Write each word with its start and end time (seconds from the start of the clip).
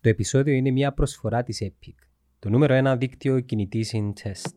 Το 0.00 0.08
επεισόδιο 0.08 0.54
είναι 0.54 0.70
μια 0.70 0.92
προσφορά 0.92 1.42
της 1.42 1.62
Epic, 1.64 1.94
το 2.38 2.48
νούμερο 2.48 2.74
ένα 2.74 2.96
δίκτυο 2.96 3.40
κινητής 3.40 3.92
in 3.94 4.12
test. 4.22 4.54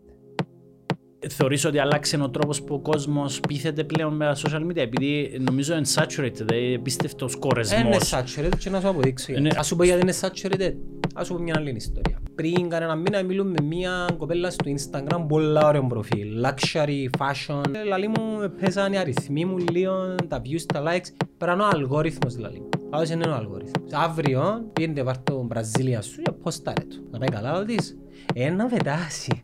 Θεωρείς 1.30 1.66
ότι 1.66 1.78
άλλαξε 1.80 2.22
ο 2.22 2.30
τρόπος 2.30 2.64
που 2.64 2.74
ο 2.76 2.80
κόσμος 2.80 3.40
πείθεται 3.40 3.84
πλέον 3.84 4.16
με 4.16 4.26
τα 4.26 4.36
social 4.36 4.66
media; 4.66 4.76
Επειδή 4.78 5.38
νομίζω 5.50 5.76
είναι 5.76 5.86
saturated, 5.96 6.52
είναι 6.54 6.74
επίστευτος 6.74 7.36
κορεσμός. 7.36 7.82
Είναι 7.82 7.98
saturated 8.12 8.58
και 8.58 8.70
να 8.70 8.80
σου 8.82 8.88
αποδείξω. 8.88 9.34
Είναι- 9.34 9.52
Ας 9.58 9.68
σου 9.68 9.76
πω 9.76 9.84
γιατί 9.84 10.02
είναι 10.02 10.14
saturated. 10.22 10.74
Ας 11.16 11.28
σου 11.28 11.34
πω 11.34 11.40
μια 11.42 11.54
άλλη 11.58 11.74
ιστορία. 11.76 12.20
Πριν 12.36 12.70
κανένα 12.70 12.96
μήνα 12.96 13.24
μιλούμε 13.24 13.50
με 13.60 13.66
μια 13.68 14.10
κοπέλα 14.18 14.50
στο 14.50 14.72
Instagram, 14.78 15.26
πολλά 15.28 15.68
ωραίο 15.68 15.86
προφίλ. 15.88 16.46
Luxury, 16.46 17.08
fashion. 17.18 17.64
Ε, 17.76 17.84
Λαλή 17.84 18.08
μου 18.08 18.54
πέσαν 18.60 18.94
οι 18.94 18.98
αριθμοί 18.98 19.46
μου 19.46 19.58
λίγο, 19.58 20.16
τα 20.28 20.42
views, 20.42 20.62
τα 20.74 20.84
likes. 20.88 21.26
Πέραν 21.38 21.60
ο 21.60 21.66
αλγόριθμος 21.74 22.38
λαλή 22.38 22.60
μου. 22.60 22.70
Άλλος 22.96 23.10
είναι 23.10 23.28
ο 23.28 23.36
αλγόριθμος. 23.36 23.92
Αύριο 23.92 24.66
πήγαινε 24.74 25.04
πάρ' 25.04 25.18
το 25.18 25.46
Βραζίλια 25.50 26.02
σου 26.02 26.22
και 26.22 26.32
ποστάρε 26.32 26.82
του. 26.90 27.08
Να 27.12 27.18
πάει 27.18 27.28
καλά 27.28 27.60
ο 27.60 27.66
της. 27.66 27.98
Ε, 28.34 28.50
να 28.50 28.66
πετάσει. 28.66 29.42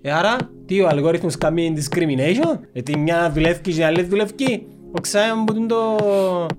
Ε, 0.00 0.12
άρα, 0.12 0.36
τι 0.66 0.80
ο 0.80 0.88
αλγόριθμος 0.88 1.38
κάνει 1.38 1.74
discrimination. 1.76 2.58
Ε, 2.72 2.82
τη 2.82 2.98
μια 2.98 3.30
δουλεύει 3.30 3.60
και 3.60 3.70
η 3.70 3.82
άλλη 3.82 4.02
δουλεύει. 4.02 4.66
Ο 4.96 5.00
ξάιν 5.00 5.44
που 5.44 5.56
είναι 5.56 5.66
το... 5.66 5.96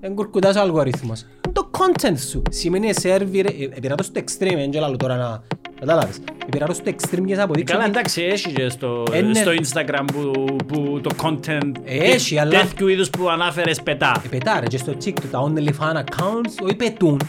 εγκουρκουτάς 0.00 0.56
ο 0.56 0.60
αλγόριθμος. 0.60 1.26
Είναι 1.56 1.68
το 1.70 1.70
content 1.78 2.18
σου. 2.30 2.42
Σημαίνει 2.50 2.94
σερβι 2.94 3.40
ρε. 3.40 3.48
Ε, 3.48 3.64
Επειρά 3.76 3.94
το 3.94 4.02
στο 4.02 4.20
extreme, 4.20 4.54
δεν 4.54 4.70
ξέρω 4.70 4.96
τώρα 4.96 5.16
να... 5.16 5.42
Κατάλαβες. 5.80 6.20
Επειρά 6.46 6.66
το 6.66 6.74
στο 6.74 6.84
extreme 6.90 7.24
και 7.26 7.34
θα 7.34 7.42
αποδείξω 7.42 7.74
Καλά 7.74 7.86
ότι- 7.88 7.98
εντάξει 7.98 8.22
έχει 8.22 8.52
και 8.52 8.68
στο, 8.68 9.02
Ε, 9.12 9.20
ναι. 9.20 9.34
στο 9.34 9.50
Instagram 9.62 10.04
που, 10.12 10.30
που 10.66 11.00
το 11.02 11.10
content 11.22 11.70
Έχει, 11.84 12.38
αλλά- 12.38 12.60
τέτοιου 12.60 12.88
είδους 12.88 13.10
που 13.10 13.28
ανάφερες 13.30 13.82
πετά. 13.82 14.22
Ε, 14.24 14.28
πετάρε 14.28 14.66
και 14.66 14.78
στο 14.78 14.92
TikTok 15.04 15.24
τα 15.30 15.52
OnlyFans 15.52 15.96
accounts, 16.04 16.64
όχι 16.64 16.74
πετούν. 16.76 17.20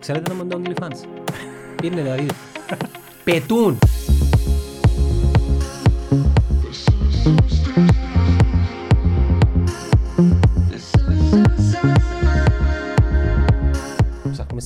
Ξέρετε 0.00 0.32
να 0.34 0.46
τα 0.46 0.56
OnlyFans; 0.64 1.04
Είναι 1.84 2.00
δηλαδή. 2.02 2.26
Πετούν. 3.24 3.78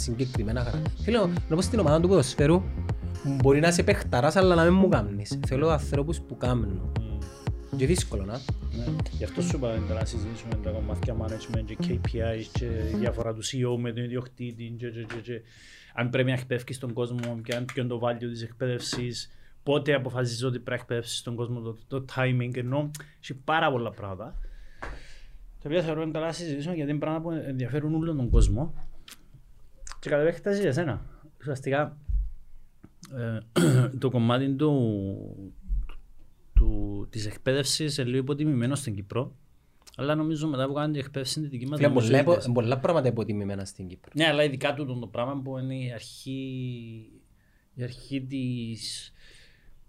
Συγκεκριμένα 0.01 0.65
χαρακτήρα. 0.65 0.95
Θέλω 0.97 1.33
να 1.49 1.57
πω 1.57 1.63
στην 1.63 1.79
ομάδα 1.79 2.01
του 2.01 2.09
ποδοσφαίρου 2.09 2.63
μπορεί 3.25 3.61
να 3.61 3.69
είσαι 3.69 3.83
παιχταράς 3.83 4.37
αλλά 4.37 4.55
να 4.55 4.65
μην 4.65 4.75
μου 4.75 4.89
κάνεις. 4.89 5.39
Θέλω 5.47 5.69
ανθρώπους 5.69 6.21
που 6.21 6.37
κάνουν. 6.37 6.93
Και 7.77 7.87
δύσκολο 7.87 8.25
να. 8.25 8.33
Ναι. 8.33 8.85
Γι' 9.11 9.25
αυτό 9.25 9.43
σου 9.43 9.57
είπα 9.57 9.79
να 9.95 10.05
συζητήσουμε 10.05 10.55
τα 10.63 10.71
κομμάτια 10.71 11.17
management 11.21 11.65
και 11.65 11.77
KPIs 11.89 12.45
και 12.53 12.65
η 12.65 12.97
διαφορά 12.99 13.35
του 13.35 13.45
CEO 13.45 13.79
με 13.79 13.93
τον 13.93 14.05
ιδιοκτήτη 14.05 14.75
και, 14.79 14.91
και, 14.91 15.03
και, 15.03 15.21
και. 15.23 15.41
αν 15.95 16.11
πρέπει 16.11 16.29
να 16.29 16.35
εκπαιδεύεις 16.35 16.79
τον 16.79 16.93
κόσμο 16.93 17.41
και 17.45 17.55
αν 17.55 17.65
ποιο 17.65 17.83
είναι 17.83 17.91
το 17.91 18.01
value 18.03 18.31
της 18.33 18.43
εκπαίδευσης 18.43 19.31
πότε 19.63 19.95
αποφασίζεις 19.95 20.45
ότι 20.45 20.59
πρέπει 20.59 20.71
να 20.71 20.75
εκπαιδεύσεις 20.75 21.23
τον 21.23 21.35
κόσμο 21.35 21.61
το, 21.61 21.77
το 21.89 22.05
timing 22.15 22.57
ενώ 22.57 22.91
έχει 23.23 23.35
πάρα 23.35 23.71
πολλά 23.71 23.91
πράγματα 23.91 24.39
τα 25.63 25.69
οποία 25.69 25.83
θεωρώ 25.83 26.03
είναι 26.03 26.11
καλά 26.11 26.27
να 26.27 26.33
συζητήσουμε 26.33 26.75
γιατί 26.75 26.91
είναι 26.91 26.99
πράγματα 26.99 27.23
που 27.23 27.45
ενδιαφέρουν 27.49 27.95
όλο 27.95 28.15
τον 28.15 28.31
κόσμο 28.31 28.75
και 30.01 30.09
κατά 30.09 30.23
επέκταση 30.23 30.61
για 30.61 30.69
εσένα 30.69 31.03
ουσιαστικά 31.41 31.97
ε, 33.17 33.39
το 33.99 34.11
κομμάτι 34.11 34.55
του, 34.55 35.53
του, 36.55 37.07
της 37.11 37.27
εκπαίδευσης 37.27 37.99
είναι 37.99 38.09
λίγο 38.09 38.23
υποτιμημένο 38.23 38.75
στην 38.75 38.95
Κύπρο. 38.95 39.35
Αλλά 39.97 40.15
νομίζω 40.15 40.49
μετά 40.49 40.67
που 40.67 40.73
κάνουν 40.73 40.93
την 40.93 41.01
εκπαίδευση 41.01 41.33
στην 41.33 41.49
δική 41.49 41.67
μας 41.67 41.79
Φίλε, 41.79 41.89
νομίζω 41.89 42.07
πολλά, 42.07 42.21
είδες. 42.21 42.51
πολλά 42.53 42.79
πράγματα 42.79 43.09
υποτιμημένα 43.09 43.65
στην 43.65 43.87
Κύπρο. 43.87 44.11
Ναι, 44.15 44.27
αλλά 44.27 44.45
ειδικά 44.45 44.75
τούτο 44.75 44.95
το 44.95 45.07
πράγμα 45.07 45.41
που 45.43 45.59
είναι 45.59 45.75
η 45.75 45.93
αρχή, 45.93 46.43
η 47.75 47.83
αρχή 47.83 48.23
της, 48.23 49.13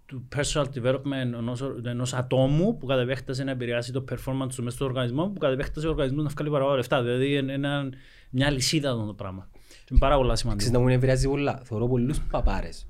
του 0.06 0.28
personal 0.36 0.64
development 0.74 1.12
ενός, 1.12 1.62
ενός 1.84 2.14
ατόμου 2.14 2.76
που 2.76 2.86
κατά 2.86 3.00
επέκταση 3.00 3.44
να 3.44 3.50
επηρεάσει 3.50 3.92
το 3.92 4.04
performance 4.10 4.48
του 4.54 4.62
μέσα 4.62 4.76
στον 4.76 4.86
οργανισμό 4.86 5.26
που 5.26 5.38
κατά 5.38 5.52
επέκταση 5.52 5.86
ο 5.86 5.90
οργανισμός 5.90 6.24
να 6.24 6.30
βγάλει 6.30 6.50
παραπάνω 6.50 6.76
λεφτά. 6.76 7.02
Δηλαδή 7.02 7.36
είναι 7.36 7.52
ένα, 7.52 7.92
μια 8.30 8.50
λυσίδα 8.50 8.90
αυτό 8.90 9.06
το 9.06 9.14
πράγμα. 9.14 9.48
Είναι 9.92 10.00
πάρα 10.00 10.16
πολλά 10.16 10.32
Ξέρεις 10.34 10.40
σημαντικό. 10.40 10.70
να 10.72 10.78
μου 10.78 10.88
επηρεάζει 10.88 11.28
πολλά. 11.28 11.60
Θεωρώ 11.64 11.88
πολλούς 11.88 12.20
παπάρες 12.20 12.86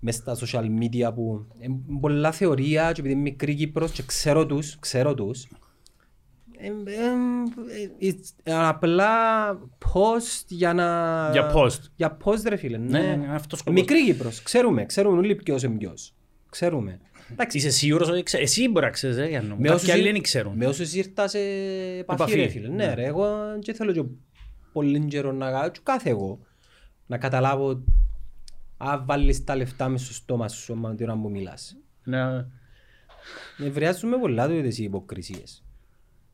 μες 0.00 0.14
στα 0.14 0.36
social 0.36 0.64
media 0.64 1.14
που 1.14 1.46
είναι 1.60 1.76
πολλά 2.00 2.32
θεωρία 2.32 2.92
και 2.92 3.00
επειδή 3.00 3.14
είμαι 3.14 3.22
μικρή 3.22 3.54
Κύπρος 3.54 3.90
και 3.92 4.02
ξέρω 4.06 4.46
τους, 4.46 4.78
ξέρω 4.78 5.14
τους 5.14 5.48
ε, 6.58 6.66
ε, 6.66 6.70
ε, 8.06 8.12
it's 8.12 8.52
απλά 8.52 9.08
post 9.84 10.44
για 10.48 10.72
να... 10.72 11.28
Για 11.32 11.52
post. 11.54 11.78
Για 11.96 12.16
post 12.24 12.42
ρε 12.48 12.56
φίλε. 12.56 12.76
Ναι, 12.78 13.00
Ναι, 13.00 13.16
ναι, 13.16 13.34
αυτός 13.34 13.58
σκοπός. 13.58 13.80
Μικρή 13.80 14.04
Κύπρος, 14.04 14.42
ξέρουμε, 14.42 14.84
ξέρουμε 14.86 15.18
όλοι 15.18 15.34
ποιος 15.34 15.62
είναι 15.62 15.76
ποιος. 15.76 16.14
Ξέρουμε. 16.50 17.00
Εντάξει, 17.32 17.56
Είσαι 17.56 17.70
σίγουρος 17.70 18.08
ότι 18.08 18.22
ξέρεις. 18.22 18.50
Εσύ 18.50 18.68
μπορεί 18.68 18.84
να 18.84 18.90
ξέρεις, 18.90 19.16
ε, 19.16 19.26
Γιάννο. 19.26 19.48
με 19.56 19.62
Κάποιοι 19.62 19.74
όσους 19.74 19.88
άλλοι 19.88 20.02
ήρ- 20.06 20.12
δεν 20.12 20.22
ξέρουν. 20.22 20.56
Με 20.56 20.66
όσους 20.66 20.94
ήρθα 20.94 21.28
σε 21.28 21.38
επαφή 21.98 22.22
Επαφή. 22.22 22.34
ρε 22.34 22.48
φίλε. 22.48 22.68
Ναι 22.68 22.94
ρε, 22.94 23.04
εγώ 23.06 23.26
και 23.58 23.72
θέλω 23.72 23.92
και 23.92 24.02
πολύ 24.76 25.04
καιρό 25.04 25.32
να 25.32 25.50
κάνω 25.50 25.68
και 25.68 25.80
κάθε 25.82 26.10
εγώ 26.10 26.38
να 27.06 27.18
καταλάβω 27.18 27.82
αν 28.76 29.04
βάλεις 29.06 29.44
τα 29.44 29.56
λεφτά 29.56 29.88
μες 29.88 30.02
στο 30.04 30.12
στόμα 30.12 30.48
σου 30.48 30.72
άμα 30.72 30.94
την 30.94 31.08
ώρα 31.08 31.18
που 31.20 31.30
μιλάς. 31.30 31.76
Ναι. 32.04 32.46
Ευρεάζουμε 33.58 34.18
πολλά 34.18 34.48
το 34.48 34.60
τις 34.62 34.78
υποκρισίες. 34.78 35.64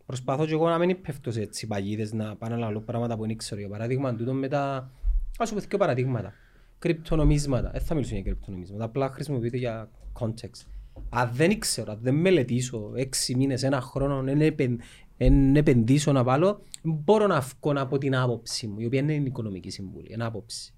Προσπαθώ 0.07 0.47
και 0.47 0.53
εγώ 0.53 0.69
να 0.69 0.79
μην 0.79 1.01
πέφτω 1.01 1.31
σε 1.31 1.41
έτσι 1.41 1.67
παγίδες 1.67 2.13
να 2.13 2.37
πάω 2.37 2.51
να 2.51 2.57
λαλώ 2.57 2.81
πράγματα 2.81 3.17
που 3.17 3.27
δεν 3.27 3.37
ξέρω. 3.37 3.61
Για 3.61 3.69
παράδειγμα, 3.71 4.15
τούτο 4.15 4.33
με 4.33 4.49
τα... 4.49 4.91
Ας 5.39 5.49
σου 5.49 5.55
πω 5.55 5.61
δύο 5.61 5.79
παραδείγματα. 5.79 6.33
Κρυπτονομίσματα. 6.79 7.71
Δεν 7.71 7.81
θα 7.81 7.95
μιλήσω 7.95 8.15
για 8.15 8.23
κρυπτονομίσματα. 8.23 8.85
Απλά 8.85 9.09
χρησιμοποιείται 9.09 9.57
για 9.57 9.91
context. 10.21 10.67
Αν 11.09 11.31
δεν 11.33 11.59
ξέρω, 11.59 11.93
αν 11.93 11.99
δεν 12.03 12.15
μελετήσω 12.15 12.93
έξι 12.95 13.35
μήνες, 13.35 13.63
ένα 13.63 13.81
χρόνο, 13.81 14.23
δεν 14.23 14.41
επεν- 14.41 14.81
εν 15.17 15.57
επενδύσω 15.57 16.13
να 16.13 16.23
βάλω, 16.23 16.63
μπορώ 16.83 17.27
να 17.27 17.41
βγω 17.41 17.73
από 17.77 17.99
την 17.99 18.17
άποψη 18.17 18.67
μου, 18.67 18.79
η 18.81 18.87
οποία 18.87 19.01
δεν 19.03 19.15
είναι 19.15 19.27
οικονομική 19.29 19.71
συμβουλή, 19.71 20.09
είναι 20.13 20.25
άποψη. 20.25 20.75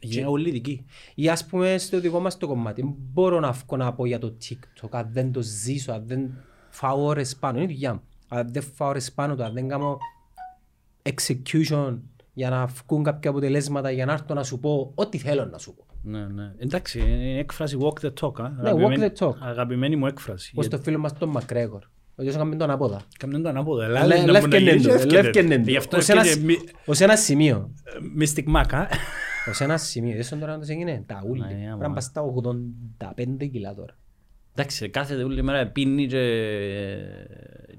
Είναι 0.00 0.26
όλοι 0.26 0.50
δικοί. 0.50 0.84
Ή 1.14 1.28
ας 1.28 1.46
πούμε 1.46 1.78
στο 1.78 2.00
δικό 2.00 2.20
μας 2.20 2.36
το 2.36 2.46
κομμάτι, 2.46 2.96
μπορώ 3.12 3.40
να 3.40 3.52
βγω 3.52 3.76
να 3.76 3.92
πω 3.94 4.06
για 4.06 4.18
το 4.18 4.36
TikTok, 4.48 4.88
αν 4.90 5.08
δεν 5.12 5.32
το 5.32 5.40
ζήσω, 5.42 5.92
αν 5.92 6.06
δεν 6.06 6.30
φάω 6.70 7.04
ώρες 7.04 7.36
πάνω, 7.36 7.58
είναι 7.58 7.70
η 7.70 7.74
δουλειά 7.74 7.94
μου. 7.94 8.02
Αν 8.28 8.52
δεν 8.52 8.62
φάω 8.62 8.88
ώρες 8.88 9.12
πάνω 9.12 9.36
του, 9.36 9.42
αν 9.42 9.52
δεν 9.54 9.68
κάνω 9.68 9.98
execution 11.02 11.98
για 12.34 12.50
να 12.50 12.66
βγουν 12.66 13.02
κάποια 13.02 13.30
αποτελέσματα, 13.30 13.90
για 13.90 14.06
να 14.06 14.12
έρθω 14.12 14.34
να 14.34 14.42
σου 14.44 14.58
πω 14.60 14.92
ό,τι 14.94 15.18
θέλω 15.18 15.44
να 15.44 15.58
σου 15.58 15.74
πω. 15.74 15.84
Ναι, 16.02 16.26
ναι. 16.26 16.54
Εντάξει, 16.58 16.98
είναι 17.00 17.30
η 17.32 17.38
έκφραση 17.38 17.76
walk 17.80 18.00
the 18.06 18.12
talk. 18.20 18.40
α. 18.40 18.48
Ναι, 18.48 18.68
Αγαπημένη- 18.68 19.12
walk 19.16 19.18
the 19.18 19.26
talk. 19.26 19.34
Αγαπημένη 19.40 19.96
μου 19.96 20.06
έκφραση. 20.06 20.50
Όπως 20.54 20.68
το 20.68 20.78
φίλο 20.78 20.98
μας 20.98 21.12
τον 21.18 21.28
Μακρέγορ, 21.28 21.84
ο 22.16 22.22
οποίος 22.22 22.34
έκαμε 22.34 22.56
τον 22.56 22.70
απόδα. 22.70 23.02
Κάμουν 23.18 23.42
το 23.42 23.48
ανάποδα. 23.48 23.88
Λε- 23.88 24.02
Ελλάδα, 24.02 24.26
να 24.26 24.32
Λεύκαινε 24.32 24.48
μπορεί 24.48 24.64
να 24.64 24.70
γίνει, 24.70 24.82
το, 24.82 24.88
λεύκαινε. 24.92 25.22
λεύκαινε 25.22 25.56
το. 25.58 25.70
Γι' 25.70 25.76
αυτό 25.76 25.96
Ως 25.96 26.08
ένας- 26.08 26.26
έρχεται 26.26 26.44
μι- 26.46 26.60
Ως 26.84 27.00
ένας 27.00 27.20
σημείο. 27.20 27.74
Mystic 28.20 28.44
Mac, 28.56 28.64
α. 28.74 28.86
Ως 29.50 29.60
ένας 29.60 29.82
σημείο. 29.82 30.12
Είδες 30.12 30.28
τον 30.28 30.38
τώρα 30.38 30.52
να 30.52 30.58
το 30.58 30.72
έγινε. 30.72 31.02
Τα 31.06 31.22
ούλη. 31.26 31.40
Ναι, 31.40 31.46
Πρέπει 31.46 31.66
άμα. 31.66 31.88
να 31.88 31.94
πας 31.94 32.04
στα 32.04 32.20
85 32.22 33.46
κιλά 33.50 33.74
τώρα. 33.74 33.96
Εντάξει, 34.56 34.88
κάθε 34.88 35.14
όλη 35.22 35.42
μέρα 35.42 35.66
πίνει 35.66 36.06
και 36.06 36.22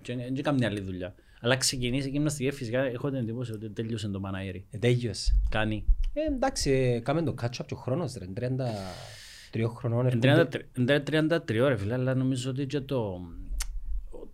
και 0.02 0.16
δεν 0.16 0.42
κάνει 0.44 0.66
άλλη 0.66 0.80
δουλειά. 0.82 1.14
Αλλά 1.42 1.58
ξεκινήσει 1.58 2.08
η 2.08 2.12
γυμναστική 2.12 2.52
φυσικά 2.52 2.80
έχω 2.80 3.10
την 3.10 3.18
εντύπωση 3.20 3.52
ότι 3.52 3.70
τέλειωσε 3.70 4.08
το 4.08 4.20
Παναέρι. 4.20 4.66
Ε, 4.72 4.78
τέλειωσε. 4.78 5.42
Κάνει. 5.50 5.86
Ε, 6.14 6.34
εντάξει, 6.34 6.72
ε, 6.72 7.00
κάμε 7.00 7.22
το 7.22 7.36
catch-up 7.42 7.66
και 7.66 7.74
ο 7.74 7.78
χρόνος, 7.78 8.14
ρε. 8.18 8.26
33 8.26 9.70
χρονών. 9.76 10.08
Εν 10.08 10.20
έρχονται- 10.24 10.66
33 10.74 11.00
33 11.04 11.60
ώρα 11.62 11.78
φίλε, 11.78 11.94
αλλά 11.94 12.16
νομίζω 12.16 12.50
ότι 12.50 12.66
και 12.66 12.80
το 12.80 13.20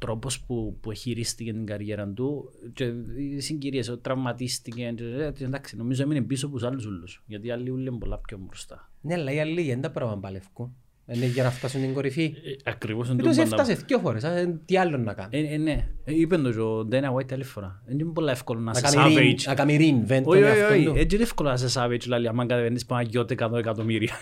ο 0.02 0.06
τρόπος 0.06 0.40
που, 0.42 0.78
που 0.82 0.94
χειρίστηκε 0.94 1.52
την 1.54 1.66
καριέρα 1.66 2.08
του 2.08 2.52
και 2.74 2.84
οι 3.18 3.40
συγκυρίες, 3.40 3.90
ότι 3.90 4.02
τραυματίστηκε 4.02 4.94
και, 4.96 5.04
ε, 5.04 5.32
εντάξει, 5.46 5.76
νομίζω 5.78 6.04
έμεινε 6.04 6.22
πίσω 6.22 6.46
από 6.46 6.56
τους 6.56 6.66
άλλους 6.66 6.86
ούλους 6.86 7.24
γιατί 7.26 7.48
οι 7.48 7.52
άλλοι 7.52 7.70
ούλοι 7.70 7.88
είναι 7.88 7.98
πολλά 7.98 8.18
πιο 8.18 8.38
μπροστά. 8.46 8.92
Ναι, 9.02 9.14
αλλά 9.14 9.32
οι 9.34 9.40
άλλοι 9.40 9.64
δεν 9.64 9.82
τα 9.82 9.92
πράγμα 9.92 10.18
παλευκούν. 10.18 10.76
Είναι 11.14 11.26
για 11.26 11.44
να 11.44 11.52
φτάσουν 11.52 11.82
την 11.82 11.94
κορυφή. 11.94 12.24
Ε, 12.24 12.70
ακριβώς 12.70 13.10
είναι 13.10 13.22
Έτος 13.22 13.36
το 13.36 13.42
πάντα. 13.44 13.56
έφτασες 13.62 13.84
δύο 13.84 14.00
φορές, 14.00 14.24
α, 14.24 14.60
τι 14.66 14.78
άλλο 14.78 14.98
να 14.98 15.14
κάνεις. 15.14 15.40
Ε, 15.50 15.54
ε, 15.54 15.58
ναι, 15.58 15.88
Ε, 16.04 16.16
είπε 16.20 16.38
το 16.38 16.52
και 16.52 16.60
ο 16.60 16.88
Dana 16.92 17.14
White 17.16 17.34
άλλη 17.34 17.44
φορά. 17.44 17.82
Δεν 17.86 18.00
είναι 18.00 18.12
πολλά 18.12 18.32
εύκολο 18.32 18.60
να 18.60 18.72
Να 18.72 18.80
είσαι 18.80 18.96
κάνει 18.98 19.16
savage. 19.18 19.20
ring- 19.40 19.44
Να 19.46 19.56
κάνει 19.56 19.78
reinvent 19.80 20.22
τον 20.24 20.34
Όχι, 20.34 20.44
όχι, 20.44 20.58
εαυτόν 20.60 20.76
όχι. 20.78 20.86
του. 20.86 20.94
Έτσι 20.96 21.16
είναι 21.16 21.24
εύκολο 21.26 21.50
να 21.50 21.56
είσαι 21.56 21.80
savage, 21.80 22.00
δηλαδή, 22.02 22.28
άμα 22.28 22.46
κατεβαίνεις 22.46 22.86
πάνω 22.86 23.02
γιώτε 23.10 23.36
100 23.40 23.58
εκατομμύρια. 23.58 24.14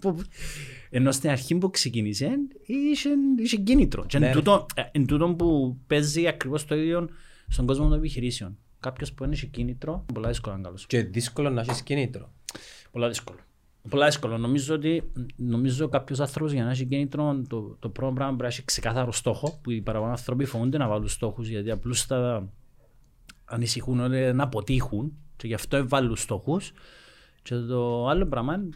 Ενώ 0.96 1.12
στην 1.12 1.30
αρχή 1.30 1.54
που 1.54 1.70
ξεκίνησε, 1.70 2.30
είχε, 2.66 3.08
είχε 3.36 3.56
κίνητρο. 3.56 4.06
Και 4.06 4.18
Ναι, 4.18 4.26
εν 4.26 4.32
ρε. 4.32 4.38
τούτο, 4.38 4.66
ε, 4.74 4.82
εν 4.92 5.06
τούτο 5.06 5.34
που 5.34 5.78
παίζει 5.86 6.26
ακριβώς 6.26 6.64
το 6.64 6.74
ίδιο 6.74 7.08
στον 7.48 7.66
κόσμο 7.66 7.88
των 7.88 7.98
επιχειρήσεων. 7.98 8.58
Κάποιος 8.80 9.12
που 9.12 9.24
δεν 9.24 9.32
έχει 9.32 9.46
κίνητρο, 9.46 9.92
είναι 9.92 10.12
πολλά 10.12 10.28
δύσκολο 10.28 10.52
να 10.54 10.58
είναι 10.58 10.68
καλός. 10.68 10.86
Και 10.86 11.02
δύσκολο 11.02 11.50
να 11.50 11.60
έχεις 11.60 11.82
κίνητρο. 11.82 12.32
Πολλά 12.90 13.08
δύσκολο. 13.08 13.38
Πολλά 13.88 14.06
δύσκολο. 14.06 14.38
Νομίζω 14.38 14.74
ότι 14.74 15.12
νομίζω 15.36 15.88
κάποιος 15.88 16.20
άνθρωπος 16.20 16.52
για 16.52 16.64
να 16.64 16.70
έχει 16.70 16.84
κίνητρο 16.84 17.42
το, 17.48 17.76
το 17.78 17.88
πρώτο 17.88 18.12
πράγμα 18.12 18.36
πρέπει 18.36 18.42
να 18.42 18.46
έχει 18.46 18.64
ξεκάθαρο 18.64 19.12
στόχο 19.12 19.58
που 19.62 19.70
οι 19.70 19.80
παραπάνω 19.80 20.10
άνθρωποι 20.10 20.44
φοβούνται 20.44 20.78
να 20.78 20.88
βάλουν 20.88 21.08
στόχους 21.08 21.48
γιατί 21.48 21.70
απλούστατα 21.70 22.52
ανησυχούν 23.44 24.00
ότι 24.00 24.32
να 24.34 24.42
αποτύχουν 24.42 25.12
και 25.36 25.46
γι' 25.46 25.54
αυτό 25.54 25.76
έβαλουν 25.76 26.16
στόχους. 26.16 26.72
Και 27.42 27.54
το 27.54 28.08
άλλο 28.08 28.26
πράγμα 28.26 28.68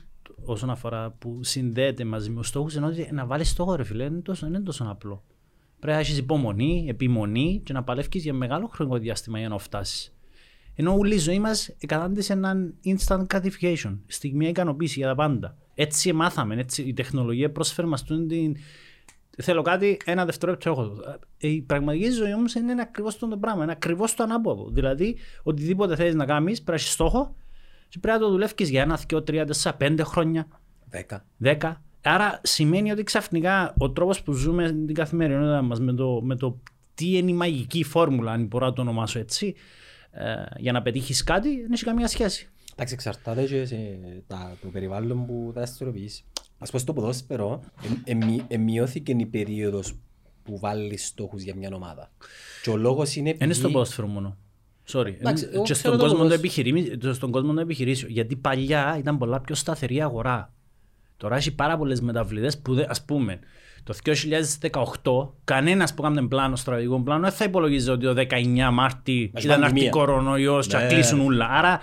όσον 0.44 0.70
αφορά 0.70 1.10
που 1.10 1.38
συνδέεται 1.42 2.04
μαζί 2.04 2.30
με 2.30 2.36
τους 2.36 2.48
στόχους 2.48 2.74
είναι 2.74 2.86
ότι 2.86 3.08
να 3.12 3.26
βάλεις 3.26 3.50
στόχο, 3.50 3.74
ρε 3.74 3.84
φίλε, 3.84 4.04
είναι 4.04 4.20
τόσο, 4.20 4.46
είναι 4.46 4.60
τόσο 4.60 4.86
απλό. 4.88 5.24
Πρέπει 5.78 5.94
να 5.94 6.00
έχεις 6.00 6.18
υπομονή, 6.18 6.86
επιμονή 6.88 7.60
και 7.64 7.72
να 7.72 7.82
παλεύει 7.84 8.18
για 8.18 8.32
μεγάλο 8.32 8.66
χρονικό 8.66 8.98
διάστημα 8.98 9.38
για 9.38 9.48
να 9.48 9.58
φτάσεις. 9.58 10.12
Ενώ 10.74 10.96
όλη 10.96 11.14
η 11.14 11.18
ζωή 11.18 11.38
μας 11.38 11.68
εκατάντησε 11.78 12.32
έναν 12.32 12.74
instant 12.84 13.24
gratification, 13.26 13.98
στιγμή 14.06 14.48
ικανοποίηση 14.48 14.98
για 14.98 15.08
τα 15.08 15.14
πάντα. 15.14 15.56
Έτσι 15.74 16.12
μάθαμε, 16.12 16.54
έτσι 16.54 16.82
η 16.82 16.92
τεχνολογία 16.92 17.50
πρόσφερε 17.52 17.88
μας 17.88 18.04
την. 18.04 18.56
Θέλω 19.42 19.62
κάτι, 19.62 20.00
ένα 20.04 20.24
δευτερόλεπτο 20.24 20.70
έχω. 20.70 20.96
Ε, 21.38 21.48
η 21.48 21.62
πραγματική 21.62 22.10
ζωή 22.10 22.34
όμως 22.34 22.54
είναι 22.54 22.82
ακριβώς 22.82 23.18
το 23.18 23.26
πράγμα, 23.40 23.62
είναι 23.62 23.72
ακριβώς 23.72 24.14
το 24.14 24.22
ανάποδο. 24.22 24.70
Δηλαδή, 24.70 25.16
οτιδήποτε 25.42 25.96
θέλεις 25.96 26.14
να 26.14 26.24
κάνεις, 26.24 26.62
πρέπει 26.62 26.70
να 26.70 26.74
έχεις 26.74 26.92
στόχο 26.92 27.36
και 27.88 27.98
πρέπει 27.98 28.18
να 28.18 28.24
το 28.24 28.30
δουλεύει 28.30 28.64
για 28.64 28.82
ένα, 28.82 29.00
δύο, 29.08 29.22
τρία, 29.22 29.46
τέσσερα, 29.46 29.76
πέντε 29.76 30.02
χρόνια. 30.02 30.48
Δέκα. 30.90 31.24
Δέκα. 31.36 31.82
Άρα 32.02 32.40
σημαίνει 32.42 32.90
ότι 32.90 33.02
ξαφνικά 33.02 33.74
ο 33.78 33.90
τρόπος 33.90 34.22
που 34.22 34.32
ζούμε 34.32 34.70
την 34.70 34.94
καθημερινότητα 34.94 35.62
μας 35.62 35.80
με 35.80 35.92
το, 35.92 36.20
με 36.22 36.36
το 36.36 36.58
τι 36.94 37.16
είναι 37.16 37.30
η 37.30 37.34
μαγική 37.34 37.84
φόρμουλα, 37.84 38.32
αν 38.32 38.46
μπορώ 38.46 38.66
να 38.66 38.72
το 38.72 38.80
ονομάσω 38.80 39.18
έτσι, 39.18 39.54
ε, 40.10 40.34
για 40.56 40.72
να 40.72 40.82
πετύχεις 40.82 41.24
κάτι, 41.24 41.60
δεν 41.60 41.72
έχει 41.72 41.84
καμία 41.84 42.06
σχέση. 42.06 42.48
Εντάξει, 42.72 42.94
εξαρτάται 42.94 43.44
και 43.44 43.64
σε 43.64 43.76
τα, 44.26 44.56
το 44.62 44.68
περιβάλλον 44.68 45.26
που 45.26 45.50
θα 45.54 45.60
δραστηριοποιήσει. 45.60 46.24
Α 46.58 46.64
πούμε 46.64 46.78
στο 46.78 46.92
ποδόσφαιρο, 46.92 47.60
εμειώθηκε 48.48 49.12
η 49.12 49.26
περίοδος 49.26 49.98
που 50.42 50.58
βάλεις 50.58 51.06
στόχους 51.06 51.42
για 51.42 51.54
μια 51.54 51.70
ομάδα. 51.72 52.10
Και 52.62 52.70
ο 52.70 52.76
λόγος 52.76 53.16
είναι. 53.16 53.36
Είναι 53.40 53.52
στο 53.52 53.70
ποδόσφαιρο 53.70 54.06
μόνο. 54.06 54.36
Sorry. 54.92 55.14
Εντάξει, 55.18 55.48
και 55.64 55.74
στον 55.74 55.98
κόσμο, 55.98 56.28
το 57.00 57.14
στον 57.14 57.30
κόσμο 57.30 57.54
το 57.54 57.60
επιχειρήσεων. 57.60 58.12
Γιατί 58.12 58.36
παλιά 58.36 58.96
ήταν 58.98 59.18
πολλά 59.18 59.40
πιο 59.40 59.54
σταθερή 59.54 60.02
αγορά. 60.02 60.52
Τώρα 61.16 61.36
έχει 61.36 61.54
πάρα 61.54 61.76
πολλές 61.76 62.00
μεταβλητές 62.00 62.58
που, 62.58 62.84
ας 62.88 63.04
πούμε, 63.04 63.38
το 63.82 63.94
2018 65.02 65.34
κανένας 65.44 65.94
που 65.94 66.04
έκανε 66.04 66.26
πλάνο, 66.26 66.56
στρατηγικό 66.56 67.00
πλάνο, 67.00 67.22
δεν 67.22 67.32
θα 67.32 67.44
υπολογίζει 67.44 67.90
ότι 67.90 68.04
το 68.04 68.14
19 68.14 68.70
Μάρτη 68.72 69.32
ήταν 69.42 69.64
αρχή 69.64 69.88
κορονοϊό 69.88 70.60
και 70.60 70.76
ναι. 70.76 70.86
κλείσουν 70.86 71.20
όλα. 71.20 71.48
Άρα 71.50 71.80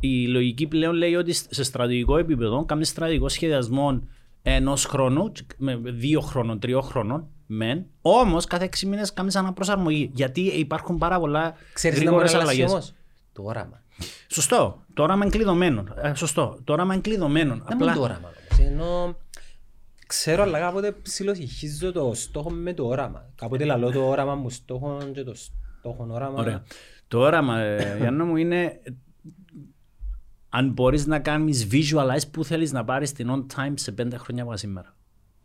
η 0.00 0.26
λογική 0.26 0.66
πλέον 0.66 0.94
λέει 0.94 1.14
ότι 1.14 1.32
σε 1.32 1.62
στρατηγικό 1.62 2.18
επίπεδο 2.18 2.64
κάνεις 2.64 2.88
στρατηγικό 2.88 3.28
σχεδιασμό 3.28 4.02
ενός 4.42 4.84
χρόνου, 4.84 5.32
με 5.56 5.80
δύο 5.84 6.20
χρόνων, 6.20 6.58
τριών 6.58 6.82
χρόνων, 6.82 7.28
μεν. 7.50 7.86
Όμως 8.00 8.44
κάθε 8.44 8.64
έξι 8.64 8.86
μήνες 8.86 9.12
κάνεις 9.12 9.36
αναπροσαρμογή. 9.36 10.10
Γιατί 10.14 10.40
υπάρχουν 10.40 10.98
πάρα 10.98 11.18
πολλά 11.18 11.54
γρήγορες 11.84 12.34
αλλαγές. 12.34 12.94
Το 13.32 13.42
όραμα. 13.42 13.82
Σωστό. 14.28 14.82
Το 14.94 15.02
όραμα 15.02 15.24
είναι 15.24 15.36
κλειδωμένο. 15.36 15.84
Ε, 16.02 16.14
σωστό. 16.14 16.58
Το 16.64 16.72
όραμα 16.72 16.92
είναι 16.92 17.02
κλειδωμένο. 17.02 17.54
Δεν 17.54 17.72
Απλά... 17.72 17.86
είναι 17.86 17.94
το 17.94 18.02
όραμα. 18.02 18.30
Ενώ 18.60 19.16
ξέρω, 20.06 20.42
αλλά 20.42 20.58
κάποτε 20.58 20.92
ψιλοσυχίζω 20.92 21.92
το 21.92 22.12
στόχο 22.14 22.50
με 22.50 22.74
το 22.74 22.86
όραμα. 22.86 23.30
Κάποτε 23.34 23.64
λαλώ 23.64 23.90
το 23.90 24.08
όραμα 24.08 24.34
μου 24.34 24.50
στόχο 24.50 24.98
και 25.12 25.22
το 25.22 25.34
στόχο 25.34 26.06
όραμα. 26.10 26.38
Ωραία. 26.38 26.62
Το 27.08 27.18
όραμα, 27.18 27.58
ε, 27.58 27.96
Γιάννο 27.98 28.24
μου, 28.24 28.36
είναι 28.36 28.80
αν 30.48 30.70
μπορείς 30.70 31.06
να 31.06 31.18
κάνεις 31.18 31.66
visualize 31.70 32.30
που 32.30 32.44
θέλεις 32.44 32.72
να 32.72 32.84
πάρεις 32.84 33.12
την 33.12 33.28
on 33.30 33.56
time 33.56 33.72
σε 33.74 33.92
πέντε 33.92 34.16
χρόνια 34.16 34.42
από 34.42 34.56
σήμερα. 34.56 34.96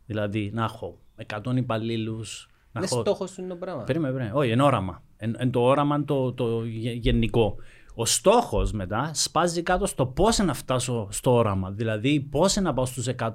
Δηλαδή 0.05 0.51
να 0.53 0.63
έχω 0.63 0.99
100 1.27 1.55
υπαλλήλους. 1.55 2.49
Είναι 2.75 2.85
έχω... 2.85 2.99
στόχος 2.99 3.29
σου 3.29 3.47
το 3.47 3.55
πράγμα. 3.55 3.83
Περίμενε, 3.83 4.13
περίμενε. 4.13 4.37
Όχι, 4.39 4.51
είναι 4.51 4.63
όραμα. 4.63 5.03
Είναι 5.21 5.49
το 5.51 5.61
όραμα 5.61 6.03
το, 6.03 6.33
το 6.33 6.63
γενικό. 6.99 7.55
Ο 7.95 8.05
στόχος 8.05 8.71
μετά 8.71 9.11
σπάζει 9.13 9.61
κάτω 9.61 9.85
στο 9.85 10.05
πώς 10.05 10.37
να 10.37 10.53
φτάσω 10.53 11.07
στο 11.11 11.33
όραμα. 11.33 11.71
Δηλαδή 11.71 12.19
πώς 12.19 12.55
να 12.55 12.73
πάω 12.73 12.85
στους 12.85 13.07
100 13.17 13.31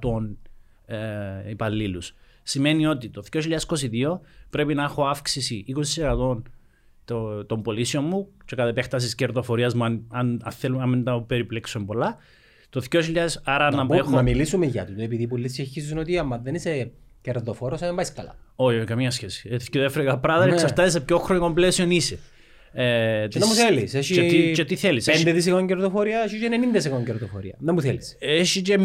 ε, 0.86 1.50
υπαλλήλους. 1.50 2.14
Σημαίνει 2.42 2.86
ότι 2.86 3.08
το 3.08 3.22
2022 3.32 4.18
πρέπει 4.50 4.74
να 4.74 4.82
έχω 4.82 5.06
αύξηση 5.06 5.64
20% 5.96 6.42
το, 7.04 7.44
των 7.44 7.62
πωλήσεων 7.62 8.04
μου 8.04 8.28
και 8.44 8.56
κατά 8.56 8.68
επέκτασης 8.68 9.14
κερδοφορίας 9.14 9.74
μου, 9.74 9.84
αν, 9.84 10.04
αν, 10.08 10.40
αν 10.44 10.52
θέλουμε 10.52 10.80
να 10.80 10.86
μην 10.86 11.04
τα 11.04 11.22
περιπλέξουμε 11.22 11.84
πολλά. 11.84 12.16
Το 12.70 12.82
2000, 12.90 13.00
άρα 13.44 13.70
να, 13.70 13.84
να, 13.84 13.96
έχω... 13.96 14.10
να 14.10 14.22
μιλήσουμε 14.22 14.66
για 14.66 14.86
το, 14.86 14.92
επειδή 14.96 15.26
πολλοί 15.26 15.48
συγχύζουν 15.48 15.98
ότι 15.98 16.18
άμα 16.18 16.38
δεν 16.38 16.54
είσαι 16.54 16.90
κερδοφόρος, 17.32 17.80
δεν 17.80 17.94
πάει 17.94 18.12
καλά. 18.12 18.36
Όχι, 18.56 18.84
καμία 18.84 19.10
σχέση. 19.10 19.48
Έτσι 19.52 19.70
και 19.70 19.78
δεύτερα 19.78 20.18
πράγματα 20.18 20.46
ναι. 20.46 20.52
εξαρτάται 20.52 20.90
σε 20.90 21.00
ποιο 21.00 21.18
χρονικό 21.18 21.52
πλαίσιο 21.52 21.86
είσαι. 21.88 22.18
Ε, 22.72 23.28
τι 23.28 23.38
να 23.38 23.46
μου 23.46 23.52
θέλεις. 23.52 23.94
Έχει 23.94 24.14
και, 24.14 24.22
τι, 24.22 24.50
και 24.50 24.64
τι 24.64 24.76
θέλεις. 24.76 25.08
5% 25.60 25.66
κερδοφορία, 25.66 26.22
έχει 26.22 26.38
και 26.38 26.48
90% 27.00 27.04
κερδοφορία. 27.04 27.54
Δεν 27.58 27.74
μου 27.74 27.80
θέλεις. 27.80 28.16
Έχει 28.18 28.62
και 28.62 28.78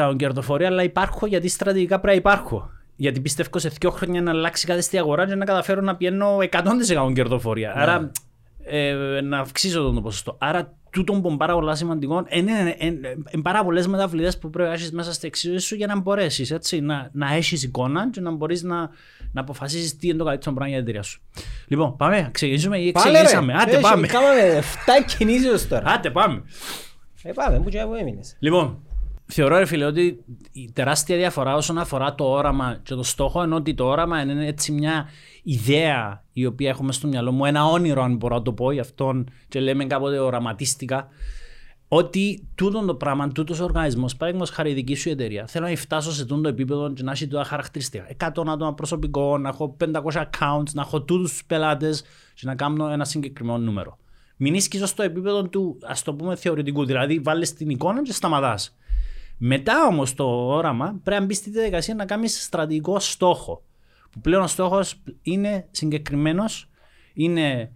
0% 0.00 0.16
κερδοφορία, 0.16 0.66
αλλά 0.66 0.82
υπάρχω 0.82 1.26
γιατί 1.26 1.48
στρατηγικά 1.48 2.00
πρέπει 2.00 2.16
να 2.16 2.30
υπάρχω. 2.30 2.70
Γιατί 2.96 3.20
πιστεύω 3.20 3.58
σε 3.58 3.68
δύο 3.80 3.90
χρόνια 3.90 4.22
να 4.22 4.30
αλλάξει 4.30 4.66
κάτι 4.66 4.82
στη 4.82 4.98
αγορά 4.98 5.26
και 5.26 5.34
να 5.34 5.44
καταφέρω 5.44 5.80
να 5.80 5.96
πιένω 5.96 6.36
100% 7.06 7.12
κερδοφορία. 7.14 7.72
Ναι. 7.76 7.82
Άρα 7.82 8.10
ε, 8.64 9.20
να 9.22 9.38
αυξήσω 9.38 9.82
τον 9.82 10.02
ποσοστό. 10.02 10.36
Άρα 10.40 10.77
τούτο 10.90 11.12
που 11.12 11.28
είναι 11.28 11.36
πάρα 11.36 11.54
πολύ 11.54 11.76
σημαντικό 11.76 12.24
είναι, 12.28 12.52
είναι, 12.52 12.76
είναι, 12.78 13.16
είναι 13.30 13.42
πάρα 13.42 13.64
πολλές 13.64 13.86
μεταβλητέ 13.86 14.32
που 14.40 14.50
πρέπει 14.50 14.68
να 14.68 14.74
έχεις 14.74 14.92
μέσα 14.92 15.12
στη 15.12 15.26
εξήγηση 15.26 15.66
σου 15.66 15.74
για 15.74 15.86
να 15.86 16.00
μπορέσεις 16.00 16.54
να, 16.80 17.10
να 17.12 17.34
έχεις 17.34 17.62
εικόνα 17.62 18.10
και 18.10 18.20
να 18.20 18.30
μπορείς 18.30 18.62
να, 18.62 18.90
να 19.32 19.40
αποφασίσεις 19.40 19.96
τι 19.96 20.08
είναι 20.08 20.18
το 20.18 20.24
καλύτερο 20.24 20.54
πράγμα 20.54 20.74
για 20.74 20.84
την 20.84 20.88
εταιρεία 20.88 21.02
σου. 21.10 21.20
Λοιπόν, 21.66 21.96
πάμε, 21.96 22.28
ξεκινήσουμε 22.32 22.78
ή 22.78 22.92
ξεκινήσαμε. 22.92 23.54
Άντε 23.54 23.78
πάμε. 23.78 24.06
Κάμαμε 24.06 24.60
7 24.60 25.16
κινήσεις 25.16 25.68
τώρα. 25.68 25.90
Άντε 25.90 26.10
πάμε. 26.10 26.42
Ε, 27.22 27.32
πάμε, 27.32 27.60
που 27.60 27.68
και 27.68 27.78
έμεινες. 28.00 28.36
Λοιπόν, 28.38 28.82
Θεωρώ, 29.30 29.58
ρε 29.58 29.64
φίλε, 29.64 29.84
ότι 29.84 30.24
η 30.52 30.70
τεράστια 30.72 31.16
διαφορά 31.16 31.54
όσον 31.54 31.78
αφορά 31.78 32.14
το 32.14 32.24
όραμα 32.24 32.80
και 32.82 32.94
το 32.94 33.02
στόχο 33.02 33.44
είναι 33.44 33.54
ότι 33.54 33.74
το 33.74 33.84
όραμα 33.84 34.20
είναι 34.20 34.46
έτσι 34.46 34.72
μια 34.72 35.08
ιδέα 35.42 36.24
η 36.32 36.46
οποία 36.46 36.68
έχουμε 36.68 36.92
στο 36.92 37.06
μυαλό 37.06 37.32
μου, 37.32 37.44
ένα 37.44 37.64
όνειρο, 37.64 38.02
αν 38.02 38.16
μπορώ 38.16 38.36
να 38.36 38.42
το 38.42 38.52
πω, 38.52 38.72
γι' 38.72 38.80
αυτόν 38.80 39.30
και 39.48 39.60
λέμε 39.60 39.84
κάποτε 39.84 40.18
οραματίστηκα, 40.18 41.08
ότι 41.88 42.48
τούτο 42.54 42.84
το 42.84 42.94
πράγμα, 42.94 43.28
τούτος 43.28 43.60
ο 43.60 43.64
οργανισμός, 43.64 44.16
παραδείγματος 44.16 44.54
χάρη 44.54 44.72
δική 44.72 44.94
σου 44.94 45.08
εταιρεία, 45.08 45.46
θέλω 45.46 45.68
να 45.68 45.76
φτάσω 45.76 46.12
σε 46.12 46.24
τούτο 46.24 46.48
επίπεδο 46.48 46.92
και 46.92 47.02
να 47.02 47.12
έχει 47.12 47.26
τα 47.28 47.44
χαρακτηριστικά. 47.44 48.06
100 48.16 48.26
άτομα 48.26 48.74
προσωπικό, 48.74 49.38
να 49.38 49.48
έχω 49.48 49.76
500 49.84 49.90
accounts, 50.12 50.72
να 50.72 50.82
έχω 50.82 51.02
τούτους 51.02 51.30
τους 51.30 51.44
πελάτες 51.44 52.04
και 52.34 52.46
να 52.46 52.54
κάνω 52.54 52.88
ένα 52.88 53.04
συγκεκριμένο 53.04 53.58
νούμερο. 53.58 53.98
Μην 54.36 54.54
είσαι 54.54 54.86
στο 54.86 55.02
επίπεδο 55.02 55.42
του, 55.42 55.78
ας 55.82 56.02
το 56.02 56.14
πούμε, 56.14 56.36
θεωρητικού. 56.36 56.84
Δηλαδή, 56.84 57.18
βάλεις 57.18 57.52
την 57.52 57.70
εικόνα 57.70 58.02
και 58.02 58.12
σταματάς. 58.12 58.76
Μετά 59.38 59.86
όμως 59.86 60.14
το 60.14 60.24
όραμα 60.46 61.00
πρέπει 61.02 61.20
να 61.20 61.26
μπεις 61.26 61.36
στη 61.36 61.50
διαδικασία 61.50 61.94
να 61.94 62.04
κάνεις 62.04 62.42
στρατηγικό 62.42 62.98
στόχο. 62.98 63.62
Που 64.10 64.20
πλέον 64.20 64.42
ο 64.42 64.46
στόχος 64.46 65.02
είναι 65.22 65.68
συγκεκριμένος, 65.70 66.70
είναι 67.12 67.72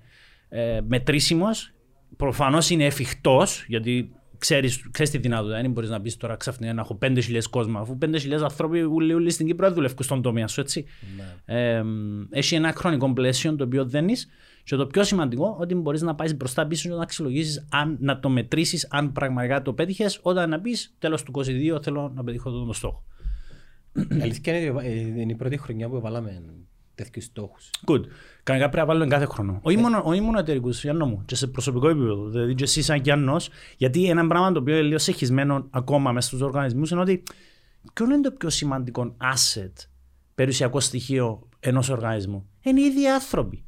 ε, 0.49 0.81
μετρήσιμος, 0.87 1.73
προφανώς 2.16 2.71
είναι 2.71 2.85
εφικτός, 2.85 3.64
γιατί 3.69 4.12
ξέρεις 4.38 5.11
τη 5.11 5.19
δυνατότητα. 5.19 5.61
Δεν 5.61 5.71
μπορείς 5.71 5.90
να 5.90 5.99
μπεις 5.99 6.16
τώρα 6.16 6.37
ξαφνικά 6.37 6.73
να 6.73 6.81
έχω 6.81 6.99
5.000 7.02 7.38
κόσμο, 7.50 7.78
αφού 7.78 7.99
5.000 8.02 8.33
άνθρωποι 8.42 8.83
όλοι 8.83 9.31
στην 9.31 9.47
Κύπρο 9.47 9.73
δουλεύουν 9.73 9.97
στον 10.00 10.23
τομέα 10.23 10.49
σου, 10.49 10.61
έτσι. 10.61 10.85
Ναι. 11.16 11.54
Ε, 11.59 11.85
έχει 12.31 12.54
ένα 12.54 12.73
χρονικό 12.73 13.12
πλαίσιο 13.12 13.57
το 13.57 13.64
οποίο 13.64 13.85
δεν 13.85 14.09
είσαι 14.09 14.26
και 14.64 14.76
το 14.76 14.87
πιο 14.87 15.04
σημαντικό, 15.04 15.57
ότι 15.61 15.75
μπορείς 15.75 16.02
να 16.02 16.14
πάεις 16.14 16.37
μπροστά 16.37 16.66
πίσω 16.66 16.88
και 16.88 16.95
να 16.95 17.02
αξιολογήσεις, 17.02 17.69
να 17.99 18.21
το 18.21 18.28
μετρήσεις, 18.28 18.88
αν 18.90 19.12
πραγματικά 19.12 19.62
το 19.62 19.73
πέτυχες, 19.73 20.19
όταν 20.23 20.50
να 20.50 20.61
πεις 20.61 20.95
τέλος 20.99 21.23
του 21.23 21.31
22 21.31 21.83
θέλω 21.83 22.12
να 22.14 22.25
πετύχω 22.25 22.50
τον 22.50 22.73
στόχο. 22.73 23.04
Η 23.95 24.21
αλήθεια 24.23 24.59
είναι 24.59 24.71
ότι 24.71 25.14
είναι 25.16 25.33
η 25.33 25.35
πρώτη 25.35 25.57
χρονιά 25.57 25.88
που 25.88 26.00
βάλαμε 26.00 26.42
τέτοιους 26.95 27.25
στόχους. 27.25 27.71
Good. 27.87 28.00
Κανονικά 28.42 28.71
πρέπει 28.71 28.76
να 28.76 28.85
βάλουμε 28.87 29.07
κάθε 29.07 29.25
χρόνο. 29.25 29.59
Όχι 29.62 29.76
μόνο, 29.76 30.02
όχι 30.04 30.21
μόνο 30.21 30.38
εταιρικούς, 30.38 30.83
Γιάννο 30.83 31.07
μου, 31.07 31.23
και 31.25 31.35
σε 31.35 31.47
προσωπικό 31.47 31.88
επίπεδο. 31.88 32.28
Δηλαδή, 32.28 32.54
και 32.54 32.64
εσύ, 32.64 32.83
σαν 32.83 33.00
Γιάννος, 33.00 33.49
γιατί 33.76 34.09
ένα 34.09 34.26
πράγμα 34.26 34.52
το 34.52 34.59
οποίο 34.61 34.75
είναι 34.75 34.87
λίγο 34.87 34.99
σεχισμένο 34.99 35.66
ακόμα 35.71 36.12
μέσα 36.12 36.28
στους 36.28 36.40
οργανισμούς 36.40 36.90
είναι 36.90 37.00
ότι 37.00 37.23
ποιο 37.92 38.04
είναι 38.04 38.21
το 38.21 38.31
πιο 38.31 38.50
σημαντικό 38.50 39.16
asset, 39.21 39.73
περιουσιακό 40.35 40.81
στοιχείο 40.81 41.49
ενός 41.61 41.88
οργανισμού. 41.88 42.49
Είναι 42.62 42.81
οι 42.81 42.85
ίδιοι 42.85 43.09
άνθρωποι. 43.09 43.64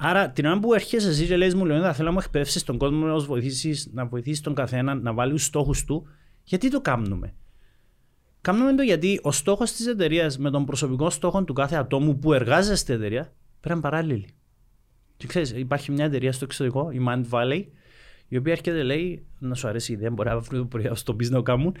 Άρα 0.00 0.30
την 0.30 0.46
ώρα 0.46 0.58
που 0.58 0.74
έρχεσαι 0.74 1.08
εσύ 1.08 1.26
και 1.26 1.36
λες 1.36 1.54
μου 1.54 1.64
Λεωνίδα 1.64 1.92
θέλω 1.92 2.08
να 2.08 2.14
μου 2.14 2.20
εκπαιδεύσεις 2.24 2.64
τον 2.64 2.78
κόσμο 2.78 3.06
να 3.06 3.18
βοηθήσεις, 3.18 3.90
να 3.92 4.06
βοηθήσεις 4.06 4.40
τον 4.40 4.54
καθένα 4.54 4.94
να 4.94 5.12
βάλεις 5.12 5.34
τους 5.34 5.44
στόχους 5.44 5.84
του 5.84 6.06
γιατί 6.42 6.70
το 6.70 6.80
κάνουμε. 6.80 7.34
Κάνουμε 8.40 8.74
το 8.74 8.82
γιατί 8.82 9.20
ο 9.22 9.32
στόχος 9.32 9.72
της 9.72 9.86
εταιρείας 9.86 10.38
με 10.38 10.50
τον 10.50 10.64
προσωπικό 10.64 11.10
στόχο 11.10 11.44
του 11.44 11.52
κάθε 11.52 11.76
ατόμου 11.76 12.18
που 12.18 12.32
εργάζεται 12.32 12.76
στην 12.76 12.94
εταιρεία 12.94 13.22
πρέπει 13.60 13.68
να 13.68 13.72
είναι 13.72 13.80
παράλληλη. 13.80 14.28
Και 15.16 15.26
ξέρεις, 15.26 15.50
υπάρχει 15.50 15.92
μια 15.92 16.04
εταιρεία 16.04 16.32
στο 16.32 16.44
εξωτερικό, 16.44 16.90
η 16.90 17.04
Mind 17.08 17.24
Valley, 17.30 17.64
η 18.28 18.36
οποία 18.36 18.52
έρχεται 18.52 18.82
λέει, 18.82 19.26
να 19.38 19.54
σου 19.54 19.68
αρέσει 19.68 19.92
η 19.92 19.94
ιδέα, 19.94 20.10
μπορεί 20.10 20.28
αύριο 20.28 20.58
το 20.58 20.66
πρωί 20.66 20.84
να 20.84 20.96
το 21.04 21.14
πει 21.14 21.24
να 21.24 21.36
το 21.36 21.42
κάνουν, 21.42 21.76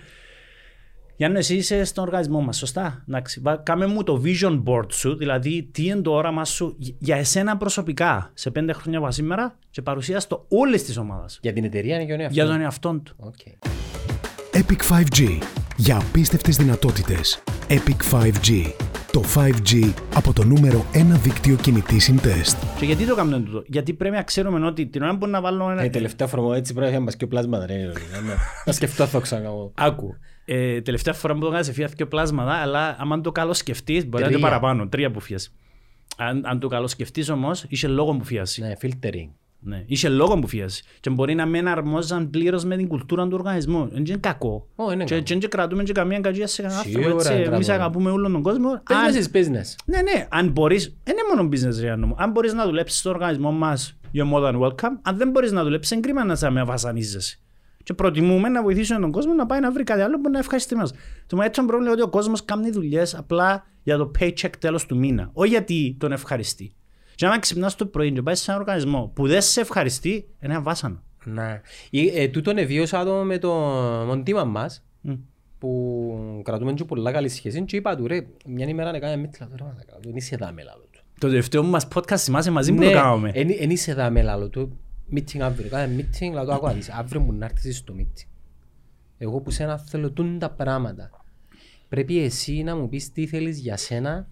Γιάννη, 1.20 1.38
εσύ 1.38 1.56
είσαι 1.56 1.84
στον 1.84 2.04
οργανισμό 2.04 2.40
μας, 2.40 2.56
σωστά; 2.56 3.04
Εντάξει, 3.08 3.40
βα- 3.40 3.56
κάμε 3.56 3.86
μου 3.86 4.02
το 4.02 4.22
vision 4.24 4.62
board 4.66 4.92
σου, 4.92 5.16
δηλαδή 5.16 5.68
τι 5.72 5.84
είναι 5.86 6.00
το 6.00 6.10
όραμα 6.12 6.44
σου 6.44 6.76
για 6.78 7.16
εσένα 7.16 7.56
προσωπικά 7.56 8.30
σε 8.34 8.50
πέντε 8.50 8.72
χρόνια 8.72 8.98
από 8.98 9.10
σήμερα 9.10 9.58
και 9.70 9.82
παρουσίασε 9.82 10.28
το 10.28 10.44
όλης 10.48 10.84
της 10.84 10.96
ομάδας. 10.96 11.38
Για 11.42 11.52
την 11.52 11.64
εταιρεία 11.64 11.94
είναι 11.94 12.04
και 12.04 12.12
ο 12.12 12.16
εαυτό. 12.16 12.32
Για 12.34 12.46
τον 12.46 12.60
εαυτό 12.60 13.00
του. 13.04 13.14
Οκ. 13.18 13.34
Epic 14.52 14.92
5G. 14.92 15.38
Για 15.76 15.96
απίστευτες 15.96 16.56
δυνατότητες. 16.56 17.42
Epic 17.68 18.14
5G. 18.18 18.72
Το 19.12 19.22
5G 19.34 19.92
από 20.14 20.32
το 20.32 20.44
νούμερο 20.44 20.84
1 20.92 21.18
δίκτυο 21.22 21.56
κινητής 21.56 22.04
συντεστ. 22.04 22.56
Και 22.78 22.84
γιατί 22.84 23.06
το 23.06 23.14
κάνουμε 23.14 23.40
τούτο, 23.40 23.62
Γιατί 23.66 23.92
πρέπει 23.92 24.14
να 24.14 24.22
ξέρουμε 24.22 24.66
ότι 24.66 24.86
την 24.86 25.02
ώρα 25.02 25.18
που 25.18 25.26
να 25.26 25.40
βάλω 25.40 25.70
ένα. 25.70 25.82
Ε, 25.82 25.88
τελευταία 25.88 26.26
φορά 26.26 26.56
έτσι 26.56 26.74
πρέπει 26.74 26.92
να 26.92 27.00
μας 27.00 27.16
και 27.16 27.26
πλάσματα 27.26 27.66
ρε. 27.66 27.74
ρε, 27.76 27.82
ρε. 27.82 27.92
Να- 28.26 28.34
Να 28.64 28.72
σκεφτώ 28.72 29.06
θα 29.06 29.10
το 29.10 29.20
ξανακάμω. 29.20 29.72
Άκου. 29.74 30.14
Ε, 30.50 30.80
τελευταία 30.80 31.14
φορά 31.14 31.34
που 31.34 31.40
το 31.40 31.46
έκανα 31.46 31.62
σε 31.62 31.72
φύγα 31.72 31.88
και 31.96 32.06
πλάσματα, 32.06 32.52
αλλά 32.52 32.96
άμα 32.98 33.20
το 33.20 33.32
καλό 33.32 33.52
σκεφτείς, 33.54 34.06
μπορεί 34.08 34.22
να 34.22 34.28
είναι 34.28 34.38
Τρία. 34.38 34.48
παραπάνω. 34.48 34.88
Τρία 34.88 35.10
που 35.10 35.20
φύγει. 35.20 35.44
Αν, 36.16 36.42
αν 36.46 36.58
το 36.60 36.68
καλό 36.68 36.86
σκεφτείς 36.86 37.28
όμως, 37.28 37.64
είσαι 37.68 37.88
λόγο 37.88 38.16
που 38.16 38.24
φύγει. 38.24 38.40
Ναι, 38.60 38.72
filtering. 38.82 39.28
Ναι. 39.60 39.82
Είσαι 39.86 40.08
λόγο 40.08 40.38
που 40.38 40.46
φύγει. 40.46 40.64
Και 41.00 41.10
μπορεί 41.10 41.34
να 41.34 41.46
μην 41.46 41.68
αρμόζαν 41.68 42.30
πλήρως 42.30 42.64
με 42.64 42.76
την 42.76 42.88
κουλτούρα 42.88 43.22
του 43.24 43.30
οργανισμού. 43.32 43.88
Δεν 43.88 44.04
είναι 44.04 44.16
κακό. 44.20 44.66
Ω, 44.76 44.92
είναι 44.92 45.04
Και 45.04 45.14
κακό. 45.14 45.24
και 45.26 45.38
δεν 45.38 45.50
κρατούμε 45.50 45.82
και 45.82 45.92
καμία 45.92 46.20
κακία 46.20 46.46
σε 46.46 46.62
κανέναν 46.62 46.82
Σίγουρα 46.84 47.00
άνθρωπο. 47.04 47.20
έτσι. 47.20 47.32
κρατούμε. 47.34 47.54
Εμείς 47.54 47.68
αγαπούμε 47.68 48.10
όλον 48.10 48.32
τον 48.32 48.42
κόσμο. 48.42 48.70
Αν- 48.70 48.82
Business 48.86 49.18
is 49.34 49.36
business. 49.36 49.74
Ναι, 49.84 50.00
ναι. 50.02 50.26
Αν 50.30 50.48
μπορείς, 50.48 50.96
δεν 51.04 51.14
είναι 51.16 51.36
μόνο 51.36 51.48
business 51.52 51.74
ρε 51.76 51.80
Γιάννο 51.84 52.06
μου. 52.06 52.14
Αν 52.18 52.30
μπορείς 52.30 52.52
να 52.52 52.64
δουλέψεις 52.64 52.98
στο 52.98 53.10
οργανισμό 53.10 53.50
μας, 53.52 53.98
you're 54.14 54.32
more 54.34 54.42
than 54.52 54.60
welcome. 54.60 54.98
Αν 55.02 55.16
δεν 55.16 55.30
μπορείς 55.30 55.52
να 55.52 55.62
δουλέψεις, 55.62 55.90
είναι 55.92 56.00
κρίμα 56.00 56.24
να 56.24 56.34
σε 56.34 56.50
με 56.50 56.64
βασανίζεσαι. 56.64 57.38
Και 57.88 57.94
προτιμούμε 57.94 58.48
να 58.48 58.62
βοηθήσουμε 58.62 59.00
τον 59.00 59.10
κόσμο 59.10 59.34
να 59.34 59.46
πάει 59.46 59.60
να 59.60 59.72
βρει 59.72 59.84
κάτι 59.84 60.00
άλλο 60.00 60.20
που 60.20 60.30
να 60.30 60.38
ευχαριστεί 60.38 60.74
μας. 60.74 60.90
Το 61.26 61.36
μόνο 61.36 61.46
έτσι 61.48 61.60
πρόβλημα 61.60 61.82
είναι 61.82 61.92
ότι 61.92 62.02
ο 62.02 62.08
κόσμος 62.08 62.44
κάνει 62.44 62.70
δουλειές 62.70 63.14
απλά 63.14 63.66
για 63.82 63.96
το 63.96 64.10
paycheck 64.18 64.50
τέλος 64.58 64.86
του 64.86 64.96
μήνα. 64.96 65.30
Όχι 65.32 65.50
γιατί 65.50 65.96
τον 66.00 66.12
ευχαριστεί. 66.12 66.72
Και 67.14 67.26
άμα 67.26 67.38
ξυπνάς 67.38 67.76
το 67.76 67.86
πρωί 67.86 68.12
και 68.12 68.22
πάεις 68.22 68.40
σε 68.40 68.50
έναν 68.50 68.62
οργανισμό 68.62 69.12
που 69.14 69.26
δεν 69.26 69.42
σε 69.42 69.60
ευχαριστεί, 69.60 70.10
είναι 70.10 70.52
ένα 70.52 70.62
βάσανο. 70.62 71.02
Ναι. 71.24 71.60
Ε, 71.90 72.22
ε, 72.22 72.28
τούτον 72.28 72.58
εβίωσα 72.58 73.04
το 73.04 73.12
με 73.12 73.38
το 73.38 73.52
μοντήμα 74.06 74.44
μας 74.44 74.84
Μμ. 75.00 75.12
που 75.58 76.40
κρατούμε 76.44 76.72
και 76.72 76.84
πολλά 76.84 77.12
καλή 77.12 77.28
σχέση 77.28 77.64
και 77.64 77.76
είπα 77.76 77.96
του 77.96 78.06
ρε 78.06 78.26
μια 78.46 78.68
ημέρα 78.68 78.92
να 78.92 78.98
κάνει 78.98 79.20
μίτλα 79.20 79.48
τώρα 79.56 79.74
να 79.76 79.84
κάνω, 79.84 80.00
δεν 80.04 80.16
είσαι 80.16 80.36
δάμε 80.36 80.62
λάλο 80.62 80.88
του. 80.92 81.00
Το 81.18 81.28
τελευταίο 81.28 81.62
μας 81.62 81.88
podcast 81.94 82.16
θυμάσαι 82.16 82.50
μαζί 82.50 82.72
που 82.72 82.82
το 82.82 82.90
κάναμε. 82.90 83.30
εν 83.34 83.48
εν 83.58 83.70
είσαι 83.70 83.94
δάμε 83.94 84.22
λάλο 84.22 84.48
του, 84.48 84.78
meeting 85.14 85.38
αύριο, 85.38 85.68
κάνε 85.68 85.94
meeting, 85.96 86.32
λαλό 86.32 86.52
άκου 86.52 86.66
να 86.66 86.72
δεις, 86.72 86.90
αύριο 86.90 87.20
μου 87.20 87.32
να 87.32 87.44
έρθεις 87.44 87.76
στο 87.76 87.94
meeting. 87.98 88.26
Εγώ 89.18 89.40
που 89.40 89.50
σένα 89.50 89.78
θέλω 89.78 90.10
τούν 90.10 90.38
τα 90.38 90.50
πράγματα. 90.50 91.10
Πρέπει 91.88 92.18
εσύ 92.22 92.62
να 92.62 92.76
μου 92.76 92.88
πεις 92.88 93.12
τι 93.12 93.26
θέλεις 93.26 93.58
για 93.58 93.76
σένα, 93.76 94.28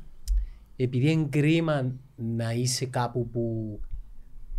επειδή 0.77 1.11
είναι 1.11 1.27
κρίμα 1.31 1.93
να 2.17 2.53
είσαι 2.53 2.87
κάπου 2.87 3.29
που 3.31 3.79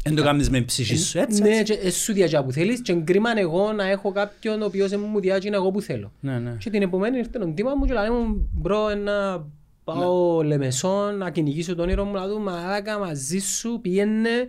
Δεν 0.04 0.16
το 0.16 0.24
κάνεις 0.24 0.50
με 0.50 0.62
ψυχή 0.62 0.98
σου, 0.98 1.20
έτσι. 1.20 1.42
ναι, 1.42 1.50
έτσι. 1.50 1.64
και 1.78 1.88
εσύ 1.88 2.00
σου 2.00 2.14
διατζά 2.14 2.44
που 2.44 2.52
θέλεις 2.52 2.82
και 2.82 2.94
κρίμα 2.94 3.30
εγώ 3.38 3.72
να 3.72 3.90
έχω 3.90 4.12
κάποιον 4.12 4.62
ο 4.62 4.66
οποίος 4.66 4.90
δεν 4.90 5.00
μου 5.12 5.20
διάτζει 5.20 5.50
εγώ 5.54 5.72
που 5.72 5.82
θέλω. 5.82 6.12
Ναι, 6.20 6.40
ναι. 6.40 6.56
Και 6.60 6.70
την 6.70 6.82
επομένη 6.82 7.18
ήρθε 7.18 7.40
τον 7.40 7.56
τίμα 7.56 7.76
μου 7.76 7.86
και 7.86 7.94
λέει 7.94 8.10
μου 8.10 8.50
μπρο 8.52 8.96
να 8.96 9.48
πάω 9.84 10.44
λεμεσόν 10.44 11.18
να 11.18 11.30
κυνηγήσω 11.32 11.76
το 11.76 11.82
όνειρο 11.82 12.06
μου 12.06 12.14
να 12.14 12.28
δω 12.28 12.40
μαλάκα 12.40 13.00
μαζί 13.00 13.40
σου 13.40 13.80
πήγαινε 13.82 14.48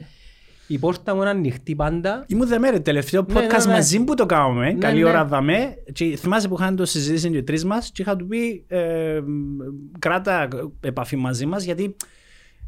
η 0.69 0.79
πόρτα 0.79 1.15
μου 1.15 1.21
είναι 1.21 1.31
ανοιχτή 1.31 1.75
πάντα. 1.75 2.25
Ήμουν 2.27 2.47
δεμέρε, 2.49 2.79
τελευταίο 2.79 3.27
Ναι, 3.29 3.35
podcast 3.35 3.59
ναι, 3.59 3.65
ναι. 3.67 3.73
μαζί 3.73 4.05
που 4.05 4.15
το 4.15 4.27
κάνουμε. 4.27 4.73
Ναι, 4.73 4.79
Καλή 4.79 5.03
ναι. 5.03 5.09
ώρα 5.09 5.25
δαμέ. 5.25 5.75
Και 5.93 6.17
θυμάσαι 6.17 6.49
που 6.49 6.57
είχαν 6.59 6.77
το 6.77 6.85
συζήτηση 6.85 7.31
και 7.31 7.37
οι 7.37 7.43
τρεις 7.43 7.65
μας 7.65 7.91
και 7.93 8.03
είχα 8.03 8.17
του 8.17 8.27
πει 8.27 8.65
ε, 8.69 9.21
κράτα 9.99 10.49
επαφή 10.81 11.17
μαζί 11.17 11.47
μας 11.47 11.65
γιατί 11.65 11.97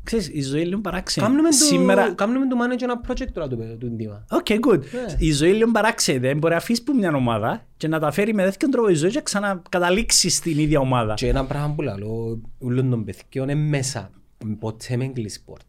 ξέρεις 0.02 0.28
η 0.32 0.42
ζωή 0.42 0.60
είναι 0.60 0.68
λίγο 0.68 0.80
παράξενη. 0.80 1.26
Κάμνουμε 1.26 1.48
το, 1.48 1.56
Σήμερα... 1.56 2.12
κάμνουμε 2.12 2.46
το 2.46 2.56
manager 2.62 2.82
ένα 2.82 3.00
project 3.08 3.28
τώρα 3.32 3.48
του, 3.48 3.76
του 3.80 3.96
τίμα. 3.96 4.24
OK, 4.30 4.46
good. 4.68 4.78
Ναι. 4.78 5.14
Η 5.18 5.32
ζωή 5.32 5.48
είναι 5.48 5.58
λίγο 5.58 5.70
παράξενη. 5.70 6.18
Δεν 6.18 6.38
μπορεί 6.38 6.52
να 6.52 6.58
αφήσεις 6.58 6.82
που 6.84 6.94
μια 6.94 7.14
ομάδα 7.14 7.66
και 7.76 7.88
να 7.88 7.98
τα 7.98 8.10
φέρει 8.10 8.34
με 8.34 8.44
δεύτερον 8.44 8.74
τρόπο 8.74 8.88
η 8.88 8.94
ζωή 8.94 9.10
και 9.10 9.20
ξανακαταλήξει 9.20 10.28
στην 10.28 10.58
ίδια 10.58 10.80
ομάδα. 10.80 11.14
Και 11.14 11.28
ένα 11.28 11.44
πράγμα 11.44 11.74
που 11.74 11.82
λέω 11.82 12.40
ούλων 12.58 12.90
των 12.90 13.04
παιδιών 13.04 13.48
είναι 13.48 13.68
μέσα. 13.68 14.10
Ποτέ 14.58 14.96
μεν 14.96 15.06
κλείεις 15.06 15.40
πόρτες. 15.40 15.66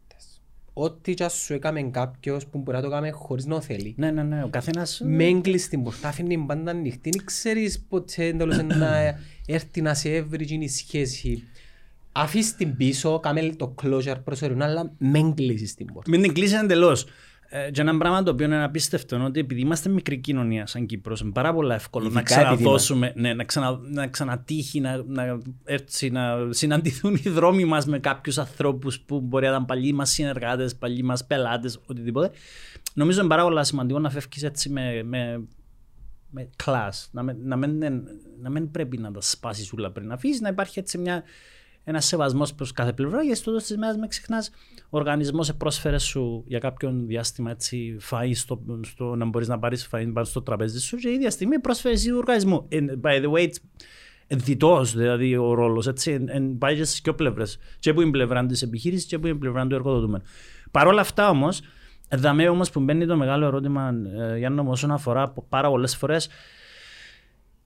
Ό,τι 0.74 1.14
και 1.14 1.24
ας 1.24 1.32
σου 1.32 1.54
έκαμε 1.54 1.82
κάποιος 1.82 2.46
που 2.46 2.58
μπορεί 2.58 2.76
να 2.76 2.82
το 2.82 2.90
κάνει 2.90 3.10
χωρίς 3.10 3.46
να 3.46 3.54
το 3.54 3.60
θέλει. 3.60 3.94
Ναι, 3.96 4.10
ναι, 4.10 4.22
ναι. 4.22 4.44
Ο 4.44 4.48
καθένας... 4.48 5.00
μεν 5.04 5.24
κλείσεις 5.24 5.68
την 5.68 5.82
πόρτα, 5.82 6.08
άφηνε 6.08 6.28
την 6.28 6.46
πάντα 6.46 6.70
ανοιχτή. 6.70 7.10
Δεν 7.10 7.24
ξέρεις 7.24 7.80
ποτέ 7.88 8.32
τέλος 8.32 8.62
να 8.62 8.96
έρθει 9.46 9.82
να 9.82 9.94
σε 9.94 10.14
έβρει 10.14 10.42
εκείνη 10.42 10.64
η 10.64 10.68
σχέση. 10.68 11.42
Αφήσεις 12.12 12.54
την 12.56 12.76
πίσω, 12.76 13.20
κάμε 13.20 13.54
το 13.56 13.74
closure 13.82 14.16
προσωρινό, 14.24 14.64
αλλά 14.64 14.92
με 14.98 15.18
έγκλεισες 15.18 15.74
την 15.74 15.86
πόρτα. 15.86 16.10
Μην 16.10 16.22
την 16.22 16.32
κλείσει 16.32 16.54
εντελώς. 16.54 17.06
Ε, 17.54 17.70
και 17.70 17.80
ένα 17.80 17.96
πράγμα 17.96 18.22
το 18.22 18.30
οποίο 18.30 18.46
είναι 18.46 18.64
απίστευτο 18.64 19.16
είναι 19.16 19.24
ότι 19.24 19.40
επειδή 19.40 19.60
είμαστε 19.60 19.88
μικρή 19.88 20.18
κοινωνία 20.18 20.66
σαν 20.66 20.86
Κύπρος 20.86 21.20
είναι 21.20 21.30
πάρα 21.30 21.54
πολύ 21.54 21.72
εύκολο 21.72 22.08
να 22.08 22.20
Ειδικά 22.20 22.34
επειδή 22.40 22.54
ξαναδώσουμε, 22.54 23.12
ναι, 23.16 23.34
να, 23.34 23.44
ξανα, 23.44 23.78
να 23.82 24.06
ξανατύχει, 24.06 24.80
να, 24.80 25.02
να, 25.06 25.38
έτσι, 25.64 26.10
να 26.10 26.36
συναντηθούν 26.50 27.14
οι 27.22 27.28
δρόμοι 27.28 27.64
μας 27.64 27.86
με 27.86 27.98
κάποιους 27.98 28.38
ανθρώπους 28.38 29.00
που 29.00 29.20
μπορεί 29.20 29.44
να 29.44 29.50
ήταν 29.50 29.64
παλιοί 29.64 29.92
μας 29.94 30.10
συνεργάτες, 30.10 30.76
παλιοί 30.76 31.00
μας 31.04 31.26
πελάτες, 31.26 31.78
οτιδήποτε. 31.86 32.30
Νομίζω 32.94 33.20
είναι 33.20 33.28
πάρα 33.28 33.42
πολύ 33.42 33.64
σημαντικό 33.64 33.98
να 33.98 34.10
φεύγεις 34.10 34.42
έτσι 34.42 34.68
με, 34.68 35.02
με, 35.02 35.44
με 36.30 36.50
class, 36.64 37.06
να, 37.10 37.22
μην- 37.22 37.36
να, 37.42 37.56
μην, 37.56 37.82
να 38.40 38.50
μην 38.50 38.70
πρέπει 38.70 38.98
να 38.98 39.10
τα 39.10 39.20
σπάσεις 39.20 39.72
όλα 39.72 39.90
πριν 39.90 40.06
να 40.06 40.14
αφήσεις, 40.14 40.40
να 40.40 40.48
υπάρχει 40.48 40.78
έτσι 40.78 40.98
μια, 40.98 41.22
ένα 41.84 42.00
σεβασμός 42.00 42.54
προς 42.54 42.72
κάθε 42.72 42.92
πλευρά. 42.92 43.22
Γιατί 43.22 43.38
στο 43.38 43.44
τέλος 43.44 43.64
της 43.64 43.76
μέρας, 43.76 43.96
μην 43.96 44.08
ξεχνάς, 44.08 44.50
ο 44.90 44.98
οργανισμός 44.98 45.46
σε 45.46 45.52
πρόσφερε 45.52 45.98
σου 45.98 46.44
για 46.46 46.58
κάποιον 46.58 47.06
διάστημα 47.06 47.50
έτσι, 47.50 47.96
φαΐ 48.10 48.30
στο, 48.34 48.62
στο, 48.80 49.14
να 49.14 49.24
μπορείς 49.24 49.48
να 49.48 49.58
πάρεις 49.58 49.88
φαΐ 49.92 50.10
πάνω 50.12 50.24
στο 50.24 50.42
τραπέζι 50.42 50.80
σου 50.80 50.96
και 50.96 51.08
η 51.08 51.12
ίδια 51.12 51.30
στιγμή 51.30 51.58
πρόσφερε 51.58 51.94
εσύ 51.94 52.08
του 52.08 52.16
οργανισμού. 52.18 52.68
And 52.72 52.88
by 53.02 53.22
the 53.24 53.32
way, 53.32 53.48
it's 53.48 53.56
διτός 54.36 54.96
δηλαδή 54.96 55.36
ο 55.36 55.54
ρόλος, 55.54 55.86
έτσι, 55.86 56.10
εν- 56.10 56.28
εν- 56.28 56.58
πάει 56.58 56.76
και 56.76 56.84
στις 56.84 57.00
δύο 57.04 57.14
πλευρές. 57.14 57.58
Και 57.78 57.90
από 57.90 58.00
την 58.00 58.10
πλευρά 58.10 58.46
της 58.46 58.62
επιχείρησης 58.62 59.06
και 59.06 59.14
από 59.14 59.26
την 59.26 59.38
πλευρά 59.38 59.66
του 59.66 59.74
εργοδοτούμενου. 59.74 60.24
Παρ' 60.70 60.86
όλα 60.86 61.00
αυτά 61.00 61.28
όμως, 61.28 61.60
εδαμέ 62.08 62.48
όμως 62.48 62.70
που 62.70 62.80
μπαίνει 62.80 63.06
το 63.06 63.16
μεγάλο 63.16 63.46
ερώτημα, 63.46 63.94
ε, 64.18 64.38
Γιάννη, 64.38 64.62
μου, 64.62 64.70
όσον 64.70 64.90
αφορά 64.90 65.34
πάρα 65.48 65.68
πολλές 65.68 65.96
φορές 65.96 66.28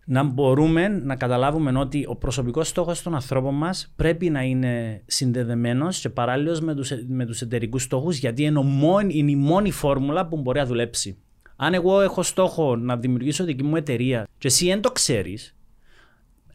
να 0.08 0.22
μπορούμε 0.22 0.88
να 0.88 1.16
καταλάβουμε 1.16 1.78
ότι 1.78 2.04
ο 2.08 2.16
προσωπικός 2.16 2.68
στόχος 2.68 3.02
των 3.02 3.14
ανθρώπων 3.14 3.54
μας 3.54 3.92
πρέπει 3.96 4.30
να 4.30 4.42
είναι 4.42 5.02
συνδεδεμένος 5.06 6.00
και 6.00 6.08
παράλληλος 6.08 6.60
με 6.60 6.74
τους 6.74 6.90
με 7.08 7.26
τους 7.26 7.40
εταιρικούς 7.40 7.82
στόχους, 7.82 8.16
γιατί 8.16 8.42
είναι, 8.42 8.58
ο 8.58 8.62
μόνη- 8.62 9.14
είναι 9.14 9.30
η 9.30 9.36
μόνη 9.36 9.70
φόρμουλα 9.70 10.26
που 10.26 10.36
μπορεί 10.36 10.58
να 10.58 10.66
δουλέψει. 10.66 11.18
Αν 11.56 11.74
εγώ 11.74 12.00
έχω 12.00 12.22
στόχο 12.22 12.76
να 12.76 12.96
δημιουργήσω 12.96 13.44
δική 13.44 13.62
μου 13.64 13.76
εταιρεία 13.76 14.26
και 14.38 14.46
εσύ 14.46 14.66
δεν 14.66 14.80
το 14.80 14.90
ξέρεις, 14.90 15.56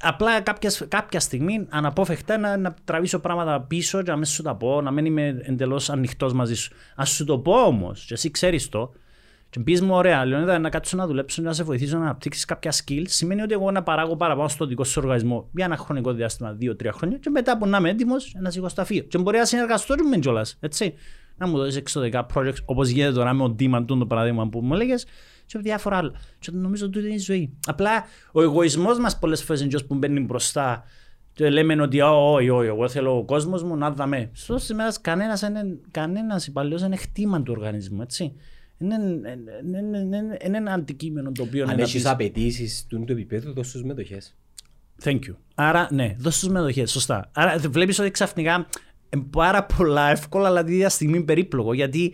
απλά 0.02 0.42
κάποια, 0.42 0.72
κάποια 0.88 1.20
στιγμή 1.20 1.66
αναπόφευκτα 1.70 2.38
να, 2.38 2.58
να 2.58 2.74
τραβήσω 2.84 3.20
πράγματα 3.20 3.62
πίσω 3.62 4.02
και 4.02 4.12
να 4.12 4.16
μην 4.16 4.26
σου 4.26 4.44
τα 4.44 4.56
πω, 4.56 4.82
να 4.82 4.92
μην 4.92 5.06
είμαι 5.06 5.42
εντελώς 5.42 5.90
ανοιχτός 5.90 6.34
μαζί 6.34 6.56
σου. 6.56 6.74
Α 6.96 7.06
σου 7.06 7.26
το 7.26 7.40
πω 7.40 7.54
όμως, 7.54 8.06
και 8.06 8.14
εσύ 8.14 8.32
ξέρεις 8.32 8.70
το, 8.70 8.92
και 9.52 9.60
πεις 9.60 9.82
μου, 9.82 9.96
ωραία, 9.96 10.26
Λεωνίδα, 10.26 10.60
να 10.60 10.70
κάτσω 10.70 10.98
να 10.98 11.08
δουλέψω, 11.08 11.42
να 11.42 11.54
σε 11.54 11.64
βοηθήσω 11.64 11.98
να 11.98 12.04
αναπτύξεις 12.04 12.46
κάποια 12.46 12.72
skills, 12.72 13.06
σημαίνει 13.06 13.42
ότι 13.42 13.54
εγώ 13.54 13.72
να 13.72 13.84
παράγω 13.84 14.16
παραπάνω 14.16 14.48
στο 14.48 14.66
δικό 14.66 14.84
σου 14.84 15.02
οργανισμό 15.04 15.50
για 15.52 15.66
ένα 15.66 15.78
χρονικό 15.78 16.14
διάστημα, 16.14 16.52
δύο-τρία 16.52 16.92
χρόνια, 16.92 17.18
και 17.18 17.30
μετά 17.30 17.58
που 17.58 17.68
να 17.68 17.78
είμαι 17.78 17.90
έτοιμος, 17.90 18.36
να 18.40 18.50
σηκώ 18.50 18.70
στα 18.70 18.86
φύγω. 18.86 19.06
Και 19.08 19.18
μπορεί 19.18 19.38
να 19.38 19.46
συνεργαστώ 19.46 19.96
και 19.96 20.04
με 20.04 20.18
κιόλας, 20.18 20.58
έτσι. 20.60 20.94
Να 21.38 21.48
μου 21.48 21.58
δώσεις 21.58 21.76
εξωτερικά 21.76 22.26
projects, 22.34 22.64
όπως 22.66 22.90
γίνεται 22.90 23.14
τώρα 23.14 23.34
με 23.34 23.44
ο 23.44 23.50
Ντίμαν, 23.50 23.86
το 23.86 24.06
παράδειγμα 24.06 24.50
που 24.50 24.62
μου 24.62 24.74
έλεγες, 24.74 25.06
και 25.46 25.60
διάφορα 25.60 25.98
άλλα. 25.98 26.12
Και 26.40 26.52
νομίζω 26.54 26.86
ότι 26.86 27.00
είναι 27.00 27.14
η 27.14 27.18
ζωή. 27.18 27.58
Απλά 27.66 28.06
ο 28.32 28.42
εγωισμός 28.42 29.00
μας 29.00 29.20
πολλές 29.20 29.44
φορές 29.44 29.62
είναι 29.62 29.70
αυτός 29.74 29.88
που 29.88 29.96
μπαίνει 29.96 30.20
μπροστά 30.20 30.84
και 31.34 31.50
λέμε 31.50 31.82
ότι 31.82 32.02
«Ω, 32.02 32.34
όχι, 32.34 32.50
όχι, 32.50 32.68
εγώ 32.68 32.90
θέλω 32.90 33.18
ο 33.18 33.24
κόσμος 33.24 33.64
μου 33.64 33.76
να 33.76 33.92
δαμέ. 33.92 34.30
Στο 34.34 34.58
σήμερα 34.58 34.94
κανένας 35.02 35.44
κανένας 35.92 36.48
υπαλλήλο 36.48 36.78
δεν 36.78 36.88
είναι 36.88 36.96
χτήμα 36.96 37.42
του 37.42 37.54
οργανισμού, 37.58 38.02
έτσι. 38.02 38.36
Είναι, 38.82 38.96
είναι, 38.96 39.78
είναι, 39.80 39.98
είναι, 39.98 40.38
είναι 40.46 40.58
ένα 40.58 40.74
αντικείμενο 40.74 41.32
το 41.32 41.42
οποίο 41.42 41.62
Αν 41.64 41.68
είναι 41.68 41.78
να 41.78 41.82
έχεις 41.84 41.94
πεις, 42.02 42.06
απαιτήσεις 42.06 42.86
του 42.90 43.04
του 43.06 43.12
επίπεδου, 43.12 43.54
δώσ' 43.54 43.72
τους 43.72 43.84
μετοχές. 43.84 44.36
Thank 45.04 45.16
you. 45.20 45.36
Άρα, 45.56 45.88
ναι, 45.92 46.16
δώσ' 46.20 46.40
τους 46.40 46.50
μετοχές, 46.50 46.92
σωστά. 46.92 47.30
Άρα 47.34 47.58
βλέπεις 47.70 48.00
ότι 48.00 48.12
ξαφνικά 48.12 48.68
είναι 49.10 49.26
πάρα 49.30 49.64
πολλά 49.78 50.10
εύκολα, 50.10 50.48
αλλά 50.48 50.64
τη 50.64 50.74
ίδια 50.74 50.90
στιγμή 50.90 51.24
περίπλοκο, 51.24 51.74
γιατί 51.74 52.14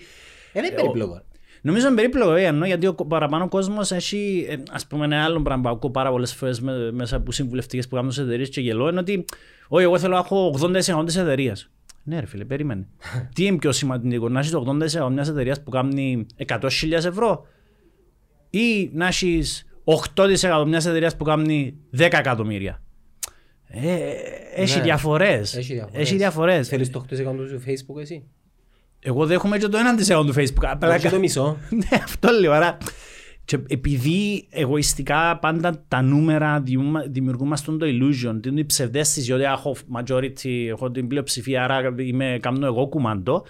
Ε, 0.53 0.62
Δεν 0.62 0.63
είναι 0.71 0.75
περίπλοκο. 0.81 1.21
Νομίζω 1.62 1.88
είναι 1.88 1.95
περίπλοκο, 1.95 2.33
ε, 2.33 2.43
ενώ, 2.45 2.65
γιατί 2.65 2.88
ο 2.88 2.93
κο- 2.93 3.05
παραπάνω 3.05 3.47
κόσμος 3.47 3.91
έχει, 3.91 4.45
ε, 4.50 4.55
ας 4.71 4.88
πούμε, 4.88 5.05
ένα 5.05 5.24
άλλο 5.24 5.41
πράγμα 5.41 5.62
που 5.69 5.69
ακούω 5.75 5.89
πάρα 5.91 6.09
πολλές 6.09 6.33
φορές 6.33 6.62
μέσα 6.91 7.15
από 7.15 7.31
συμβουλευτικές 7.31 7.88
που 7.88 7.95
κάνουν 7.95 8.12
σε 8.12 8.21
εταιρείες 8.21 8.50
και 8.50 8.62
γελώ, 8.62 8.89
είναι 8.89 9.00
ότι, 9.00 9.25
Όχι, 9.67 9.83
εγώ 9.83 10.00
θέλω 10.00 10.13
να 10.13 10.19
έχω 10.19 10.47
80% 10.47 11.03
τη 11.05 11.19
εταιρεία. 11.19 11.57
Ναι, 12.09 12.19
ρε 12.19 12.25
φίλε, 12.25 12.45
περίμενε. 12.45 12.87
Τι 13.35 13.45
είναι 13.45 13.57
πιο 13.57 13.71
σημαντικό, 13.71 14.29
να 14.29 14.39
έχεις 14.39 14.51
το 14.51 14.77
80% 15.05 15.09
μιας 15.11 15.29
εταιρείας 15.29 15.63
που 15.63 15.69
κάνει 15.71 16.25
100.000 16.47 16.91
ευρώ 16.91 17.45
ή 18.49 18.89
να 18.93 19.07
έχεις 19.07 19.65
8% 20.15 20.63
μιας 20.67 20.85
εταιρείας 20.85 21.15
που 21.15 21.23
κάνει 21.23 21.77
10 21.97 21.99
εκατομμύρια; 21.99 22.81
Ε, 23.67 24.11
έχει 24.55 24.77
Ναι. 24.77 24.83
διαφορές. 24.83 25.55
Έχει 25.55 25.73
διαφορές. 25.73 26.01
Έχει 26.01 26.15
διαφορές. 26.15 26.67
Θέλεις 26.67 26.89
το 26.89 26.99
8% 26.99 27.47
του 27.49 27.61
Facebook 27.67 28.01
εσύ; 28.01 28.23
Εγώ 28.99 29.25
δέχομαι 29.25 29.57
και 29.57 29.67
το 29.67 29.77
1% 29.77 30.25
του 30.25 30.33
Facebook. 30.33 30.65
Απλά 30.65 30.95
Όχι 30.95 31.09
το 31.09 31.19
μισό. 31.19 31.57
ναι, 31.69 31.97
αυτό 32.03 32.29
λέω. 32.39 32.51
Άρα, 32.51 32.77
και 33.48 33.60
επειδή 33.68 34.48
εγωιστικά 34.50 35.38
πάντα 35.39 35.86
τα 35.88 36.01
νούμερα 36.01 36.62
δημιουργούμε- 36.62 37.08
δημιουργούν 37.08 37.48
μας 37.48 37.62
τον 37.63 37.77
το 37.77 37.86
illusion, 37.89 38.39
την 38.42 38.66
ψευδέστηση 38.66 39.32
ότι 39.34 39.44
έχω 39.44 39.75
majority, 39.96 40.66
έχω 40.68 40.92
την 40.92 41.08
πλειοψηφία, 41.08 41.63
άρα 41.63 41.94
είμαι, 41.98 42.38
κάνω 42.42 42.66
εγώ 42.66 42.88
κουμαντό. 42.88 43.46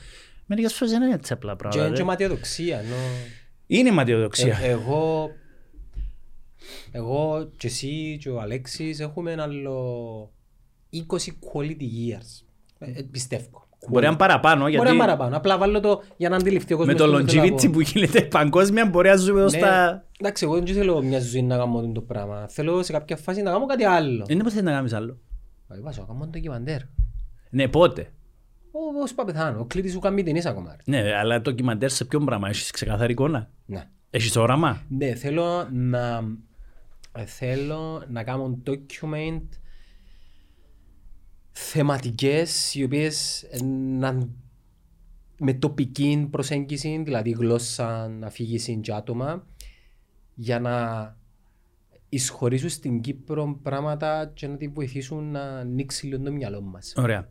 Μερικές 0.46 0.74
φορές 0.74 0.94
δεν 0.94 1.02
είναι 1.02 1.14
έτσι 1.14 1.34
απλά 1.34 1.52
Και 1.52 1.58
πράγματα. 1.58 1.86
είναι 1.86 1.94
και 1.96 2.02
ρε. 2.02 2.08
ματιοδοξία. 2.08 2.80
ενώ- 2.80 2.96
Είναι 3.68 3.92
ματιοδοξία. 3.92 4.60
Ε, 4.62 4.70
εγώ, 4.70 5.30
εγώ 6.92 7.52
και 7.58 7.68
εσύ 7.68 8.18
και 8.22 8.30
ο 8.30 8.40
Αλέξης 8.42 9.00
έχουμε 9.00 9.32
ένα 9.32 9.44
άλλο 9.44 10.32
20 10.90 11.32
quality 11.54 11.82
years. 11.82 12.46
Ε, 12.80 12.92
ε, 12.92 13.02
πιστεύω. 13.12 13.67
Μπορεί 13.90 14.02
να 14.04 14.08
είναι 14.08 14.18
παραπάνω, 14.18 14.60
Μπορεί 14.62 14.72
να 14.74 14.78
γιατί 14.78 14.96
είναι 14.96 15.06
παραπάνω. 15.06 15.38
Απλά 15.38 15.58
βάλω 15.58 15.80
το 15.80 16.02
για 16.18 16.30
να 16.30 16.36
αντιληφθεί 16.36 16.74
ο 16.74 16.78
με 16.78 16.86
κόσμος. 16.94 17.12
το 17.12 17.24
τι 17.24 17.32
θέλω 17.32 17.44
να 17.44 17.52
longevity 17.54 17.64
πω. 17.66 17.70
που 17.72 17.80
γίνεται 17.82 18.22
παγκόσμια 18.22 18.86
μπορεί 18.86 19.10
να 19.10 19.16
ζούμε 19.16 19.44
ως 19.44 19.54
Ναι. 19.54 19.60
τα... 19.60 20.04
Εντάξει, 20.20 20.46
εγώ 20.46 20.54
δεν 20.62 20.76
θέλω 20.76 21.02
μια 21.02 21.20
ζωή 21.20 21.42
να 21.42 21.58
κάνω 21.58 21.92
το 21.92 22.02
πράγμα. 22.02 22.46
Θέλω 22.50 22.84
σε 22.84 22.92
κάποια 22.92 23.18
φάση 23.18 23.42
να 23.42 23.52
κάνω 23.52 23.66
κάτι 23.66 23.84
άλλο. 23.84 24.26
Δεν 24.26 24.40
είναι 24.40 24.50
θέλει 24.50 24.64
να 24.64 24.72
κάνεις 24.72 24.94
άλλο. 24.94 25.18
Ε, 25.70 25.80
Βάζω, 25.82 26.02
να 26.02 26.08
κάνω 26.14 26.26
ντοκιμαντέρ. 26.28 26.80
Ναι, 27.50 27.68
πότε; 27.68 28.12
Ω, 28.72 29.00
Πώς 29.00 29.14
πάω 29.14 29.26
πεθάνω. 29.26 29.60
Ο 29.60 29.66
κλήτης 29.66 29.92
σου 29.92 30.00
κάνει 30.00 30.24
ταινίες 30.24 30.46
ακόμα. 30.46 30.76
ρε. 30.86 31.02
Ναι, 31.02 31.14
αλλά 31.16 31.42
το 31.42 31.52
κυμαντέρ 31.52 31.90
σε 31.90 32.06
ποιον 32.06 32.26
πράγμα, 32.26 32.48
έχεις 32.50 32.72
ξεκαθαρή 32.72 33.12
εικόνα; 33.12 33.50
Ναι. 33.66 33.84
Έχεις 34.10 34.36
όραμα; 34.36 34.82
Ναι, 34.90 35.14
θέλω 35.16 35.68
να, 35.72 36.24
ε, 37.18 37.26
θέλω 37.26 38.04
να 38.10 38.24
κάνω 38.24 38.58
document 38.66 39.42
θεματικές 41.60 42.76
οι 42.76 42.84
οποίες 42.84 43.44
ε, 43.44 43.64
να 44.00 44.28
με 45.40 45.54
τοπική 45.54 46.28
προσέγγιση, 46.32 47.02
δηλαδή 47.04 47.30
γλώσσα, 47.30 48.18
αφήγηση 48.24 48.76
και 48.76 48.94
άτομα 48.94 49.48
για 50.36 50.60
να 50.60 51.16
εισχωρήσουν 52.10 52.70
στην 52.70 53.02
Κύπρο 53.02 53.60
πράγματα 53.64 54.32
και 54.34 54.48
να 54.48 54.58
τη 54.58 54.68
βοηθήσουν 54.68 55.32
να 55.32 55.42
ανοίξει 55.42 56.06
λίγο 56.06 56.24
το 56.24 56.32
μυαλό 56.32 56.62
μας. 56.62 56.94
Ωραία. 56.96 57.30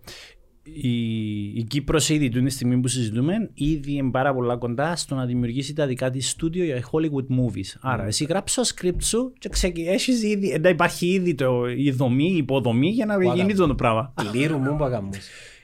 Η, 0.75 1.59
η 1.59 1.65
Κύπρος 1.65 2.09
ήδη 2.09 2.29
του 2.29 2.43
τη 2.43 2.51
στιγμή 2.51 2.79
που 2.79 2.89
συζητούμε 2.89 3.51
ήδη 3.55 3.93
είναι 3.93 4.11
πάρα 4.11 4.35
πολλά 4.35 4.57
κοντά 4.57 4.97
στο 4.97 5.15
να 5.15 5.27
δημιουργήσει 5.27 5.75
τα 5.75 5.87
δικά 5.87 6.11
της 6.11 6.31
στούντιο 6.31 6.65
για 6.65 6.85
Hollywood 6.91 7.27
movies. 7.39 7.77
Άρα 7.81 8.07
εσύ 8.07 8.25
γράψεις 8.25 8.57
το 8.57 8.75
script 8.75 9.03
σου 9.03 9.33
και 9.39 9.49
ξεκι... 9.49 9.83
έχεις 9.83 10.23
ήδη, 10.23 10.59
να 10.61 10.69
υπάρχει 10.69 11.07
ήδη 11.07 11.35
το, 11.35 11.69
η 11.69 11.91
δομή, 11.91 12.33
η 12.33 12.37
υποδομή 12.37 12.89
για 12.89 13.07
να 13.07 13.35
γίνει 13.35 13.55
το 13.55 13.75
πράγμα. 13.75 14.15
Λύρου 14.35 14.59
μου 14.59 14.77
που 14.77 14.85
αγαμούς. 14.85 15.19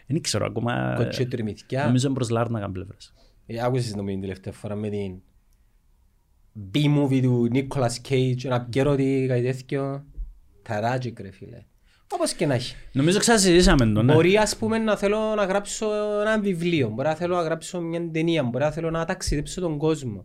Δεν 0.06 0.20
ξέρω 0.20 0.46
ακόμα. 0.46 0.94
Κοτσέ 0.96 1.24
τριμηθκιά. 1.24 1.84
Νομίζω 1.84 2.06
είναι 2.06 2.14
προς 2.14 2.30
Λάρνακα 2.30 2.70
πλευράς. 2.70 3.14
Ε, 3.46 3.64
Άκουσες 3.64 3.94
νομίζω 3.94 4.12
την 4.12 4.20
τελευταία 4.20 4.52
φορά 4.52 4.74
με 4.74 4.88
την 4.88 5.20
B-movie 6.74 7.20
του 7.22 7.50
Nicolas 7.54 8.08
Cage, 8.08 8.44
ένα 8.44 8.66
καιρότι 8.70 9.24
κάτι 9.28 9.42
τέτοιο. 9.42 10.04
Ταράτζικ 10.62 11.20
ρε 11.20 11.30
φίλε. 11.30 11.64
Όπως 12.14 12.32
και 12.32 12.46
να 12.46 12.54
έχει. 12.54 12.74
Νομίζω 12.92 13.18
ξασυζήσαμε 13.18 13.86
το, 13.92 14.02
ναι. 14.02 14.12
Μπορεί 14.12 14.36
ας 14.36 14.56
πούμε 14.56 14.78
να 14.78 14.96
θέλω 14.96 15.18
να 15.36 15.44
γράψω 15.44 15.86
ένα 16.20 16.40
βιβλίο, 16.40 16.88
μπορεί 16.88 17.08
να 17.08 17.14
θέλω 17.14 17.36
να 17.36 17.42
γράψω 17.42 17.80
μια 17.80 18.10
ταινία, 18.12 18.42
μπορεί 18.42 18.64
να 18.64 18.70
θέλω 18.70 18.90
να 18.90 19.04
ταξιδέψω 19.04 19.60
τον 19.60 19.78
κόσμο. 19.78 20.24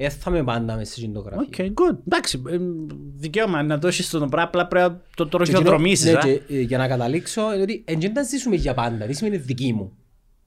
Ε, 0.00 0.08
θα 0.08 0.30
με 0.30 0.44
πάντα 0.44 0.76
μέσα 0.76 0.92
στην 0.92 1.12
το 1.12 1.20
γραφείο. 1.20 1.46
Οκ, 1.46 1.54
good. 1.56 1.98
Εντάξει, 2.06 2.42
ε, 2.48 2.56
δικαίωμα 3.16 3.62
να 3.62 3.78
το 3.78 3.86
έχεις 3.88 4.10
το 4.10 4.18
πράγμα, 4.18 4.42
απλά 4.42 4.66
πρέπει 4.66 4.84
να 4.88 4.90
το 4.90 5.02
Και 5.14 5.22
εκείνο- 5.22 5.28
τροχιοδρομήσεις. 5.28 6.12
ναι, 6.12 6.18
α. 6.18 6.20
και, 6.20 6.40
ε, 6.48 6.60
Για 6.60 6.78
να 6.78 6.88
καταλήξω, 6.88 7.52
είναι 7.54 7.62
ότι 7.62 7.84
δεν 7.98 8.12
τα 8.14 8.22
ζήσουμε 8.22 8.56
για 8.56 8.74
πάντα, 8.74 9.06
τι 9.06 9.12
σημαίνει 9.14 9.36
δική 9.36 9.72
μου. 9.72 9.92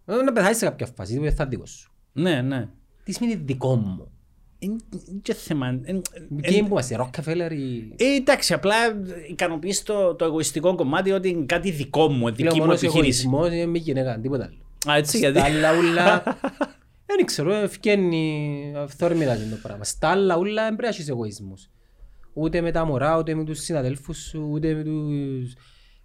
Ε, 0.05 0.15
Να 0.15 0.31
πεθάσεις 0.33 0.57
σε 0.57 0.65
κάποια 0.65 0.88
φάση, 0.95 1.19
δεν 1.19 1.33
θα 1.35 1.43
είναι 1.43 1.50
δικό 1.50 1.65
σου. 1.65 1.91
Ναι, 2.13 2.41
ναι. 2.41 2.67
Τι 3.03 3.11
σημαίνει 3.11 3.35
δικό 3.45 3.75
μου. 3.75 4.11
Είναι 4.63 4.75
και 5.22 5.34
θέμα. 5.34 5.68
εν- 5.68 5.82
εν- 5.86 6.01
Game 6.41 6.60
που 6.60 6.65
είμαστε, 6.72 6.98
Rockefeller 7.00 7.51
ή... 7.51 7.94
Ε, 7.96 8.15
εντάξει, 8.15 8.53
απλά 8.53 8.75
ικανοποιείς 9.30 9.84
το, 9.84 10.15
το 10.15 10.25
εγωιστικό 10.25 10.75
κομμάτι 10.75 11.12
ότι 11.12 11.29
είναι 11.29 11.46
κάτι 11.46 11.72
δικό 11.72 12.07
μου, 12.07 12.18
Λέω 12.25 12.33
δική 12.35 12.55
μου 12.59 12.66
μόνος 12.66 12.81
επιχείρηση. 12.81 13.22
εγωισμός, 13.27 13.53
είναι 13.53 13.66
μη 13.66 13.79
γυναίκα, 13.79 14.20
τίποτα 14.20 14.44
άλλο. 14.44 14.94
Α, 14.96 14.98
έτσι, 14.98 15.18
γιατί. 15.18 15.38
Στα 15.40 15.48
άλλα 15.48 15.77
ούλα, 15.77 16.24
δεν 17.16 17.25
ξέρω, 17.25 17.53
ευκαινεί 17.53 18.74
αυθόρμητα 18.75 19.35
είναι 19.35 19.50
το 19.50 19.59
πράγμα. 19.62 19.83
Στα 19.83 20.07
άλλα 20.09 20.38
ούλα 20.38 20.53
δεν 20.64 20.75
πρέπει 20.75 20.81
να 20.81 20.88
έχεις 20.88 21.09
εγωισμούς. 21.09 21.70
Ούτε 22.33 22.62
με 22.62 22.72
τα 22.72 22.85
μωρά, 22.85 23.18
ούτε 23.18 23.35
με 23.35 23.44
τους 23.44 23.59
συναδέλφους 23.59 24.18
σου, 24.18 24.48
ούτε 24.51 24.74
με 24.74 24.83
τους... 24.83 25.53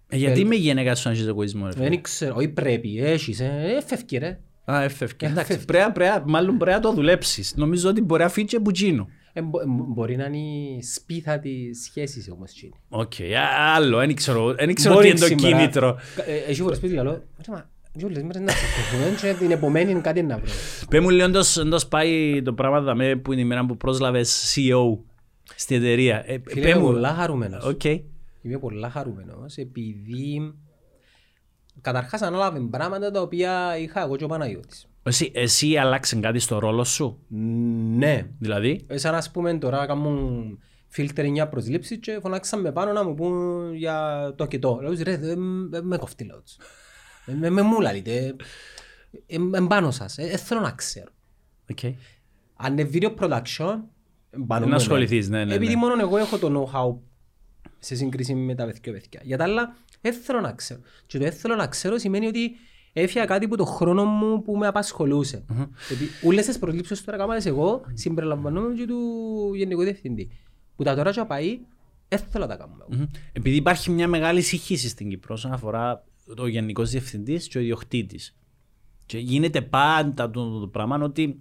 Ε, 0.09 0.17
γιατί 0.17 0.45
με 0.45 0.55
γυναίκα 0.55 0.95
σου 0.95 1.07
να 1.07 1.13
έχεις 1.13 1.27
εγωισμό, 1.27 1.65
ρε 1.65 1.71
φίλε; 1.71 1.89
Δεν 1.89 2.01
ξέρω, 2.01 2.35
όχι 2.35 2.47
πρέπει, 2.47 2.99
έχεις, 2.99 3.39
ε, 3.39 3.75
ε, 3.77 3.81
φεύγει 3.85 4.17
ρε. 4.17 4.39
Α, 4.71 4.83
έφευκε. 4.83 5.25
Εντάξει, 5.25 5.65
πρέπει, 5.65 5.91
πρέπει, 5.91 6.21
μάλλον 6.25 6.57
πρέπει 6.57 6.75
να 6.75 6.81
το 6.81 6.93
δουλέψεις. 6.93 7.53
Νομίζω 7.55 7.89
ότι 7.89 8.01
μπορεί 8.01 8.23
να 8.23 8.29
φύγει 8.29 8.47
και 8.47 8.59
που 8.59 8.73
τζείνο. 8.73 9.07
Ε, 9.33 9.41
μπο- 9.41 9.59
ε, 9.61 9.63
μπορεί 9.67 10.15
να 10.15 10.25
είναι 10.25 10.37
η 10.37 10.81
σπίθα 10.83 11.39
της 11.39 11.83
σχέσης 11.83 12.29
όμως. 12.31 12.51
εκείνη. 12.51 12.71
Οκ, 12.89 13.13
α- 13.37 13.73
άλλο, 13.75 13.97
δεν 13.97 14.15
ξέρω, 14.15 14.53
δεν 14.53 14.73
ξέρω 14.73 14.93
Μπορεί 14.93 15.05
τι 15.05 15.11
είναι 15.11 15.19
το 15.19 15.25
σήμερα. 15.25 15.57
κίνητρο. 15.57 15.97
Ε, 16.25 16.35
Έχει 16.51 16.61
φορές 16.61 16.77
σπίτι 16.77 16.93
λέω, 16.93 17.03
«Ρε, 17.03 17.21
μα, 17.47 17.69
δυο 17.93 18.09
λες 18.09 18.23
μέρες 18.23 18.41
να 18.41 18.51
ξεχωρούμε 18.53 19.17
και 19.21 19.33
την 19.39 19.51
επομένη 19.51 20.01
κάτι 20.01 20.23
να 20.23 20.37
βρω. 20.37 20.51
Πες 20.89 20.99
μου 21.01 21.09
λίγο 21.09 21.25
εντός- 21.25 21.57
εντός 21.57 21.87
πάει 21.87 22.41
το 22.41 22.53
πράγμα 22.53 22.81
δαμέ 22.81 23.15
που 23.15 23.31
είναι 23.31 23.41
η 23.41 23.45
μέρα 23.45 23.65
που 23.65 23.77
πρόσλαβες 23.77 24.53
CEO 24.55 24.97
στην 25.55 25.77
εταιρεία. 25.77 26.23
Ε, 26.25 26.37
Φίλε, 26.45 26.61
πες 26.61 26.71
είμαι 26.71 26.79
μου. 26.81 26.85
πολλά 26.91 27.13
χαρούμενος. 27.13 27.65
Οκ. 27.65 27.83
Είμαι 28.41 28.57
πολλά 28.59 28.89
χαρούμενος 28.89 29.55
επειδή 29.55 30.53
καταρχάς 31.91 32.21
ανάλαβε 32.21 32.59
πράγματα 32.59 33.11
τα 33.11 33.21
οποία 33.21 33.77
είχα 33.77 34.01
εγώ 34.01 34.15
και 34.15 34.23
ο 34.23 34.27
Παναγιώτης. 34.27 34.87
Εσύ, 35.03 35.31
εσύ 35.33 35.77
αλλάξε 35.77 36.15
κάτι 36.15 36.39
στο 36.39 36.59
ρόλο 36.59 36.83
σου, 36.83 37.19
Ναι. 37.97 38.27
δηλαδή; 38.39 38.85
Ε, 38.87 38.97
Σαν 38.97 39.15
ας 39.15 39.31
πούμε 39.31 39.57
τώρα 39.57 39.85
κάνουν 39.85 40.59
φίλτερ 40.87 41.25
9 41.25 41.49
προσλήψεις 41.49 41.97
και 41.99 42.19
φωνάξαν 42.21 42.61
με 42.61 42.71
πάνω 42.71 42.91
να 42.91 43.03
μου 43.03 43.13
πούν 43.13 43.73
για 43.73 43.97
το 44.37 44.45
και 44.45 44.59
το. 44.59 44.79
Λέω 44.81 44.91
τους, 44.91 45.01
ρε 45.01 45.17
δεν 45.17 45.69
δεν 45.69 45.83
με 45.85 45.97
κόφτει 45.97 46.23
λέω 46.25 46.41
τους. 46.41 46.57
Ε, 47.25 47.33
Με 47.33 47.49
με 47.49 47.61
μου 47.61 47.81
λαλείτε. 47.81 48.35
Ε, 49.27 49.35
ε, 49.35 49.65
πάνω 49.67 49.91
σας. 49.91 50.17
Ε, 50.17 50.23
ε, 50.23 50.37
θέλω 50.37 50.59
να 50.61 50.71
ξέρω. 50.71 51.09
Οκ. 51.71 51.79
Αν 52.55 52.77
είναι 52.77 52.89
video 52.93 53.15
production, 53.19 53.79
ε, 54.29 54.37
πάνω 54.47 54.65
Να 54.65 54.71
μου, 54.71 54.75
ασχοληθείς, 54.75 55.29
ναι, 55.29 55.45
ναι, 55.45 55.53
Επειδή 55.53 55.73
ναι. 55.73 55.79
μόνο 55.79 56.01
εγώ 56.01 56.17
έχω 56.17 56.37
το 56.37 56.47
know-how 56.71 57.06
σε 57.79 57.95
σύγκριση 57.95 58.35
με 58.35 58.55
τα 58.55 58.65
παιδιά 58.65 58.91
παιδιά. 58.91 59.21
Για 59.23 59.37
τα 59.37 59.43
άλλα, 59.43 59.75
δεν 60.01 60.13
θέλω 60.13 60.41
να 60.41 60.51
ξέρω. 60.51 60.79
Και 61.05 61.17
το 61.17 61.23
δεν 61.23 61.33
θέλω 61.33 61.55
να 61.55 61.67
ξέρω 61.67 61.97
σημαίνει 61.97 62.27
ότι 62.27 62.51
έφυγα 62.93 63.25
κάτι 63.25 63.47
που 63.47 63.55
το 63.55 63.65
χρόνο 63.65 64.05
μου 64.05 64.41
που 64.41 64.57
με 64.57 64.67
απασχολούσε. 64.67 65.43
Γιατί 65.87 66.03
όλες 66.23 66.45
τις 66.45 66.59
προσλήψεις 66.59 67.03
τώρα 67.03 67.17
κάμα 67.17 67.35
εγώ, 67.43 67.81
συμπεριλαμβανόμενο 67.93 68.73
και 68.75 68.85
του 68.85 68.99
Γενικού 69.55 69.83
Διευθυντή. 69.83 70.29
Που 70.75 70.83
τα 70.83 70.95
τώρα 70.95 71.11
και 71.11 71.23
πάει, 71.25 71.59
δεν 72.07 72.19
θέλω 72.19 72.45
να 72.45 72.49
τα 72.49 72.55
κάνω 72.55 72.77
εγώ. 72.79 72.87
Μμμ. 72.99 73.05
Επειδή 73.33 73.55
υπάρχει 73.55 73.91
μια 73.91 74.07
μεγάλη 74.07 74.41
συγχύση 74.41 74.87
στην 74.89 75.09
Κύπρο 75.09 75.33
όσον 75.33 75.51
αφορά 75.51 76.03
το 76.35 76.47
γενικός 76.47 76.89
διευθυντής 76.89 77.47
και 77.47 77.57
ο 77.57 77.61
ιδιοκτήτης. 77.61 78.35
Και 79.05 79.17
γίνεται 79.17 79.61
πάντα 79.61 80.29
το, 80.31 80.49
το, 80.51 80.59
το 80.59 80.67
πράγμα 80.67 80.97
ότι 81.03 81.37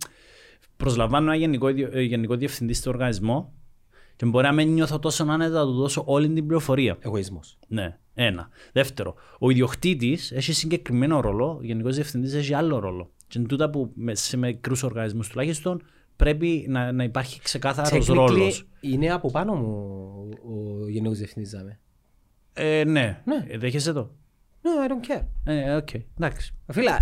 προσλαμβάνω 0.77 1.27
ένα 1.27 1.37
γενικό, 1.37 1.69
ιδιο- 1.69 1.91
ε, 1.93 2.03
γενικό 2.03 2.37
διευθυντή 2.37 2.73
στο 2.73 2.91
οργανισμό 2.91 3.53
και 4.17 4.27
μπορεί 4.27 4.47
να 4.47 4.53
μην 4.53 4.73
νιώθω 4.73 4.99
τόσο 4.99 5.25
άνετα 5.25 5.59
να 5.59 5.65
του 5.65 5.73
δώσω 5.73 6.03
όλη 6.07 6.29
την 6.31 6.47
πληροφορία. 6.47 6.97
Εγωισμός. 7.01 7.59
Ναι, 7.69 7.99
ένα. 8.15 8.49
Δεύτερο, 8.73 9.15
ο 9.39 9.51
ιδιοκτήτης 9.51 10.33
έχει 10.33 10.53
συγκεκριμένο 10.53 11.21
ρόλο, 11.21 11.57
ο 11.59 11.63
γενικός 11.63 11.95
διευθυντής 11.95 12.35
έχει 12.35 12.55
άλλο 12.55 12.79
ρόλο. 12.79 13.11
Και 13.29 13.39
είναι 13.39 13.47
τούτα 13.49 13.71
που 13.71 13.91
με- 13.95 14.15
σε 14.15 14.37
μικρούς 14.37 14.83
οργανισμούς 14.83 15.29
τουλάχιστον 15.29 15.83
πρέπει 16.17 16.67
να, 16.69 16.93
να 16.93 17.05
υπάρχει 17.05 17.41
ξεκάθαρος 17.41 18.09
Technically, 18.09 18.15
ρόλος. 18.15 18.67
είναι 18.81 19.13
από 19.13 19.31
πάνω 19.31 19.55
μου 19.55 19.69
ο- 20.45 20.83
ο 20.85 20.89
Γενικός 20.89 21.19
Διευθυντής. 21.19 21.51
δάμε. 21.51 21.79
Ε, 22.53 22.85
ναι. 22.85 23.23
Ναι. 23.25 23.45
Ε, 23.49 23.59
δέχεσαι 23.59 23.93
το; 23.93 24.11
No, 24.63 24.69
I 24.89 24.91
don't 24.91 25.19
care. 25.19 25.25
Ε, 25.45 25.75
οκ. 25.75 25.89
Εντάξει. 26.19 26.55
Φίλε, 26.73 26.97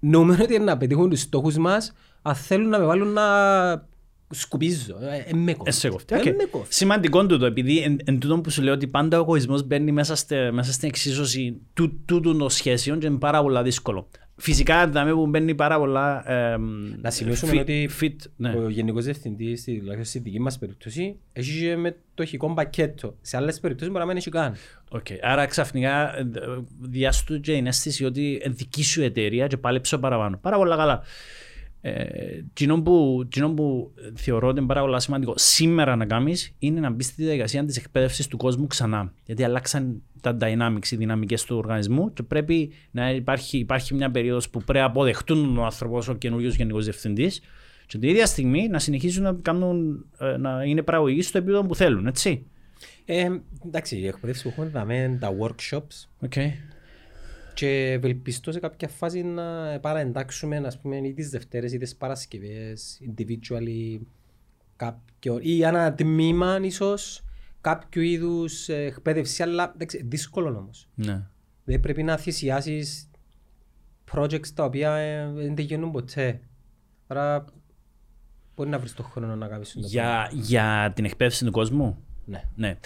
νομίζω 0.00 0.42
ότι 0.42 0.54
είναι 0.54 0.64
να 0.64 0.76
πετύχουν 0.76 1.10
τους 1.10 1.20
στόχους 1.20 1.56
μας 1.56 1.92
αν 2.22 2.34
θέλουν 2.34 2.68
να 2.68 2.78
με 2.78 2.84
βάλουν 2.84 3.08
να 3.12 3.22
σκουπίζω. 4.34 4.96
Ε, 5.00 5.24
ε, 5.30 5.34
με 5.34 5.52
κόφτει. 5.52 5.68
Ε, 5.68 5.72
σε 5.72 5.88
κόφτει. 5.88 6.14
Ε, 6.14 6.18
Οκ. 6.18 6.24
με 6.24 6.44
κόφτει. 6.50 6.74
Σημαντικό 6.74 7.26
τούτο, 7.26 7.46
επειδή 7.46 7.78
εν, 7.78 7.98
εν 8.04 8.18
τούτο 8.18 8.38
που 8.40 8.50
σου 8.50 8.62
λέω 8.62 8.72
ότι 8.74 8.86
πάντα 8.86 9.16
ο 9.18 9.20
εγωισμός 9.20 9.62
μπαίνει 9.66 9.92
μέσα, 9.92 10.14
στε, 10.14 10.50
μέσα 10.52 10.72
στην 10.72 10.88
εξίσωση 10.88 11.56
του, 11.74 12.00
τούτου 12.04 12.36
των 12.36 12.50
σχέσεων 12.50 12.98
και 12.98 13.06
είναι 13.06 13.18
πάρα 13.18 13.42
πολλά 13.42 13.62
δύσκολο. 13.62 14.08
Φυσικά, 14.36 14.88
δάμε 14.88 15.12
που 15.12 15.26
μπαίνει 15.26 15.54
πάρα 15.54 15.78
πολλά... 15.78 16.30
εμ, 16.32 16.62
Να 17.00 17.10
σημειώσουμε 17.10 17.52
fit- 17.52 17.60
ότι 17.60 17.90
fit, 18.00 18.14
ναι. 18.36 18.50
ο 18.50 18.68
Γενικός 18.68 19.04
Διευθυντής, 19.04 19.60
στη- 19.60 19.78
τουλάχιστον 19.78 20.04
στη 20.04 20.18
δική 20.18 20.40
μας 20.40 20.58
περίπτωση, 20.58 21.16
έχει 21.32 21.60
και 21.60 21.76
μετοχικό 21.76 22.54
πακέτο. 22.54 23.16
Σε 23.20 23.36
άλλες 23.36 23.60
περιπτώσεις 23.60 23.92
μπορεί 23.92 24.04
να 24.04 24.08
μην 24.08 24.16
έχει 24.18 24.30
καν. 24.30 24.54
Οκ. 24.90 25.06
Άρα 25.22 25.46
ξαφνικά 25.46 26.18
ε, 26.18 26.24
διάστου 26.80 27.40
και 27.40 27.52
η 27.52 27.62
αίσθηση 27.66 28.04
ότι 28.04 28.40
είναι 28.44 28.54
δική 28.56 28.84
σου 28.84 29.02
εταιρεία 29.02 29.46
και 29.46 29.56
πάλεψε 29.56 29.98
παραπάνω. 29.98 30.38
Πάρα 30.42 30.56
πολλά 30.56 30.76
καλά. 30.76 31.02
Ε, 31.86 32.44
Κοινό 32.52 32.82
που, 32.82 33.24
κοινό 33.28 33.50
που 33.50 33.92
θεωρώ 34.14 34.48
ότι 34.48 34.58
είναι 34.58 34.66
πάρα 34.66 34.80
πολύ 34.80 35.00
σημαντικό 35.00 35.32
σήμερα 35.36 35.96
να 35.96 36.06
κάνεις 36.06 36.54
είναι 36.58 36.80
να 36.80 36.90
μπεις 36.90 37.06
στη 37.06 37.22
διαδικασία 37.22 37.64
της 37.64 37.76
εκπαίδευσης 37.76 38.26
του 38.26 38.36
κόσμου 38.36 38.66
ξανά. 38.66 39.12
Γιατί 39.24 39.44
αλλάξαν 39.44 40.02
τα 40.20 40.36
dynamics, 40.40 40.90
οι 40.90 40.96
δυναμικές 40.96 41.44
του 41.44 41.56
οργανισμού 41.56 42.12
και 42.12 42.22
πρέπει 42.22 42.72
να 42.90 43.10
υπάρχει, 43.10 43.58
υπάρχει 43.58 43.94
μια 43.94 44.10
περίοδος 44.10 44.50
που 44.50 44.62
πρέπει 44.62 44.78
να 44.78 44.84
αποδεχτούν 44.84 45.54
τον 45.54 45.64
άνθρωπος 45.64 46.08
ως 46.08 46.12
ο 46.12 46.14
καινούριος 46.14 46.54
γενικός 46.54 46.84
διευθυντής 46.84 47.40
και 47.86 47.98
την 47.98 48.08
ίδια 48.08 48.26
στιγμή 48.26 48.68
να 48.68 48.78
συνεχίσουν 48.78 49.22
να, 49.22 49.32
κάνουν, 49.42 50.06
ε, 50.18 50.36
να 50.36 50.64
είναι 50.64 50.82
παραγωγοί 50.82 51.22
στο 51.22 51.38
επίπεδο 51.38 51.62
που 51.62 51.74
θέλουν. 51.74 52.06
Έτσι. 52.06 52.46
Ε, 53.04 53.28
εντάξει, 53.66 53.96
η 53.96 54.06
εκπαίδευση 54.06 54.42
που 54.42 54.48
έχουμε 54.48 54.66
δαμε 54.66 55.16
τα 55.20 55.30
workshops 55.40 56.28
Okay. 56.28 56.50
Και 57.54 57.90
ευελπιστώ 57.92 58.52
σε 58.52 58.60
κάποια 58.60 58.88
φάση 58.88 59.22
να 59.22 59.78
παραεντάξουμε 59.80 60.56
ας 60.56 60.80
πούμε, 60.80 60.96
ή 60.96 61.14
τις 61.14 61.30
Δευτέρες 61.30 61.72
ή 61.72 61.78
τις 61.78 61.96
Παρασκευές 61.96 63.00
individually 63.02 64.00
κάποιο, 64.76 65.38
ή 65.40 65.62
ένα 65.62 65.94
τμήμα 65.94 66.58
ίσως 66.62 67.24
κάποιου 67.60 68.02
είδους 68.02 68.68
ε, 68.68 68.84
εκπαίδευση 68.84 69.42
αλλά 69.42 69.72
εντάξει, 69.74 70.02
δύσκολο 70.04 70.58
όμως. 70.58 70.88
Ναι. 70.94 71.26
Δεν 71.64 71.80
πρέπει 71.80 72.02
να 72.02 72.16
θυσιάσεις 72.16 73.10
projects 74.12 74.48
τα 74.54 74.64
οποία 74.64 74.94
ε, 74.94 75.32
δεν 75.32 75.54
τελειώνουν 75.54 75.90
ποτέ. 75.90 76.40
Άρα 77.06 77.44
μπορεί 78.56 78.68
να 78.68 78.78
βρεις 78.78 78.94
το 78.94 79.02
χρόνο 79.02 79.36
να 79.36 79.48
κάνεις 79.48 79.72
το 79.72 79.80
πράγμα. 79.80 79.90
Για, 79.90 80.30
για 80.32 80.92
την 80.94 81.04
εκπαίδευση 81.04 81.44
του 81.44 81.50
κόσμου; 81.50 82.04
Ναι. 82.24 82.42
Ναι. 82.54 82.78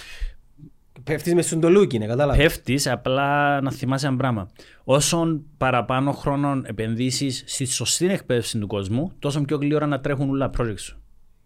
Πέφτεις 1.05 1.35
μες 1.35 1.47
στον 1.47 1.61
τολούκι, 1.61 1.99
ναι, 1.99 2.07
κατάλαβα. 2.07 2.39
Πέφτεις, 2.39 2.87
απλά 2.87 3.61
να 3.61 3.71
θυμάσαι 3.71 4.07
ένα 4.07 4.17
πράγμα. 4.17 4.49
Όσον 4.85 5.45
παραπάνω 5.57 6.13
χρόνο 6.13 6.63
επενδύσεις 6.65 7.45
στη 7.47 7.65
σωστή 7.65 8.09
εκπαίδευση 8.11 8.59
του 8.59 8.67
κόσμου, 8.67 9.13
τόσο 9.19 9.41
πιο 9.41 9.57
γλύωρα 9.57 9.87
να 9.87 10.01
τρέχουν 10.01 10.31
όλα 10.31 10.51
τα 10.51 10.65
projects 10.65 10.79
σου. 10.79 10.99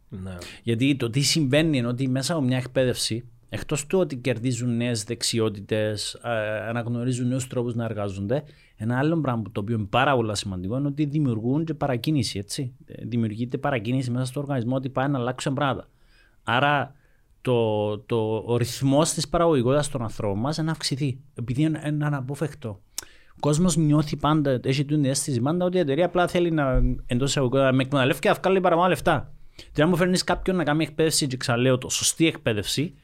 Ναι. 0.09 0.37
Γιατί 0.63 0.97
το 0.97 1.11
τι 1.11 1.21
συμβαίνει 1.21 1.79
είναι 1.79 1.87
ότι 1.87 2.09
μέσα 2.09 2.33
από 2.33 2.43
μια 2.43 2.57
εκπαίδευση, 2.57 3.25
εκτός 3.49 3.87
του 3.87 3.99
ότι 3.99 4.17
κερδίζουν 4.17 4.77
νέες 4.77 5.05
δεξιότητες, 5.05 6.19
αναγνωρίζουν 6.69 7.29
νέους 7.29 7.47
τρόπους 7.47 7.75
να 7.75 7.85
εργάζονται, 7.85 8.43
ένα 8.77 8.99
άλλο 8.99 9.21
πράγμα 9.21 9.43
το 9.53 9.61
οποίο 9.61 9.77
είναι 9.77 9.87
πάρα 9.91 10.15
πολύ 10.15 10.37
σημαντικό 10.37 10.77
είναι 10.79 10.87
ότι 10.87 11.05
δημιουργούν 11.05 11.65
και 11.65 11.75
παρακίνηση. 11.75 12.39
Έτσι. 12.39 12.75
Ε, 12.87 13.05
Δημιουργείται 13.05 13.59
παρακίνηση 13.59 14.11
μέσα 14.11 14.25
στο 14.25 14.41
οργανισμό 14.41 14.77
ότι 14.77 14.89
πάει 14.89 15.09
να 15.09 15.19
αλλάξουν 15.19 15.55
πράγματα. 15.55 15.89
Άρα 16.43 16.95
το, 17.43 17.99
το, 17.99 18.43
ο 18.47 18.57
ρυθμός 18.57 19.03
της 19.03 19.29
παραγωγικότητας 19.29 19.89
των 19.89 20.03
ανθρώπων 20.03 20.39
μας 20.39 20.57
να 20.57 20.71
αυξηθεί. 20.71 21.19
Επειδή 21.35 21.63
είναι, 21.63 21.83
είναι 21.87 22.07
αναπόφευκτο. 22.07 22.81
Ο 23.31 23.37
κόσμος 23.41 23.77
νιώθει 23.77 24.17
πάντα, 24.17 24.61
έχει 24.65 24.85
την 24.85 25.05
αίσθηση 25.05 25.41
πάντα 25.41 25.65
ότι 25.65 25.77
η 25.77 25.81
εταιρεία 25.81 26.05
απλά 26.05 26.29
θέλει 26.29 26.51
να 26.51 26.83
εντός 27.07 27.31
εισαγωγικών 27.31 27.61
να 27.61 27.73
με 27.73 27.83
εκμεταλλεύει 27.83 28.19
και 28.19 28.29
να 28.29 28.35
βγάλει 28.35 28.61
παραπάνω 28.61 28.89
λεφτά. 28.89 29.33
Και 29.73 29.83
αν 29.83 29.89
μου 29.89 29.97
φέρνεις 29.97 30.25
κάποιον 30.25 30.57
να 30.57 30.65
κάνει 30.65 30.83
εκπαίδευση, 30.83 31.27
και 31.27 31.37
ξαναλέω 31.37 31.79
το 31.79 31.89
σωστή 31.89 32.27
εκπαίδευση, 32.27 32.95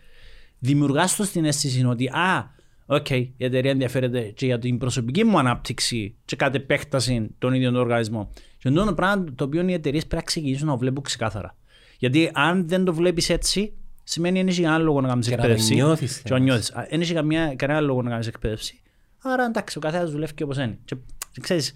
δημιουργάς 0.59 1.17
του 1.17 1.25
την 1.25 1.45
αίσθηση 1.45 1.85
ότι 1.85 2.07
α, 2.07 2.55
οκ, 2.87 3.11
η 3.11 3.35
εταιρεία 3.39 3.71
ενδιαφέρεται 3.71 4.21
και 4.21 4.47
για 4.47 4.59
την 4.59 4.79
προσωπική 4.79 5.25
μου 5.25 5.39
ανάπτυξη 5.39 6.17
και 6.25 6.37
κατ' 6.37 6.55
επέκταση 6.55 7.29
των 7.39 7.55
ίδιων 7.55 7.73
των 7.73 7.83
οργανισμών. 7.83 8.29
Και 8.59 8.69
αυτό 8.69 8.83
είναι 8.83 8.93
πράγμα 8.93 9.25
το 9.35 9.45
οποίο 9.45 9.69
οι 9.69 9.73
εταιρείες 9.73 10.07
πρέπει 10.07 10.23
να 10.23 10.29
ξεκινήσουν 10.29 10.67
να 10.67 10.77
βλέπουν 10.77 11.03
ξεκάθαρα. 11.03 11.57
Γιατί 11.99 12.31
αν 12.35 12.69
δεν 12.69 12.85
το 12.85 12.95
βλέπεις 12.95 13.31
έτσι, 13.31 13.73
σημαίνει 14.11 14.39
δεν 14.39 14.49
έχει 14.49 14.63
κανένα 14.63 14.83
λόγο 14.83 15.01
να 15.01 15.09
κάνεις 15.09 15.29
Και 15.29 15.37
να 15.37 15.43
το 15.43 15.43
εκπαίδευση. 15.49 15.75
νιώθεις, 15.75 16.21
Και 16.25 16.33
να 16.33 16.39
νιώθεις. 16.39 16.71
Α, 16.73 16.87
Δεν 16.91 17.01
έχει 17.01 17.15
καμία- 17.15 17.55
κανένα 17.55 17.81
λόγο 17.81 18.03
να 18.03 18.11
κάνεις 18.11 18.27
εκπαίδευση. 18.27 18.81
Άρα 19.23 19.45
εντάξει, 19.45 19.79
ο 19.79 19.81
καθένας 19.81 20.11
δουλεύει 20.11 20.35
και 20.35 20.43
όπως 20.43 20.57
είναι. 20.57 20.79
Και, 20.85 20.97
και 21.33 21.41
ξέρεις, 21.41 21.73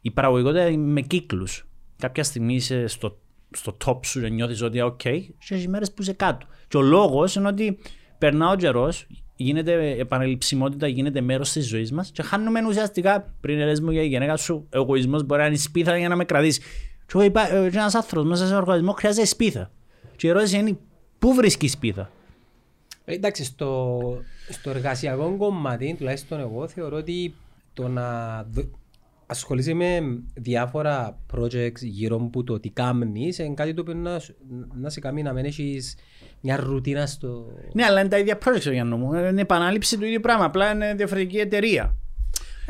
η 0.00 0.10
παραγωγικότητα 0.10 0.66
είναι 0.66 0.92
με 0.92 1.00
κύκλους. 1.00 1.66
Κάποια 1.98 2.24
στιγμή 2.24 2.54
είσαι 2.54 2.86
στο, 2.86 3.18
στο 3.50 3.76
top 3.84 3.98
σου 4.06 4.20
και 4.20 4.28
νιώθεις 4.28 4.62
ότι 4.62 4.80
οκ, 4.80 4.96
και 5.00 5.32
έχει 5.48 5.68
μέρες 5.68 5.92
που 5.92 6.02
είσαι 6.02 6.12
κάτω. 6.12 6.46
Και 6.68 6.76
ο 6.76 6.80
λόγος 6.82 7.34
είναι 7.34 7.48
ότι 7.48 7.78
περνά 8.18 8.50
ο 8.50 8.56
καιρός, 8.56 9.06
γίνεται 9.36 9.90
επαναληψιμότητα, 9.98 10.86
γίνεται 10.86 11.20
μέρος 11.20 11.52
της 11.52 11.68
ζωής 11.68 11.92
μας 11.92 12.10
και 12.10 12.22
χάνουμε 12.22 12.60
ουσιαστικά 12.68 13.34
πριν 13.40 13.58
λες 13.58 13.80
μου 13.80 13.90
για 13.90 14.02
η 14.02 14.06
γυναίκα 14.06 14.36
σου, 14.36 14.66
ο 14.74 14.78
εγωισμός 14.78 15.24
μπορεί 15.24 15.40
να 15.40 15.46
είναι 15.46 15.54
η 15.56 15.58
σπίθα 15.58 15.96
για 15.98 16.08
να 16.08 16.16
με 16.16 16.24
κρατήσει. 16.24 16.60
Και 17.06 17.30
ένας 17.78 17.94
άνθρωπος 17.94 18.28
μέσα 18.28 18.44
σε 18.44 18.50
ένα 18.50 18.60
οργανισμό 18.60 18.92
χρειάζεται 18.92 19.26
σπίθα. 19.26 19.70
Και 20.16 20.26
η 20.26 20.30
ερώτηση 20.30 20.56
είναι, 20.58 20.78
πού 21.20 21.34
βρίσκει 21.34 21.68
σπίθα. 21.68 22.10
Ε, 23.04 23.14
Εντάξει, 23.14 23.44
στο, 23.44 24.00
στο 24.48 24.70
εργασιακό 24.70 25.34
κομμάτι, 25.38 25.94
τουλάχιστον 25.98 26.40
εγώ 26.40 26.68
θεωρώ 26.68 26.96
ότι 26.96 27.34
το 27.72 27.88
να 27.88 28.42
δ- 28.42 28.68
ασχολείσαι 29.26 29.74
με 29.74 30.00
διάφορα 30.34 31.18
projects 31.36 31.80
γύρω 31.80 32.16
από 32.16 32.44
το 32.44 32.60
τι 32.60 32.70
κάνεις 32.70 33.38
είναι 33.38 33.54
κάτι 33.54 33.74
το 33.74 33.80
οποίο 33.80 33.94
να, 33.94 34.18
σου- 34.18 34.34
να 34.74 34.90
σε 34.90 35.00
κάνει 35.00 35.22
να 35.22 35.32
μην 35.32 35.44
έχεις 35.44 35.96
μια 36.40 36.56
ρουτίνα 36.56 37.06
στο... 37.06 37.46
Ναι, 37.72 37.84
αλλά 37.84 38.00
είναι 38.00 38.08
τα 38.08 38.18
ίδια 38.18 38.38
projects 38.44 38.70
για 38.72 38.84
μου. 38.84 39.14
Είναι 39.14 39.40
επανάληψη 39.40 39.98
του 39.98 40.04
ίδιου 40.04 40.20
πράγμα. 40.20 40.44
Απλά 40.44 40.72
είναι 40.72 40.94
διαφορετική 40.94 41.36
εταιρεία. 41.38 41.94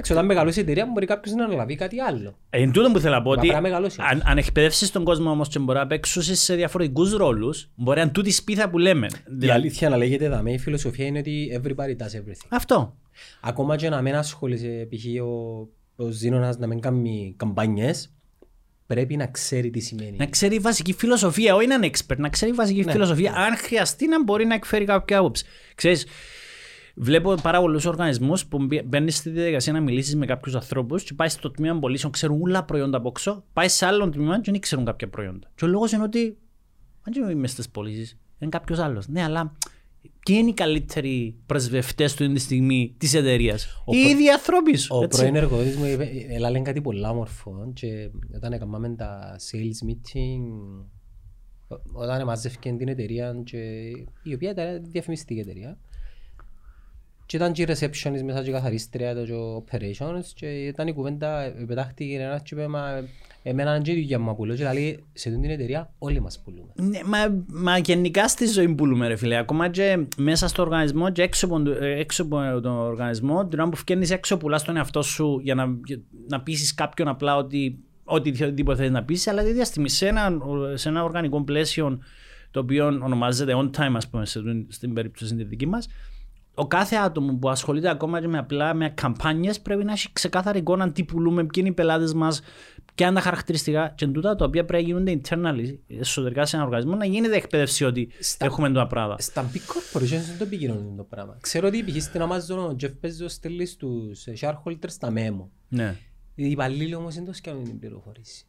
Εντάξει, 0.00 0.12
όταν 0.12 0.26
μεγαλώσει 0.26 0.58
η 0.58 0.62
εταιρεία 0.62 0.86
μπορεί 0.92 1.06
κάποιος 1.06 1.34
να 1.34 1.44
αναλαβεί 1.44 1.74
κάτι 1.74 2.00
άλλο. 2.00 2.38
Ε, 2.50 2.62
Εν 2.62 2.72
τούτο 2.72 2.90
που 2.90 2.98
θέλω 2.98 3.14
να 3.14 3.22
πω 3.22 3.28
Μα 3.28 3.34
ότι 3.36 3.40
πρέπει 3.46 3.54
να 3.54 3.60
μεγαλώσει. 3.68 3.98
αν, 4.10 4.22
αν 4.24 4.38
εκπαιδεύσεις 4.38 4.90
τον 4.90 5.04
κόσμο 5.04 5.30
όμως 5.30 5.48
και 5.48 5.58
μπορεί 5.58 5.78
να 5.78 5.86
παίξουν 5.86 6.22
σε 6.22 6.54
διαφορετικούς 6.54 7.12
ρόλους, 7.12 7.70
μπορεί 7.74 7.96
να 7.96 8.02
είναι 8.02 8.12
τούτη 8.12 8.30
σπίθα 8.30 8.70
που 8.70 8.78
λέμε. 8.78 9.06
Η 9.06 9.20
Δηλαδή, 9.26 9.50
αλήθεια 9.60 9.88
να 9.88 9.96
λέγεται 9.96 10.28
δαμέ, 10.28 10.52
η 10.52 10.58
φιλοσοφία 10.58 11.06
είναι 11.06 11.18
ότι 11.18 11.60
everybody 11.62 11.96
does 12.02 12.16
everything. 12.20 12.46
αυτό. 12.48 12.96
Ακόμα 13.40 13.76
και 13.76 13.88
να 13.88 14.02
μην 14.02 14.14
ασχολείσαι, 14.14 14.88
π.χ. 14.90 15.22
ο, 15.22 15.58
ο 16.04 16.08
Ζήνωνας 16.10 16.58
να 16.58 16.66
μην 16.66 16.80
κάνει 16.80 17.34
καμπάνιες, 17.36 18.12
πρέπει 18.86 19.16
να 19.16 19.26
ξέρει 19.26 19.70
τι 19.70 19.80
σημαίνει. 19.80 20.16
Να 20.16 20.26
ξέρει 20.26 20.58
βασική 20.58 20.92
φιλοσοφία, 20.92 21.54
όχι 21.54 21.66
να 21.66 21.74
είναι 21.74 21.90
expert, 21.92 22.16
να 22.16 22.28
ξέρει 22.28 22.52
βασική 22.52 22.84
Ναι. 22.84 22.92
φιλοσοφία. 22.92 23.32
Αν 23.36 23.56
χρειαστεί 23.56 24.08
να 24.08 24.24
μπορεί 24.24 24.44
να 24.44 24.54
εκφέρει 24.54 24.84
κάποια 24.84 25.18
άποψη. 25.18 25.44
Ξέρεις, 25.74 26.06
Βλέπω 27.02 27.34
πάρα 27.42 27.60
πολλούς 27.60 27.84
οργανισμούς 27.84 28.46
που 28.46 28.58
μπαι- 28.64 28.84
μπαίνεις 28.84 29.16
στη 29.16 29.30
διαδικασία 29.30 29.72
να 29.72 29.80
μιλήσεις 29.80 30.16
με 30.16 30.26
κάποιους 30.26 30.54
ανθρώπους 30.54 31.02
και 31.02 31.14
πάεις 31.14 31.32
στο 31.32 31.50
τμήμα 31.50 31.78
πωλήσεων, 31.78 32.12
ξέρουν 32.12 32.42
όλα 32.42 32.64
προϊόντα 32.64 32.96
από 32.96 33.08
έξω, 33.08 33.44
πάεις 33.52 33.72
σε 33.72 33.86
άλλο 33.86 34.08
τμήμα 34.10 34.40
και 34.40 34.50
δεν 34.50 34.60
ξέρουν 34.60 34.84
κάποια 34.84 35.08
προϊόντα. 35.08 35.50
Και 35.54 35.64
ο 35.64 35.68
λόγος 35.68 35.92
είναι 35.92 36.02
ότι. 36.02 36.36
Αν 37.02 37.12
και 37.12 37.32
είμαι 37.32 37.46
στις 37.46 37.68
πωλήσεις, 37.68 38.18
είναι 38.38 38.50
κάποιος 38.50 38.78
άλλος. 38.78 39.08
Ναι, 39.08 39.22
αλλά 39.22 39.56
ποιοι 40.24 40.36
είναι 40.40 40.48
οι 40.50 40.54
καλύτεροι 40.54 41.36
πρεσβευτές 41.46 42.14
του 42.14 42.22
αυτή 42.24 42.34
τη 42.36 42.40
στιγμή 42.40 42.94
της 42.98 43.14
εταιρείας; 43.14 43.82
Ο 43.84 43.94
Οι 43.96 44.00
προ- 44.02 44.10
ίδιοι 44.12 44.28
άνθρωποι 44.30 44.76
σου. 44.76 44.96
Ο 44.96 45.02
έτσι. 45.02 45.18
πρώην 45.18 45.36
εργοδότης 45.36 45.76
μου 45.76 45.84
είπε, 45.84 46.10
έλα 46.28 46.50
λένε 46.50 46.64
κάτι 46.64 46.80
πολλά 46.80 47.10
όμορφο 47.10 47.70
και 47.74 48.10
όταν 48.36 48.52
έκαναμε 48.52 48.94
τα 48.94 49.36
sales 49.50 49.88
meeting, 49.90 50.40
ο- 51.68 51.80
όταν 51.92 52.24
μαζεύκαν 52.24 52.76
την 52.76 52.88
εταιρεία 52.88 53.40
και 53.44 53.58
η 54.22 54.34
οποία 54.34 54.50
ήταν 54.50 54.84
διαφημιστική 54.90 55.40
εταιρεία 55.40 55.78
και 57.30 57.36
ήταν 57.36 57.52
και 57.52 57.62
η 57.62 57.66
receptionist 57.68 58.22
μέσα 58.24 58.42
και 58.42 58.50
η 58.50 58.52
καθαρίστρια 58.52 59.14
το 59.14 59.24
και 59.24 59.32
ο 59.32 59.64
operations 59.64 60.24
και 60.34 60.46
ήταν 60.46 60.86
η 60.86 60.92
κουβέντα, 60.92 61.42
ε, 61.42 61.48
πετάχτηκε 61.66 62.18
ένας 62.20 62.42
και 62.42 62.54
είπε 62.54 62.68
μα 62.68 63.08
εμένα 63.42 63.74
είναι 63.74 63.84
και 63.84 63.90
η 63.90 63.94
δουλειά 63.94 64.18
μου 64.18 64.26
να 64.26 64.34
πουλώ 64.34 64.54
και 64.54 64.70
λέει 64.72 65.04
σε 65.12 65.28
αυτήν 65.28 65.42
την 65.42 65.50
εταιρεία 65.50 65.92
όλοι 65.98 66.20
μας 66.20 66.40
πουλούμε. 66.40 66.72
Ναι, 66.74 67.00
μα, 67.04 67.44
μα 67.46 67.78
γενικά 67.78 68.28
στη 68.28 68.46
ζωή 68.46 68.74
πουλούμε 68.74 69.06
ρε 69.08 69.16
φίλε. 69.16 69.36
Ακόμα 69.36 69.68
και 69.68 70.06
μέσα 70.16 70.48
στο 70.48 70.62
οργανισμό 70.62 71.10
και 71.10 71.22
έξω 71.22 71.46
από, 71.46 71.62
το- 71.62 71.70
ε, 71.70 71.98
έξω 71.98 72.22
από 72.22 72.60
τον 72.60 72.72
οργανισμό, 72.72 73.46
την 73.46 73.60
ώρα 73.60 73.68
που 73.68 73.76
φκένεις 73.76 74.10
έξω 74.10 74.36
πουλάς 74.36 74.64
τον 74.64 74.76
εαυτό 74.76 75.02
σου 75.02 75.40
για 75.42 75.54
να, 75.54 75.66
για 75.84 76.00
να 76.28 76.40
πείσεις 76.40 76.74
κάποιον 76.74 77.08
απλά 77.08 77.36
ότι 77.36 77.78
οτιδήποτε 78.04 78.76
θέλεις 78.76 78.92
να 78.92 79.04
πείσεις, 79.04 79.26
αλλά 79.26 79.42
ίδια 79.42 79.64
στιγμή 79.64 79.88
σε 79.88 80.06
ένα, 80.08 80.38
σε 80.74 80.88
ένα 80.88 81.04
οργανικό 81.04 81.42
πλαίσιο 81.42 81.98
το 82.50 82.60
οποίο 82.60 82.86
ονομάζεται 82.86 83.52
on 83.56 83.70
time, 83.70 83.92
ας 83.96 84.08
πούμε, 84.08 84.26
σε, 84.26 84.40
στην 84.68 84.92
περίπτωση 84.92 85.34
τη 85.36 85.44
δική 85.44 85.66
μας, 85.66 85.88
ο 86.54 86.66
κάθε 86.66 86.96
άτομο 86.96 87.34
που 87.34 87.48
ασχολείται 87.48 87.90
ακόμα 87.90 88.20
και 88.20 88.28
με 88.28 88.38
απλά 88.38 88.74
με 88.74 88.88
καμπάνιες 88.88 89.60
πρέπει 89.60 89.84
να 89.84 89.92
έχει 89.92 90.12
ξεκάθαρη 90.12 90.58
εικόνα 90.58 90.92
τι 90.92 91.04
πουλούμε, 91.04 91.40
ποιοι 91.42 91.50
είναι 91.56 91.68
οι 91.68 91.72
πελάτες 91.72 92.14
μας, 92.14 92.40
ποια 92.94 93.06
είναι 93.06 93.14
τα 93.14 93.20
χαρακτηριστικά 93.20 93.92
και 93.96 94.06
τούτα 94.06 94.36
τα 94.36 94.44
οποία 94.44 94.64
πρέπει 94.64 94.82
να 94.82 94.88
γίνονται 94.88 95.20
internally, 95.22 95.78
εσωτερικά 95.98 96.46
σε 96.46 96.56
ένα 96.56 96.64
οργανισμό, 96.64 96.94
να 96.94 97.04
γίνεται 97.04 97.36
εκπαίδευση 97.36 97.84
ότι 97.84 98.08
Στα- 98.20 98.44
έχουμε 98.44 98.72
τα 98.72 98.86
πράγματα. 98.86 99.22
Στα 99.22 99.50
big 99.52 99.56
corporations 99.56 100.06
δεν 100.28 100.38
το 100.38 100.44
επικοινωνούν 100.44 100.96
το 100.96 101.02
πράγμα. 101.02 101.36
Ξέρω 101.40 101.66
ότι 101.68 101.84
π.χ. 101.84 102.02
στην 102.02 102.20
Amazon 102.22 102.56
ο 102.70 102.76
Jeff 102.80 103.06
Bezos 103.06 103.26
στέλνει 103.28 103.66
στους 103.66 104.24
shareholders 104.40 104.92
τα 105.00 105.12
memo. 105.14 105.44
Ναι. 105.68 105.96
Οι 106.34 106.50
υπαλλήλοι 106.50 106.94
όμως 106.94 107.14
δεν 107.14 107.24
το 107.24 107.32
σκέφτονται 107.32 107.68
την 107.68 107.78
πληροφορήση. 107.78 108.44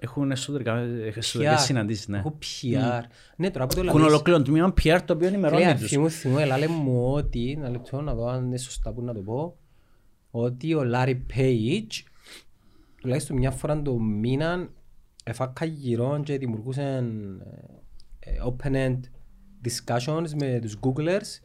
Έχουν 0.00 0.30
εσωτερικά, 0.30 0.76
εσωτερικές 0.78 1.60
PR. 1.60 1.64
συναντήσεις, 1.64 2.08
ναι. 2.08 2.18
Έχω 2.18 2.38
PR. 2.42 3.02
Ναι, 3.36 3.50
τώρα 3.50 3.66
που 3.66 3.74
το 3.74 3.80
Έχουν 3.80 3.98
λαλείς. 3.98 4.12
ολοκληρώνει 4.12 4.44
τμήμα 4.44 4.74
PR 4.82 4.98
το 5.04 5.12
οποίο 5.12 5.26
ενημερώνει 5.28 5.62
Λέει, 5.64 5.72
τους. 5.72 5.82
αρχή 5.82 5.98
μου 5.98 6.10
θυμώ, 6.10 6.36
έλα 6.40 6.58
λέει 6.58 6.68
μου 6.68 7.12
ότι, 7.12 7.54
ένα 7.58 7.68
λεπτό 7.70 8.00
να 8.00 8.14
δω 8.14 8.26
αν 8.28 8.44
είναι 8.46 8.56
σωστά 8.58 8.92
που 8.92 9.02
να 9.02 9.14
το 9.14 9.20
πω, 9.20 9.56
ότι 10.30 10.74
ο 10.74 10.82
Larry 10.94 11.16
Page, 11.36 12.02
τουλάχιστον 13.00 13.36
μια 13.36 13.50
φορά 13.50 13.82
το 13.82 13.98
μήνα, 13.98 14.68
εφάκα 15.24 15.64
γυρών 15.64 16.22
και 16.22 16.38
δημιουργούσαν 16.38 17.04
ε, 18.20 18.30
ε, 18.30 18.36
open-end 18.44 19.00
discussions 19.64 20.28
με 20.40 20.58
τους 20.62 20.76
Googlers 20.80 21.40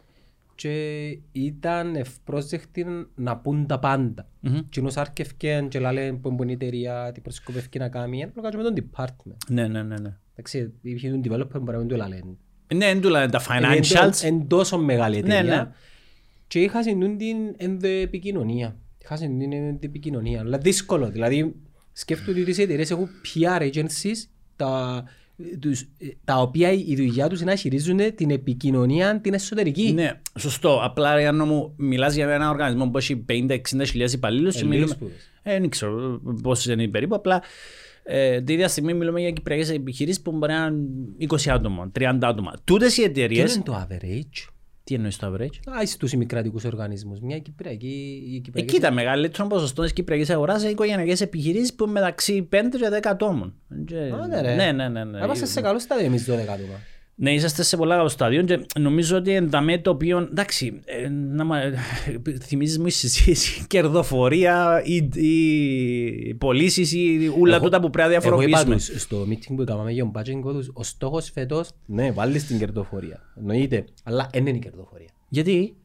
και 0.56 1.02
ήταν 1.32 1.96
ευπρόσδεκτοι 1.96 2.86
να 3.16 3.38
πούν 3.38 3.68
τα 3.68 3.80
πάντα. 3.80 4.28
Μμμ. 4.40 4.60
Κοινός 4.70 4.98
άρκευκε 4.98 5.66
και 5.70 5.80
λάλε 5.80 6.12
που 6.14 6.38
είναι 6.42 6.52
η 6.52 6.54
εταιρεία, 6.54 7.12
τι 7.14 7.22
προσκοπεύει 7.22 7.80
να 7.80 7.90
κάνει, 7.90 8.22
ένα 8.22 8.32
λόγω 8.36 8.58
με 8.58 8.64
τον 8.64 8.74
department. 8.76 9.36
Ναι, 9.50 9.68
ναι, 9.68 9.84
ναι. 9.84 9.96
ναι. 10.00 10.18
Εντάξει, 10.36 10.74
είχε 10.82 11.10
τον 11.10 11.22
developer 11.24 11.60
μπορεί 11.62 11.72
να 11.72 11.78
μην 11.78 11.88
το 11.88 11.96
λάλε. 11.96 12.20
Ναι, 12.74 12.86
δεν 12.86 13.02
του 13.02 13.10
λένε 13.10 13.30
τα 13.30 13.42
Εν 13.50 13.64
financials. 13.82 14.24
εν 14.24 14.48
τόσο 14.48 14.78
μεγάλη 14.78 15.22
Ναι, 15.22 15.34
εταιρεία. 15.36 15.64
ναι. 15.64 15.72
Και 16.48 16.62
είχα 16.62 16.80
την 16.80 17.18
την 17.18 17.38
ενδοεπικοινωνία. 17.58 18.76
Είχα 18.98 19.16
την 19.16 19.54
ενδοεπικοινωνία. 19.54 20.40
Αλλά 20.40 20.58
δύσκολο. 20.58 21.10
Δηλαδή, 21.10 21.56
σκέφτομαι 21.92 22.32
ότι 22.40 22.44
τις 22.46 22.58
εταιρείες 22.58 22.92
έχουν 22.92 23.08
PR 23.36 23.62
agencies 23.62 24.28
τα, 24.56 25.04
τους, 25.60 25.86
τα 26.26 26.36
οποία 26.42 26.72
η 26.72 26.96
δουλειά 26.96 27.30
τους 27.30 27.42
είναι 27.42 27.52
να 27.52 27.58
χειρίζουν 27.58 28.00
την 28.16 28.30
επικοινωνία 28.32 29.20
την 29.22 29.34
εσωτερική. 29.34 29.92
Ναι, 29.92 30.20
σωστό. 30.40 30.80
Απλά 30.84 31.20
για 31.20 31.32
να 31.32 31.46
μου 31.46 31.74
μιλάς 31.78 32.16
για 32.16 32.30
ένα 32.30 32.50
οργανισμό 32.50 32.90
που 32.90 32.98
έχει 32.98 33.26
50-60 33.30 33.60
χιλιάδες 33.86 34.14
υπαλλήλους 34.14 34.56
και 34.56 34.62
Ε, 34.62 34.66
μιλούμε... 34.66 34.86
λίγους 34.86 34.96
που 34.98 35.06
πες. 35.06 35.54
Ε, 35.54 35.60
δεν 35.60 35.70
ξέρω 35.70 36.22
πόσες 36.42 36.74
είναι 36.74 36.88
περίπου, 36.88 37.16
απλά 37.16 37.44
ε, 38.04 38.42
την 38.42 38.54
ίδια 38.56 38.68
στιγμή 38.68 38.94
μιλούμε 38.94 39.20
για 39.20 39.32
κυπριακές 39.32 39.70
επιχειρήσεις 39.70 40.22
που 40.22 40.32
μπορεί 40.32 40.54
να 40.54 40.66
είναι 40.66 41.28
20 41.30 41.50
άτομα, 41.50 41.92
30 42.00 42.18
άτομα. 42.22 42.54
Τούτες 42.64 42.98
οι 42.98 43.02
Τι 43.02 43.04
εταιρείες... 43.04 43.56
είναι 43.56 43.64
το 43.64 43.88
average; 43.90 44.48
Τι 44.84 44.94
εννοείς 44.96 45.18
το 45.18 45.28
average? 45.34 45.72
Α, 45.78 45.82
είσαι 45.82 45.98
τους 45.98 46.12
ημικρατικούς 46.14 46.64
οργανισμούς. 46.64 47.20
Μια 47.20 47.40
κυπριακή... 47.40 48.24
οι 48.34 48.40
κυπριακές- 48.40 48.74
Εκεί 48.74 48.82
τα 48.84 48.92
μεγαλύτερο 48.92 49.48
ποσοστός 49.48 49.86
της 49.86 49.94
κυπριακής 49.94 50.30
αγοράς 50.30 50.62
είναι 50.62 50.72
οικογενειακές 50.72 51.22
επιχειρήσεις 51.22 51.74
που 51.74 51.84
είναι 51.84 51.92
μεταξύ 51.94 52.48
5 52.52 52.56
και 52.80 52.90
10 52.90 53.00
ατόμων. 53.10 53.54
Και- 53.86 53.96
Α, 53.96 54.28
ναι, 54.28 54.42
ρε. 54.42 54.56
ναι, 54.56 54.72
ναι, 54.72 54.88
ναι, 54.90 55.04
ναι. 55.04 55.24
Είμαστε 55.24 55.46
σε 55.46 55.62
καλό 55.62 55.80
στάδιο 55.80 56.06
εμείς 56.06 56.26
12 56.30 56.34
άτομα. 56.34 56.80
Ναι, 57.16 57.34
είσαστε 57.34 57.64
σε 57.64 57.78
πολλά 57.78 57.96
καλό 57.96 58.08
στάδιο 58.10 58.44
και 58.44 58.66
νομίζω 58.80 59.18
ότι 59.18 59.32
ενταμέ 59.36 59.78
το 59.78 59.90
οποίο. 59.90 60.18
Εντάξει, 60.18 60.80
ε, 60.86 61.10
να 61.10 61.44
μα, 61.44 61.60
θυμίζεις 62.48 62.80
μου 62.80 62.86
η 62.86 62.90
συζήτηση, 62.90 63.66
κερδοφορία 63.68 64.82
ή, 64.86 65.10
ή 65.28 66.34
πωλήσεις 66.34 66.92
ή 66.92 67.32
ούλα 67.40 67.56
Εγώ- 67.56 67.64
τούτα 67.64 67.80
που 67.80 67.90
πρέπει 67.90 68.10
να 68.10 68.16
Εγώ 68.16 68.24
είπα 68.26 68.32
διαφοροποιήσουμε. 68.48 68.76
τους 68.76 69.02
στο 69.02 69.26
meeting 69.30 69.56
που 69.56 69.62
έκαναμε 69.62 69.92
για 69.92 70.04
τον 70.04 70.12
budget 70.16 70.48
code, 70.50 70.64
ο 70.74 70.84
στόχος 70.84 71.30
φέτος, 71.34 71.70
ναι, 71.86 72.12
βάλεις 72.12 72.46
την 72.48 72.58
κερδοφορία. 72.58 73.22
Εννοείται, 73.38 73.86
αλλά 74.04 74.30
δεν 74.34 74.46
είναι 74.48 74.58
η 74.58 74.62
κερδοφορία. 74.62 75.10
Γιατί; 75.30 75.76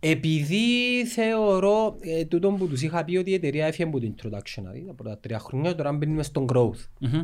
Επειδή 0.00 0.66
θεωρώ, 1.14 1.96
ε, 2.00 2.24
τούτο 2.24 2.50
που 2.50 2.68
τους 2.68 2.82
είχα 2.82 3.04
πει 3.04 3.16
ότι 3.16 3.30
η 3.30 3.34
εταιρεία 3.34 3.66
έφυγε 3.66 3.88
από 3.88 4.00
το 4.00 4.06
introduction, 4.16 4.56
δηλαδή 4.56 4.84
τα 4.86 4.94
πρώτα 4.94 5.18
τρία 5.18 5.38
χρόνια, 5.38 5.74
τώρα 5.74 5.92
μπαίνουμε 5.92 6.22
στον 6.22 6.46
growth. 6.52 6.84
Μμμ. 7.00 7.22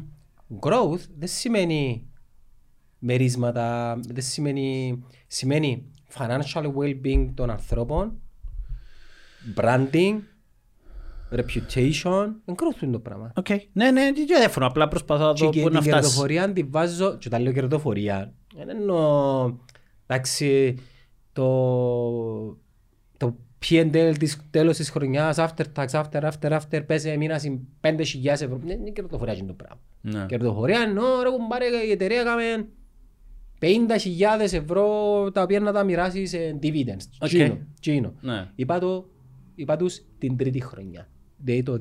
Growth 0.60 1.00
δεν 1.18 1.28
σημαίνει 1.28 2.06
μερίσματα, 3.04 3.98
δεν 4.08 4.22
σημαίνει, 4.22 4.98
σημαίνει 5.26 5.90
financial 6.18 6.72
well-being 6.78 7.28
των 7.34 7.50
ανθρώπων, 7.50 8.20
branding, 9.56 10.18
reputation, 11.32 12.26
είναι 12.44 12.56
growth 12.56 12.82
είναι 12.82 12.92
το 12.92 12.98
πράγμα. 12.98 13.32
Οκ. 13.36 13.48
Ναι, 13.48 13.90
ναι, 13.90 14.12
δεν 14.14 14.26
διαφωνώ. 14.26 14.66
Απλά 14.66 14.88
προσπαθώ 14.88 15.26
να 15.26 15.32
Και 15.32 15.44
δω 15.44 15.50
και 15.50 15.60
πού 15.62 15.68
να 15.68 15.80
την 15.80 15.90
φτάσει. 15.90 16.02
κερδοφορία 16.02 16.52
τη 16.52 16.62
βάζω, 16.62 17.16
και 17.18 17.28
όταν 17.28 17.42
λέω 17.42 17.52
κερδοφορία, 17.52 18.32
δεν 18.56 18.68
εννοώ, 18.68 19.54
εντάξει, 20.06 20.78
το, 21.32 21.48
το 23.16 23.36
P&L 23.68 24.14
της 24.18 24.40
τέλος 24.50 24.76
της 24.76 24.90
χρονιάς, 24.90 25.36
after 25.38 25.64
tax, 25.76 25.86
after, 25.86 26.30
after, 26.30 26.60
after, 26.60 26.82
πες 26.86 27.16
έμεινα 27.16 27.38
συν 27.38 27.58
5.000 27.80 27.96
ευρώ. 28.24 28.60
Δεν 28.64 28.80
είναι 28.80 28.90
κερδοφορία 28.90 29.32
αυτό 29.32 29.44
το 29.44 29.52
πράγμα. 29.52 29.80
Ναι. 30.00 30.26
Κερδοφορία 30.26 30.80
εννοώ, 30.80 31.22
ρε 31.22 31.28
κουμπάρε, 31.28 31.66
η 31.86 31.90
εταιρεία 31.90 32.20
έκαμε 32.20 32.68
50.000 33.64 34.52
ευρώ 34.52 34.86
τα 35.32 35.42
οποία 35.42 35.60
να 35.60 35.72
τα 35.72 35.84
μοιράσεις 35.84 36.30
σε 36.30 36.58
dividends. 36.62 37.08
ΟΚ. 37.18 37.28
Τζείνο, 37.28 37.58
τζείνο. 37.80 38.14
Ναι. 38.20 38.48
Είπα, 38.54 38.78
το, 38.78 39.08
είπα 39.54 39.76
τους 39.76 40.00
την 40.18 40.36
τρίτη 40.36 40.60
χρονιά. 40.60 41.08
Δηλαδή 41.36 41.62
το 41.62 41.78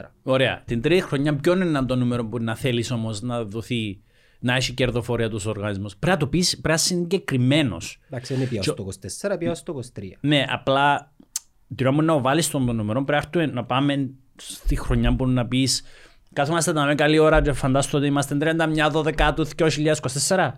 2024. 0.00 0.10
Ωραία. 0.22 0.62
Την 0.66 0.80
τρίτη 0.80 1.02
χρονιά, 1.02 1.36
ποιο 1.36 1.52
είναι 1.52 1.84
το 1.84 1.96
νούμερο 1.96 2.26
που 2.26 2.38
να 2.38 2.56
θέλεις 2.56 2.90
όμως 2.90 3.22
να 3.22 3.44
δοθεί, 3.44 4.00
να 4.38 4.54
έχει 4.54 4.72
κερδοφορία 4.72 5.28
τους 5.28 5.46
οργανισμούς; 5.46 5.96
Πρέπει 5.96 6.12
να 6.12 6.20
το 6.22 6.26
πεις, 6.26 6.50
πρέπει 6.50 6.68
να 6.68 6.74
είσαι 6.74 6.86
συγκεκριμένος. 6.86 8.00
Εντάξει, 8.08 8.34
δεν 8.34 8.48
πήγα 8.48 8.62
στο 8.62 8.88
24, 9.30 9.36
πήγα 9.38 9.54
στο 9.54 9.80
23. 9.94 10.02
Ναι, 10.20 10.44
απλά 10.48 11.12
την 11.74 11.86
ώρα 11.86 11.94
μου 11.94 12.02
να 12.02 12.18
βάλεις 12.18 12.50
τον 12.50 12.66
το 12.66 12.72
νούμερο, 12.72 13.04
πρέπει 13.04 13.10
να 13.10 13.40
έρθουμε 13.42 13.60
να 13.60 13.64
πάμε 13.64 14.10
στη 14.36 14.76
χρονιά 14.76 15.16
που 15.16 15.26
να 15.26 15.46
πεις. 15.46 15.82
Κάθομαστε 16.32 16.72
να 16.72 16.84
με 16.84 16.94
καλή 16.94 17.18
ώρα 17.18 17.42
και 17.42 17.52
φαντάσου 17.52 17.98
ότι 17.98 18.06
είμαστε 18.06 18.36
31 18.40 18.90
12 18.92 19.32
του 19.36 19.46
2024. 20.26 20.50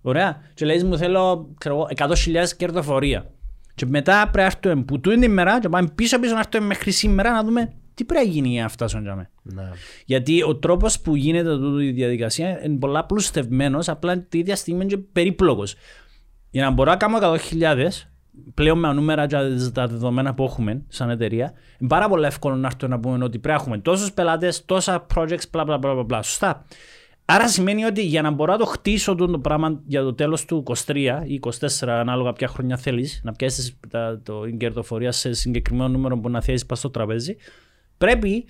Ωραία. 0.00 0.42
Και 0.54 0.64
λέει 0.64 0.82
μου 0.82 0.98
θέλω 0.98 1.54
ξέρω, 1.58 1.74
εγώ, 1.74 1.88
100.000 1.96 2.48
κερδοφορία. 2.56 3.30
Και 3.74 3.86
μετά 3.86 4.28
πρέπει 4.32 4.36
να 4.36 4.44
έρθουμε 4.44 4.84
που 4.84 5.00
του 5.00 5.10
είναι 5.10 5.24
η 5.24 5.28
μέρα 5.28 5.60
και 5.60 5.68
πάμε 5.68 5.88
πίσω 5.94 6.18
πίσω 6.20 6.32
να 6.32 6.38
έρθουμε 6.38 6.66
μέχρι 6.66 6.90
σήμερα 6.90 7.32
να 7.32 7.44
δούμε 7.44 7.72
τι 7.94 8.04
πρέπει 8.04 8.26
να 8.26 8.32
γίνει 8.32 8.48
για 8.48 8.62
να 8.62 8.68
φτάσουμε 8.68 9.02
για 9.02 9.14
μένα. 9.14 9.30
Ναι. 9.42 9.70
Γιατί 10.04 10.42
ο 10.42 10.56
τρόπος 10.56 11.00
που 11.00 11.16
γίνεται 11.16 11.56
τούτη 11.56 11.84
η 11.84 11.92
διαδικασία 11.92 12.64
είναι 12.64 12.78
πολλά 12.78 13.04
πλουστευμένος, 13.04 13.88
απλά 13.88 14.18
τη 14.18 14.38
ίδια 14.38 14.56
στιγμή 14.56 14.80
είναι 14.80 14.94
και 14.94 14.98
περίπλοκος. 15.12 15.74
Για 16.50 16.64
να 16.64 16.70
μπορώ 16.70 16.90
να 16.90 16.96
κάνω 16.96 17.18
100.000, 17.20 17.88
πλέον 18.54 18.78
με 18.78 18.92
νούμερα 18.92 19.26
και 19.26 19.36
τα 19.72 19.86
δεδομένα 19.86 20.34
που 20.34 20.44
έχουμε 20.44 20.82
σαν 20.88 21.10
εταιρεία, 21.10 21.52
είναι 21.78 21.88
πάρα 21.88 22.08
πολύ 22.08 22.26
εύκολο 22.26 22.56
να 22.56 22.66
έρθουμε 22.66 22.94
να 22.94 23.00
πούμε 23.00 23.24
ότι 23.24 23.38
πρέπει 23.38 23.48
να 23.48 23.54
έχουμε 23.54 23.78
τόσους 23.78 24.12
πελάτες, 24.12 24.64
τόσα 24.64 25.06
projects, 25.14 25.50
bla 25.52 25.66
bla 25.66 25.78
bla 25.78 25.96
bla. 25.96 26.06
bla. 26.06 26.20
Σωστά. 26.22 26.64
Άρα 27.28 27.48
σημαίνει 27.48 27.84
ότι 27.84 28.02
για 28.02 28.22
να 28.22 28.30
μπορώ 28.30 28.52
να 28.52 28.58
το 28.58 28.64
χτίσω 28.64 29.14
το, 29.14 29.26
το 29.26 29.38
πράγμα 29.38 29.80
για 29.86 30.02
το 30.02 30.14
τέλος 30.14 30.44
του 30.44 30.62
23 30.86 31.22
ή 31.26 31.40
24, 31.60 31.88
ανάλογα 31.88 32.32
ποια 32.32 32.48
χρονιά 32.48 32.76
θέλεις, 32.76 33.20
να 33.24 33.32
πιάσει 33.32 33.78
το 34.22 34.40
την 34.40 34.58
κερδοφορία 34.58 35.12
σε 35.12 35.32
συγκεκριμένο 35.32 35.88
νούμερο 35.88 36.18
που 36.18 36.30
να 36.30 36.40
θέσει 36.40 36.66
πας 36.66 36.78
στο 36.78 36.90
τραπέζι, 36.90 37.36
πρέπει 37.98 38.44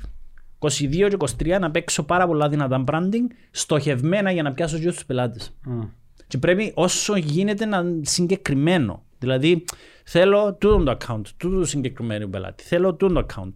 22 0.59 0.69
και 0.91 1.17
23 1.55 1.61
να 1.61 1.71
παίξω 1.71 2.03
πάρα 2.03 2.27
πολλά 2.27 2.49
δυνατά 2.49 2.85
branding 2.87 3.35
στοχευμένα 3.51 4.31
για 4.31 4.43
να 4.43 4.53
πιάσω 4.53 4.79
και 4.79 4.89
τους 4.89 5.05
πελάτες. 5.05 5.55
Και 6.27 6.39
πρέπει 6.39 6.73
όσο 6.75 7.17
γίνεται 7.17 7.65
να 7.65 7.79
είναι 7.79 8.05
συγκεκριμένο. 8.05 9.05
Δηλαδή, 9.19 9.65
θέλω 10.05 10.55
τούτο 10.55 10.83
το 10.83 10.97
account, 11.01 11.23
τούτο 11.37 11.59
το 11.59 11.65
συγκεκριμένο 11.65 12.29
πελάτη. 12.29 12.65
Θέλω 12.65 12.95
τούτο 12.95 13.15
το 13.15 13.27
account. 13.29 13.53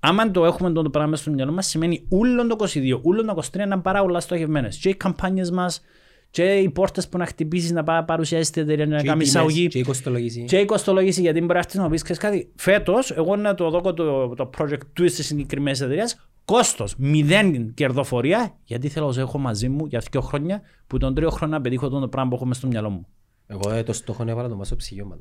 Άμα 0.00 0.30
το 0.30 0.44
έχουμε 0.44 0.72
το 0.72 0.90
πράγμα 0.90 1.10
μέσα 1.10 1.22
στο 1.22 1.30
μυαλό 1.30 1.52
μας, 1.52 1.66
σημαίνει 1.66 2.06
όλο 2.08 2.46
το 2.46 2.56
22, 2.74 3.00
όλο 3.02 3.24
το 3.24 3.34
23 3.52 3.56
να 3.56 3.62
είναι 3.62 3.76
πάρα 3.76 4.00
πολλά 4.02 4.20
στοχευμένες. 4.20 4.76
Και 4.76 4.88
οι 4.88 4.94
καμπάνιες 4.94 5.50
μας, 5.50 5.82
και 6.30 6.54
οι 6.54 6.70
πόρτες 6.70 7.08
που 7.08 7.18
να 7.18 7.26
χτυπήσεις 7.26 7.72
να 7.72 7.82
πάει 7.82 8.02
παρουσιάσεις 8.02 8.50
την 8.50 8.62
εταιρεία, 8.62 8.86
να 8.86 8.96
Και 8.96 9.02
οι 9.02 9.06
κάνεις 9.06 9.30
τιμές, 9.30 9.44
εισαγωγή. 9.44 9.68
Και 9.68 9.78
η 9.78 9.82
κοστολογήση. 9.82 10.44
Και 10.44 10.58
η 10.58 10.64
κοστολόγηση 10.64 11.20
γιατί 11.20 11.40
μπορεί 11.40 11.52
να 11.52 11.58
έρθεις 11.58 11.74
να 11.74 11.88
πεις 11.88 12.02
ξέρεις 12.02 12.22
κάτι. 12.22 12.52
Φέτος, 12.56 13.10
εγώ 13.10 13.36
να 13.36 13.54
το 13.54 13.70
δω 13.70 13.80
το, 13.80 14.34
το 14.34 14.50
project 14.58 14.78
του 14.92 15.08
στη 15.08 15.22
συγκεκριμένης 15.22 15.80
εταιρείας. 15.80 16.28
Κόστος, 16.44 16.94
μηδέν 16.96 17.74
κερδοφορία, 17.74 18.56
γιατί 18.64 18.88
θέλω 18.88 19.12
να 19.12 19.20
έχω 19.20 19.38
μαζί 19.38 19.68
μου 19.68 19.86
για 19.86 20.02
δύο 20.10 20.20
χρόνια, 20.20 20.62
που 20.86 20.98
τον 20.98 21.14
τρίο 21.14 21.30
χρόνο 21.30 21.52
να 21.52 21.60
πετύχω 21.60 21.88
το 21.88 22.08
πράγμα 22.08 22.30
που 22.30 22.36
έχω 22.36 22.46
μες 22.46 22.56
στο 22.56 22.66
μυαλό 22.66 22.90
μου. 22.90 23.06
Εγώ 23.46 23.70
ε, 23.70 23.82
το 23.82 23.92
στόχο 23.92 24.24
έβαλα 24.28 24.48
το 24.48 24.56
μάσο 24.56 24.76
ψυγείο 24.76 25.04
μας, 25.06 25.18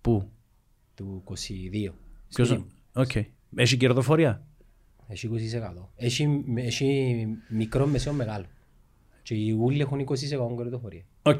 Πού, 0.00 0.30
του 0.94 1.22
22. 1.26 1.34
ποιος, 2.28 2.46
Σπίτι 2.48 2.52
μου. 2.52 2.66
οκ. 2.92 3.10
Έχει 3.56 3.76
κερδοφορία; 3.76 4.46
Έχει 5.06 5.28
20%. 5.28 5.88
Έχει, 5.96 6.44
έχει 6.54 7.26
μικρό, 7.48 7.86
μεσαίο, 7.86 8.12
μεγάλο. 8.12 8.44
Και 9.22 9.34
οι 9.34 9.50
ούλοι 9.52 9.80
έχουν 9.80 10.00
20% 10.00 10.56
κερδοφορία. 10.56 11.02
Οκ. 11.22 11.38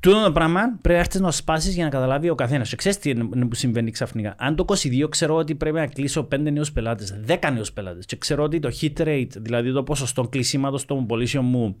Τούτο 0.00 0.22
το 0.24 0.32
πράγμα 0.32 0.60
πρέπει 0.60 0.88
να 0.94 0.98
έρθεις 1.00 1.20
να 1.20 1.30
σπάσεις 1.30 1.74
για 1.74 1.84
να 1.84 1.90
καταλάβει 1.90 2.28
ο 2.28 2.34
καθένας. 2.34 2.68
Και 2.70 2.76
ξέρεις 2.76 2.98
τι 2.98 3.10
είναι 3.10 3.46
που 3.46 3.54
συμβαίνει 3.54 3.90
ξαφνικά. 3.90 4.34
Αν 4.38 4.56
το 4.56 4.64
22 4.66 5.06
ξέρω 5.08 5.34
ότι 5.34 5.54
πρέπει 5.54 5.76
να 5.76 5.86
κλείσω 5.86 6.28
5 6.32 6.38
νέους 6.52 6.72
πελάτες, 6.72 7.20
10 7.26 7.50
νέους 7.52 7.72
πελάτες, 7.72 8.06
και 8.06 8.16
ξέρω 8.16 8.42
ότι 8.42 8.58
το 8.58 8.68
hit 8.80 8.92
rate, 9.00 9.28
δηλαδή 9.36 9.72
το 9.72 9.82
ποσοστό 9.82 10.22
κλεισίματος 10.28 10.84
των 10.84 11.06
πωλήσεων 11.06 11.44
μου, 11.44 11.76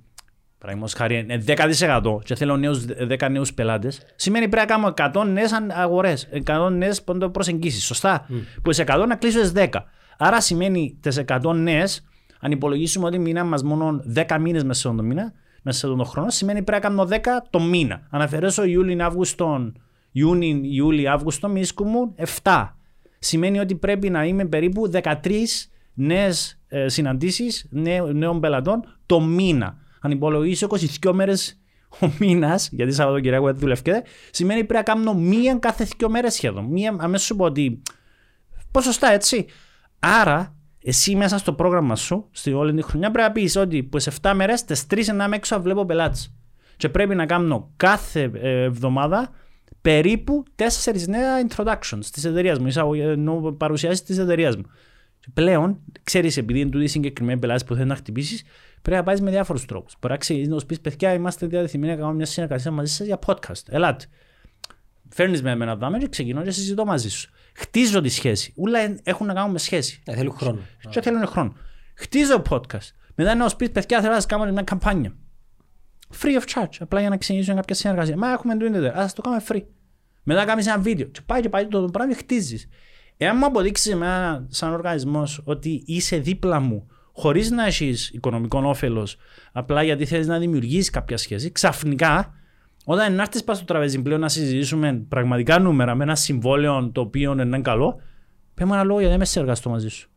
παραδείγματος 0.60 0.94
χάρη, 0.94 1.18
είναι 1.18 1.42
10% 1.46 2.18
και 2.24 2.34
θέλω 2.34 2.56
νέους, 2.56 2.84
10 3.08 3.30
νέους 3.30 3.54
πελάτες, 3.54 4.00
σημαίνει 4.16 4.48
πρέπει 4.48 4.66
να 4.68 4.74
κάνω 4.74 5.20
100 5.22 5.24
νέες 5.24 5.52
αγορές, 5.70 6.28
100 6.32 6.70
νέες 6.70 7.04
προσεγγίσεις. 7.32 7.84
Σωστά; 7.84 8.26
Που 8.62 8.72
σε 8.72 8.82
100 8.82 9.06
να 9.06 9.16
κλείσω 9.16 9.44
στι 9.44 9.68
10. 9.72 9.86
Άρα 10.18 10.40
σημαίνει 10.40 10.96
τις 11.00 11.18
100 11.18 11.52
νέες, 11.52 12.04
αν 12.40 12.50
υπολογίσουμε 12.50 13.06
ότι 13.06 13.18
μήνα 13.18 13.44
μας 13.44 13.62
μόνο 13.62 14.02
10 14.14 14.38
μήνες 14.40 14.64
μέσα 14.64 14.80
σε 14.80 14.96
τον 14.96 15.04
μήνα, 15.04 15.32
μέσα 15.62 15.78
σε 15.78 15.86
τον 15.86 16.04
χρόνο, 16.04 16.30
σημαίνει 16.30 16.62
πρέπει 16.62 16.82
να 16.82 16.88
κάνω 16.88 17.04
10 17.04 17.42
το 17.50 17.60
μήνα. 17.60 18.06
Αν 18.10 18.20
αφαιρέσω 18.20 18.64
Ιούλιο, 18.64 19.04
Αύγουστο, 19.04 19.72
Ιούνι, 20.12 20.60
Ιούλη, 20.62 21.08
Αύγουστο, 21.08 21.48
μίσκου 21.48 21.84
μου 21.84 22.14
7. 22.42 22.68
Σημαίνει 23.18 23.58
ότι 23.58 23.74
πρέπει 23.74 24.10
να 24.10 24.24
είμαι 24.24 24.44
περίπου 24.44 24.90
13 24.92 25.12
νέες 25.94 26.60
ε, 26.68 26.88
συναντήσεις 26.88 27.66
νέων 28.12 28.40
πελατών 28.40 28.80
το 29.06 29.20
μήνα. 29.20 29.76
Αν 30.00 30.10
υπολογίσω 30.10 30.66
22 31.02 31.12
μέρες 31.12 31.60
ο 32.00 32.10
μήνας, 32.18 32.68
γιατί 32.72 32.92
Σαββατοκυριακό 32.92 33.46
δεν 33.46 33.58
δουλεύετε, 33.58 34.02
σημαίνει 34.30 34.64
πρέπει 34.64 34.74
να 34.88 34.94
κάνω 34.94 35.14
μία 35.14 35.54
κάθε 35.54 35.88
δύο 35.96 36.10
μέρες 36.10 36.34
σχεδόν. 36.34 36.64
Μία, 36.64 36.96
αμέσως 36.98 37.26
σου 37.26 37.36
πω 37.36 37.44
ότι. 37.44 37.82
Ποσοστά 38.70 39.12
έτσι. 39.12 39.46
Άρα, 39.98 40.56
εσύ 40.82 41.14
μέσα 41.16 41.38
στο 41.38 41.52
πρόγραμμα 41.52 41.96
σου, 41.96 42.28
στη 42.30 42.52
όλη 42.52 42.74
τη 42.74 42.82
χρονιά, 42.82 43.10
πρέπει 43.10 43.28
να 43.28 43.32
πεις 43.32 43.56
ότι 43.56 43.82
που 43.82 43.98
σε 43.98 44.12
7 44.22 44.32
μέρες, 44.34 44.64
τις 44.64 44.86
3 44.86 45.14
να 45.14 45.24
είμαι 45.24 45.36
έξω 45.36 45.56
να 45.56 45.62
βλέπω 45.62 45.84
πελάτες. 45.84 46.34
Και 46.76 46.88
πρέπει 46.88 47.14
να 47.14 47.26
κάνω 47.26 47.72
κάθε 47.76 48.30
ε, 48.34 48.62
εβδομάδα 48.62 49.30
περίπου 49.80 50.42
τέσσερις 50.54 51.06
νέα 51.06 51.46
introductions 51.48 52.04
της 52.12 52.24
εταιρείας 52.24 52.58
μου, 52.58 52.66
εισαγωγή- 52.66 53.02
ενώ 53.02 53.54
παρουσιάσεις 53.58 54.02
της 54.02 54.18
εταιρείας 54.18 54.56
μου. 54.56 54.64
Και 55.20 55.28
πλέον, 55.34 55.78
ξέρεις, 56.02 56.36
επειδή 56.36 56.60
είναι 56.60 56.70
τούτοι 56.70 56.84
οι 56.84 56.88
συγκεκριμένοι 56.88 57.38
πελάτες 57.38 57.64
που 57.64 57.74
θέλουν 57.74 57.88
να 57.88 57.94
χτυπήσεις, 57.94 58.42
πρέπει 58.82 58.96
να 58.96 59.02
πάει 59.02 59.20
με 59.20 59.30
διάφορους 59.30 59.64
τρόπους. 59.64 59.94
Μπορεί 60.00 60.12
να 60.12 60.18
ξεκινήσεις 60.18 60.50
να 60.52 60.56
τους 60.58 60.66
πεις, 60.66 60.80
παιδιά, 60.80 61.12
είμαστε 61.12 61.46
διατεθειμένοι 61.46 61.92
να 61.92 61.98
κάνουμε 61.98 62.16
μια 62.16 62.26
συνεργασία 62.26 62.70
μαζί 62.70 62.92
σας 62.92 63.06
για 63.06 63.18
podcast. 63.26 63.62
Ελάτε. 63.68 64.04
Φέρνεις 65.08 65.42
με 65.42 65.50
εμένα 65.50 65.76
δάμε 65.76 65.98
και 65.98 66.08
ξεκινώ 66.08 66.42
και 66.42 66.50
συζητώ 66.50 66.84
μαζί 66.84 67.10
σου. 67.10 67.30
Χτίζω 67.54 68.00
τη 68.00 68.08
σχέση. 68.08 68.52
Ούλα 68.56 68.78
έχουν 69.02 69.26
να 69.26 69.34
κάνουν 69.34 69.50
με 69.50 69.58
σχέση. 69.58 70.02
Ε, 70.04 70.14
Θέλουν 70.14 70.34
χρόνο. 70.36 70.58
Και 70.90 71.00
θέλουν 71.00 71.26
χρόνο. 71.26 71.52
Χτίζω 71.94 72.42
podcast. 72.50 72.90
Μετά 73.14 73.34
να 73.34 73.48
σου 73.48 73.56
πεις, 73.56 73.70
παιδιά, 73.70 73.98
θέλω 73.98 74.12
να 74.12 74.20
σας 74.20 74.26
κάνω 74.26 74.52
μια 74.52 74.62
καμπάνια. 74.62 75.16
Free 76.22 76.40
of 76.40 76.44
charge. 76.54 76.76
Απλά 76.80 77.00
για 77.00 77.08
να 77.08 77.16
ξεκινήσουμε 77.16 77.56
κάποια 77.56 77.74
συνεργασία. 77.74 78.16
Μα 78.16 78.32
έχουμε 78.32 78.56
το 78.56 78.64
ίντερνετ. 78.64 78.96
Α 78.96 79.10
το 79.14 79.22
κάνουμε 79.22 79.42
free. 79.48 79.62
Μετά 80.22 80.44
κάνεις 80.44 80.66
ένα 80.66 80.78
βίντεο. 80.78 81.06
Και 81.06 81.20
πάει 81.26 81.40
και 81.40 81.48
πάει 81.48 81.66
το 81.66 81.84
πράγμα 81.84 82.12
και 82.12 82.18
χτίζεις. 82.18 82.68
Εάν 83.16 83.36
μου 83.36 83.46
αποδείξεις 83.46 83.92
εμένα, 83.92 84.46
σαν 84.48 84.72
οργανισμός, 84.72 85.42
ότι 85.44 85.82
είσαι 85.86 86.16
δίπλα 86.16 86.60
μου 86.60 86.86
χωρίς 87.20 87.50
να 87.50 87.66
έχεις 87.66 88.10
οικονομικό 88.10 88.62
όφελος, 88.64 89.16
απλά 89.52 89.82
γιατί 89.82 90.06
θέλεις 90.06 90.26
να 90.26 90.38
δημιουργήσεις 90.38 90.90
κάποια 90.90 91.16
σχέση, 91.16 91.52
ξαφνικά, 91.52 92.34
όταν 92.84 93.14
να 93.14 93.22
έρθει 93.22 93.44
πας 93.44 93.56
στο 93.56 93.66
τραπέζι 93.66 94.02
πλέον 94.02 94.20
να 94.20 94.28
συζητήσουμε 94.28 95.04
πραγματικά 95.08 95.58
νούμερα 95.58 95.94
με 95.94 96.04
ένα 96.04 96.14
συμβόλαιο 96.14 96.90
το 96.92 97.00
οποίο 97.00 97.32
είναι 97.32 97.60
καλό, 97.60 98.00
πε 98.54 98.64
μου 98.64 98.72
ένα 98.72 98.84
λόγο 98.84 98.98
γιατί 98.98 99.10
δεν 99.10 99.20
με 99.20 99.26
συνεργαστώ 99.26 99.70
μαζί 99.70 99.88
σου. 99.88 100.09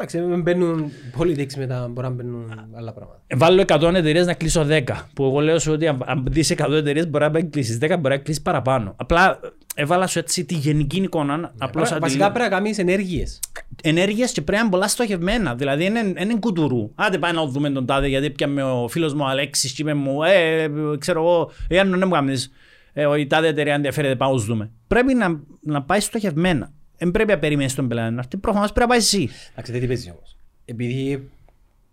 Εντάξει, 0.00 0.18
μην 0.20 0.42
μπαίνουν 0.42 0.90
politics 1.18 1.54
μετά, 1.56 1.88
μπορεί 1.90 2.06
να 2.06 2.12
μπαίνουν 2.12 2.70
άλλα 2.76 2.92
πράγματα. 2.92 3.20
Ε, 3.26 3.36
Βάλω 3.36 3.60
100 3.66 3.94
εταιρείες 3.94 4.26
να 4.26 4.32
κλείσω 4.34 4.64
10. 4.68 4.82
Που 5.14 5.24
εγώ 5.24 5.40
λέω 5.40 5.58
σου 5.58 5.72
ότι 5.72 5.86
αν- 5.86 6.02
αν 6.06 6.24
δεις 6.30 6.50
100 6.50 6.72
εταιρείες 6.76 7.08
μπορεί 7.08 7.30
να 7.30 7.40
κλείσεις 7.40 7.78
10, 7.78 7.96
μπορεί 7.98 8.14
να 8.14 8.20
κλείσεις 8.20 8.42
παραπάνω. 8.42 8.92
Απλά 8.96 9.40
έβαλα 9.74 10.06
σου 10.06 10.18
έτσι 10.18 10.44
τη 10.44 10.54
γενική 10.54 10.96
εικόνα. 11.02 11.52
Απλώς 11.58 11.88
Πρέ- 11.88 12.00
Βασικά 12.00 12.32
πρέπει 12.32 12.50
να 12.50 12.56
κάνεις 12.56 12.78
ενέργειες. 12.78 13.40
ενέργειες 13.82 14.32
και 14.32 14.40
πρέπει 14.42 14.52
να 14.58 14.60
είναι 14.60 14.70
πολλά 14.70 14.88
στοχευμένα. 14.88 15.54
Δηλαδή 15.54 15.84
είναι, 15.84 15.98
είναι 16.18 16.34
κουτουρού. 16.40 16.90
Άντε 16.94 17.18
πάει 17.18 17.32
να 17.32 17.46
δούμε 17.46 17.70
τον 17.70 17.86
τάδε 17.86 18.06
γιατί 18.08 18.30
πιάμε 18.30 18.62
ο 18.62 18.88
φίλος 18.88 19.14
μου 19.14 19.20
ο 19.24 19.28
Αλέξης 19.28 19.72
και 19.72 19.82
είπε 19.82 19.94
μου, 19.94 20.22
ε, 20.22 20.68
ξέρω 20.98 21.20
εγώ, 21.20 21.50
ε, 21.68 21.78
αν 21.78 21.90
δεν 21.90 22.02
μου 22.04 22.10
κάνεις, 22.12 22.52
ε, 22.92 23.18
η 23.20 23.26
τάδε 23.26 23.46
εταιρεία 23.48 23.74
ενδιαφέρεται, 23.74 24.14
πάω 24.16 24.32
να 24.34 24.38
δούμε. 24.42 24.70
Πρέπει 24.86 25.14
να, 25.14 25.40
να 25.60 25.82
πάει 25.82 26.00
στοχευμένα. 26.00 26.70
Δεν 26.98 27.10
πρέπει 27.10 27.30
να 27.30 27.38
περιμένεις 27.38 27.74
τον 27.74 27.88
πελάτη 27.88 28.14
να 28.14 28.18
έρθει. 28.20 28.36
Προφανώς 28.36 28.72
πρέπει 28.72 28.80
να 28.80 28.86
πάει 28.94 28.98
εσύ. 28.98 29.28
Εντάξει, 29.52 29.72
δεν 29.72 29.80
τι 29.80 29.86
παίζει 29.86 30.10
όμως. 30.10 30.36
Επειδή 30.64 31.30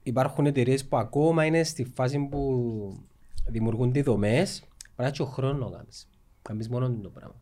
υπάρχουν 0.03 0.45
εταιρείες 0.45 0.85
που 0.85 0.97
ακόμα 0.97 1.45
είναι 1.45 1.63
στη 1.63 1.91
φάση 1.95 2.27
που 2.31 3.03
δημιουργούνται 3.47 3.99
οι 3.99 4.01
δομές, 4.01 4.59
πρέπει 4.59 4.93
να 4.95 5.07
έχει 5.07 5.21
ο 5.21 5.25
χρόνος 5.25 5.71
να 5.71 5.77
κάνεις. 5.77 6.07
Κάνεις 6.41 6.69
μόνο 6.69 6.89
το 7.01 7.09
πράγμα. 7.09 7.35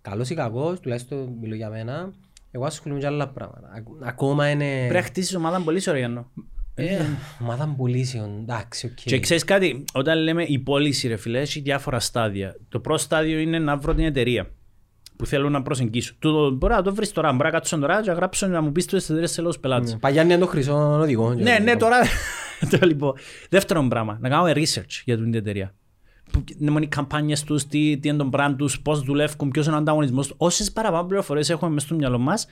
Καλός 0.00 0.30
ή 0.30 0.34
κακός, 0.34 0.80
τουλάχιστον 0.80 1.36
μιλώ 1.40 1.54
για 1.54 1.68
μένα, 1.70 2.12
εγώ 2.50 2.64
ασχολούμαι 2.64 3.00
και 3.00 3.06
άλλα 3.06 3.28
πράγματα. 3.28 3.70
Ακ- 3.76 3.88
Ακόμα 4.08 4.50
είναι... 4.50 4.78
Πρέπει 4.78 4.94
να 4.94 5.02
χτίσεις 5.02 5.34
ομάδα 5.34 5.60
πολύ 5.60 5.80
σωρό 5.80 6.30
Ε, 6.74 7.00
Ομάδα 7.40 7.74
πουλήσεων, 7.76 8.38
εντάξει, 8.38 8.86
οκ. 8.86 8.92
Και 8.94 9.20
ξέρεις 9.20 9.44
κάτι, 9.44 9.84
όταν 9.92 10.18
λέμε 10.18 10.42
η 10.42 10.58
πώληση, 10.58 11.08
ρε 11.08 11.16
φίλε, 11.16 11.40
έχει 11.40 11.60
διάφορα 11.60 12.00
στάδια. 12.00 12.56
Το 12.68 12.80
πρώτο 12.80 12.98
στάδιο 13.00 13.38
είναι 13.38 13.58
να 13.58 13.76
βρω 13.76 13.94
την 13.94 14.04
εταιρεία 14.04 14.50
που 15.16 15.26
θέλω 15.26 15.48
να 15.50 15.62
προσεγγίσω. 15.62 16.14
Του, 16.18 16.54
μπορεί 16.58 16.72
να 16.74 16.82
το 16.82 16.94
βρεις 16.94 17.12
τώρα, 17.12 17.32
μπορεί 17.32 17.44
να 17.44 17.50
κάτσω 17.50 17.78
τώρα 17.78 18.02
και 18.02 18.08
να 18.10 18.14
γράψω 18.16 18.46
να 18.46 18.60
μου 18.60 18.72
πεις 18.72 18.86
τι 18.86 18.96
εταιρείε 18.96 19.26
σε 19.26 19.42
λόγου 19.42 19.54
πελάτης. 19.60 19.96
Παγιάννη 20.00 20.32
είναι 20.32 20.42
το 20.42 20.48
χρυσό 20.48 20.98
οδηγό. 21.00 21.34
Ναι, 21.34 21.58
ναι, 21.62 21.76
τώρα. 21.76 21.96
το 22.70 22.86
λοιπόν. 22.86 23.12
Δεύτερο 23.50 23.86
πράγμα, 23.88 24.18
να 24.20 24.28
κάνουμε 24.28 24.52
research 24.54 25.02
για 25.04 25.16
την 25.16 25.34
εταιρεία. 25.34 25.74
Που- 26.32 26.44
Να 26.58 26.70
είναι 26.72 26.84
οι 26.84 26.86
καμπάνιες 26.88 27.44
τους, 27.44 27.66
τι, 27.66 27.98
τι 27.98 28.08
είναι 28.08 28.16
το 28.18 28.28
brand 28.32 28.54
τους, 28.58 28.80
πώς 28.80 29.00
δουλεύουν, 29.00 29.50
ποιος 29.50 29.66
είναι 29.66 29.74
ο 29.74 29.78
ανταγωνισμός 29.78 30.26
τους. 30.26 30.36
Όσες 30.38 30.72
παραπάνω 30.72 31.04
πληροφορίες 31.06 31.50
έχουμε 31.50 31.70
μέσα 31.70 31.86
στο 31.86 31.94
μυαλό 31.94 32.18
μας, 32.18 32.46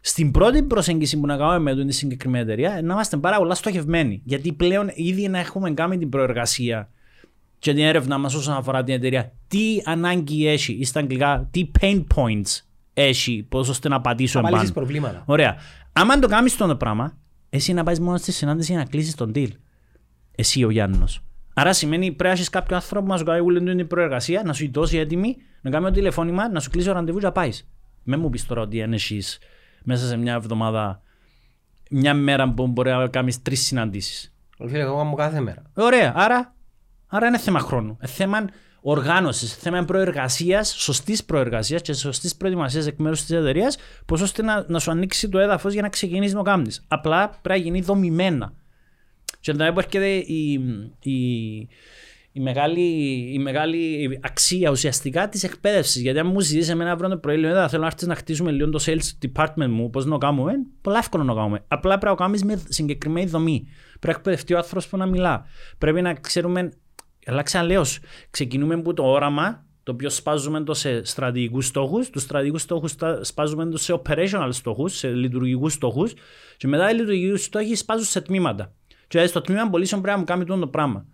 στην 0.00 0.30
πρώτη 0.30 0.62
προσέγγιση 0.62 1.20
που 1.20 1.26
να 1.26 1.36
κάνουμε 1.36 1.58
με 1.58 1.74
την 1.80 1.92
συγκεκριμένη 1.92 2.44
εταιρεία, 2.44 2.70
να 2.82 2.92
είμαστε 2.92 3.16
πάρα 3.16 3.36
πολλά 3.36 3.54
στοχευμένοι. 3.54 4.22
Γιατί 4.24 4.52
πλέον 4.52 4.90
ήδη 4.94 5.28
να 5.28 5.38
έχουμε 5.38 5.70
κάνει 5.70 5.98
την 5.98 6.08
προεργασία 6.08 6.90
και 7.62 7.74
την 7.74 7.82
έρευνα 7.82 8.18
μας 8.18 8.34
όσον 8.34 8.54
αφορά 8.54 8.82
την 8.84 8.94
εταιρεία. 8.94 9.32
Τι 9.48 9.82
ανάγκη 9.84 10.46
έχει, 10.48 10.72
ή 10.72 10.84
στα 10.84 11.00
αγγλικά, 11.00 11.48
τι 11.50 11.70
pain 11.80 12.04
points 12.14 12.60
έχει, 12.94 13.46
πώς 13.48 13.68
ώστε 13.68 13.88
να 13.88 14.00
πατήσουμε 14.00 14.42
Θα 14.42 14.50
λύσεις 14.50 14.72
πάνω. 14.72 14.86
προβλήματα. 14.86 15.22
Ωραία. 15.26 15.56
Άμα 15.92 16.18
το 16.18 16.28
κάνεις 16.28 16.56
το 16.56 16.76
πράγμα, 16.76 17.18
εσύ 17.50 17.72
να 17.72 17.82
πάει 17.82 17.98
μόνος 17.98 18.20
στη 18.20 18.32
συνάντηση 18.32 18.72
για 18.72 18.80
να 18.80 18.88
κλείσεις 18.88 19.14
τον 19.14 19.32
deal. 19.34 19.48
Εσύ 20.34 20.64
ο 20.64 20.70
Γιάννη. 20.70 21.04
Άρα 21.54 21.72
σημαίνει 21.72 22.06
πρέπει 22.06 22.24
να 22.24 22.30
έχεις 22.30 22.48
κάποιον 22.50 22.78
άνθρωπο 22.78 23.04
που 23.06 23.12
να 23.12 23.18
σου 23.18 23.24
κάνει 23.24 23.40
όλη 23.40 23.62
την 23.62 23.86
προεργασία, 23.86 24.42
να 24.44 24.52
σου 24.52 24.70
δώσει 24.72 24.98
έτοιμη, 24.98 25.36
να 25.60 25.70
κάνει 25.70 25.84
το 25.84 25.90
τηλεφώνημα, 25.90 26.50
να 26.50 26.60
σου 26.60 26.70
κλείσει 26.70 26.88
ο 26.88 26.92
ραντεβού 26.92 27.18
και 27.18 27.24
να 27.24 27.32
πάεις. 27.32 27.68
Με 28.02 28.16
μου 28.16 28.30
πεις 28.30 28.46
τώρα 28.46 28.60
ότι 28.60 28.82
αν 28.82 28.92
έχεις 28.92 29.38
μέσα 29.84 30.06
σε 30.06 30.16
μια 30.16 30.34
εβδομάδα, 30.34 31.00
μια 31.90 32.14
μέρα 32.14 32.52
που 32.52 32.66
μπορεί 32.66 32.90
να 32.90 33.08
κάνεις 33.08 33.42
τρεις 33.42 33.60
συναντήσεις. 33.64 34.34
Φίλε, 34.58 34.78
εγώ 34.78 34.96
κάνω 34.96 35.14
κάθε 35.14 35.40
μέρα. 35.40 35.62
Ωραία. 35.74 36.12
Άρα, 36.16 36.54
άρα 37.12 37.26
είναι 37.26 37.38
θέμα 37.38 37.58
χρόνου. 37.60 37.96
Είναι 38.00 38.12
θέμα 38.12 38.44
οργάνωσης, 38.80 39.54
θέμα 39.54 39.84
προεργασίας, 39.84 40.74
σωστής 40.78 41.24
προεργασίας 41.24 41.82
και 41.82 41.92
σωστής 41.92 42.36
προετοιμασίας 42.36 42.86
εκ 42.86 42.98
μέρους 42.98 43.20
της 43.20 43.30
εταιρείας, 43.30 43.76
ώστε 44.08 44.42
να, 44.42 44.64
να 44.68 44.78
σου 44.78 44.90
ανοίξει 44.90 45.28
το 45.28 45.38
έδαφος 45.38 45.72
για 45.72 45.82
να 45.82 45.88
ξεκινήσεις 45.88 46.32
να 46.32 46.38
το 46.38 46.50
κάνεις. 46.50 46.84
Απλά 46.88 47.28
πρέπει 47.28 47.58
να 47.58 47.64
γίνει 47.64 47.80
δομημένα. 47.80 48.52
Και 49.40 49.50
εδώ 49.50 49.64
έρχεται 49.64 50.08
η, 50.08 50.52
η, 51.00 51.68
η, 52.32 52.40
μεγάλη, 52.40 52.82
η 53.32 53.38
μεγάλη 53.38 54.18
αξία 54.22 54.70
ουσιαστικά 54.70 55.28
της 55.28 55.44
εκπαίδευσης. 55.44 56.02
Γιατί 56.02 56.18
αν 56.18 56.26
μου 56.26 56.40
ζητήσεις 56.40 56.68
εμένα 56.68 56.90
αύριο 56.90 57.08
το 57.08 57.18
πρωί, 57.18 57.36
λέω, 57.36 57.50
«Έλα, 57.50 57.68
θέλω 57.68 57.80
να 57.80 57.86
έρθεις 57.86 58.06
να 58.06 58.14
χτίσουμε 58.14 58.50
λίγο 58.50 58.70
το 58.70 58.84
sales 58.86 59.26
department 59.26 59.68
μου, 59.68 59.90
πώς 59.90 60.04
να 60.04 60.10
το 60.10 60.18
κάνουμε, 60.18 60.52
πολύ 60.80 60.96
εύκολο 60.96 61.22
να 61.22 61.32
το 61.32 61.38
κάνουμε. 61.38 61.64
Απλά 61.68 61.98
πρέπει 61.98 62.04
να 62.04 62.10
το 62.10 62.22
κάνουμε 62.22 62.38
με 62.44 62.62
συγκεκριμένη 62.68 63.26
δομή. 63.26 63.66
Πρέπει 63.90 64.06
να 64.06 64.12
εκπαιδευτεί 64.12 64.54
ο 64.54 64.56
άνθρωπος 64.56 64.88
που 64.88 64.96
να 64.96 65.06
μιλά. 65.06 65.46
Πρέπει 65.78 66.02
να 66.02 66.14
ξέρουμε. 66.14 66.70
Αλλά 67.26 67.42
ξαναλέω, 67.42 67.84
ξεκινούμε 68.30 68.74
από 68.74 68.94
το 68.94 69.02
όραμα, 69.04 69.64
το 69.82 69.92
οποίο 69.92 70.10
σπάζουμε 70.10 70.60
το 70.60 70.74
σε 70.74 71.04
στρατηγικούς 71.04 71.66
στόχους. 71.66 72.10
Τους 72.10 72.22
στρατηγικούς 72.22 72.62
στόχους 72.62 72.94
σπάζουμε 73.20 73.66
το 73.66 73.78
σε 73.78 74.00
operational 74.02 74.48
στόχους, 74.50 74.96
σε 74.96 75.08
λειτουργικούς 75.08 75.72
στόχους. 75.72 76.12
Και 76.56 76.68
μετά 76.68 76.90
οι 76.90 76.94
λειτουργικούς 76.94 77.44
στόχοι 77.44 77.74
σπάζουν 77.74 78.04
σε 78.04 78.20
τμήματα. 78.20 78.72
Και 78.88 79.06
δηλαδή 79.08 79.28
στο 79.28 79.40
τμήμα 79.40 79.70
πωλήσεων 79.70 80.02
πρέπει 80.02 80.16
να 80.16 80.36
μου 80.36 80.44
κάνει 80.44 80.60
το 80.60 80.66
πράγμα. 80.66 81.06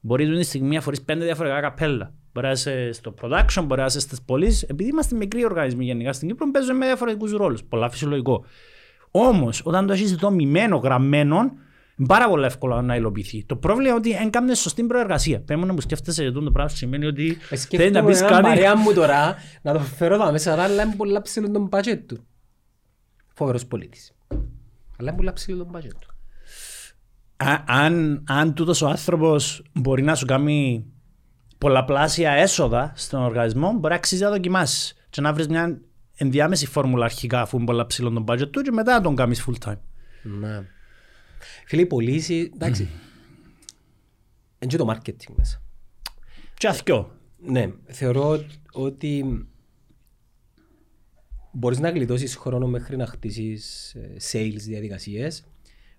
Μπορεί 0.00 0.26
την 0.26 0.44
στιγμή 0.44 0.74
να 0.74 0.80
φορείς 0.80 1.02
πέντε 1.02 1.24
διαφορετικά 1.24 1.60
καπέλα. 1.60 2.12
Μπορεί 2.32 2.46
να 2.46 2.52
είσαι 2.52 2.92
στο 2.92 3.14
production, 3.22 3.64
μπορεί 3.66 3.80
να 3.80 3.86
είσαι 3.86 4.00
στις 4.00 4.22
πωλήσεις. 4.22 4.62
Επειδή 4.62 4.90
είμαστε 4.90 5.16
μικροί 5.16 5.44
οργανισμοί 5.44 5.84
γενικά 5.84 6.12
στην 6.12 6.28
Κύπρο, 6.28 6.50
παίζουμε 6.50 6.78
με 6.78 6.86
διαφορετικούς 6.86 7.32
ρόλους. 7.32 7.64
Πολλά 7.64 7.90
φυσιολογικό. 7.90 8.44
Όμως, 9.10 9.60
όταν 9.64 9.86
το 9.86 9.92
έχεις 9.92 10.14
δομημένο, 10.14 10.76
γραμμένο, 10.76 11.36
είναι 11.36 11.52
πάρα 12.08 12.28
πολύ 12.28 12.44
εύκολο 12.44 12.82
να 12.82 12.96
υλοποιηθεί. 12.96 13.44
Το 13.44 13.56
πρόβλημα 13.56 13.88
είναι 13.88 13.98
ότι 13.98 14.12
δεν 14.12 14.30
κάνουμε 14.30 14.54
σωστή 14.54 14.82
προεργασία. 14.84 15.40
Πρέπει 15.40 15.64
να 15.64 15.72
μου 15.72 15.80
σκέφτεσαι 15.80 16.20
για 16.20 16.30
αυτό 16.30 16.42
το 16.42 16.50
πράγμα 16.50 16.70
σημαίνει 16.70 17.06
ότι 17.06 17.26
Ε, 17.26 17.34
θέλει 17.34 17.40
να 17.50 17.56
Σκέφτομαι 17.56 18.10
πεις 18.10 18.18
έναν 18.20 18.30
κάτι. 18.32 18.42
παρέα 18.42 18.76
μου 18.76 18.92
τώρα 18.92 19.36
να 19.62 19.72
το 19.72 19.78
φέρω 19.78 20.14
εδώ 20.14 20.32
μέσα, 20.32 20.62
αλλά 20.62 20.82
είναι 20.82 20.94
πολλά 20.96 21.22
ψηλό 21.22 21.50
τον 21.50 21.68
budget 21.72 21.98
του. 22.06 22.26
Φοβερός 23.34 23.66
πολίτης. 23.66 24.12
Αλλά 24.98 25.08
είναι 25.08 25.16
πολλά 25.16 25.32
ψηλό 25.32 25.56
τον 25.64 25.70
budget 25.76 25.94
του. 26.00 26.08
Α- 27.36 27.62
αν, 27.66 28.24
αν 28.28 28.54
τούτος 28.54 28.82
ο 28.82 28.88
άνθρωπος 28.88 29.62
μπορεί 29.72 30.02
να 30.02 30.14
σου 30.14 30.26
κάνει 30.26 30.86
πολλαπλάσια 31.58 32.30
έσοδα 32.30 32.92
στον 32.96 33.22
οργανισμό, 33.22 33.72
μπορεί 33.72 33.88
να 33.88 33.94
αξίζει 33.94 34.22
να 34.22 34.30
δοκιμάσεις. 34.30 34.94
Και 35.10 35.20
να 35.20 35.32
βρεις 35.32 35.48
μια 35.48 35.80
ενδιάμεση 36.16 36.66
φόρμουλα 36.66 37.04
αρχικά, 37.04 37.40
αφού 37.40 37.56
είναι 37.56 37.66
πολλά 37.66 37.86
ψηλό 37.86 38.10
τον 38.10 38.24
budget 38.28 38.50
του, 38.50 38.60
και 38.62 38.70
μετά 38.72 38.92
να 38.92 39.00
τον 39.00 39.14
κάνεις 39.16 39.44
full 39.46 39.68
time. 39.68 39.78
Ναι. 40.22 40.62
Φίλε, 41.66 41.82
οι 41.82 41.86
πωλήσει, 41.86 42.50
εντάξει, 42.54 42.82
είναι 44.58 44.70
και 44.70 44.76
το 44.76 44.92
marketing 44.94 45.34
μέσα. 45.36 45.62
Και 46.54 46.66
αθιό. 46.68 47.10
Ναι, 47.38 47.72
θεωρώ 47.86 48.44
ότι 48.72 49.24
μπορείς 51.52 51.78
να 51.78 51.90
γλιτώσεις 51.90 52.36
χρόνο 52.36 52.66
μέχρι 52.66 52.96
να 52.96 53.06
χτίσεις 53.06 53.94
ε, 53.94 54.16
sales 54.32 54.56
διαδικασίες 54.58 55.44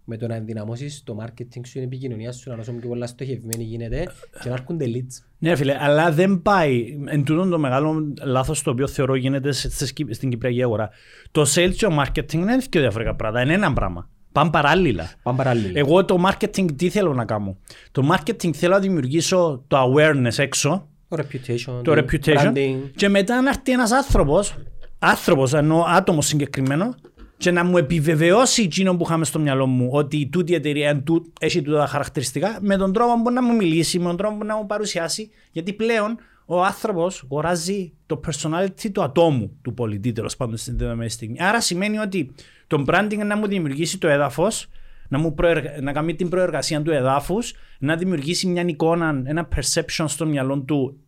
με 0.09 0.17
το 0.17 0.27
να 0.27 0.35
ενδυναμώσεις 0.35 1.03
το 1.03 1.17
marketing 1.21 1.61
σου, 1.65 1.71
την 1.73 1.81
επικοινωνία 1.83 2.31
σου, 2.31 2.49
να 2.49 2.55
όσο 2.55 2.71
πιο 2.71 2.89
πολλά 2.89 3.07
στοχευμένη 3.07 3.63
γίνεται 3.63 4.07
και 4.43 4.49
να 4.49 4.53
έρχονται 4.53 4.85
leads. 4.87 5.23
Ναι, 5.37 5.55
φίλε, 5.55 5.77
αλλά 5.79 6.11
δεν 6.11 6.41
πάει. 6.41 6.97
Εν 7.05 7.23
τούτον 7.23 7.49
το 7.49 7.59
μεγάλο 7.59 8.13
λάθος 8.21 8.61
το 8.61 8.71
οποίο 8.71 8.87
θεωρώ 8.87 9.15
γίνεται 9.15 9.51
σε- 9.51 9.69
σε- 9.69 9.85
στην 10.09 10.29
Κυπριακή 10.29 10.63
αγορά. 10.63 10.89
Το 11.31 11.41
sales 11.55 11.73
και 11.77 11.85
ο 11.85 12.03
marketing 12.03 12.33
είναι 12.33 12.57
δύο 12.57 12.81
διαφορετικά 12.81 13.15
πράγματα. 13.15 13.43
Είναι 13.43 13.53
ένα 13.53 13.73
πράγμα. 13.73 14.09
Πάνε 14.37 14.49
παράλληλα. 14.49 15.11
Πάμε 15.23 15.37
παράλληλα. 15.37 15.71
Εγώ 15.73 16.05
το 16.05 16.23
marketing 16.27 16.65
τι 16.75 16.89
θέλω 16.89 17.13
να 17.13 17.25
κάνω; 17.25 17.57
Το 17.91 18.09
marketing 18.11 18.53
θέλω 18.53 18.73
να 18.73 18.79
δημιουργήσω 18.79 19.63
το 19.67 19.77
awareness 19.83 20.37
έξω, 20.37 20.87
Το 21.07 21.17
reputation, 21.17 21.81
το 21.83 21.91
reputation 21.91 22.53
branding. 22.53 22.75
και 22.95 23.09
μετά 23.09 23.41
να 23.41 23.49
έρθει 23.49 23.71
ένας 23.71 23.91
άνθρωπος, 23.91 24.55
άνθρωπος 24.99 25.53
εννοώ 25.53 25.83
άτομος 25.87 26.27
συγκεκριμένο, 26.27 26.95
και 27.37 27.51
να 27.51 27.63
μου 27.63 27.77
επιβεβαιώσει 27.77 28.61
εκείνο 28.61 28.95
που 28.95 29.03
είχαμε 29.05 29.25
στο 29.25 29.39
μυαλό 29.39 29.65
μου 29.65 29.89
ότι 29.91 30.29
τούτη 30.31 30.51
η 30.51 30.55
εταιρεία 30.55 31.01
του, 31.01 31.33
έχει 31.39 31.61
τούτα 31.61 31.77
τα 31.77 31.87
χαρακτηριστικά 31.87 32.57
με 32.61 32.77
τον 32.77 32.93
τρόπο 32.93 33.21
που 33.21 33.31
να 33.31 33.43
μου 33.43 33.55
μιλήσει, 33.55 33.99
με 33.99 34.05
τον 34.05 34.17
τρόπο 34.17 34.37
που 34.37 34.45
να 34.45 34.55
μου 34.55 34.65
παρουσιάσει. 34.65 35.29
Γιατί 35.51 35.73
πλέον 35.73 36.17
ο 36.49 36.63
άνθρωπος 36.63 37.23
αγοράζει 37.23 37.93
το 38.05 38.19
personality 38.27 38.91
του 38.91 39.03
ατόμου 39.03 39.57
του 39.61 39.73
πολιτή 39.73 40.11
τέλος 40.11 40.35
πάντων 40.35 40.57
στην 40.57 40.77
δεδομένη 40.77 41.09
στιγμή. 41.09 41.41
Άρα 41.41 41.61
σημαίνει 41.61 41.97
ότι 41.97 42.31
το 42.67 42.83
branding 42.87 43.17
να 43.25 43.37
μου 43.37 43.47
δημιουργήσει 43.47 43.97
το 43.97 44.07
έδαφος, 44.07 44.69
να, 45.07 45.17
μου 45.17 45.33
προεργα... 45.33 45.81
να 45.81 45.91
κάνει 45.91 46.15
την 46.15 46.29
προεργασία 46.29 46.81
του 46.81 46.91
εδάφους, 46.91 47.53
να 47.79 47.95
δημιουργήσει 47.95 48.47
μια 48.47 48.61
εικόνα, 48.61 49.21
ένα 49.25 49.47
perception 49.55 50.05
στο 50.07 50.25
μυαλό 50.25 50.59
του 50.59 50.99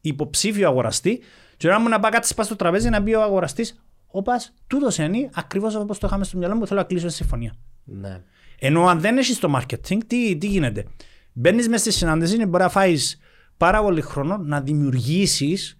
υποψήφιο 0.00 0.68
αγοραστή, 0.68 1.20
και 1.56 1.68
να 1.68 1.80
μου 1.80 1.88
να 1.88 2.00
πάει 2.00 2.10
κάτι 2.10 2.26
στο 2.26 2.56
τραπέζι 2.56 2.88
να 2.88 3.02
πει 3.02 3.14
ο 3.14 3.22
αγοραστής, 3.22 3.80
Όπας, 4.06 4.54
τούτος 4.66 4.98
είναι 4.98 5.30
ακριβώς 5.34 5.74
όπω 5.74 5.98
το 5.98 6.06
είχαμε 6.06 6.24
στο 6.24 6.38
μυαλό 6.38 6.54
μου, 6.54 6.66
θέλω 6.66 6.80
να 6.80 6.86
κλείσω 6.86 7.08
συμφωνία. 7.08 7.54
Ναι. 7.84 8.22
Ενώ 8.58 8.86
αν 8.86 9.00
δεν 9.00 9.18
έχεις 9.18 9.38
το 9.38 9.56
marketing, 9.56 9.98
τι, 10.06 10.36
τι 10.36 10.46
γίνεται; 10.46 10.84
Μπαίνεις 11.32 11.68
μέσα 11.68 11.90
στη 11.90 11.92
συνάντηση 11.92 12.36
και 12.36 12.46
μπορεί 12.46 12.62
να 12.62 12.68
φάεις 12.68 13.18
πάρα 13.56 13.82
πολύ 13.82 14.00
χρόνο 14.00 14.36
να 14.36 14.60
δημιουργήσεις 14.60 15.78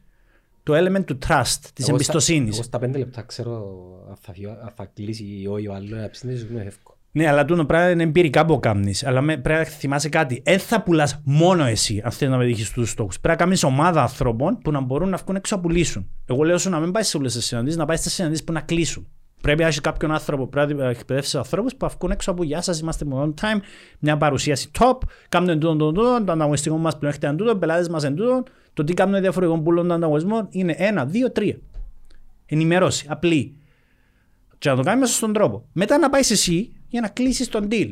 το 0.63 0.75
element 0.77 1.05
του 1.05 1.19
trust, 1.29 1.59
της 1.73 1.89
εμπιστοσύνης. 1.89 2.55
Εγώ 2.55 2.63
στα 2.63 2.79
πέντε 2.79 2.99
λεπτά 2.99 3.23
ξέρω 3.23 3.65
αν 4.09 4.17
θα, 4.21 4.33
αν 4.63 4.73
θα 4.75 4.91
κλείσει 4.95 5.25
ή 5.25 5.47
όχι 5.47 5.69
ο 5.69 5.75
άλλος, 5.75 5.91
να 5.91 6.11
ψήνει 6.11 6.33
εύκολο. 6.67 6.97
Ναι, 7.13 7.29
αλλά 7.29 7.45
τούτο 7.45 7.65
πράγμα 7.65 7.91
είναι 7.91 8.03
εμπειρικά 8.03 8.45
που 8.45 8.61
κάνεις. 8.61 9.05
Αλλά 9.05 9.21
με, 9.21 9.37
πρέπει 9.37 9.59
να 9.59 9.65
θυμάσαι 9.65 10.09
κάτι. 10.09 10.43
Δεν 10.45 10.59
θα 10.59 10.83
πουλάς 10.83 11.21
μόνο 11.25 11.65
εσύ, 11.65 12.01
αν 12.05 12.11
θέλεις 12.11 12.35
να 12.35 12.41
πετύχεις 12.41 12.71
τους 12.71 12.91
στόχους. 12.91 13.21
Πρέπει 13.21 13.39
να 13.39 13.45
κάνεις 13.45 13.63
ομάδα 13.63 14.03
ανθρώπων 14.03 14.59
που 14.59 14.71
να 14.71 14.81
μπορούν 14.81 15.09
να 15.09 15.17
βγουν 15.17 15.37
έξω 15.37 15.57
να 15.57 15.63
πουλήσουν. 15.63 16.11
Εγώ 16.27 16.43
λέω 16.43 16.59
σου 16.59 16.71
να 16.71 16.81
μην 16.81 16.93
πάεις 16.93 17.09
σε 17.09 17.17
όλες 17.17 17.33
τις 17.35 17.45
συναντήσεις, 17.45 17.79
να 17.79 17.85
πάεις 17.85 18.01
στις 18.01 18.13
συναντήσεις 18.13 18.45
που 18.45 18.53
να 18.53 18.61
κλείσουν. 18.61 19.07
Πρέπει 19.47 19.63
να 19.63 19.69
έχει 19.69 19.81
κάποιον 19.81 20.13
άνθρωπο, 20.13 20.47
πρέπει 20.47 20.75
να 20.75 20.89
εκπαιδεύσεις 20.89 21.35
ανθρώπους 21.35 21.75
που 21.75 21.89
βγουν 21.99 22.11
έξω 22.11 22.31
από 22.31 22.45
γεια 22.45 22.61
σας, 22.61 22.81
είμαστε 22.81 23.05
με 23.05 23.15
one 23.17 23.45
time, 23.45 23.61
μια 23.99 24.17
παρουσίαση 24.17 24.71
top, 24.79 24.99
κάνουν 25.29 25.61
τούτο, 25.61 25.73
τούτο, 25.73 25.93
τούτο, 25.93 26.25
το 26.25 26.33
ανταγωνιστικό 26.33 26.77
μας 26.77 26.99
πλέον 26.99 27.13
έχετε 27.13 27.37
τούτο, 27.37 27.57
πελάτες 27.57 27.89
μας 27.89 28.05
τούτο, 28.05 28.43
το 28.73 28.85
τι 28.85 28.95
κάνουν 28.95 29.21
διαφορετικό 29.21 29.61
πουλών 29.61 29.87
τον 29.87 29.97
ανταγωνισμό 29.97 30.47
είναι 30.51 30.75
ένα, 30.79 31.07
δύο, 31.07 31.33
τρία. 31.33 31.59
Ενημερώσει, 32.47 33.07
απλή. 33.09 33.57
Και 34.59 34.69
να 34.69 34.77
το 34.77 34.83
κάνεις 34.83 35.01
μέσα 35.01 35.15
στον 35.15 35.33
τρόπο. 35.33 35.69
Μετά 35.73 35.99
να 35.99 36.11
πάεις 36.11 36.31
εσύ 36.31 36.73
για 36.89 37.01
να 37.01 37.09
κλείσεις 37.09 37.49
τον 37.49 37.69
deal. 37.71 37.91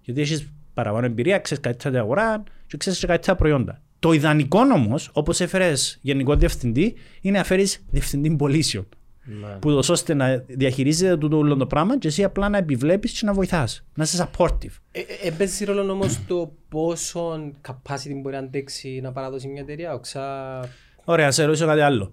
Γιατί 0.00 0.20
έχεις 0.20 0.52
παραπάνω 0.74 1.06
εμπειρία, 1.06 1.38
ξέρεις 1.38 1.62
καλύτερα 1.62 1.90
την 1.90 2.00
αγορά 2.00 2.42
και 2.66 2.76
ξέρεις 2.76 3.04
καλύτερα 3.04 3.36
προϊόντα. 3.36 3.82
Το 3.98 4.12
ιδανικό 4.12 4.60
όμως, 4.60 5.10
όπως 5.12 5.40
έφερες 5.40 5.98
γενικό 6.02 6.36
διευθυντή, 6.36 6.94
είναι 7.20 7.38
να 7.38 7.44
φέρεις 7.44 7.84
διευθυντή 7.90 8.30
πωλήσεων. 8.36 8.88
Ναι. 9.24 9.56
Που 9.58 9.72
δώσ' 9.72 9.88
ώστε 9.88 10.14
να 10.14 10.44
διαχειρίζεται 10.46 11.28
το 11.28 11.36
όλο 11.36 11.56
το 11.56 11.66
πράγμα 11.66 11.98
και 11.98 12.08
εσύ 12.08 12.24
απλά 12.24 12.48
να 12.48 12.58
επιβλέπεις 12.58 13.18
και 13.18 13.26
να 13.26 13.32
βοηθάς. 13.32 13.84
Να 13.94 14.02
είσαι 14.02 14.30
supportive. 14.30 14.72
Ε, 14.92 15.00
ε, 15.00 15.04
ε 15.22 15.30
παίζει 15.30 15.64
ρόλο 15.64 15.92
όμως 15.92 16.18
το 16.26 16.52
πόσο 16.68 17.52
capacity 17.68 18.20
μπορεί 18.22 18.34
να 18.34 18.40
αντέξει 18.40 19.00
να 19.02 19.12
παραδώσει 19.12 19.48
μια 19.48 19.62
εταιρεία. 19.62 19.92
Οξά... 19.94 20.60
Ωραία, 21.04 21.30
σε 21.30 21.44
ρωτήσω 21.44 21.66
κάτι 21.66 21.80
άλλο. 21.80 22.10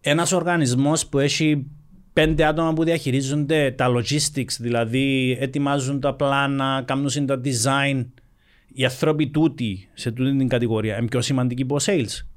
Ένας 0.00 0.32
οργανισμός 0.32 1.06
που 1.06 1.18
έχει 1.18 1.66
πέντε 2.12 2.44
άτομα 2.44 2.72
που 2.72 2.84
διαχειρίζονται 2.84 3.70
τα 3.70 3.86
logistics, 3.88 4.52
δηλαδή 4.58 5.36
ετοιμάζουν 5.40 6.00
τα 6.00 6.14
πλάνα, 6.14 6.82
κάνουν 6.86 7.26
τα 7.26 7.40
design. 7.44 8.06
Οι 8.72 8.84
άνθρωποι 8.84 9.30
τούτοι 9.30 9.88
σε 9.94 10.10
τούτη 10.10 10.36
την 10.36 10.48
κατηγορία 10.48 10.98
είναι 10.98 11.06
πιο 11.06 11.20
σημαντικοί 11.20 11.62
από 11.62 11.76
sales. 11.80 12.29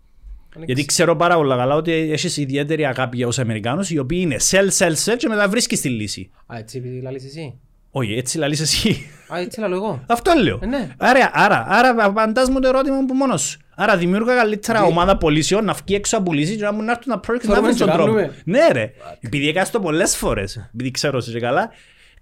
Γιατί 0.66 0.86
ξέρω 0.86 1.16
πάρα 1.16 1.36
πολύ 1.36 1.56
καλά 1.56 1.76
ότι 1.76 1.91
έχεις 1.91 2.38
ιδιαίτερη 2.38 2.86
αγάπη 2.86 3.18
για 3.18 3.28
του 3.28 3.41
Αμερικάνους, 3.41 3.89
οι 3.89 3.97
οποίοι 3.97 4.20
είναι 4.22 4.36
sell, 4.49 4.70
sell, 4.78 4.93
sell 5.06 5.16
και 5.18 5.28
μετά 5.28 5.49
βρίσκεις 5.49 5.82
τη 5.82 5.89
λύση. 5.89 6.30
Α, 6.45 6.58
έτσι 6.58 6.78
επειδή 6.78 7.01
λαλείς 7.01 7.26
εσύ. 7.26 7.60
Όχι, 7.91 8.14
έτσι 8.14 8.38
λαλείς 8.38 8.60
εσύ. 8.60 9.10
Α, 9.34 9.39
έτσι 9.39 9.60
λαλώ 9.60 9.76
εγώ. 9.76 10.04
Αυτό 10.08 10.34
λέω. 10.43 10.60
Ε, 10.62 10.66
ναι. 10.66 10.89
Άρα, 10.97 11.32
άρα, 11.34 11.66
άρα 11.68 11.95
απαντάς 11.97 12.49
μου 12.49 12.60
το 12.60 12.68
ερώτημα 12.68 13.06
που 13.08 13.14
μόνος 13.14 13.41
σου. 13.41 13.60
Άρα 13.76 13.97
δημιούργα 13.97 14.36
καλύτερα 14.36 14.80
Τι... 14.80 14.86
ομάδα 14.86 15.18
πωλήσεων 15.18 15.66
να 15.66 15.74
βγει 15.74 15.95
έξω 15.95 16.18
από 16.18 16.26
πουλήσει 16.26 16.56
και 16.56 16.64
να 16.64 16.74
μου 16.74 16.82
να 16.82 16.91
έρθουν 16.91 17.14
να 17.14 17.20
πρόκειται 17.20 17.54
να 17.54 17.62
βρουν 17.62 17.78
τον 17.78 17.91
τρόπο. 17.91 18.32
Ναι 18.45 18.68
ρε, 18.72 18.91
επειδή 19.20 19.47
έκανα 19.47 19.68
το 19.72 19.80
πολλές 19.80 20.16
φορές, 20.16 20.70
επειδή 20.74 20.91
ξέρω 20.91 21.20
σε 21.20 21.39
καλά, 21.39 21.72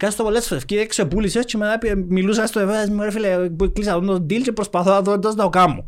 Κάνω 0.01 0.13
το 0.17 0.23
πολλές 0.23 0.47
φορές, 0.47 0.65
βγει 0.67 0.77
έξω 0.77 1.05
πούλησες 1.05 1.45
και 1.45 1.57
μετά 1.57 1.79
μιλούσα 2.07 2.47
στο 2.47 2.59
ευαίας 2.59 2.89
μου, 2.89 3.01
ρε 3.01 3.11
φίλε, 3.11 3.49
κλείσα 3.73 3.99
τον 3.99 4.25
deal 4.29 4.41
και 4.41 4.51
προσπαθώ 4.51 5.01
να 5.01 5.19
το, 5.19 5.35
το 5.35 5.49
κάνω. 5.49 5.85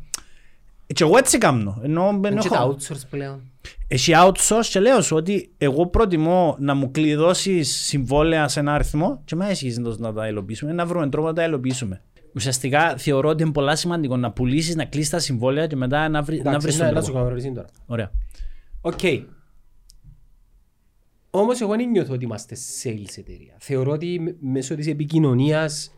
Και 0.94 1.04
εγώ 1.04 1.18
έτσι 1.18 1.38
κάνω. 1.38 1.80
Ενώ, 1.84 2.20
ενώ 2.24 2.42
έχω... 2.46 2.76
outsource 2.78 3.02
πλέον. 3.10 3.42
Έχει 3.88 4.12
outsource 4.16 4.66
και 4.70 4.80
λέω 4.80 5.02
σου 5.02 5.16
ότι 5.16 5.54
εγώ 5.58 5.88
προτιμώ 5.88 6.56
να 6.60 6.74
μου 6.74 6.92
κλειδώσεις 6.92 7.76
συμβόλαια 7.76 8.48
σε 8.48 8.60
ένα 8.60 8.74
αριθμό 8.74 9.22
και 9.26 9.36
με 9.36 9.50
εσύ 9.50 9.76
να 9.98 10.14
τα 10.14 10.28
υλοποιήσουμε, 10.28 10.74
να 10.74 10.86
βρούμε 10.86 11.10
τρόπο 11.10 11.28
να 11.28 11.34
τα 11.34 11.44
υλοποιήσουμε. 11.44 12.02
Ουσιαστικά 12.36 12.98
θεωρώ 12.98 13.30
ότι 13.30 13.44
είναι 13.44 13.52
πολύ 13.52 13.78
σημαντικό 13.78 14.18
να 14.18 14.32
πουλήσεις, 14.32 14.76
να 14.76 14.86
κλείσει 14.86 15.12
τα 15.12 15.20
συμβόλαια 15.20 15.68
και 15.68 15.76
μετά 15.76 16.10
να 16.10 16.22
βρει 16.22 16.42
να 16.44 16.60
βρεις 16.60 16.78
τον 16.78 16.90
τρόπο. 16.90 17.12
τώρα. 17.54 17.68
Ωραία. 17.86 18.12
ΟΚ. 18.82 19.00
Okay. 19.02 19.24
Όμως 21.30 21.62
εγώ 21.62 21.76
δεν 21.76 21.90
νιώθω 21.90 22.14
ότι 22.14 22.24
είμαστε 22.24 22.56
sales 22.84 23.18
εταιρεία. 23.18 23.56
Θεωρώ 23.60 23.92
ότι 23.92 24.38
μέσω 24.40 24.76
της 24.76 24.88
επικοινωνίας 24.88 25.92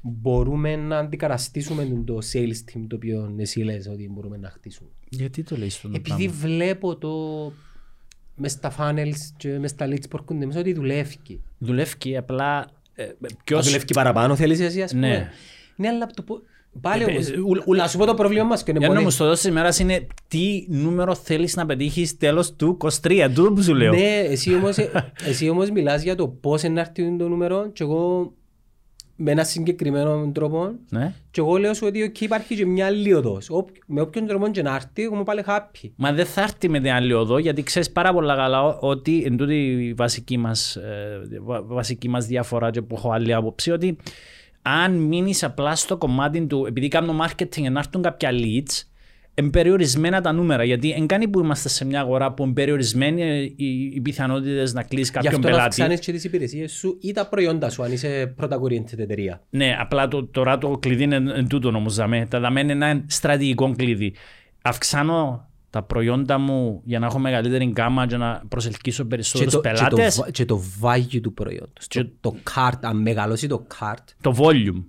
μπορούμε 0.00 0.76
να 0.76 0.98
αντικαταστήσουμε 0.98 2.02
το 2.04 2.18
sales 2.32 2.72
team 2.72 2.84
το 2.88 2.96
οποίο 2.96 3.34
εσύ 3.38 3.60
λες 3.60 3.88
ότι 3.88 4.10
μπορούμε 4.12 4.36
να 4.36 4.50
χτίσουμε. 4.50 4.88
Γιατί 5.08 5.42
το 5.42 5.56
λέει 5.56 5.68
στον 5.68 5.94
Επειδή 5.94 6.24
πράγμα. 6.24 6.32
βλέπω 6.40 6.96
το 6.96 7.12
μες 8.36 8.52
στα 8.52 8.74
funnels 8.78 9.18
και 9.36 9.58
μες 9.58 9.70
στα 9.70 9.86
leads 9.86 10.08
που 10.10 10.16
έρχονται 10.20 10.46
μέσα 10.46 10.58
ότι 10.58 10.72
δουλεύει. 10.72 11.16
Δουλεύει 11.58 12.16
απλά... 12.16 12.70
Ε, 12.94 13.08
ποιος... 13.44 13.64
δουλεύει 13.66 13.84
παραπάνω 13.94 14.36
θέλεις 14.36 14.60
εσύ 14.60 14.82
ας 14.82 14.92
πούμε; 14.92 15.08
Ναι. 15.08 15.30
Ναι, 15.76 15.88
αλλά 15.88 16.06
το, 16.06 16.42
Πάλι 16.80 17.04
όμως, 17.04 17.28
ε, 17.28 17.36
να 17.76 17.88
σου 17.88 17.98
πω 17.98 18.06
το 18.06 18.14
πρόβλημα 18.14 18.44
μας 18.44 18.62
και 18.62 18.70
είναι 18.70 18.86
πολύ. 18.86 18.98
όμως 18.98 19.16
το 19.16 19.24
δώσεις 19.26 19.44
ημέρας 19.44 19.78
είναι 19.78 20.06
τι 20.28 20.64
νούμερο 20.68 21.14
θέλεις 21.14 21.56
να 21.56 21.66
πετύχεις 21.66 22.16
τέλος 22.16 22.56
του 22.56 22.76
23, 23.02 23.30
τούτο 23.34 23.52
που 23.52 23.62
σου 23.62 23.74
λέω. 23.74 23.92
Ναι, 23.92 24.18
εσύ 24.18 24.54
όμως, 24.54 24.76
εσύ 25.28 25.48
όμως 25.48 25.70
μιλάς 25.70 26.02
για 26.02 26.14
το 26.14 26.28
πώς 26.28 26.62
είναι 26.62 26.74
να 26.74 26.80
έρθει 26.80 27.16
το 27.16 27.28
νούμερο 27.28 27.70
και 27.72 27.82
εγώ 27.82 28.32
με 29.22 29.30
ένα 29.30 29.44
συγκεκριμένο 29.44 30.30
τρόπο 30.34 30.72
ναι. 30.88 31.14
και 31.30 31.40
εγώ 31.40 31.56
λέω 31.56 31.74
σου 31.74 31.86
ότι 31.86 32.02
εκεί 32.02 32.24
υπάρχει 32.24 32.54
και 32.54 32.66
μια 32.66 32.86
άλλη 32.86 33.14
οδός. 33.14 33.48
Με 33.86 34.00
όποιον 34.00 34.26
τρόπο 34.26 34.48
και 34.48 34.62
να 34.62 34.74
έρθει, 34.74 35.02
εγώ 35.02 35.14
μου 35.14 35.22
πάλι 35.22 35.44
happy. 35.46 35.90
Μα 35.96 36.12
δεν 36.12 36.26
θα 36.26 36.42
έρθει 36.42 36.68
με 36.68 36.80
την 36.80 36.90
άλλη 36.90 37.12
οδό 37.12 37.38
γιατί 37.38 37.62
ξέρεις 37.62 37.90
πάρα 37.90 38.12
πολλά 38.12 38.36
καλά 38.36 38.78
ότι 38.78 39.22
εν 39.26 39.36
τούτη 39.36 39.54
η 39.54 39.94
βασική 39.94 40.36
μας, 40.36 40.76
ε, 40.76 41.20
βασική 41.66 42.08
μας 42.08 42.26
διαφορά 42.26 42.70
και 42.70 42.82
που 42.82 42.94
έχω 42.94 43.10
άλλη 43.10 43.34
άποψη 43.34 43.70
ότι 43.70 43.96
αν 44.62 44.92
μείνεις 44.96 45.44
απλά 45.44 45.76
στο 45.76 45.96
κομμάτι 45.96 46.46
του, 46.46 46.64
επειδή 46.68 46.88
κάνω 46.88 47.14
marketing 47.24 47.70
να 47.70 47.78
έρθουν 47.78 48.02
κάποια 48.02 48.30
leads, 48.32 48.82
εμπεριορισμένα 49.40 50.20
τα 50.20 50.32
νούμερα. 50.32 50.64
Γιατί 50.64 50.90
εν 50.90 51.06
κάνει 51.06 51.28
που 51.28 51.40
είμαστε 51.40 51.68
σε 51.68 51.84
μια 51.84 52.00
αγορά 52.00 52.32
που 52.32 52.44
εμπεριορισμένοι 52.44 53.52
οι, 53.56 53.92
οι 53.94 54.00
πιθανότητες 54.00 54.72
να 54.72 54.82
κλείσει 54.82 55.10
κάποιον 55.10 55.40
πελάτη. 55.40 55.74
Γι' 55.74 55.82
αυτό 55.82 55.94
να 55.94 56.00
και 56.00 56.12
τις 56.12 56.24
υπηρεσίες 56.24 56.72
σου 56.72 56.98
ή 57.00 57.12
τα 57.12 57.28
προϊόντα 57.28 57.70
σου, 57.70 57.82
αν 57.82 57.92
είσαι 57.92 58.34
product 58.40 58.92
εταιρεία. 58.96 59.42
Ναι, 59.50 59.76
απλά 59.80 60.08
το, 60.08 60.26
τώρα 60.26 60.58
το 60.58 60.78
κλειδί 60.80 61.02
είναι 61.02 61.16
εν 61.16 61.48
τούτο 61.48 61.68
όμως. 61.68 61.94
Τα 62.28 62.40
δαμένα 62.40 62.72
είναι 62.72 62.90
ένα 62.90 63.04
στρατηγικό 63.06 63.74
κλειδί. 63.76 64.14
Αυξάνω 64.62 65.48
τα 65.70 65.82
προϊόντα 65.82 66.38
μου 66.38 66.82
για 66.84 66.98
να 66.98 67.06
έχω 67.06 67.18
μεγαλύτερη 67.18 67.64
γκάμα 67.64 68.06
και 68.06 68.16
να 68.16 68.42
προσελκύσω 68.48 69.04
περισσότερους 69.04 69.60
πελάτες. 69.60 70.14
Και 70.14 70.22
το, 70.22 70.30
και 70.30 70.44
το 70.44 70.62
value 70.82 71.20
του 71.22 71.34
προϊόντος. 71.34 71.86
Και... 71.88 72.04
Το, 72.04 72.10
το 72.20 72.36
cart, 72.54 72.78
αν 72.80 72.96
μεγαλώσει 72.96 73.46
το 73.46 73.66
cart. 73.80 74.04
Το 74.20 74.34
volume. 74.38 74.84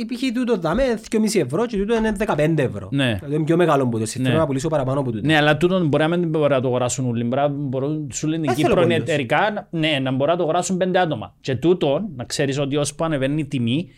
Υπήρχε 0.00 0.32
τούτο 0.32 0.56
δάμε 0.56 1.00
2,5 1.10 1.40
ευρώ 1.40 1.66
και 1.66 1.76
τούτο 1.76 1.96
είναι 1.96 2.12
15 2.26 2.58
ευρώ. 2.58 2.88
Ναι. 2.90 3.14
Δηλαδή 3.14 3.34
είναι 3.34 3.44
πιο 3.44 3.56
μεγάλο 3.56 3.88
που 3.88 3.98
το 3.98 4.06
θέλω 4.06 4.28
ναι. 4.28 4.34
να 4.34 4.46
πουλήσω 4.46 4.68
παραπάνω 4.68 5.00
από 5.00 5.10
τούτο. 5.10 5.26
Ναι, 5.26 5.36
αλλά 5.36 5.56
τούτο 5.56 5.84
μπορεί 5.84 6.02
να 6.02 6.16
μην 6.16 6.28
μπορεί 6.28 6.52
να 6.52 6.60
το 6.60 6.68
αγοράσουν 6.68 7.08
όλοι. 7.08 7.28
Μπορούν, 7.50 8.08
σου 8.12 8.26
λένε 8.26 8.52
εκεί 8.52 8.64
εταιρικά, 8.88 9.68
ναι, 9.70 9.98
να 10.02 10.10
μπορεί 10.10 10.30
να 10.30 10.36
το 10.36 10.42
αγοράσουν 10.42 10.76
πέντε 10.76 10.98
άτομα. 10.98 11.34
Και 11.40 11.54
τούτο, 11.54 12.08
να 12.16 12.24
ξέρεις 12.24 12.58
ότι 12.58 12.76
όσο 12.76 12.94
ανεβαίνει 13.00 13.40
η 13.40 13.46
τιμή, 13.46 13.90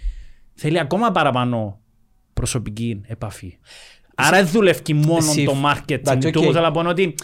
θέλει 0.55 0.79
ακόμα 0.79 1.11
παραπάνω 1.11 1.81
προσωπική 2.33 3.01
επαφή. 3.07 3.59
Άρα 4.15 4.37
δεν 4.37 4.47
δουλεύει 4.47 4.95
μόνο 4.95 5.27
το 5.45 5.55
marketing 5.65 6.31
του. 6.33 6.41
Θέλω 6.41 6.61
να 6.61 6.71
πω 6.71 6.89
ότι 6.89 7.15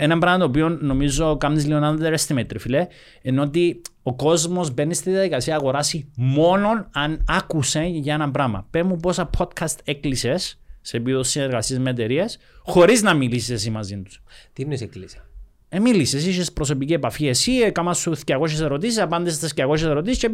ένα 0.00 0.18
πράγμα 0.18 0.38
το 0.38 0.44
οποίο 0.44 0.68
νομίζω 0.68 1.36
κάνεις 1.36 1.66
λίγο 1.66 1.78
να 1.78 1.96
underestimate, 1.96 2.58
φίλε, 2.58 2.86
είναι 3.22 3.40
ότι 3.40 3.80
ο 4.02 4.14
κόσμος 4.14 4.74
μπαίνει 4.74 4.94
στη 4.94 5.10
διαδικασία 5.10 5.54
να 5.54 5.58
αγοράσει 5.60 6.10
μόνο 6.16 6.88
αν 6.92 7.24
άκουσε 7.28 7.82
για 7.82 8.14
ένα 8.14 8.30
πράγμα. 8.30 8.66
Πες 8.70 8.82
μου 8.82 8.96
πόσα 8.96 9.30
podcast 9.38 9.76
έκλεισες 9.84 10.60
σε 10.80 10.96
επίπεδο 10.96 11.22
συνεργασίας 11.22 11.80
με 11.80 11.90
εταιρείες, 11.90 12.38
χωρίς 12.62 13.02
να 13.02 13.14
μιλήσεις 13.14 13.50
εσύ 13.50 13.70
μαζί 13.70 14.02
τους. 14.02 14.22
Τι 14.52 14.62
είναι 14.62 14.76
έκλεισε. 14.80 15.26
Ε, 15.68 15.78
μίλησες, 15.78 16.26
είσαι 16.26 16.52
προσωπική 16.52 16.92
επαφή. 16.92 17.28
Εσύ 17.28 17.52
έκανα 17.52 17.92
σου 17.92 18.16
200 18.26 18.60
ερωτήσεις, 18.60 18.98
απάντησες 18.98 19.50
στι 19.50 19.62
200 19.62 19.82
ερωτήσεις 19.82 20.18
και 20.18 20.30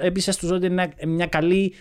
έπεισες 0.00 0.36
τους 0.36 0.50
ότι 0.50 0.66
είναι 0.66 0.88
μια 1.06 1.26
καλή, 1.26 1.72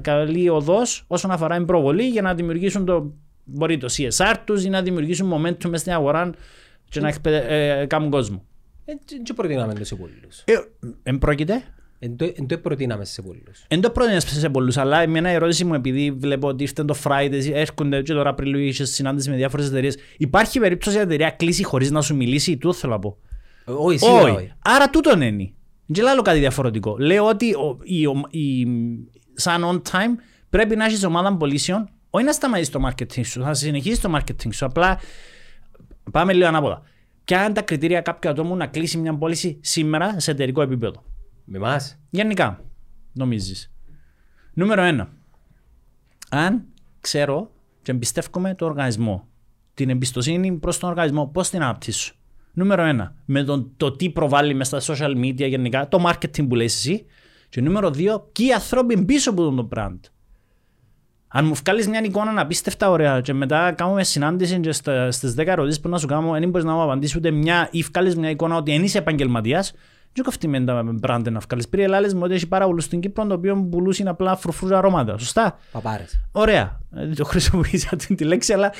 καλή 0.00 0.48
οδός 0.48 1.04
όσον 1.06 1.30
αφορά 1.30 1.56
την 1.56 1.66
προβολή 1.66 2.08
για 2.08 2.22
να 2.22 2.34
δημιουργήσουν 2.34 2.84
το, 2.84 3.12
μπορεί 3.48 3.78
το 3.78 3.88
CSR 3.96 4.34
τους 4.44 4.64
ή 4.64 4.68
να 4.68 4.82
δημιουργήσουν 4.82 5.32
momentum 5.32 5.70
στην 5.74 5.92
αγορά 5.92 6.30
και 6.88 7.00
να 7.00 7.12
ε, 7.30 7.86
κάνουν 7.86 8.10
κόσμο. 8.10 8.44
Δεν 8.84 9.34
προτείναμε 9.34 9.74
το 9.74 9.84
σε 9.84 9.94
πολλούς. 9.94 10.42
Ε, 10.44 10.52
Εν 11.02 11.18
πρόκειται; 11.18 11.62
Εν 11.98 12.16
το- 12.16 12.32
εν 12.36 12.46
το 12.46 12.58
προτείναμε 12.58 13.04
σε 13.04 13.22
πολλούς. 13.22 13.64
Εν 13.68 13.80
το 13.80 13.90
πρότεινες 13.90 14.24
σε 14.24 14.48
πολλούς, 14.48 14.76
αλλά 14.76 15.00
εμένα 15.00 15.30
η 15.30 15.34
ερώτηση 15.34 15.64
μου, 15.64 15.74
επειδή 15.74 16.10
βλέπω 16.10 16.48
ότι 16.48 16.62
ήρθε 16.62 16.84
το 16.84 16.94
Friday, 17.04 17.50
έρχονται 17.52 18.02
και 18.02 18.12
τώρα 18.12 18.30
Απριλίου 18.30 18.60
είχες 18.60 18.90
συνάντηση 18.90 19.30
με 19.30 19.36
διάφορες 19.36 19.66
εταιρείες. 19.66 19.96
Υπάρχει 20.16 20.58
περίπτωση 20.58 20.96
η 20.96 21.00
εταιρεία 21.00 21.30
κλείσει 21.30 21.62
χωρίς 21.64 21.90
να 21.90 22.00
σου 22.02 22.16
μιλήσει, 22.16 22.56
τούτο 22.56 22.74
θέλω 22.74 22.92
να 22.92 22.98
πω; 22.98 23.16
Ε, 23.64 23.70
Όχι, 23.76 23.98
σίγουρα 23.98 24.22
Όχι. 24.22 24.30
όχι. 24.36 24.52
Άρα 24.64 24.90
τούτον 24.90 25.20
είναι. 25.20 25.52
Δεν 25.86 26.04
λέω 26.04 26.22
κάτι 26.22 26.38
διαφορετικό. 26.38 26.96
Λέω 26.98 27.26
ότι 27.26 27.54
ο, 27.54 27.78
η, 27.82 28.06
ο- 28.06 28.26
η, 28.30 28.66
σαν 29.34 29.62
on 29.64 29.90
time 29.90 30.14
πρέπει 30.50 30.76
να 30.76 30.84
έχεις 30.84 31.04
ομάδα 31.04 31.36
πωλήσεων, 31.36 31.88
όχι 32.10 32.24
να 32.24 32.32
σταματήσεις 32.32 32.72
το 32.72 32.88
marketing 32.88 33.24
σου, 33.24 33.42
θα 33.42 33.54
συνεχίσεις 33.54 34.00
το 34.00 34.16
marketing 34.16 34.52
σου. 34.52 34.64
Απλά 34.64 34.98
πάμε 36.10 36.32
λίγο 36.32 36.46
ανάποδα. 36.46 36.82
Ποια 37.24 37.44
είναι 37.44 37.52
τα 37.52 37.62
κριτήρια 37.62 38.00
κάποιου 38.00 38.30
ατόμου 38.30 38.56
να 38.56 38.66
κλείσει 38.66 38.98
μια 38.98 39.18
πώληση 39.18 39.58
σήμερα 39.62 40.20
σε 40.20 40.30
εταιρικό 40.30 40.62
επίπεδο; 40.62 41.04
Με 41.44 41.56
εμάς; 41.56 41.98
Γενικά, 42.10 42.64
νομίζεις. 43.12 43.72
Νούμερο 44.52 44.82
ένα. 44.82 45.08
Αν 46.30 46.64
ξέρω 47.00 47.50
και 47.82 47.90
εμπιστεύομαι 47.90 48.54
το 48.54 48.64
οργανισμό, 48.64 49.28
την 49.74 49.90
εμπιστοσύνη 49.90 50.52
προς 50.52 50.78
τον 50.78 50.88
οργανισμό, 50.88 51.26
πώς 51.26 51.50
την 51.50 51.62
αναπτύσσω. 51.62 52.12
Νούμερο 52.52 52.82
ένα, 52.82 53.14
με 53.24 53.44
τον, 53.44 53.72
το 53.76 53.92
τι 53.92 54.10
προβάλλει 54.10 54.54
μέσα 54.54 54.80
στα 54.80 54.94
social 54.94 55.16
media 55.16 55.48
γενικά, 55.48 55.88
το 55.88 56.04
marketing 56.06 56.48
που 56.48 56.54
λες 56.54 56.74
εσύ. 56.74 57.04
Και 57.48 57.60
νούμερο 57.60 57.90
δύο, 57.90 58.30
ποιοι 58.32 58.52
άνθρωποι 58.52 59.04
πίσω 59.04 59.30
από 59.30 59.42
τον 59.42 59.56
το 59.56 59.68
brand. 59.76 59.98
Αν 61.28 61.46
μου 61.46 61.54
βγάλεις 61.54 61.88
μια 61.88 62.00
εικόνα 62.04 62.40
απίστευτα 62.40 62.90
ωραία 62.90 63.20
και 63.20 63.32
μετά 63.32 63.72
κάνουμε 63.72 64.04
συνάντηση 64.04 64.60
και 64.60 64.72
στα, 64.72 65.10
στις 65.10 65.34
10 65.38 65.46
ερωτήσεις 65.46 65.80
που 65.80 65.88
να 65.88 65.98
σου 65.98 66.06
κάνω, 66.06 66.32
δεν 66.32 66.48
μπορείς 66.48 66.66
να 66.66 66.72
μου 66.72 66.82
απαντήσεις 66.82 67.16
ούτε 67.16 67.30
μια 67.30 67.68
ή 67.70 67.82
βγάλεις 67.82 68.16
μια 68.16 68.30
εικόνα 68.30 68.56
ότι 68.56 68.72
δεν 68.72 68.82
είσαι 68.82 68.98
επαγγελματίας, 68.98 69.72
δεν 70.12 70.24
κοφτεί 70.24 70.48
με 70.48 70.60
τα 70.64 70.84
brand 70.84 71.30
να 71.30 71.38
βγάλεις. 71.38 71.68
Πριν 71.68 71.84
ελάλες 71.84 72.14
μου 72.14 72.20
ότι 72.24 72.34
έχει 72.34 72.46
πάρα 72.46 72.66
πολλούς 72.66 72.84
στην 72.84 73.00
Κύπρο, 73.00 73.26
το 73.26 73.34
οποίο 73.34 73.66
πουλούσαν 73.70 74.08
απλά 74.08 74.36
φρουφρούζα 74.36 74.78
αρώματα. 74.78 75.18
Σωστά; 75.18 75.58
Παπάρες. 75.72 76.20
Ωραία. 76.32 76.80
Δεν 76.90 77.14
το 77.14 77.24
χρησιμοποίησα 77.24 77.96
την 77.96 78.16
τη 78.16 78.24
λέξη, 78.24 78.52
αλλά 78.52 78.72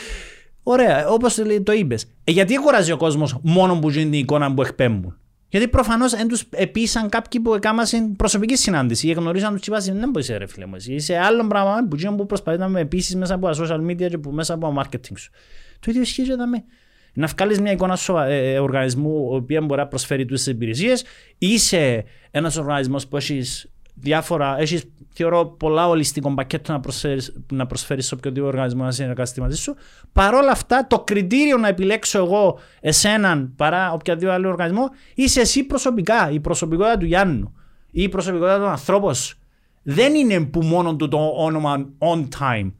ωραία. 0.63 1.09
Όπως 1.09 1.35
το 1.65 1.73
είπες. 1.73 2.07
Ε, 2.25 2.33
γιατί 2.33 2.57
κουράζει 2.57 2.93
ο 2.93 2.97
κόσμος 2.97 3.39
μόνο 3.43 3.79
που 3.79 3.91
γίνει 3.91 4.11
την 4.11 4.21
εικόνα 4.21 4.55
που 4.55 4.63
εκπέμπουν; 4.63 5.17
Γιατί 5.49 5.69
προφανώς 5.69 6.13
δεν 6.13 6.29
τους 6.29 6.45
επίσαν 6.51 7.09
κάποιοι 7.09 7.41
που 7.41 7.55
έκαναν 7.55 8.17
προσωπική 8.17 8.57
συνάντηση 8.57 9.09
ή 9.09 9.13
γνωρίζαν 9.13 9.53
τους 9.53 9.61
τσιπάσει. 9.61 9.93
Δεν 9.93 10.11
μπορεί 10.11 10.27
ρε 10.37 10.47
φίλε 10.47 10.67
μου. 10.67 10.75
Εσύ 10.75 10.95
είσαι 10.95 11.19
άλλο 11.19 11.47
πράγμα 11.47 11.87
που 11.91 11.97
γίνει 11.97 12.17
που 12.17 12.27
προσπαθεί 12.27 12.59
να 12.59 12.69
με 12.69 12.81
επίση 12.81 13.17
μέσα 13.17 13.35
από 13.35 13.51
τα 13.51 13.55
social 13.59 13.91
media 13.91 14.09
και 14.09 14.19
που 14.19 14.31
μέσα 14.31 14.55
από 14.55 14.67
το 14.67 14.81
marketing 14.81 15.19
σου. 15.19 15.31
Το 15.81 15.87
ίδιο 15.91 16.03
ισχύει 16.03 16.23
και 16.23 16.35
με. 16.37 16.65
Να 17.13 17.27
βγάλεις 17.27 17.61
μια 17.61 17.73
εικόνα 17.73 17.97
σοβα... 17.97 18.25
ε, 18.25 18.53
ε, 18.53 18.59
οργανισμού 18.59 19.29
ο 19.31 19.35
οποίος 19.35 19.67
μπορεί 19.67 19.81
να 19.81 19.87
προσφέρει 19.87 20.25
τούτες 20.25 20.47
υπηρεσίες. 20.47 21.05
Είσαι 21.39 22.05
ένας 22.31 22.57
οργανισμός 22.57 23.07
που 23.07 23.17
έχεις 23.17 23.71
διάφορα, 24.01 24.61
έχεις 24.61 24.85
θεωρώ 25.13 25.47
πολλά 25.47 25.89
ολιστικό 25.89 26.35
πακέτο 26.35 26.73
να 26.73 26.81
προσφέρεις, 26.81 27.37
να 27.53 27.67
προσφέρεις 27.67 28.07
σε 28.07 28.15
οποιοδήποτε 28.15 28.51
οργανισμό 28.53 28.85
να 28.85 28.91
συνεργαστεί 28.91 29.41
μαζί 29.41 29.57
σου. 29.57 29.75
Παρ' 30.13 30.35
όλα 30.35 30.51
αυτά 30.51 30.87
το 30.87 31.01
κριτήριο 31.01 31.57
να 31.57 31.69
επιλέξω 31.69 32.19
εγώ 32.19 32.59
εσέναν 32.81 33.53
παρά 33.57 33.93
οποιαδήποτε 33.93 34.33
άλλο 34.33 34.49
οργανισμό 34.49 34.89
είσαι 35.15 35.41
εσύ 35.41 35.65
προσωπικά, 35.65 36.31
η 36.31 36.41
προσωπικότητα 36.41 36.99
του 36.99 37.07
Γιάννου 37.07 37.53
ή 37.91 38.03
η 38.03 38.09
προσωπικότητα 38.09 38.59
του 38.59 38.67
ανθρώπου 38.67 39.15
σου. 39.15 39.39
Δεν 39.83 40.15
είναι 40.15 40.41
που 40.41 40.63
μόνο 40.63 40.97
του 40.97 41.09
το 41.09 41.33
όνομα 41.37 41.89
on 41.99 42.29
time. 42.39 42.73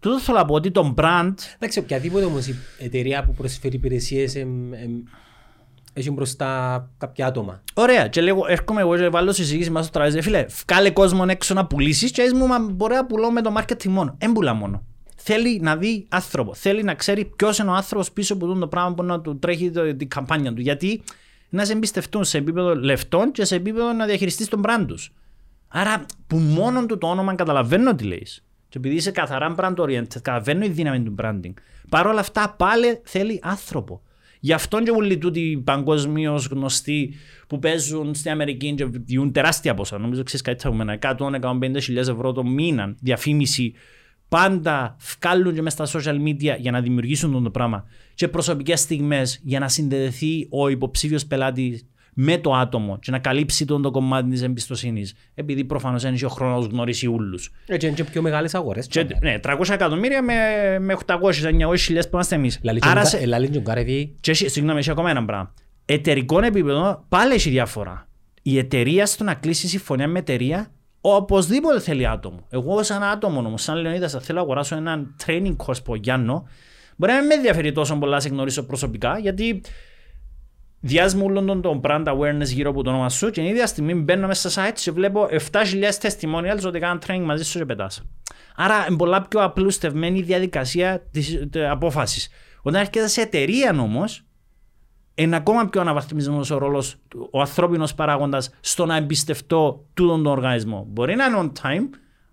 Τούτο 0.00 0.20
θέλω 0.20 0.38
να 0.38 0.44
πω 0.44 0.54
ότι 0.54 0.70
το 0.70 0.94
brand 0.96 1.34
Εντάξει, 1.54 1.78
οποιαδήποτε 1.78 2.24
όμως 2.24 2.46
η 2.46 2.56
εταιρεία 2.78 3.24
που 3.24 3.32
προσφέρει 3.32 3.74
υπηρεσίες 3.74 4.34
εμ, 4.34 4.72
εμ, 4.72 5.02
έχει 5.96 6.10
μπροστά 6.10 6.90
κάποια 6.98 7.26
άτομα. 7.26 7.62
Ωραία, 7.74 8.08
και 8.08 8.20
λέγω, 8.20 8.44
έρχομαι 8.48 8.80
εγώ 8.80 8.96
και 8.96 9.08
βάλω 9.08 9.32
συζήτηση 9.32 9.70
μας 9.70 9.84
στο 9.84 9.92
τραπέζι. 9.92 10.20
Φίλε, 10.20 10.46
βγάλε 10.68 10.90
κόσμο 10.90 11.24
έξω 11.28 11.54
να 11.54 11.66
πουλήσεις 11.66 12.10
και 12.10 12.22
έτσι 12.22 12.34
μου 12.34 12.46
μα 12.46 12.58
μπορεί 12.58 12.94
να 12.94 13.06
πουλώ 13.06 13.30
με 13.30 13.40
το 13.40 13.54
marketing 13.58 13.84
μόνο. 13.88 14.16
Δεν 14.18 14.32
πουλά 14.32 14.54
μόνο. 14.54 14.84
Θέλει 15.16 15.60
να 15.62 15.76
δει 15.76 16.06
άνθρωπο. 16.08 16.54
Θέλει 16.54 16.82
να 16.82 16.94
ξέρει 16.94 17.24
ποιος 17.36 17.58
είναι 17.58 17.70
ο 17.70 17.72
άνθρωπος 17.74 18.12
πίσω 18.12 18.34
από 18.34 18.54
το 18.54 18.68
πράγμα 18.68 18.94
που 18.94 19.02
να 19.02 19.20
του 19.20 19.38
τρέχει 19.38 19.70
το- 19.70 19.96
την 19.96 20.08
καμπάνια 20.08 20.52
του. 20.54 20.60
Γιατί 20.60 21.02
να 21.48 21.64
σε 21.64 21.72
εμπιστευτούν 21.72 22.24
σε 22.24 22.38
επίπεδο 22.38 22.74
λεφτών 22.76 23.30
και 23.32 23.44
σε 23.44 23.54
επίπεδο 23.54 23.92
να 23.92 24.04
διαχειριστείς 24.06 24.48
τον 24.48 24.62
brand 24.66 24.84
τους. 24.86 25.12
Άρα, 25.68 26.04
που 26.26 26.36
μόνο 26.36 26.86
του 26.86 26.98
το 26.98 27.06
όνομα 27.06 27.34
καταλαβαίνω 27.34 27.94
τι 27.94 28.04
λέει. 28.04 28.26
Και 28.68 28.78
επειδή 28.78 28.94
είσαι 28.94 29.10
καθαρά 29.10 29.54
brand 29.58 29.74
oriented, 29.76 30.06
καταλαβαίνω 30.22 30.64
η 30.64 30.68
δύναμη 30.68 31.02
του 31.02 31.14
branding. 31.22 31.52
Παρ' 31.88 32.06
όλα 32.06 32.20
αυτά, 32.20 32.54
πάλι 32.58 33.00
θέλει 33.04 33.40
άνθρωπο. 33.42 34.02
Γι' 34.44 34.52
αυτό 34.52 34.82
και 34.82 34.90
όλοι 34.90 35.18
τούτοι 35.18 35.62
παγκοσμίως 35.64 36.46
γνωστοί 36.46 37.14
που 37.46 37.58
παίζουν 37.58 38.14
στην 38.14 38.30
Αμερική 38.30 38.74
και 38.74 38.84
διούν 38.84 39.32
τεράστια 39.32 39.74
ποσά. 39.74 39.98
Νομίζω 39.98 40.22
ξέρεις 40.22 40.44
κάτι 40.44 40.66
από 40.66 40.76
μένα. 40.76 40.98
100-150 41.00 41.74
ευρώ 41.96 42.32
το 42.32 42.44
μήνα 42.44 42.94
διαφήμιση. 43.00 43.72
Πάντα 44.28 44.96
βγάλουν 45.20 45.54
και 45.54 45.62
μέσα 45.62 45.86
στα 45.86 46.00
social 46.00 46.14
media 46.14 46.56
για 46.58 46.70
να 46.70 46.80
δημιουργήσουν 46.80 47.42
το 47.42 47.50
πράγμα. 47.50 47.84
Και 48.14 48.28
προσωπικές 48.28 48.80
στιγμές 48.80 49.40
για 49.42 49.58
να 49.58 49.68
συνδεθεί 49.68 50.46
ο 50.50 50.68
υποψήφιος 50.68 51.26
πελάτης 51.26 51.86
με 52.14 52.38
το 52.38 52.54
άτομο 52.54 52.98
και 52.98 53.10
να 53.10 53.18
καλύψει 53.18 53.64
τον 53.64 53.82
το 53.82 53.90
κομμάτι 53.90 54.30
της 54.30 54.42
εμπιστοσύνης. 54.42 55.14
Επειδή 55.34 55.64
προφανώς 55.64 56.02
δεν 56.02 56.12
έχει 56.12 56.24
ο 56.24 56.28
χρόνος 56.28 56.66
να 56.66 56.72
γνωρίσει 56.72 57.06
όλους. 57.06 57.52
Έτσι 57.66 57.86
είναι 57.86 57.94
και 57.94 58.04
πιο 58.04 58.22
μεγάλες 58.22 58.54
αγορές. 58.54 58.86
Και, 58.86 59.06
ναι, 59.22 59.38
300 59.42 59.70
εκατομμύρια 59.70 60.22
με, 60.22 60.34
με 60.78 60.96
800-900 61.06 61.76
χιλιάδες 61.76 62.08
που 62.10 62.10
είμαστε 62.12 62.34
εμείς. 62.34 62.60
Άρα 62.80 63.04
σε, 63.04 63.26
Λαλή 63.26 63.48
και 63.48 63.58
ο 63.58 63.60
Γκάρεβι, 63.60 64.14
και 64.20 64.30
έχει, 64.30 64.48
συγγνώμη, 64.48 64.78
έχει 64.78 64.90
ακόμα 64.90 65.10
ένα 65.10 65.24
πράγμα. 65.24 65.54
Εταιρικό 65.84 66.44
επίπεδο 66.44 67.04
πάλι 67.08 67.34
έχει 67.34 67.50
διαφορά. 67.50 68.08
Η 68.42 68.58
εταιρεία 68.58 69.06
στο 69.06 69.24
να 69.24 69.34
κλείσει 69.34 69.68
συμφωνία 69.68 70.08
με 70.08 70.18
εταιρεία 70.18 70.70
οπωσδήποτε 71.00 71.80
θέλει 71.80 72.06
άτομο. 72.06 72.46
Εγώ, 72.50 72.82
σαν 72.82 73.02
άτομο 73.02 73.38
όμως, 73.38 73.62
σαν 73.62 73.76
Λεωνίδας, 73.76 74.12
θα 74.12 74.20
θέλω 74.20 74.38
να 74.38 74.44
αγοράσω 74.44 74.76
έναν 74.76 75.16
training 75.26 75.56
course 75.56 75.78
από 75.78 75.96
Γιάννο. 75.96 76.48
Μπορεί 76.96 77.12
να 77.12 77.18
μην 77.18 77.26
με 77.26 77.34
ενδιαφέρει 77.34 77.72
τόσο 77.72 77.96
πολλά 77.96 78.14
να 78.14 78.20
σε 78.20 78.28
γνωρίσω 78.28 78.62
προσωπικά, 78.66 79.18
γιατί 79.18 79.60
διάσμου 80.86 81.24
όλων 81.24 81.46
των, 81.46 81.60
των 81.60 81.80
brand 81.84 82.04
awareness 82.04 82.46
γύρω 82.46 82.70
από 82.70 82.82
το 82.82 82.90
όνομα 82.90 83.08
σου 83.08 83.26
και 83.26 83.40
την 83.40 83.44
ίδια 83.44 83.66
στιγμή 83.66 83.94
μπαίνω 83.94 84.26
μέσα 84.26 84.50
στα 84.50 84.68
site 84.68 84.72
και 84.74 84.90
βλέπω 84.90 85.28
7.000 85.30 85.62
testimonials 86.00 86.66
ότι 86.66 86.78
κάνουν 86.78 87.02
training 87.06 87.24
μαζί 87.24 87.44
σου 87.44 87.58
και 87.58 87.64
πετάς. 87.64 88.02
Άρα 88.56 88.86
είναι 88.88 88.96
πολλά 88.96 89.22
πιο 89.22 89.42
απλούστευμένη 89.42 90.18
η 90.18 90.22
διαδικασία 90.22 91.06
της 91.10 91.38
απόφασης. 91.70 92.28
Όταν 92.62 92.80
έρχεται 92.80 93.08
σε 93.08 93.20
εταιρεία 93.20 93.76
όμως, 93.80 94.24
είναι 95.14 95.36
ακόμα 95.36 95.68
πιο 95.68 95.80
αναβαθμισμένος 95.80 96.50
ο 96.50 96.58
ρόλος, 96.58 96.96
ο 97.30 97.40
ανθρώπινος 97.40 97.94
παράγοντας 97.94 98.50
στο 98.60 98.86
να 98.86 98.96
εμπιστευτώ 98.96 99.84
τούτον 99.94 100.22
τον 100.22 100.32
οργανισμό. 100.32 100.86
Μπορεί 100.88 101.14
να 101.16 101.24
είναι 101.24 101.36
on 101.38 101.66
time, 101.66 101.88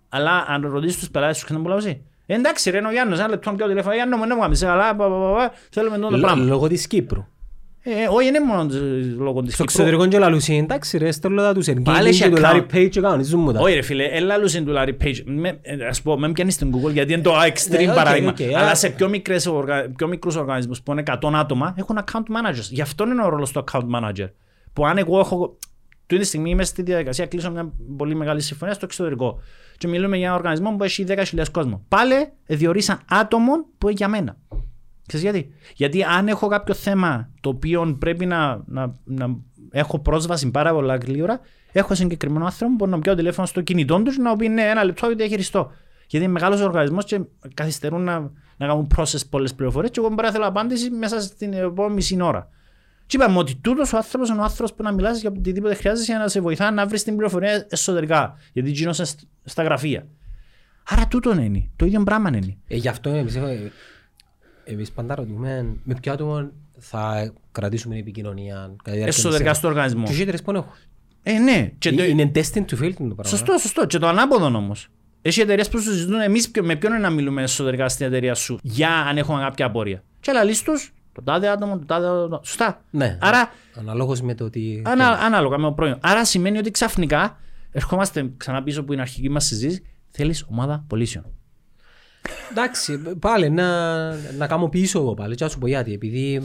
αλλά 0.08 0.44
αν 0.48 0.66
ρωτήσεις 0.66 0.98
τους 0.98 1.10
πελάτες 1.10 1.38
σου, 1.38 1.44
ξέρουν 1.44 1.62
πολλά 1.62 1.76
εσύ. 1.76 2.04
Εντάξει, 2.26 2.70
ρε, 2.70 2.78
είναι 2.78 2.88
ο 2.88 2.90
Γιάννος, 2.90 3.18
ένα 3.18 3.28
λεπτό 3.28 3.52
πιο 3.52 3.66
τηλέφωνο. 3.66 3.94
Γιάννο, 3.94 4.16
μου, 4.16 4.26
ναι, 4.26 4.34
μου 4.34 4.44
άμεσε, 4.44 4.68
αλλά 4.68 4.96
πα, 4.96 5.08
πα, 5.08 5.18
πα, 5.18 5.32
πα, 5.32 5.52
θέλουμε 5.70 5.98
το 5.98 6.18
πράγμα. 6.18 6.44
λόγω 6.44 6.68
της 6.68 6.86
Κύπρου. 6.86 7.26
Ε, 7.84 7.90
όχι, 8.10 8.26
είναι 8.28 8.40
μόνο 8.40 8.66
λόγω 9.16 9.42
της 9.42 9.54
Στο 9.54 9.64
Κύπρου. 9.64 9.82
εξωτερικό 9.82 10.06
και 10.06 10.18
λαλούσι, 10.18 10.54
εντάξει 10.54 10.98
ρε, 10.98 11.10
στέλνω 11.12 11.42
τα 11.42 11.54
τους 11.54 11.66
Πάλι 11.82 11.82
engaging 11.84 12.06
έχει 12.08 12.22
και 12.22 12.28
το 12.28 12.42
account. 12.48 12.52
Larry 12.54 12.74
Page 12.74 12.88
και 12.90 13.00
κανονίζουν 13.00 13.40
μου 13.40 13.52
τα. 13.52 13.60
Όχι 13.60 13.74
ρε 13.74 13.82
φίλε, 13.82 14.04
έλα 14.04 14.36
λούσιν 14.36 14.64
του 14.64 14.72
Larry 14.76 15.04
Page. 15.04 15.16
Με, 15.24 15.58
ε, 15.62 15.86
ας 15.86 16.02
πω, 16.02 16.18
με 16.18 16.32
πιάνεις 16.32 16.54
στην 16.54 16.72
Google 16.74 16.92
γιατί 16.92 17.12
είναι 17.12 17.22
το 17.22 17.32
extreme 17.40 17.78
Ναι, 17.84 17.88
οκ, 17.88 17.94
παράδειγμα. 17.94 18.30
οκ, 18.30 18.40
Αλλά 18.56 18.70
α- 18.70 18.74
σε 18.74 18.88
πιο, 18.88 19.08
μικρές, 19.08 19.46
οργα... 19.46 19.90
πιο 19.96 20.06
μικρούς 20.08 20.36
οργανισμούς 20.36 20.82
που 20.82 20.92
είναι 20.92 21.02
100 21.06 21.30
άτομα 21.34 21.74
έχουν 21.78 21.98
account 22.04 22.18
managers. 22.18 22.68
Γι' 22.70 22.80
αυτό 22.82 23.04
είναι 23.04 23.22
ο 23.24 23.28
ρόλος 23.28 23.50
του 23.52 23.64
account 23.70 23.86
manager. 23.94 24.28
Που 24.72 24.86
αν 24.86 24.98
εγώ 24.98 25.18
έχω... 25.18 25.58
Του 26.06 26.18
τη 26.18 26.24
στιγμή 26.24 26.50
είμαι 26.50 26.64
στη 26.64 26.82
διαδικασία 26.82 27.26
κλείσω 27.26 27.50
μια 27.50 27.72
πολύ 27.96 28.14
μεγάλη 28.14 28.40
συμφωνία 28.40 28.74
στο 28.74 28.84
εξωτερικό. 28.84 29.40
Και 29.78 29.88
μιλούμε 29.88 30.16
για 30.16 30.26
ένα 30.26 30.34
οργανισμό 30.34 30.76
που 30.76 30.84
έχει 30.84 31.04
10.000 31.08 31.42
κόσμο. 31.52 31.84
Πάλι 31.88 32.14
διορίσαν 32.46 33.00
άτομο 33.08 33.52
που 33.78 33.88
είναι 33.88 33.96
για 33.96 34.08
μένα. 34.08 34.36
Ξέρεις 35.12 35.30
γιατί; 35.30 35.52
Γιατί 35.76 36.02
αν 36.02 36.28
έχω 36.28 36.48
κάποιο 36.48 36.74
θέμα 36.74 37.30
το 37.40 37.48
οποίο 37.48 37.96
πρέπει 37.98 38.26
να, 38.26 38.62
να, 38.66 38.94
να 39.04 39.36
έχω 39.70 39.98
πρόσβαση 39.98 40.50
πάρα 40.50 40.72
πολλά 40.72 40.96
γρήγορα, 40.96 41.40
έχω 41.72 41.94
συγκεκριμένο 41.94 42.44
άνθρωπο 42.44 42.70
που 42.70 42.76
μπορεί 42.76 42.90
να 42.90 42.98
πιω 42.98 43.14
τηλέφωνο 43.14 43.46
στο 43.46 43.60
κινητό 43.60 44.02
τους 44.02 44.18
να 44.18 44.36
πει 44.36 44.48
ναι, 44.48 44.62
ένα 44.62 44.84
λεπτό 44.84 45.08
και 45.08 45.14
διαχειριστώ. 45.14 45.70
Γιατί 46.06 46.24
είναι 46.24 46.34
μεγάλος 46.34 46.60
οργανισμός 46.60 47.04
και 47.04 47.20
καθυστερούν 47.54 48.02
να, 48.02 48.20
να 48.56 48.66
κάνουν 48.66 48.86
process 48.96 49.20
πολλές 49.30 49.54
πληροφορίες 49.54 49.90
και 49.90 50.00
εγώ 50.00 50.08
μπορεί 50.08 50.22
να 50.22 50.32
θέλω 50.32 50.46
απάντηση 50.46 50.90
μέσα 50.90 51.20
στην 51.20 51.52
επόμενη 51.52 51.94
μισή 51.94 52.22
ώρα. 52.22 52.48
Και 53.06 53.16
είπαμε 53.16 53.38
ότι 53.38 53.54
τούτος 53.56 53.92
ο 53.92 53.96
άνθρωπος 53.96 54.28
είναι 54.28 54.40
ο 54.40 54.42
άνθρωπος 54.42 54.74
που 54.74 54.82
να 54.82 54.92
μιλάς 54.92 55.20
για 55.20 55.32
οτιδήποτε 55.38 55.74
χρειάζεσαι 55.74 56.12
για 56.12 56.20
να 56.20 56.28
σε 56.28 56.40
βοηθά 56.40 56.70
να 56.70 56.86
βρεις 56.86 57.02
την 57.02 57.16
πληροφορία 57.16 57.66
εσωτερικά. 57.68 58.36
Γιατί 58.52 58.70
γίνονται 58.70 59.04
στα 59.44 59.62
γραφεία. 59.62 60.06
Άρα 60.88 61.06
τούτο 61.08 61.32
είναι. 61.32 61.70
Το 61.76 61.86
ίδιο 61.86 62.02
πράγμα 62.02 62.28
είναι. 62.28 62.56
Ε, 62.68 62.76
γι' 62.76 62.88
αυτό 62.88 63.10
εμείς, 63.10 63.36
έχω- 63.36 63.70
εμείς 64.64 64.90
πάντα 64.92 65.14
ρωτούμε 65.14 65.76
με 65.84 65.94
ποιο 66.00 66.12
άτομο 66.12 66.50
θα 66.78 67.32
κρατήσουμε 67.52 67.94
την 67.94 68.02
επικοινωνία. 68.02 68.54
κατά 68.54 68.72
τη 68.82 68.90
διάρκεια 68.90 69.06
της 69.06 69.16
Εσωτερικά 69.18 69.38
σεζόν. 69.54 69.54
στο 69.54 69.68
οργανισμό. 69.68 70.04
Και 70.04 70.12
οι 70.12 70.20
εταιρείες 70.20 70.42
που 70.42 70.50
έχουν; 70.50 70.70
Ε, 71.22 71.38
ναι. 71.38 71.70
Και 71.78 71.92
το- 71.92 72.02
Ε, 72.02 72.08
Είναι 72.08 72.30
destined 72.34 72.64
to 72.70 72.78
fail 72.82 72.92
το 72.92 73.04
πράγμα. 73.04 73.24
Σωστό, 73.24 73.58
σωστό. 73.58 73.86
Και 73.86 73.98
το 73.98 74.06
ανάποδο 74.06 74.44
όμως. 74.46 74.88
Έχει 75.22 75.40
εταιρείες 75.40 75.68
που 75.68 75.78
σου 75.78 75.92
ζητούν 75.92 76.20
εμείς 76.20 76.50
με 76.62 76.76
ποιον 76.76 76.92
είναι 76.92 77.00
να 77.02 77.10
μιλούμε 77.10 77.42
εσωτερικά 77.42 77.88
στην 77.88 78.06
εταιρεία 78.06 78.34
σου 78.34 78.58
για 78.62 78.90
αν 78.90 79.18
έχουμε 79.18 79.42
κάποια 79.42 79.66
απορία. 79.66 80.02
Και 80.20 80.30
άλλα 80.30 80.50
του, 80.52 80.72
Το 81.12 81.22
τάδε 81.22 81.48
άτομο, 81.48 81.78
το 81.78 81.84
τάδε 81.84 82.06
άτομο. 82.06 82.40
Σωστά. 82.44 82.82
Ναι. 82.90 83.18
Άρα, 83.20 83.52
Αναλόγως 83.78 84.20
με 84.20 84.34
το 84.34 84.44
ότι... 84.44 84.82
ανα, 84.86 85.08
ανάλογα 85.08 85.58
με 85.58 85.62
το 85.66 85.72
προϊόν. 85.72 85.98
Άρα 86.02 86.24
σημαίνει 86.24 86.58
ότι 86.58 86.70
ξαφνικά 86.70 87.38
ερχόμαστε 87.70 88.30
ξανά 88.36 88.62
πίσω 88.62 88.84
που 88.84 88.92
είναι 88.92 89.00
η 89.00 89.04
αρχική 89.04 89.28
μας 89.28 89.44
συζήτηση. 89.44 89.82
Θέλεις 90.10 90.46
ομάδα 90.50 90.84
πωλήσεων. 90.86 91.24
Εντάξει, 92.50 92.98
πάλι 93.18 93.50
να, 93.50 94.14
να 94.14 94.46
κάνω 94.46 94.68
πίσω 94.68 94.98
εγώ 94.98 95.14
πάλι 95.14 95.34
και 95.34 95.44
να 95.44 95.50
σου 95.50 95.58
πω 95.58 95.66
γιατί. 95.66 95.92
Επειδή 95.92 96.40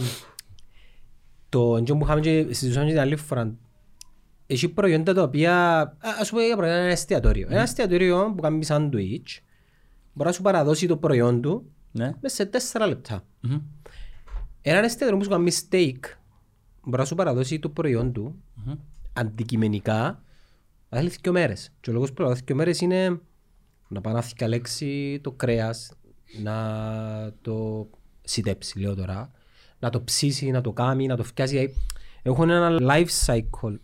το 1.50 1.76
εντός 1.78 1.98
που 1.98 2.04
είχαμε 2.04 2.22
και 2.22 2.46
συζητούσαμε 2.50 2.86
και 2.86 2.92
την 2.92 3.00
άλλη 3.02 3.16
φορά 3.16 3.56
έχει 4.48 4.70
προϊόντα 4.70 5.14
τα 5.14 5.22
οποία, 5.24 5.80
α- 5.80 5.96
ας 6.20 6.30
πούμε 6.30 6.44
για 6.44 6.56
προϊόντα 6.56 6.78
ένα 6.80 6.92
εστιατόριο. 6.92 7.48
Ένα 7.52 7.62
εστιατόριο 7.62 8.34
που 8.36 8.42
κάνει 8.42 8.64
σάντουιτς 8.66 9.42
μπορεί 10.14 10.30
να 10.30 10.36
σου 10.36 10.42
παραδώσει 10.42 10.88
το 10.88 10.98
προϊόν 10.98 11.42
του 11.42 11.72
Ναι. 11.92 12.12
μέσα 12.22 12.36
σε 12.36 12.46
τέσσερα 12.46 12.88
λεπτά. 12.88 13.24
Μμμ. 13.42 13.58
Ένα 14.62 14.78
εστιατόριο 14.80 15.18
που 15.18 15.24
σου 15.24 15.30
κάνει 15.30 15.52
steak 15.70 16.00
μπορεί 16.84 16.98
να 17.02 17.06
σου 17.06 17.16
παραδώσει 17.16 17.60
το 17.60 17.70
προϊόν 17.70 18.12
του 18.14 18.44
αντικειμενικά 19.14 20.22
θέλει 20.90 21.10
δύο 21.22 21.32
μέρες. 21.32 21.72
Και 21.80 21.90
ο 21.90 21.94
λόγος 21.94 22.14
που 22.14 22.22
λέω 22.22 22.34
δύο 22.34 22.56
μέρες 22.56 22.82
είναι 22.82 23.20
να 23.88 24.02
πάει 24.02 24.14
να 24.14 24.22
θυκαλέξει 24.22 25.20
το 25.24 25.32
κρέας, 25.32 25.92
να 26.42 26.56
το 27.42 27.88
σιτέψει 28.22 28.80
λέω 28.80 28.96
τώρα, 28.96 29.32
να 29.80 29.90
το 29.90 30.02
ψήσει, 30.02 30.52
να 30.52 30.62
το 30.62 30.72
κάνει, 30.72 31.08
να 31.08 31.16
το 31.16 31.24
φτιάσει. 31.24 31.74
Έχουν 32.22 32.50
ένα 32.50 32.78
life 32.82 33.26
cycle 33.26 33.76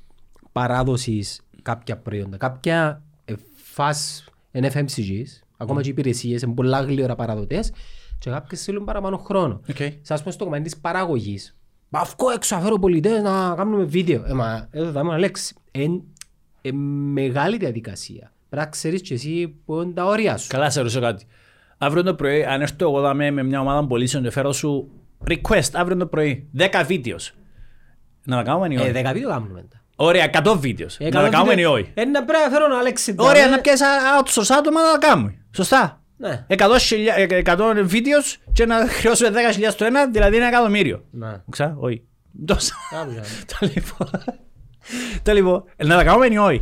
παράδοσης 0.51 1.41
κάποια 1.61 1.97
προϊόντα. 1.97 2.37
Κάποια 2.37 3.03
ε, 3.25 3.33
fast 3.75 4.31
NFMCGs, 4.51 5.25
ακόμα 5.57 5.81
και 5.81 5.87
οι 5.87 5.91
υπηρεσίες, 5.91 6.41
είναι 6.41 6.53
πολλά 6.53 6.81
γλύωρα 6.81 7.15
παραδοτές 7.15 7.71
και 8.19 8.29
κάποιες 8.29 8.63
θέλουν 8.63 8.85
παραπάνω 8.85 9.17
χρόνο. 9.17 9.61
Οκ. 9.69 9.77
Σας 10.01 10.23
πω 10.23 10.31
στο 10.31 10.43
κομμάτι 10.43 10.63
της 10.63 10.77
παραγωγής. 10.77 11.55
Μα 11.89 12.03
βγω 12.03 12.29
έξω, 12.29 12.55
αφέρω 12.55 12.79
πολιτές 12.79 13.21
να 13.21 13.55
κάνουμε 13.55 13.83
βίντεο. 13.83 14.23
Ε, 14.25 14.33
μα 14.33 14.67
εδώ 14.71 14.91
θα 14.91 14.99
είμαι 14.99 15.13
Αλέξη. 15.13 15.55
Είναι 15.71 16.01
μεγάλη 17.11 17.57
διαδικασία. 17.57 18.31
Πρέπει 18.53 18.65
να 18.67 18.71
ξέρεις 18.71 19.01
και 19.01 19.13
εσύ 19.13 19.55
που 19.65 19.81
είναι 19.81 19.91
τα 19.93 20.05
όρια 20.05 20.37
σου. 20.37 20.47
Καλά, 20.47 20.69
σε 20.69 20.79
ρωτήσω 20.81 20.99
κάτι. 21.01 21.25
Αύριο 21.77 22.03
το 22.03 22.15
πρωί, 22.15 22.43
αν 22.45 22.61
έρθω 22.61 22.75
εγώ 22.89 23.01
δάμε 23.01 23.31
με 23.31 23.43
μια 23.43 23.59
ομάδα 23.59 23.87
πωλήσεων 23.87 24.23
και 24.23 24.29
φέρω 24.29 24.51
σου 24.51 24.89
request 25.29 25.69
αύριο 25.73 25.97
το 25.97 26.05
πρωί, 26.05 26.49
10 26.57 26.83
βίντεος. 26.85 27.31
Να 28.25 28.35
τα 28.35 28.43
κάνουμε 28.43 28.67
ή 28.73 28.75
Ε, 28.75 28.79
όχι. 28.81 28.91
δέκα 28.91 29.11
βίντεο 29.13 29.29
κάνουμε 29.29 29.53
μετά. 29.53 29.81
Ωραία, 29.95 30.29
100 30.43 30.55
βίντεος. 30.59 30.97
Ε, 30.99 31.03
Να 31.03 31.09
τα 31.09 31.17
κάνω 31.17 31.29
κάνουμε 31.31 31.51
ή 31.51 31.55
βίντεο. 31.55 31.71
όχι; 31.71 31.91
Ε, 31.93 32.05
να 32.05 32.23
πρέπει 32.23 32.43
να 32.43 32.49
φέρω 32.49 32.67
τον 32.67 32.77
Αλέξη. 32.77 33.15
Ωραία, 33.17 33.33
τώρα, 33.33 33.47
να 33.49 33.55
ε. 33.55 33.61
πιάσει 33.61 33.83
outsource 34.19 34.55
άτομα 34.59 34.81
να 34.81 34.99
τα 34.99 35.07
κάνουμε. 35.07 35.35
Σωστά. 35.55 36.01
Ναι. 36.17 36.45
100, 36.47 36.77
χιλιά- 36.79 37.17
ε, 37.17 37.41
100 37.45 37.83
βίντεος 37.83 38.37
και 38.53 38.65
να 38.65 38.75
χρεώσουμε 38.87 39.29
10.000 39.29 39.75
το 39.75 39.85
ένα, 39.85 40.07
δηλαδή 40.07 40.35
ένα 40.35 40.47
εκατομμύριο. 40.47 41.03
Ναι. 41.11 41.41
Ξα, 41.49 41.75
όχι. 41.79 42.03
Τόσα. 42.45 42.73
Κάπου 42.91 43.11
για. 43.11 43.23
Τα 43.59 43.67
λοιπόν. 43.73 44.09
Τα 45.23 45.33
λοιπόν, 45.33 45.63
να 45.85 45.95
τα 45.95 46.03
κάνουμε 46.03 46.25
ή 46.31 46.37
όχι; 46.37 46.61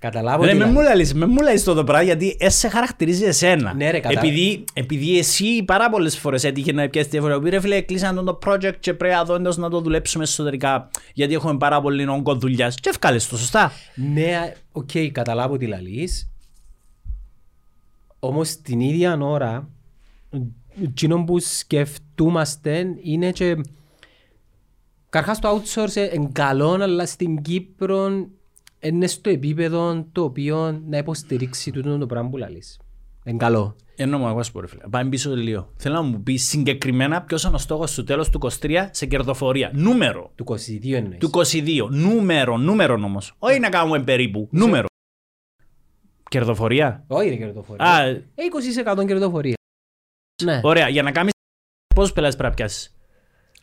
Καταλάβω 0.00 0.44
Ρε, 0.44 0.50
τι 0.50 0.56
με 0.56 0.64
λέει. 0.64 0.72
μου 0.72 0.80
λαλείς, 0.80 1.14
με 1.14 1.26
μου 1.26 1.42
λαλείς 1.42 1.64
το 1.64 1.74
το 1.74 1.84
πράγμα 1.84 2.04
γιατί 2.04 2.36
εσύ 2.40 2.58
σε 2.58 2.68
χαρακτηρίζει 2.68 3.24
εσένα. 3.24 3.74
Ναι, 3.74 3.90
ρε, 3.90 4.00
κατά- 4.00 4.18
επειδή, 4.20 4.64
επειδή 4.72 5.18
εσύ 5.18 5.62
πάρα 5.62 5.90
πολλές 5.90 6.18
φορές 6.18 6.44
έτυχε 6.44 6.72
να 6.72 6.88
πιάσεις 6.88 7.10
διαφορά. 7.10 7.40
Πει 7.40 7.50
ρε 7.50 7.60
φίλε, 7.60 7.80
κλείσαν 7.80 8.24
το 8.24 8.38
project 8.46 8.74
και 8.80 8.94
πρέπει 8.94 9.14
εδώ 9.20 9.34
εντός 9.34 9.56
να 9.56 9.70
το 9.70 9.80
δουλέψουμε 9.80 10.24
εσωτερικά 10.24 10.90
γιατί 11.14 11.34
έχουμε 11.34 11.56
πάρα 11.56 11.80
πολύ 11.80 12.08
όγκο 12.08 12.34
δουλειάς. 12.34 12.74
Και 12.74 12.88
ευκάλες 12.88 13.28
το, 13.28 13.36
σωστά. 13.36 13.72
Ναι, 13.94 14.52
οκ, 14.72 14.90
καταλάβω 15.12 15.56
τι 15.56 15.66
λαλείς. 15.66 16.30
Όμως 18.18 18.56
την 18.56 18.80
ίδια 18.80 19.18
ώρα, 19.20 19.68
εκείνο 20.82 21.24
που 21.24 21.38
σκεφτούμαστε 21.38 22.86
είναι 23.02 23.30
και... 23.30 23.56
Καρχάς 25.08 25.38
το 25.38 25.48
outsource 25.62 26.14
είναι 26.14 26.28
καλό, 26.32 26.70
αλλά 26.70 27.06
στην 27.06 27.42
Κύπρο 27.42 28.26
είναι 28.80 29.06
στο 29.06 29.30
επίπεδο 29.30 30.06
το 30.12 30.22
οποίο 30.22 30.82
να 30.86 30.96
υποστηρίξει 30.98 31.70
τούτο 31.70 31.98
το 31.98 32.06
πράγμα 32.06 32.30
που 32.30 32.36
λαλείς. 32.36 32.80
Είναι 33.24 33.36
καλό. 33.36 33.76
Ενώ 33.96 34.18
μου, 34.18 34.26
εγώ 34.28 34.42
σου 34.42 34.52
πω 34.52 34.60
ρε 34.60 34.66
φίλε, 34.66 34.82
πάμε 34.90 35.10
πίσω 35.10 35.34
λίγο. 35.36 35.72
Θέλω 35.76 35.94
να 35.94 36.02
μου 36.02 36.22
πεις 36.22 36.48
συγκεκριμένα 36.48 37.22
ποιος 37.22 37.42
είναι 37.44 37.54
ο 37.54 37.58
στόχος 37.58 37.94
του 37.94 38.04
τέλος 38.04 38.30
του 38.30 38.38
23 38.60 38.88
σε 38.90 39.06
κερδοφορία. 39.06 39.70
Νούμερο. 39.74 40.32
Του 40.34 40.44
22 40.44 40.92
εννοείς. 40.92 41.18
Του 41.18 41.30
22. 41.30 41.88
Νούμερο, 41.90 42.56
νούμερο 42.56 42.94
όμως. 42.94 43.34
Όχι 43.38 43.58
να 43.58 43.68
κάνουμε 43.68 44.02
περίπου. 44.02 44.48
Νούμερο. 44.50 44.86
Κερδοφορία. 46.30 47.04
Όχι 47.06 47.28
ρε 47.28 47.36
κερδοφορία. 47.36 47.84
Α, 47.86 48.02
Ε, 48.06 48.24
20% 48.34 49.04
κερδοφορία. 49.06 49.54
Ναι. 50.44 50.60
ωραία. 50.62 50.88
Για 50.88 51.02
να 51.02 51.12
κάνεις 51.12 51.32
πόσους 51.94 52.12
πελάτες 52.12 52.36
πρέπει 52.36 52.50
να 52.50 52.56
πιάσεις; 52.56 52.96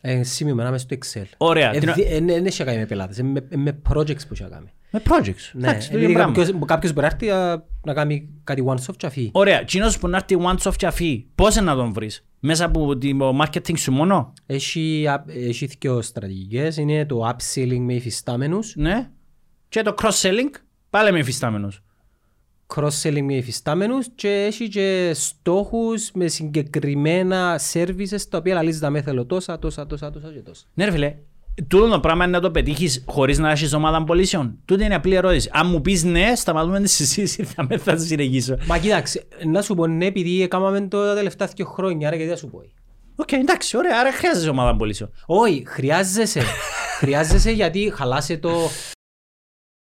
Ε, 0.00 0.22
σημειωμένα 0.22 0.70
μες 0.70 0.80
στο 0.80 0.96
Excel. 0.98 1.24
Ωραία. 1.36 1.74
Ε, 1.74 1.78
Τι 1.78 1.86
να- 1.86 1.92
δι- 1.92 2.06
ε, 2.10 2.20
ναι, 2.20 2.32
Δεν 2.32 2.46
έχει 2.46 2.58
να 2.60 2.66
κάνει 2.66 2.78
με 2.78 2.86
πελάτες, 2.86 3.18
είναι 3.18 3.46
με- 3.50 3.56
με 3.56 3.80
projects 3.88 4.20
που 4.26 4.32
έχει 4.32 4.42
να 4.42 4.48
κάνει. 4.48 4.72
Με 4.96 5.02
projects. 5.04 5.50
Ναι, 5.52 5.68
Εντάξει, 5.68 5.88
το 5.90 5.96
επειδή 5.96 6.10
ίδιο 6.12 6.22
πράγμα. 6.22 6.34
κάποιος, 6.44 6.58
κάποιος 6.66 6.92
μπορεί 6.92 7.06
να 7.06 7.12
έρθει 7.12 7.30
α, 7.30 7.64
να 7.84 7.94
κάνει 7.94 8.28
κάτι 8.44 8.64
one-off 8.66 8.96
και 8.96 9.06
αφή. 9.06 9.30
Ωραία. 9.32 9.62
Κοινός 9.62 9.98
που 9.98 10.08
να 10.08 10.16
έρθει 10.16 10.36
one 10.40 10.68
off 10.70 10.74
και 10.76 10.86
αφή, 10.86 11.26
πώς 11.34 11.54
να 11.56 11.74
τον 11.74 11.92
βρεις; 11.92 12.24
Μέσα 12.40 12.64
από 12.64 12.96
το 12.98 13.38
marketing 13.42 13.78
σου 13.78 13.92
μόνο; 13.92 14.32
Έχει, 14.46 15.06
α- 15.08 15.24
έχει 15.28 15.66
δύο 15.66 16.02
στρατηγικές, 16.02 16.76
είναι 16.76 17.06
το 17.06 17.28
upselling 17.28 17.78
με 17.80 17.94
υφιστάμενους, 17.94 18.74
Ναι. 18.76 19.10
Και 19.68 19.82
το 19.82 19.94
cross-selling, 20.02 20.50
πάλι 20.90 21.12
με 21.12 21.18
υφιστάμενους. 21.18 21.82
cross-selling 22.74 23.22
με 23.22 23.34
υφιστάμενους 23.34 24.06
και 24.14 24.28
έχει 24.28 24.68
και 24.68 25.10
στόχους 25.14 26.10
με 26.14 26.28
συγκεκριμένα 26.28 27.60
services 27.72 28.20
τα 28.30 28.38
οποία 28.38 28.54
λαλείς 28.54 28.80
να 28.80 28.90
με 28.90 29.02
θέλω 29.02 29.26
τόσα, 29.26 29.58
τόσα, 29.58 29.86
τόσα, 29.86 30.10
τόσα 30.10 30.32
και 30.32 30.40
τόσα. 30.40 30.64
Ναι 30.74 30.84
ρε 30.84 30.90
φίλε, 30.90 31.16
τούτο 31.68 31.88
το 31.88 32.00
πράγμα 32.00 32.24
είναι 32.24 32.32
να 32.32 32.40
το 32.40 32.50
πετύχεις 32.50 33.04
χωρίς 33.06 33.38
να 33.38 33.50
έχεις 33.50 33.72
ομάδα 33.72 34.04
πωλήσεων. 34.04 34.58
Τούτη 34.64 34.84
είναι 34.84 34.94
απλή 34.94 35.14
ερώτηση. 35.14 35.50
Αν 35.52 35.66
μου 35.70 35.80
πεις 35.80 36.04
ναι, 36.04 36.32
σταματούμε 36.34 36.80
τη 36.80 36.88
συζήτηση, 36.88 37.44
θα 37.44 37.66
με 37.68 37.78
θα 37.78 37.96
συνεχίσω. 37.96 38.56
Μα 38.66 38.78
κοίταξε, 38.78 39.28
να 39.44 39.62
σου 39.62 39.74
πω 39.74 39.86
ναι 39.86 40.06
επειδή 40.06 40.42
έκαναμε 40.42 40.88
το 40.88 41.04
τα 41.04 41.14
τελευταία 41.14 41.46
δύο 41.46 41.66
χρόνια, 41.66 42.08
άρα 42.08 42.16
γιατί 42.16 42.30
θα 42.30 42.36
σου 42.36 42.48
πω. 42.48 42.62
ΟΚ, 43.16 43.32
εντάξει, 43.32 43.76
ωραία, 43.76 44.00
άρα 44.00 44.12
χρειάζεσαι 44.12 44.48
ομάδα 44.48 44.76
πωλήσεων. 44.76 45.10
Όχι, 45.26 45.62
χρειάζεσαι. 45.66 46.40
χρειάζεσαι 46.98 47.50
γιατί 47.50 47.92
χαλάσε 47.94 48.36
το... 48.36 48.50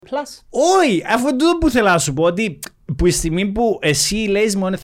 Plus. 0.09 0.41
Όχι, 0.49 1.03
αφού 1.07 1.29
τούτο 1.29 1.57
που 1.57 1.69
θέλω 1.69 1.87
να 1.87 1.97
σου 1.97 2.13
πω, 2.13 2.23
ότι 2.23 2.59
που 2.97 3.05
η 3.05 3.11
στιγμή 3.11 3.51
που 3.51 3.79
εσύ 3.81 4.15
λέεις 4.15 4.55
μου 4.55 4.67
είναι 4.67 4.77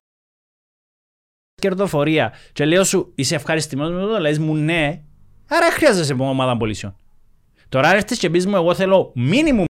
κερδοφορία 1.61 2.33
και 2.53 2.65
λέω 2.65 2.83
σου 2.83 3.11
είσαι 3.15 3.35
ευχαριστημένος 3.35 3.93
με 3.93 4.13
το, 4.13 4.19
λες 4.19 4.39
μου 4.39 4.55
ναι, 4.55 5.03
άρα 5.47 5.71
χρειάζεσαι 5.71 6.13
ομάδα 6.13 6.57
πωλήσεων. 6.57 6.95
Τώρα 7.69 7.87
αν 7.89 7.95
έρθεις 7.95 8.17
και 8.19 8.29
πεις 8.29 8.45
μου 8.47 8.55
εγώ 8.55 8.75
θέλω 8.75 9.13
minimum 9.15 9.65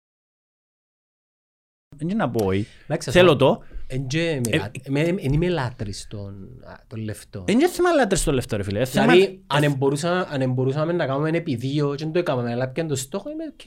δεν 1.96 2.10
είναι 2.10 2.14
να 2.24 2.30
πω 2.30 2.46
όχι. 2.46 2.68
Εντάξει, 2.88 3.12
Θέλω 3.12 3.32
ας 3.32 3.38
πω, 3.38 3.44
το. 3.46 3.64
εν 3.88 4.08
και 4.08 4.42
με 4.46 4.50
Ε, 4.56 4.58
λα- 4.58 4.72
με- 4.88 5.02
εν 5.02 5.34
είμαι 5.34 5.50
λάτρης 5.50 6.08
των 6.10 6.34
α, 6.66 6.74
των 6.88 7.04
λεφτών. 7.04 7.44
Δεν 7.46 7.60
είναι 7.60 7.68
θέμα 7.70 7.92
λάτρες 7.92 8.20
στο 8.20 8.32
λεφτό 8.32 8.58
ρε 8.58 8.64
φίλε. 8.64 8.78
Είναι 8.78 8.88
θέμα- 8.88 9.14
Δηλαδή, 9.14 9.44
αν 9.48 9.64
εμπορούσα- 9.64 10.28
αν 10.32 10.42
εμπορούσαμε 10.42 10.94
να 10.94 11.06
κάνουμε 11.06 11.28
ένα 11.28 11.38
επί 11.38 11.56
δύο 11.56 11.96
και 11.96 12.04
δεν 12.04 12.14
το 12.14 12.20
έκαναμε, 12.20 12.52
αλλά 12.52 12.68
πιάνε 12.68 12.90
το 12.90 12.96
στόχο, 12.96 13.30
είμαι 13.30 13.44
οκ. 13.44 13.62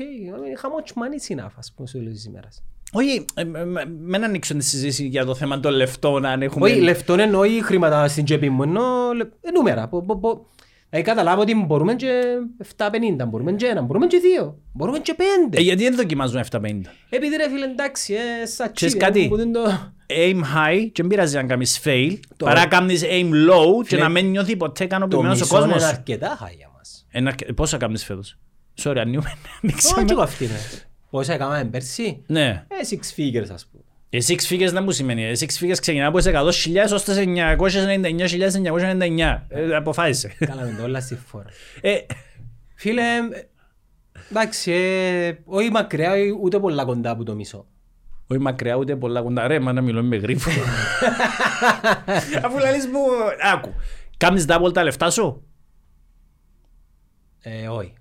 How 0.63 0.67
much 0.67 0.93
money 0.93 1.37
is 1.37 1.37
enough, 1.45 1.51
ας 1.57 1.73
πούμε, 1.75 1.89
στο 1.89 1.99
τέλος 1.99 2.13
της 2.15 2.25
ημέρας. 2.25 2.63
Όχι, 2.93 3.25
ε, 3.35 3.41
ε, 3.41 3.61
ε, 3.81 3.85
μην 3.87 4.25
ανοίξω 4.25 4.55
τη 4.55 4.65
συζήτηση 4.65 5.07
για 5.07 5.25
το 5.25 5.35
θέμα 5.35 5.61
των 5.61 5.73
λεφτών 5.73 6.25
αν 6.25 6.43
έχουμε... 6.43 6.71
Όχι, 6.71 6.81
λεφτών 6.81 7.19
εννοεί 7.21 7.63
χρήματα 7.63 8.09
στην 8.09 8.25
τσέπη 8.25 8.49
μου, 8.51 8.63
εννοώ 8.63 9.13
λε- 9.13 9.33
ε, 9.41 9.51
νούμερα. 9.51 9.89
Πο- 10.91 10.97
πο- 10.97 11.03
πο- 11.03 11.05
Δηλαδή 11.05 11.05
καταλάβω 11.05 11.41
ότι 11.41 11.55
μπορούμε 11.66 11.95
και 11.95 12.22
750, 12.76 13.26
μπορούμε 13.28 13.53
και 13.53 13.66
ένα, 13.66 13.82
μπορούμε 13.82 14.07
και 14.07 14.18
δύο, 14.18 14.59
μπορούμε 14.72 14.99
και 14.99 15.11
Ε, 15.18 15.22
πέντε. 15.24 15.61
γιατί 15.62 15.82
δεν 15.82 15.97
δοκιμάζουμε 15.97 16.41
750. 16.41 16.80
Επειδή 17.11 17.36
ρε 17.36 17.49
φίλε 17.51 17.64
εντάξει, 17.64 18.14
ε, 18.14 18.47
σαν 18.47 18.72
Ξέρεις 18.72 18.95
τσίρι, 18.95 18.97
κάτι; 19.12 19.28
που 19.28 19.36
δεν 19.36 19.53
το- 19.53 19.93
Aim 20.09 20.36
high 20.36 20.80
και 20.93 21.03
δεν 21.03 21.07
πειράζει 21.07 21.38
αν 21.38 21.47
κάνεις 21.47 21.80
fail, 21.84 22.16
Το- 22.36 22.45
παρά 22.45 22.66
κάνεις 22.66 23.03
aim 23.05 23.26
low 23.30 23.80
και 23.82 23.86
Φίλε, 23.88 24.01
να 24.03 24.09
μην 24.09 24.26
νιώθει 24.30 24.57
ποτέ 24.57 24.72
Το 24.78 24.84
ικανοποιημένος 24.84 25.36
ο 25.41 25.45
μισό 25.45 25.57
είναι 25.57 25.72
κόσμος. 25.72 25.88
αρκετά 25.88 26.38
high 26.45 26.57
για 26.57 26.70
μας. 26.76 27.07
Ένα 27.11 27.28
αρκε- 27.28 27.53
Πόσα 27.53 27.76
κάνεις 27.76 28.05
φέτος; 28.05 28.38
Sorry, 28.82 28.97
ανοίγουμε. 28.99 29.28
Όχι, 29.34 29.49
ανοίξαμε. 29.62 30.05
και 30.05 30.12
εγώ 30.12 30.22
αυτή 30.22 30.45
είναι. 30.45 30.59
Πόσα 31.11 31.32
έκαναμε 31.32 31.64
πέρσι; 31.64 32.22
Ναι. 32.26 32.64
Ε, 32.68 32.74
six 32.91 33.20
figures 33.20 33.49
ας 33.53 33.66
πούμε. 33.70 33.82
Οι 34.13 34.19
six 34.27 34.39
figures 34.53 34.69
δεν 34.73 34.83
μου 34.83 34.91
σημαίνει. 34.91 35.23
Οι 35.23 35.37
six 35.39 35.49
figures 35.65 35.77
ξεκινά 35.81 36.07
από 36.07 36.19
τις 36.19 36.27
100.000 36.27 36.33
ως 36.93 37.05
τις 37.05 37.17
999.999. 37.27 39.43
Ε, 39.49 39.75
Αποφάσισε. 39.77 40.33
Κάναμε 40.39 40.75
το 40.79 40.83
όλα 40.83 41.01
στη 41.01 41.15
φόρα. 41.27 41.45
Ε, 41.81 41.95
Φίλε, 42.75 43.03
ε, 43.03 43.49
εντάξει, 44.31 44.73
ε, 44.73 45.33
όχι 45.45 45.71
μακριά, 45.71 46.13
ούτε 46.43 46.59
πολλά 46.59 46.85
κοντά 46.85 47.11
από 47.11 47.25
το 47.25 47.35
μισό. 47.35 47.67
Όχι 48.27 48.41
μακριά 48.41 48.75
ούτε 48.75 48.97
πολλά 48.97 49.23
κοντά. 49.23 49.47
Ρε, 49.47 49.61
μα 49.61 49.73
να 49.73 49.81
μιλώ 49.81 50.03
με 50.03 50.17
γρήφο. 50.17 50.51
Αφού 52.45 52.59
λαλείς 52.59 52.87
μου... 52.87 53.01
Άκου. 53.53 53.75
Κάμνεις 54.17 54.45
double 54.49 54.73
τα 54.75 54.83
λεφτά 54.85 55.11
σου; 55.11 55.45
Ε, 57.41 57.69
όχι. 57.69 57.93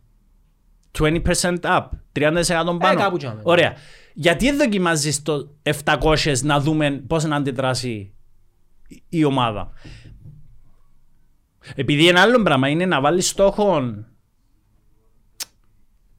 20% 0.99 1.57
up. 1.62 1.84
30% 2.14 2.43
πάνω. 2.80 2.99
κάπου 2.99 3.18
τζάμε. 3.18 3.41
Ωραία. 3.43 3.74
Γιατί 4.14 4.45
δεν 4.45 4.57
δοκιμάζεις 4.57 5.22
το 5.22 5.55
700 5.84 6.36
να 6.41 6.60
δούμε 6.60 6.91
πώς 6.91 7.24
να 7.24 7.36
αντιδράσει 7.36 8.14
η- 8.88 9.03
η 9.10 9.24
ομάδα; 9.24 9.72
Επειδή 11.76 12.07
ένα 12.07 12.22
άλλο 12.22 12.41
πράγμα 12.41 12.68
είναι 12.68 12.86
να 12.86 13.01
βάλεις 13.01 13.28
στόχο. 13.28 13.82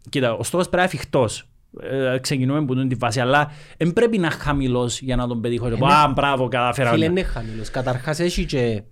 Κοίτα, 0.08 0.32
ο 0.32 0.42
στόχος 0.42 0.68
πρέπει 0.68 0.76
να 0.76 0.82
είναι 0.82 0.92
εφικτός. 0.94 1.44
Ε, 1.80 2.18
ξεκινούμε 2.20 2.58
από 2.58 2.74
την 2.74 2.98
βάση, 2.98 3.20
αλλά 3.20 3.50
δεν 3.76 3.92
πρέπει 3.92 4.18
να 4.18 4.26
είναι 4.26 4.34
χαμηλό 4.36 4.90
για 5.00 5.16
να 5.16 5.26
τον 5.26 5.40
πετύχω. 5.40 5.68
ναι. 5.68 5.76
Α, 5.94 6.08
μπράβο, 6.08 6.48
καταφέρα. 6.48 6.90
Φίλε, 6.90 7.04
είναι 7.04 7.22
χαμηλός. 7.22 7.70
Καταρχάς 7.70 8.18
έχει 8.20 8.44
και... 8.44 8.82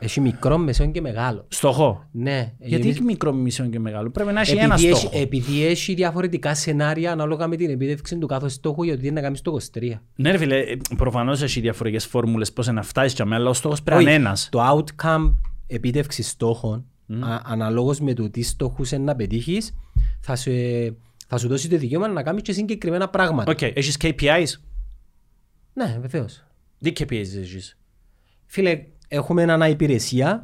Έχει 0.00 0.20
μικρό, 0.20 0.58
μεσαίο 0.58 0.90
και 0.90 1.00
μεγάλο. 1.00 1.44
Στόχο. 1.48 2.08
Ναι. 2.12 2.52
Γιατί 2.58 2.82
εμείς- 2.82 2.96
έχει 2.96 3.04
μικρό, 3.04 3.32
μισό 3.32 3.66
και 3.66 3.78
μεγάλο; 3.78 4.10
Πρέπει 4.10 4.32
να 4.32 4.40
έχει 4.40 4.56
ένα 4.56 4.74
επειδή, 4.74 4.88
έχει, 4.88 4.98
στόχο. 4.98 5.18
επειδή 5.18 5.64
έχει 5.64 5.94
διαφορετικά 5.94 6.54
σενάρια 6.54 7.12
ανάλογα 7.12 7.46
με 7.46 7.56
την 7.56 7.70
επίτευξη 7.70 8.18
του 8.18 8.26
κάθε 8.26 8.48
στόχου 8.48 8.82
γιατί 8.82 9.06
είναι 9.06 9.14
να 9.14 9.20
κάνεις 9.20 9.40
το 9.40 9.50
23. 9.52 10.00
Ναι, 10.16 10.30
ρε 10.30 10.38
φίλε, 10.38 10.64
προφανώς 10.96 11.42
έχει 11.42 11.60
διαφορετικές 11.60 12.06
φόρμουλες 12.06 12.52
πώς 12.52 12.66
να 12.66 12.82
φτάσεις 12.82 13.12
και 13.14 13.24
αλλά 13.30 13.48
ο 13.50 13.52
στόχος 13.52 13.82
πρέπει 13.82 14.04
να 14.04 14.10
είναι 14.10 14.20
ένας. 14.20 14.48
Το 14.50 14.60
outcome 14.70 15.34
επίτευξη 15.66 16.22
στόχων, 16.22 16.84
α, 17.24 17.40
αναλόγως 17.44 18.00
με 18.00 18.14
το 18.14 18.30
τι 18.30 18.42
στόχους 18.42 18.90
είναι 18.92 19.04
να 19.04 19.16
πετύχεις, 19.16 19.74
θα 20.20 20.36
σου, 20.36 20.50
ε, 20.50 20.96
θα 21.26 21.38
σου 21.38 21.48
δώσει 21.48 21.68
το 21.68 21.76
δικαίωμα 21.76 22.08
να 22.08 22.22
κάνεις 22.22 22.42
και 22.42 22.52
συγκεκριμένα 22.52 23.08
πράγματα. 23.08 23.50
ΟΚ, 23.50 23.62
έχεις 23.62 23.96
KPIs. 24.00 24.60
Ναι, 25.72 25.98
βεβαίως. 26.00 26.44
Τι 26.78 26.92
KPIs 26.98 27.10
έχεις; 27.40 27.78
Φίλε, 28.46 28.84
έχουμε 29.08 29.42
ένα 29.42 29.68
υπηρεσία, 29.68 30.42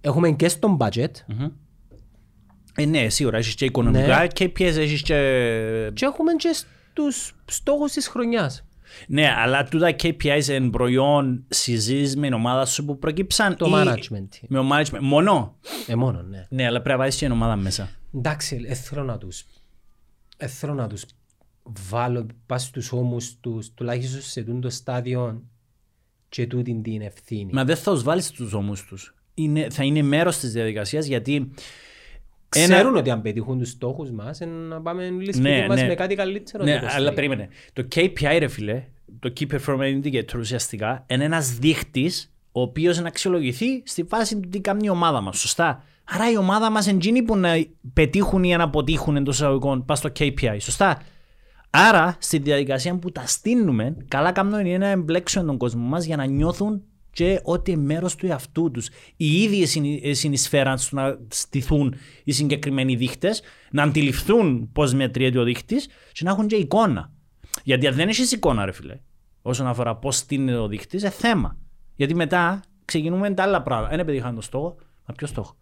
έχουμε 0.00 0.30
και 0.30 0.48
στο 0.48 0.76
budget 0.80 1.10
Ε, 2.74 2.84
ναι, 2.84 3.08
σίγουρα 3.08 3.36
έχεις 3.38 3.54
και 3.54 3.64
οικονομικά. 3.64 4.18
Ναι. 4.20 4.26
KPIs 4.38 4.58
έχεις 4.76 5.02
και. 5.02 5.14
και 5.94 6.04
έχουμε 6.04 6.32
και 6.32 6.52
στους 6.92 7.34
στόχους 7.44 7.92
της 7.92 8.08
χρονιάς. 8.08 8.64
Ναι, 9.06 9.30
αλλά 9.36 9.64
τούτα 9.64 9.90
KPIs 10.02 10.48
εν 10.48 10.70
προϊόν 10.70 11.44
συζείς 11.48 12.16
με 12.16 12.22
την 12.26 12.32
ομάδα 12.32 12.64
σου 12.66 12.84
που 12.84 12.98
προκύψαν. 12.98 13.56
Το 13.56 13.66
ή- 13.66 13.72
management. 13.74 14.28
Με 14.48 14.58
το 14.58 14.68
management. 14.72 14.98
Μόνο; 15.00 15.56
Ε, 15.86 15.94
μόνο, 15.94 16.22
ναι. 16.22 16.46
Ναι, 16.50 16.66
αλλά 16.66 16.76
πρέπει 16.80 16.88
να 16.88 16.96
βάλεις 16.96 17.16
και 17.16 17.24
την 17.24 17.34
ομάδα 17.34 17.56
μέσα. 17.56 17.88
Εντάξει, 18.14 18.64
ε, 18.68 18.74
θέλω 18.74 19.04
να 19.04 19.18
τους, 19.18 19.44
ε, 20.36 20.46
θέλω 20.46 20.74
να 20.74 20.86
τους 20.86 21.04
βάλω 21.88 22.26
πας 22.46 22.62
στους 22.62 22.92
ώμους 22.92 23.36
τους, 23.40 23.74
τουλάχιστον 23.74 24.20
σε 24.22 24.42
τούτο 24.42 24.58
το 24.58 24.70
στάδιο 24.70 25.42
και 26.30 26.46
τούτη 26.46 26.80
την 26.82 27.00
ευθύνη. 27.00 27.50
Μα 27.52 27.64
δεν 27.64 27.76
θα 27.76 27.92
τους 27.92 28.02
βάλεις 28.02 28.26
στους 28.26 28.52
ώμους 28.52 28.84
τους. 28.84 29.14
Είναι, 29.34 29.66
θα 29.70 29.84
είναι 29.84 30.02
μέρος 30.02 30.38
της 30.38 30.52
διαδικασίας 30.52 31.06
γιατί 31.06 31.50
Ξέρουν 32.48 32.96
ότι 32.96 33.10
αν 33.10 33.22
πετύχουν 33.22 33.58
τους 33.58 33.68
στόχους 33.68 34.10
μας, 34.10 34.40
ε, 34.40 34.44
να 34.44 34.80
πάμε 34.80 35.08
λύσουμε 35.08 35.48
Ναι, 35.50 35.66
μας 35.66 35.80
ναι. 35.80 35.86
με 35.86 35.94
κάτι 35.94 36.14
καλύτερο. 36.14 36.64
Ναι, 36.64 36.78
το 36.78 36.86
23. 36.86 36.88
αλλά 36.94 37.12
περίμενε. 37.12 37.48
Το 37.72 37.88
KPI, 37.94 38.36
ρε 38.38 38.48
φίλε, 38.48 38.84
το 39.18 39.32
Key 39.40 39.46
Performance 39.52 40.00
Indicator 40.02 40.38
ουσιαστικά, 40.38 41.04
είναι 41.08 41.24
ένας 41.24 41.58
δείχτης 41.58 42.32
ο 42.52 42.60
οποίος 42.60 43.00
να 43.00 43.08
αξιολογηθεί 43.08 43.82
στη 43.84 44.02
βάση 44.02 44.40
του 44.40 44.48
τι 44.48 44.60
κάνει 44.60 44.84
η 44.84 44.88
ομάδα 44.88 45.20
μας. 45.20 45.38
Σωστά; 45.38 45.84
Άρα 46.04 46.30
η 46.30 46.36
ομάδα 46.36 46.70
μας 46.70 46.86
είναι 46.86 46.96
εκείνοι 46.96 47.22
που 47.22 47.36
να 47.36 47.64
πετύχουν 47.92 48.44
ή 48.44 48.56
να 48.56 48.64
αποτύχουν 48.64 49.16
εντός 49.16 49.34
εισαγωγικών 49.34 49.84
πας 49.84 49.98
στο 49.98 50.12
KPI. 50.18 50.56
Σωστά; 50.58 51.02
Άρα 51.70 52.16
στη 52.18 52.38
διαδικασία 52.38 52.98
που 52.98 53.12
τα 53.12 53.26
στείλουμε, 53.26 53.96
καλά 54.08 54.32
κάνουμε 54.32 54.60
είναι 54.60 54.78
να 54.78 54.86
εμπλέξουμε 54.86 55.44
τον 55.44 55.56
κόσμο 55.56 55.82
μας 55.82 56.04
για 56.04 56.16
να 56.16 56.24
νιώθουν 56.24 56.82
και 57.12 57.40
ότι 57.44 57.70
είναι 57.70 57.82
μέρος 57.82 58.14
του 58.14 58.26
εαυτού 58.26 58.70
τους. 58.70 58.88
Οι 59.16 59.42
ίδιοι 59.42 59.66
συνει- 59.66 60.04
ε, 60.04 60.12
συνεισφέραν 60.12 60.78
στο 60.78 60.96
να 60.96 61.18
στηθούν 61.28 61.94
οι 62.24 62.32
συγκεκριμένοι 62.32 62.96
δείχτες, 62.96 63.42
να 63.70 63.82
αντιληφθούν 63.82 64.68
πώς 64.72 64.94
μετριέται 64.94 65.38
ο 65.38 65.44
δείχτης 65.44 65.88
και 66.12 66.24
να 66.24 66.30
έχουν 66.30 66.46
και 66.46 66.56
εικόνα. 66.56 67.12
Γιατί 67.64 67.86
αν 67.86 67.94
δεν 67.94 68.08
έχεις 68.08 68.32
εικόνα 68.32 68.64
ρε 68.64 68.72
φίλε, 68.72 69.00
όσον 69.42 69.66
αφορά 69.66 69.96
πώς 69.96 70.16
στείνεται 70.16 70.58
ο 70.58 70.68
δείχτης, 70.68 71.00
είναι 71.02 71.10
θέμα. 71.10 71.56
Γιατί 71.96 72.14
μετά 72.14 72.62
ξεκινούμε 72.84 73.30
τα 73.30 73.42
άλλα 73.42 73.62
πράγματα. 73.62 73.96
Δεν 73.96 74.04
πετύχαν 74.04 74.34
το 74.34 74.40
στόχο, 74.40 74.76
μα 75.06 75.14
ποιος 75.14 75.30
στόχο; 75.30 75.56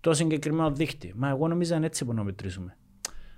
Το 0.00 0.14
συγκεκριμένο 0.14 0.70
δείχτη. 0.70 1.12
Μα 1.16 1.28
εγώ 1.28 1.48
νομίζω 1.48 1.74
είναι 1.74 1.86
έτσι 1.86 2.04
που 2.04 2.12
να 2.12 2.22
μετρήσουμε. 2.22 2.76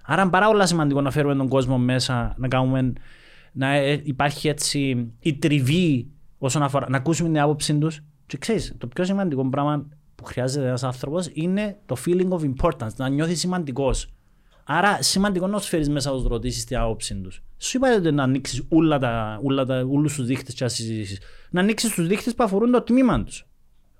Άρα 0.06 0.22
είναι 0.22 0.30
πάρα 0.30 0.46
πολύ 0.46 0.66
σημαντικό 0.66 1.00
να 1.00 1.10
φέρουμε 1.10 1.34
τον 1.34 1.48
κόσμο 1.48 1.78
μέσα, 1.78 2.34
να, 2.36 2.48
κάνουμε, 2.48 2.92
να 3.52 3.74
ε, 3.74 4.00
υπάρχει 4.04 4.48
έτσι 4.48 5.12
η 5.20 5.34
τριβή 5.34 6.10
όσον 6.38 6.62
αφορά, 6.62 6.86
να 6.88 6.96
ακούσουμε 6.96 7.28
την 7.28 7.40
άποψη 7.40 7.78
τους. 7.78 8.00
Και 8.26 8.36
ξέρεις, 8.38 8.74
το 8.78 8.86
πιο 8.86 9.04
σημαντικό 9.04 9.48
πράγμα 9.48 9.86
που 10.14 10.24
χρειάζεται 10.24 10.66
ένας 10.66 10.82
άνθρωπος 10.82 11.30
είναι 11.32 11.78
το 11.86 11.96
feeling 12.06 12.28
of 12.28 12.52
importance, 12.54 12.94
να 12.96 13.08
νιώθεις 13.08 13.38
σημαντικός. 13.38 14.10
Άρα 14.64 15.02
σημαντικό 15.02 15.46
να 15.46 15.58
τους 15.58 15.68
φέρεις 15.68 15.88
μέσα 15.88 16.10
να 16.10 16.16
τους 16.16 16.26
ρωτήσεις 16.26 16.64
την 16.64 16.76
άποψη 16.76 17.14
τους. 17.14 17.42
Σου 17.56 17.76
είπα 17.76 17.94
ότι 17.94 18.12
να 18.12 18.22
ανοίξεις 18.22 18.62
όλα 18.68 18.98
τα, 18.98 19.40
όλα 19.42 19.64
τα, 19.64 19.86
όλους 19.90 20.14
τους 20.14 20.26
δείχτες 20.26 20.54
και 20.54 20.64
να 20.64 20.70
συζητήσεις. 20.70 21.20
Να 21.50 21.60
ανοίξεις 21.60 21.94
τους 21.94 22.06
δείχτες 22.06 22.34
που 22.34 22.44
αφορούν 22.44 22.70
το 22.70 22.82
τμήμα 22.82 23.24
τους. 23.24 23.46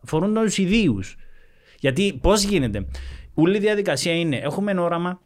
Αφορούν 0.05 0.35
τους 0.35 0.59
ιδίους. 0.59 1.17
Γιατί 1.81 2.19
πώς 2.23 2.43
γίνεται; 2.43 2.87
Όλη 3.35 3.57
η 3.57 3.61
διαδικασία 3.61 4.13
είναι, 4.13 4.37
έχουμε 4.37 4.71
ένα 4.71 4.83
όραμα, 4.83 5.21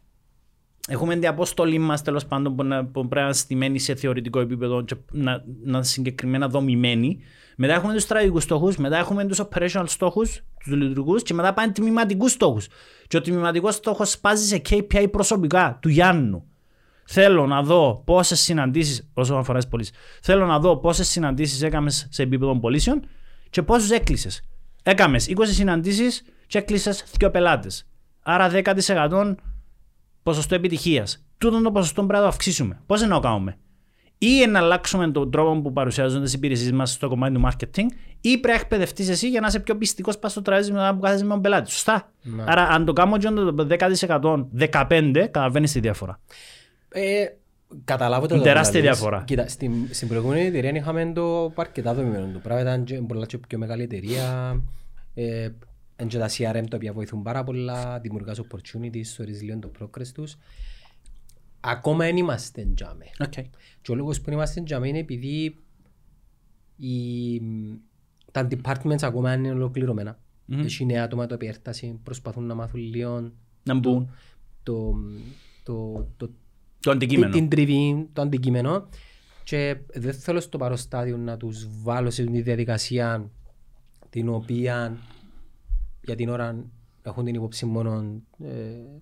έχουμε 0.87 1.13
την 1.13 1.27
αποστολή 1.27 1.77
μας 1.77 2.01
τέλος 2.01 2.25
πάντων 2.25 2.55
που, 2.55 2.63
να, 2.63 2.85
που 2.85 2.91
πρέπει 2.91 3.15
να 3.15 3.21
είναι 3.21 3.33
στημένη 3.33 3.79
σε 3.79 3.95
θεωρητικό 3.95 4.39
επίπεδο 4.39 4.81
και 4.81 4.95
να, 5.11 5.31
να 5.63 5.77
είναι 5.77 5.83
συγκεκριμένα 5.83 6.47
δομημένη. 6.47 7.19
Μετά 7.55 7.73
έχουμε 7.73 7.93
τους 7.93 8.03
στρατηγικούς 8.03 8.43
στόχους, 8.43 8.77
μετά 8.77 8.97
έχουμε 8.97 9.25
τους 9.25 9.41
operational 9.41 9.83
στόχους, 9.85 10.41
τους 10.63 10.73
λειτουργικούς 10.73 11.23
και 11.23 11.33
μετά 11.33 11.53
πάνε 11.53 11.71
τμηματικούς 11.71 12.31
στόχους. 12.31 12.67
Και 13.07 13.17
ο 13.17 13.21
τμηματικός 13.21 13.75
στόχος 13.75 14.11
σπάζει 14.11 14.45
σε 14.45 14.61
KPI 14.69 15.07
προσωπικά 15.11 15.77
του 15.81 15.89
Γιάννου. 15.89 16.45
Θέλω 17.05 17.47
να 17.47 17.61
δω 17.61 18.01
πόσες 18.05 18.39
συναντήσεις, 18.39 19.09
όσον 19.13 19.37
αφορά 19.37 19.57
τις 19.57 19.67
πωλήσεις, 19.67 19.93
θέλω 20.21 20.45
να 20.45 20.59
δω 20.59 20.77
πόσες 20.77 21.07
συναντήσεις 21.07 21.61
έκαμες 21.61 22.07
σε 22.09 22.23
επίπεδο 22.23 22.59
πωλήσεων 22.59 23.01
και 23.49 23.61
πόσους 23.61 23.89
έκλεισες. 23.89 24.41
Έκαμες 24.83 25.27
20 25.27 25.33
συναντήσεις 25.45 26.23
και 26.47 26.57
έκλεισες 26.57 27.03
δύο 27.17 27.31
πελάτες. 27.31 27.87
Άρα 28.21 28.49
10% 28.49 29.35
ποσοστό 30.23 30.55
επιτυχίας. 30.55 31.25
Τούτο 31.37 31.61
το 31.61 31.71
ποσοστό 31.71 32.01
πρέπει 32.01 32.13
να 32.13 32.19
το 32.21 32.27
αυξήσουμε. 32.27 32.81
Πώς 32.85 33.01
να 33.01 33.07
το 33.07 33.19
κάνουμε; 33.19 33.57
Ή 34.17 34.45
να 34.49 34.59
αλλάξουμε 34.59 35.11
τον 35.11 35.31
τρόπο 35.31 35.61
που 35.61 35.73
παρουσιάζονται 35.73 36.23
τις 36.23 36.33
υπηρεσίες 36.33 36.71
μας 36.71 36.91
στο 36.91 37.07
κομμάτι 37.09 37.33
του 37.33 37.41
marketing, 37.45 37.85
ή 38.21 38.31
πρέπει 38.37 38.47
να 38.47 38.53
εκπαιδευτείς 38.53 39.09
εσύ 39.09 39.29
για 39.29 39.41
να 39.41 39.47
είσαι 39.47 39.59
πιο 39.59 39.77
πιστικός 39.77 40.17
πας 40.17 40.31
στο 40.31 40.41
τραπέζι 40.41 40.71
μετά 40.71 40.93
που 40.93 40.99
κάθεσαι 40.99 41.23
με 41.23 41.29
τον 41.29 41.41
πελάτη. 41.41 41.71
Σωστά. 41.71 42.11
Ναι. 42.21 42.43
Άρα, 42.47 42.67
αν 42.67 42.85
το 42.85 42.93
κάνουμε 42.93 43.19
το 43.19 43.67
10%, 43.69 44.47
15% 44.57 45.11
καταλαβαίνεις 45.13 45.71
τη 45.71 45.79
διαφορά. 45.79 46.19
Ε, 46.89 47.25
καταλάβω 47.83 48.27
το 48.27 48.35
Είναι 48.35 48.43
τεράστια 48.43 48.79
που 48.79 48.85
λες. 48.85 48.97
διαφορά. 48.97 49.23
Κοίτα, 49.25 49.47
στην, 49.47 49.73
στην 49.91 50.07
προηγούμενη 50.07 50.45
εταιρεία 50.45 50.71
είχαμε 50.71 51.11
το 51.15 51.53
αρκετά 51.55 51.93
δομημένο 51.93 52.29
το 52.33 52.39
πράγμα. 52.39 52.61
Ήταν 52.61 52.83
και 52.83 52.95
πολλά 52.95 53.25
και 53.25 53.37
πιο 53.37 53.57
μεγάλη 53.57 53.83
εταιρεία. 53.83 54.55
Ε, 55.13 55.49
εν 56.01 56.07
και 56.07 56.17
τα 56.17 56.29
CRM 56.29 56.63
τα 56.69 56.75
οποία 56.77 56.93
βοηθούν 56.93 57.21
πάρα 57.21 57.43
πολλά, 57.43 57.99
δημιουργάς 57.99 58.41
opportunities, 58.41 59.01
στο 59.03 59.23
resilience, 59.23 59.59
το 59.59 59.71
progress 59.79 60.07
τους. 60.13 60.37
Ακόμα 61.59 62.05
δεν 62.05 62.17
είμαστε 62.17 62.67
τζάμε. 62.75 63.05
Okay. 63.17 63.43
Και 63.81 63.91
ο 63.91 63.95
λόγος 63.95 64.21
που 64.21 64.31
είμαστε 64.31 64.61
τζάμε 64.61 64.87
είναι 64.87 64.99
επειδή 64.99 65.55
οι, 66.75 67.41
τα 68.31 68.47
departments 68.51 69.01
ακόμα 69.01 69.33
είναι 69.33 69.51
ολοκληρωμένα. 69.51 70.19
Μμμ. 70.45 70.59
Έχει 70.59 70.85
νέα 70.85 71.03
άτομα 71.03 71.25
τα 71.25 71.35
οποία 71.35 71.49
έρθασαν, 71.49 71.99
προσπαθούν 72.03 72.45
να 72.45 72.53
μάθουν 72.55 72.79
λίγο 72.79 73.31
Να 73.63 73.73
μπουν. 73.79 74.09
το, 74.63 74.93
το, 75.63 76.07
το, 76.17 76.29
Το 76.79 76.91
αντικείμενο. 76.91 77.31
την 77.33 77.49
τριβή, 77.49 78.09
το 78.13 78.21
αντικείμενο 78.21 78.87
και 79.43 79.77
δεν 79.93 80.13
θέλω 80.13 80.39
στο 80.39 80.57
παρόν 80.57 80.77
στάδιο 80.77 81.17
να 81.17 81.37
τους 81.37 81.67
βάλω 81.81 82.09
σε 82.09 82.29
μια 82.29 82.41
διαδικασία 82.41 83.29
την 84.09 84.29
οποία 84.29 84.97
για 86.01 86.15
την 86.15 86.29
ώρα 86.29 86.65
έχουν 87.01 87.25
την 87.25 87.35
υπόψη 87.35 87.65
μόνο 87.65 88.21
ε, 88.43 88.49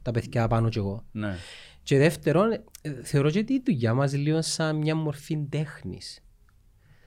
τα 0.02 0.12
παιδιά 0.12 0.48
πάνω 0.48 0.70
και 0.70 0.80
εγώ. 0.80 1.04
Ναι. 1.12 1.36
Και 1.84 1.98
δεύτερον, 1.98 2.52
ε, 2.82 3.04
θεωρώ 3.04 3.30
και 3.30 3.44
τη 3.44 3.62
δουλειά 3.66 3.94
μας 3.94 4.14
λίγο 4.14 4.42
σαν 4.42 4.76
μια 4.76 4.96
μορφή 4.96 5.46
τέχνης. 5.50 6.24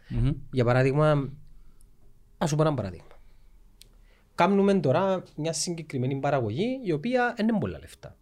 Μμμ. 0.08 0.30
Για 0.52 0.64
παράδειγμα, 0.64 1.32
ας 2.38 2.48
σου 2.48 2.56
πω 2.56 2.62
ένα 2.62 2.74
παράδειγμα. 2.74 3.06
Κάνουμε 4.34 4.74
τώρα 4.80 5.22
μια 5.36 5.52
συγκεκριμένη 5.52 6.20
παραγωγή 6.20 6.80
η 6.84 6.92
οποία 6.92 7.34
δεν 7.36 7.48
είναι 7.48 7.58
πολλά 7.58 7.78
λεφτά. 7.78 8.16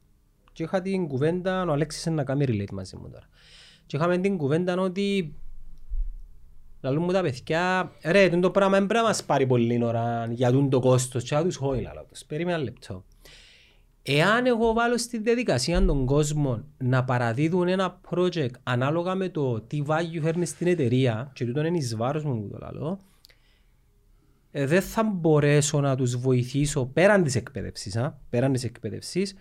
Και 0.52 0.62
είχα 0.62 0.82
την 0.82 1.06
κουβέντα, 1.08 1.64
ο 1.64 1.72
Αλέξης 1.72 2.04
είναι 2.04 2.14
να 2.14 2.24
κάνει 2.24 2.44
relate 2.48 2.72
μαζί 2.72 2.96
μου 2.96 3.10
τώρα. 3.10 3.28
Και 3.86 3.96
είχαμε 3.96 4.18
την 4.18 4.36
κουβέντα 4.36 4.78
ότι 4.78 5.34
Λαλούν 6.81 7.03
μου 7.03 7.12
τα 7.12 7.22
παιδιά, 7.22 7.93
ρε, 8.05 8.28
τούτο 8.28 8.41
το 8.41 8.51
πράγμα 8.51 8.78
δεν 8.78 8.87
πρέπει 8.87 9.03
να 9.03 9.09
μας 9.09 9.24
πάρει 9.24 9.47
πολύ 9.47 9.85
ώρα 9.85 10.28
για 10.31 10.51
τούτο 10.51 10.68
το 10.68 10.81
κόστος 10.81 11.22
και 11.22 11.35
να 11.35 11.43
τους 11.43 11.57
χώει 11.57 11.81
λαλό 11.83 12.07
τους. 12.09 12.24
Περίμενα 12.24 12.57
ένα 12.57 12.64
λεπτό. 12.64 13.05
Εάν 14.03 14.47
εγώ 14.47 14.72
βάλω 14.72 14.99
στη 14.99 15.18
διαδικασία 15.18 15.85
των 15.85 16.07
κόσμων 16.07 16.64
να 16.78 17.05
παραδίδουν 17.05 17.68
ένα 17.68 18.01
project 18.11 18.51
ανάλογα 18.62 19.14
με 19.14 19.28
το 19.28 19.61
τι 19.61 19.83
value 19.87 20.20
φέρνει 20.22 20.47
στην 20.47 20.66
εταιρεία 20.66 21.31
και 21.35 21.45
τούτο 21.45 21.64
είναι 21.64 21.76
εις 21.76 21.97
βάρος 21.97 22.24
μου 22.24 22.41
που 22.41 22.49
το 22.49 22.59
λαλώ, 22.61 22.99
ε, 24.51 24.66
δεν 24.66 24.83
θα 24.83 25.03
μπορέσω 25.03 25.81
να 25.81 25.97
τους 25.97 26.16
βοηθήσω 26.16 26.87
πέραν 26.87 27.22
της 27.22 27.35
εκπαίδευσης, 27.35 27.97
α, 27.97 28.18
πέραν 28.31 28.53
της 28.53 28.64
εκπαίδευσης, 28.64 29.35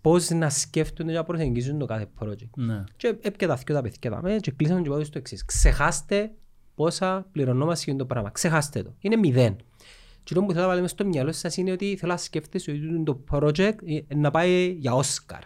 πώς 0.00 0.30
να 0.30 0.50
σκέφτονται 0.50 1.10
και 1.10 1.16
να 1.16 1.24
προσεγγίζουν 1.24 1.78
το 1.78 1.86
κάθε 1.86 2.06
project. 2.20 2.50
Ναι. 2.56 2.84
Και 2.96 3.16
έπια 3.20 3.48
τα 3.48 3.54
δυο 3.54 3.74
τα 3.74 3.82
παιδιά 3.82 4.10
τα 4.10 4.22
με 4.22 4.36
και 4.36 4.50
κλείσαμε 4.50 4.80
και 4.80 4.88
πάω 4.88 5.04
στο 5.04 5.18
εξής. 5.18 5.44
Ξεχάστε 5.44 6.32
πόσα 6.74 7.26
πληρωνόμαστε 7.32 7.90
για 7.90 7.98
το 7.98 8.06
πράγμα. 8.06 8.30
Ξεχάστε 8.30 8.82
το. 8.82 8.94
Είναι 9.00 9.16
μηδέν. 9.16 9.56
Και 10.22 10.34
το 10.34 10.42
που 10.42 10.50
θέλω 10.52 10.62
να 10.62 10.68
βάλω 10.68 10.80
μες 10.80 10.90
στο 10.90 11.04
μυαλό 11.04 11.32
σας 11.32 11.56
είναι 11.56 11.72
ότι 11.72 11.96
θέλω 11.96 12.12
να 12.12 12.18
σκέφτεσαι 12.18 12.70
ότι 12.70 13.02
το 13.04 13.24
project 13.30 13.74
ε, 13.84 14.14
να 14.14 14.30
πάει 14.30 14.76
για 14.78 14.94
Όσκαρ. 14.94 15.40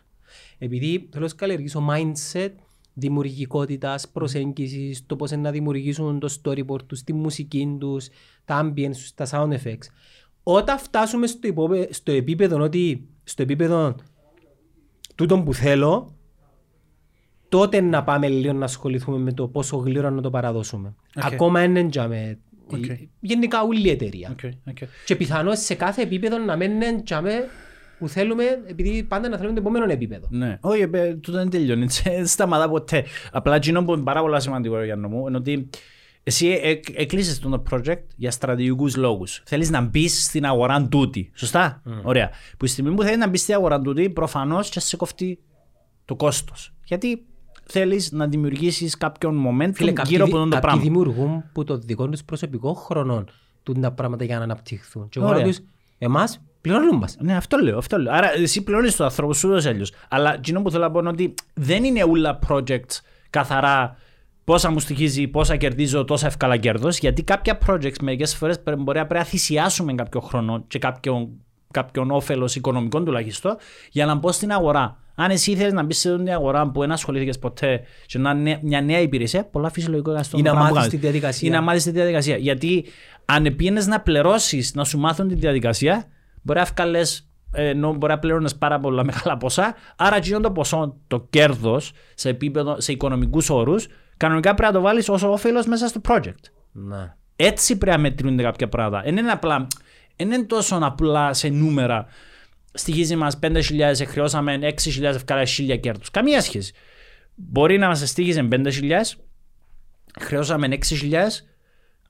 Επειδή 0.59 1.09
θέλω 1.13 1.27
να 1.27 1.35
καλλιεργήσω 1.35 1.87
mindset 1.91 2.51
δημιουργικότητας, 2.99 4.09
προσέγγισης, 4.09 5.07
το 5.07 5.17
πώς 5.17 5.31
να 5.31 5.51
δημιουργήσουν 5.51 6.19
το 6.19 6.35
storyboard 6.43 6.83
τους, 6.87 7.03
τη 7.03 7.13
μουσική 7.13 7.77
τους, 7.81 8.09
τα 8.45 8.65
ambience 8.65 8.93
τους, 8.93 9.15
τα 9.15 9.27
sound 9.31 9.53
effects. 9.53 9.87
Όταν 10.43 10.79
φτάσουμε 10.79 11.27
στο, 11.27 11.47
υπόπε- 11.47 11.95
στο 11.95 12.13
επίπεδο 12.13 12.61
ότι 12.61 13.09
στο 13.25 13.43
επίπεδο 13.43 13.95
τούτον 15.15 15.45
που 15.45 15.55
θέλω, 15.55 16.18
τότε 17.49 17.81
να 17.81 18.05
πάμε 18.05 18.29
λίγο 18.29 18.53
να 18.53 18.65
ασχοληθούμε 18.65 19.19
με 19.19 19.33
το 19.33 19.49
πόσο 19.49 19.77
γλήορα 19.77 20.11
να 20.11 20.21
το 20.21 20.31
παραδώσουμε. 20.31 20.95
ΟΚ. 21.17 21.25
Ακόμα 21.25 21.63
είναι 21.63 21.89
τζιαμέ. 21.89 22.39
ΟΚ. 22.67 22.85
Γενικά 23.21 23.63
όλη 23.63 23.87
η 23.87 23.91
εταιρεία. 23.91 24.31
ΟΚ, 24.31 24.53
ΟΚ. 24.69 24.89
Και 25.05 25.17
πιθανώς 25.17 25.59
σε 25.59 25.75
κάθε 25.75 26.03
επίπεδο 26.03 26.39
να 26.39 26.57
μένουν 26.57 27.05
τζιαμέ 27.05 27.49
που 27.99 28.09
θέλουμε, 28.09 28.45
επειδή 28.67 29.03
πάντα 29.03 29.29
να 29.29 29.37
θέλουμε 29.37 29.55
το 29.55 29.61
επόμενο 29.61 29.93
επίπεδο. 29.93 30.27
Ναι, 30.31 30.59
όχι, 30.61 30.89
ε, 30.93 31.15
τούτο 31.15 31.39
δεν 31.39 31.51
τελειώνει, 31.51 31.87
δεν 32.05 32.27
σταματά 32.27 32.69
ποτέ. 32.69 33.05
Απλά 33.33 33.55
εκείνο 33.55 33.85
που 33.85 33.93
είναι 33.93 34.03
πάρα 34.03 34.21
πολύ 34.21 34.41
σημαντικό 34.41 34.83
για 34.83 34.97
να 34.97 35.09
μου 35.09 35.27
είναι 35.27 35.37
ότι 35.37 35.69
εσύ 36.23 36.47
ε- 36.47 36.71
ε- 36.71 36.81
έκλεισες 36.95 37.39
το 37.39 37.63
project 37.71 38.03
για 38.17 38.31
στρατηγικούς 38.31 38.97
λόγους. 38.97 39.43
Θέλεις 39.47 39.71
να 39.71 39.81
μπεις 39.81 40.25
στην 40.25 40.45
αγορά 40.45 40.89
τούτη. 40.89 41.31
Σωστά; 41.35 41.83
Ωραία. 42.03 42.29
Που 42.29 42.67
στη 42.67 42.69
στιγμή 42.69 42.95
που 42.95 43.03
θέλεις 43.03 43.19
να 43.19 43.29
μπεις 43.29 43.41
στην 43.41 43.55
αγορά 43.55 43.81
τούτη, 43.81 44.11
προφανώς 44.11 44.69
και 44.69 44.81
σε 44.81 44.97
κόφτει 44.97 45.39
το 46.05 46.17
κόστος. 46.17 46.75
Γιατί 46.85 47.27
θέλεις 47.69 48.13
να 48.13 48.27
δημιουργήσεις 48.27 48.97
κάποιον 48.97 49.47
momentum 49.47 49.71
Φίλε, 49.75 49.93
γύρω 50.05 50.25
από 50.25 50.37
αυτό 50.37 50.45
το 50.45 50.49
κάποιοι 50.49 50.61
πράγμα. 50.61 50.83
δημιουργούν 50.83 51.45
που 51.53 51.65
το 51.65 51.77
δικό 51.79 52.09
τους 52.09 52.25
προσωπικό 52.25 52.73
χρόνο 52.73 53.25
τούν 53.63 53.81
τα 53.81 53.93
πράγματα 53.93 54.25
για 54.25 54.39
να 54.39 54.45
αναπτυχθούν. 54.45 55.09
Και 55.09 55.19
εγώ 55.19 55.29
Ωραία. 55.29 55.41
λέω 55.41 55.49
τους, 55.49 55.61
εμάς 55.99 56.41
πληρώνουν 56.61 56.97
μας. 56.97 57.17
Ναι, 57.21 57.37
αυτό 57.37 57.57
λέω, 57.57 57.79
αυτό 57.79 57.99
λέω. 57.99 58.13
Άρα 58.13 58.33
εσύ 58.39 58.63
πληρώνεις 58.63 58.97
το 58.97 59.05
άνθρωπο 59.05 59.33
σου 59.33 59.49
ούτως 59.49 59.65
ή 59.65 59.69
αλλιώς. 59.69 59.93
Αλλά 60.09 60.35
εκείνο 60.35 60.63
που 60.63 60.71
θέλω 60.71 60.83
να 60.83 60.91
πω 60.91 60.99
είναι 60.99 61.09
ότι 61.09 61.35
δεν 61.55 61.85
είναι 61.85 62.03
όλα 62.03 62.39
projects 62.49 63.01
καθαρά 63.31 63.97
πόσα 64.45 64.71
μου 64.71 64.81
στοιχίζει, 64.81 65.27
πόσα 65.29 65.57
κερδίζω, 65.57 66.05
τόσα 66.05 66.27
εύκολα 66.27 66.57
κέρδος, 66.57 66.99
γιατί 66.99 67.23
κάποια 67.23 67.59
projects 67.67 67.99
μερικές 68.03 68.35
φορές 68.37 68.61
πρέ- 68.63 68.79
μπορεί 68.79 68.99
να 68.99 69.07
πρέπει 69.07 69.23
να 69.25 69.31
θυσιάσουμε 69.31 69.95
κάποιο 69.95 70.21
χρόνο 70.21 70.65
και 70.69 70.79
κάποιον, 70.79 71.29
κάποιον 71.71 72.11
όφελος 72.11 72.55
οικονομικών 72.57 73.05
τουλάχιστον 73.05 73.57
για 73.91 74.07
να 74.07 74.15
μπω 74.15 74.33
στην 74.33 74.53
αγορά. 74.53 74.99
Αν 75.21 75.31
εσύ 75.31 75.57
θέλεις 75.57 75.73
να 75.73 75.83
μπεις 75.83 75.99
σε 75.99 76.19
μια 76.19 76.35
αγορά 76.35 76.71
που 76.71 76.81
δεν 76.81 76.93
ασχολήθηκες 76.93 77.39
ποτέ 77.39 77.81
και 78.07 78.19
να 78.19 78.31
είναι 78.31 78.59
μια 78.63 78.81
νέα 78.81 79.01
υπηρεσία, 79.01 79.45
πολλά 79.45 79.71
φυσιολογικό 79.71 80.11
για 80.11 80.21
αυτό 80.21 80.39
Ή 80.39 80.43
το 80.43 80.49
να 80.49 80.53
πράγμα 80.53 80.69
που 80.69 80.75
μάθεις 80.75 80.91
κάνεις. 80.91 81.05
τη 81.05 81.11
διαδικασία. 81.11 81.49
Ή 81.49 81.51
να 81.51 81.61
μάθεις 81.61 81.83
τη 81.83 81.91
διαδικασία. 81.91 82.37
Γιατί 82.37 82.85
αν 83.25 83.55
πήγαινες 83.57 83.87
να 83.87 84.01
πληρώσεις, 84.01 84.75
να 84.75 84.85
σου 84.85 84.99
μάθουν 84.99 85.29
τη 85.29 85.35
διαδικασία, 85.35 86.05
μπορεί 86.43 86.59
να 86.59 86.65
βγάλεις 86.77 87.31
ενώ 87.53 87.95
μπορεί 87.95 88.13
να 88.13 88.19
πληρώνεις 88.19 88.57
πάρα 88.57 88.81
πολλά 88.81 89.05
μεγάλα 89.05 89.37
ποσά, 89.37 89.75
άρα 89.97 90.17
εκείνο 90.17 90.41
το 90.41 90.51
ποσό, 90.51 90.97
το 91.07 91.27
κέρδος 91.31 91.93
σε 92.15 92.29
επίπεδο, 92.29 92.81
σε 92.81 92.93
οικονομικούς 92.93 93.51
όρους, 93.51 93.87
κανονικά 94.17 94.55
πρέπει 94.55 94.73
να 94.73 94.79
το 94.79 94.85
βάλεις 94.85 95.09
ως 95.09 95.23
όφελος 95.23 95.67
μέσα 95.67 95.89
στο 95.89 96.01
project. 96.09 96.43
Ναι. 96.73 97.15
Έτσι 97.37 97.79
πρέπει 97.79 97.97
να 97.97 98.03
μετρούνται 98.03 98.43
κάποια 98.43 98.69
πράγματα. 98.69 99.03
Δεν 99.05 99.17
είναι 99.17 99.31
απλά, 99.31 99.67
δεν 100.17 100.31
είναι 100.31 100.43
τόσο 100.45 100.79
απλά 100.83 101.33
σε 101.33 101.49
νούμερα. 101.49 102.07
Στοιχίζει 102.73 103.17
μας 103.17 103.39
5.000, 103.43 103.61
χρεώσαμε 104.07 104.59
6.000, 104.63 105.03
ευκάλα 105.03 105.43
1.000 105.43 105.79
κέρδους. 105.81 106.11
Καμία 106.11 106.41
σχέση. 106.41 106.73
Μπορεί 107.35 107.79
να 107.79 107.87
μας 107.87 108.09
στοιχίζει 108.09 108.49
5.000, 108.53 109.19
χρεώσαμε 110.21 110.69
6.000, 110.71 111.17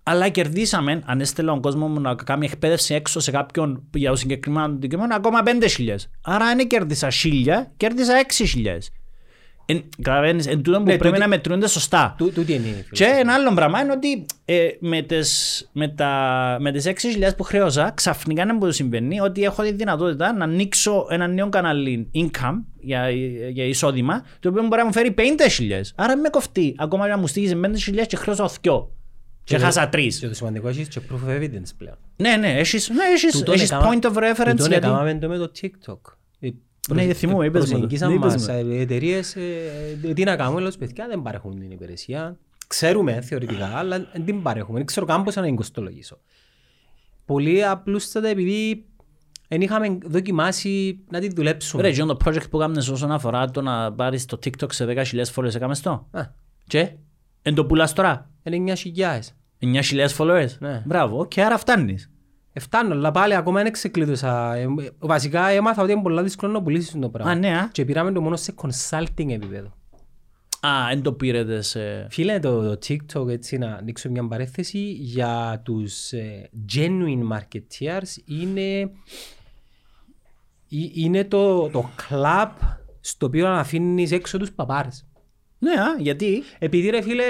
αλλά 0.03 0.29
κερδίσαμε, 0.29 1.03
αν 1.05 1.21
έστελα 1.21 1.53
ο 1.53 1.61
κόσμος 1.61 1.91
μου 1.91 2.01
να 2.01 2.15
κάνει 2.15 2.47
εκπαίδευση 2.47 2.95
έξω 2.95 3.21
σε 3.21 3.31
κάποιον 3.31 3.89
για 3.95 4.11
το 4.11 4.17
συγκεκριμένο 4.17 4.65
αντικείμενο, 4.65 5.15
ακόμα 5.15 5.43
5.000. 5.45 5.95
Άρα 6.23 6.45
αν 6.45 6.67
κέρδισα 6.67 7.09
1.000, 7.11 7.67
κέρδισα 7.77 8.15
6.000. 8.55 8.79
Εν, 9.71 9.85
καταλαβαίνεις, 10.03 10.47
εν 10.47 10.63
τούτο 10.63 10.77
που 10.79 10.85
Ναι, 10.85 10.89
πρέπει 10.97 11.05
τούτη- 11.05 11.19
να 11.21 11.29
μετρούνται 11.29 11.69
σωστά. 11.69 12.15
Τού- 12.19 12.33
Τούτη 12.35 12.53
είναι 12.53 12.67
η 12.67 12.71
Και 12.71 12.83
φιλοσοφία. 12.85 13.21
ένα 13.21 13.33
άλλο 13.35 13.55
πράγμα 13.55 13.81
είναι 13.81 13.93
ότι 13.93 14.27
ε, 14.45 14.69
με, 14.81 15.03
τις, 15.03 15.69
με, 15.73 15.89
τα, 15.89 16.57
με 16.61 16.73
τις 16.73 16.87
6.000 16.87 17.31
που 17.37 17.43
χρέωσα, 17.43 17.91
ξαφνικά 17.95 18.45
να 18.45 18.55
μου 18.55 18.71
συμβαίνει 18.71 19.21
ότι 19.21 19.43
έχω 19.43 19.63
τη 19.63 19.73
δυνατότητα 19.73 20.33
να 20.33 20.45
ανοίξω 20.45 21.07
ένα 21.11 21.27
νέο 21.27 21.49
κανάλι 21.49 22.11
income 22.15 22.63
για, 22.81 23.11
για 23.51 23.65
εισόδημα, 23.65 24.23
το 24.41 24.49
οποίο 24.49 24.63
μπορεί 24.63 24.81
να 24.81 24.85
μου 24.87 24.93
φέρει 24.93 25.15
50.000. 25.19 25.81
Άρα 25.95 26.17
με 26.17 26.29
κοφτεί. 26.29 26.75
Ακόμα 26.79 27.05
και 27.05 27.11
να 27.11 27.19
μου 27.19 27.27
στείλεις 27.27 27.55
5.000 27.55 28.07
και 28.07 28.17
χρέωσα 28.17 28.49
2. 28.49 28.89
Και, 29.45 29.55
Και 29.57 29.59
χάσα 29.59 29.89
το- 29.89 29.99
3. 29.99 30.19
Και 30.21 30.29
το 30.29 30.35
σημαντικό 30.35 30.69
έχεις 30.69 30.89
και 30.89 31.01
proof 31.11 31.29
of 31.31 31.37
evidence 31.41 31.71
πλέον. 31.79 31.97
Ναι, 32.17 32.37
ναι, 32.37 32.59
έχεις, 32.59 32.89
ναι, 32.91 33.03
έχεις, 33.15 33.33
Τούτον 33.33 33.55
έχεις 33.55 33.71
έκαμα- 33.71 33.89
point 33.93 34.05
of 34.05 34.13
reference. 34.17 34.51
τούτον 34.51 34.57
γιατί... 34.57 34.75
έκαναμε 34.75 35.15
το 35.15 35.29
με 35.29 35.37
το 35.37 35.51
TikTok. 35.61 36.01
Ε, 36.91 36.95
Ναι, 36.95 37.05
προσ- 37.05 37.19
θυμούμαι, 37.19 37.47
είπες 37.47 37.61
μου 37.61 37.67
το. 37.67 37.73
προσεγγίσαν 37.73 38.09
Ναι, 38.09 38.15
είπες 38.15 38.33
μας 38.33 38.49
μου. 38.49 38.55
ε, 38.55 38.75
οι 38.75 38.81
εταιρείες, 38.81 39.37
ε, 39.37 39.41
ε, 40.03 40.13
τι 40.13 40.25
να 40.25 40.37
κάνουμε, 40.37 40.61
λέω, 40.61 40.71
παιδιά 40.79 41.07
δεν 41.09 41.23
παρέχουν 41.23 41.59
την 41.61 41.71
υπηρεσία. 41.71 42.37
Ξέρουμε 42.67 43.21
θεωρητικά, 43.21 43.67
αλλά 43.67 43.99
δεν 44.13 44.25
την 44.25 44.43
παρέχουμε. 44.43 44.77
Δεν 44.79 44.87
ξέρω 44.87 45.07
καν 45.07 45.23
πώς 45.25 45.35
να 45.35 45.43
την 45.43 45.57
κοστολογήσω. 45.57 46.19
Πολύ 47.25 47.65
απλούστατα 47.65 48.29
επειδή 48.29 48.85
δεν 49.49 49.61
είχαμε 49.61 49.99
δοκιμάσει 50.05 51.01
να 51.11 51.21
τη 51.21 51.29
δουλέψουμε. 51.35 51.83
Ρε, 51.83 51.89
εκείνο 51.89 52.07
το 52.07 52.17
project 52.25 52.51
που 52.51 52.57
έκανες 52.59 52.89
όσον 52.89 53.13
αφορά 53.13 53.51
το 53.51 53.63
να 53.63 53.93
πάρεις 53.93 54.25
το 54.25 54.39
TikTok 54.45 54.73
σε 54.73 54.85
10.000 54.85 55.33
followers, 55.35 55.55
έκαμες 55.55 55.81
το; 55.81 56.09
Α, 56.11 56.23
Και, 56.67 56.93
εν 57.43 57.55
το 57.55 57.65
πουλάς 57.67 57.93
τώρα; 57.93 58.31
είναι 58.43 58.57
9.000. 58.57 59.35
9.000 59.59 60.07
followers; 60.17 60.49
Ναι. 60.59 60.83
Μπράβο, 60.87 61.27
και 61.27 61.43
άρα 61.45 61.59
φτάνεις. 61.59 62.11
Εφτάνω, 62.53 62.95
αλλά 62.95 63.11
πάλι 63.11 63.35
ακόμα 63.35 63.63
δεν 63.63 63.73
ξεκλείδωσα. 63.73 64.55
Ε, 64.55 64.67
Βασικά 64.99 65.49
έμαθα 65.49 65.83
ότι 65.83 65.93
είναι 65.93 66.03
πολύ 66.03 66.23
δύσκολο 66.23 66.53
να 66.53 66.63
πουλήσεις 66.63 66.99
το 67.01 67.09
πράγμα. 67.09 67.33
Α, 67.33 67.35
ναι, 67.35 67.57
α. 67.57 67.69
Και 67.73 67.85
πήραμε 67.85 68.13
το 68.13 68.21
μόνο 68.21 68.37
σε 68.37 68.55
consulting 68.57 69.29
επίπεδο. 69.31 69.73
Α, 70.61 70.91
εν 70.91 71.03
το 71.03 71.13
πήρετε 71.13 71.61
σε... 71.61 72.09
Φίλε, 72.11 72.39
το, 72.39 72.63
το 72.63 72.79
TikTok, 72.87 73.29
έτσι 73.29 73.59
να 73.59 73.75
ανοίξω 73.75 74.11
μια 74.11 74.29
παρέθεση, 74.29 74.79
για 74.93 75.61
τους 75.65 76.13
ε, 76.13 76.51
genuine 76.75 77.29
marketeers 77.33 78.17
είναι, 78.25 78.81
ε- 78.81 78.89
είναι 80.95 81.25
το, 81.25 81.69
το 81.69 81.91
club 82.09 82.51
στο 83.01 83.27
οποίο 83.27 83.49
να 83.49 83.59
αφήνεις 83.59 84.13
έξω 84.13 84.39
τους 84.39 84.53
παπάρες. 84.53 85.07
Ναι, 85.59 85.73
α, 85.73 85.97
γιατί; 85.99 86.43
Επειδή 86.59 86.91
ρε 86.91 87.03
φίλε, 87.03 87.25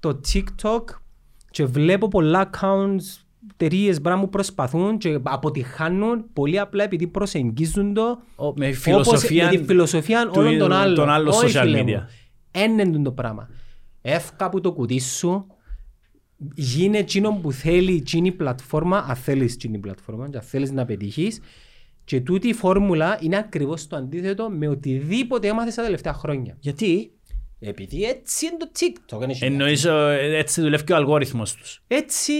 το 0.00 0.20
TikTok 0.32 0.84
και 1.50 1.64
βλέπω 1.64 2.08
πολλά 2.08 2.50
accounts, 2.50 3.24
εταιρείες 3.52 4.00
πράγμα 4.00 4.22
που 4.22 4.28
προσπαθούν 4.28 4.98
και 4.98 5.18
αποτυχάνουν 5.22 6.24
πολύ 6.32 6.58
απλά 6.58 6.84
επειδή 6.84 7.06
προσεγγίζουν 7.06 7.94
το 7.94 8.02
Ο- 8.36 8.52
με 8.56 8.66
όπως- 8.66 8.76
φιλοσοφία 8.78 9.44
με 9.50 9.56
τη 9.56 9.64
φιλοσοφία 9.64 10.24
του- 10.26 10.32
όλων 10.36 10.58
των 10.58 10.72
άλλων. 10.72 10.94
των 10.94 11.08
άλλων 11.10 11.28
Όχι, 11.34 11.44
social 11.46 11.60
φίλε 11.62 11.80
media. 11.82 11.84
μου. 11.84 12.08
Εν 12.50 12.78
είναι 12.78 13.02
το 13.02 13.12
πράγμα. 13.12 13.48
Εύκα 14.02 14.44
από 14.44 14.60
το 14.60 14.72
κουτί 14.72 15.00
σου, 15.00 15.46
γίνε 16.54 16.98
εκείνο 16.98 17.38
που 17.42 17.52
θέλει 17.52 17.94
εκείνη 17.94 18.28
η 18.28 18.32
πλατφόρμα, 18.32 18.98
αν 19.08 19.16
θέλεις 19.16 19.54
εκείνη 19.54 19.76
η 19.76 19.80
πλατφόρμα 19.80 20.28
και 20.28 20.36
αν 20.36 20.42
θέλεις 20.42 20.70
να 20.72 20.84
πετύχεις 20.84 21.40
και 22.04 22.20
τούτη 22.20 22.48
η 22.48 22.52
φόρμουλα 22.52 23.18
είναι 23.22 23.36
ακριβώς 23.36 23.86
το 23.86 23.96
αντίθετο 23.96 24.50
με 24.50 24.68
οτιδήποτε 24.68 25.48
έμαθες 25.48 25.74
τα 25.74 25.82
τελευταία 25.82 26.12
χρόνια. 26.12 26.56
Γιατί; 26.60 27.10
Επειδή 27.60 28.02
έτσι 28.04 28.46
είναι 28.46 28.56
το 28.56 28.70
TikTok. 28.78 29.18
δεν 29.18 29.30
έχει 29.30 29.44
Εννοείς 29.44 29.84
ο- 29.84 30.08
έτσι 30.08 30.60
δουλεύει 30.60 30.84
και 30.84 30.92
ο 30.92 30.96
αλγόριθμος 30.96 31.54
τους. 31.54 31.82
έτσι, 31.86 32.32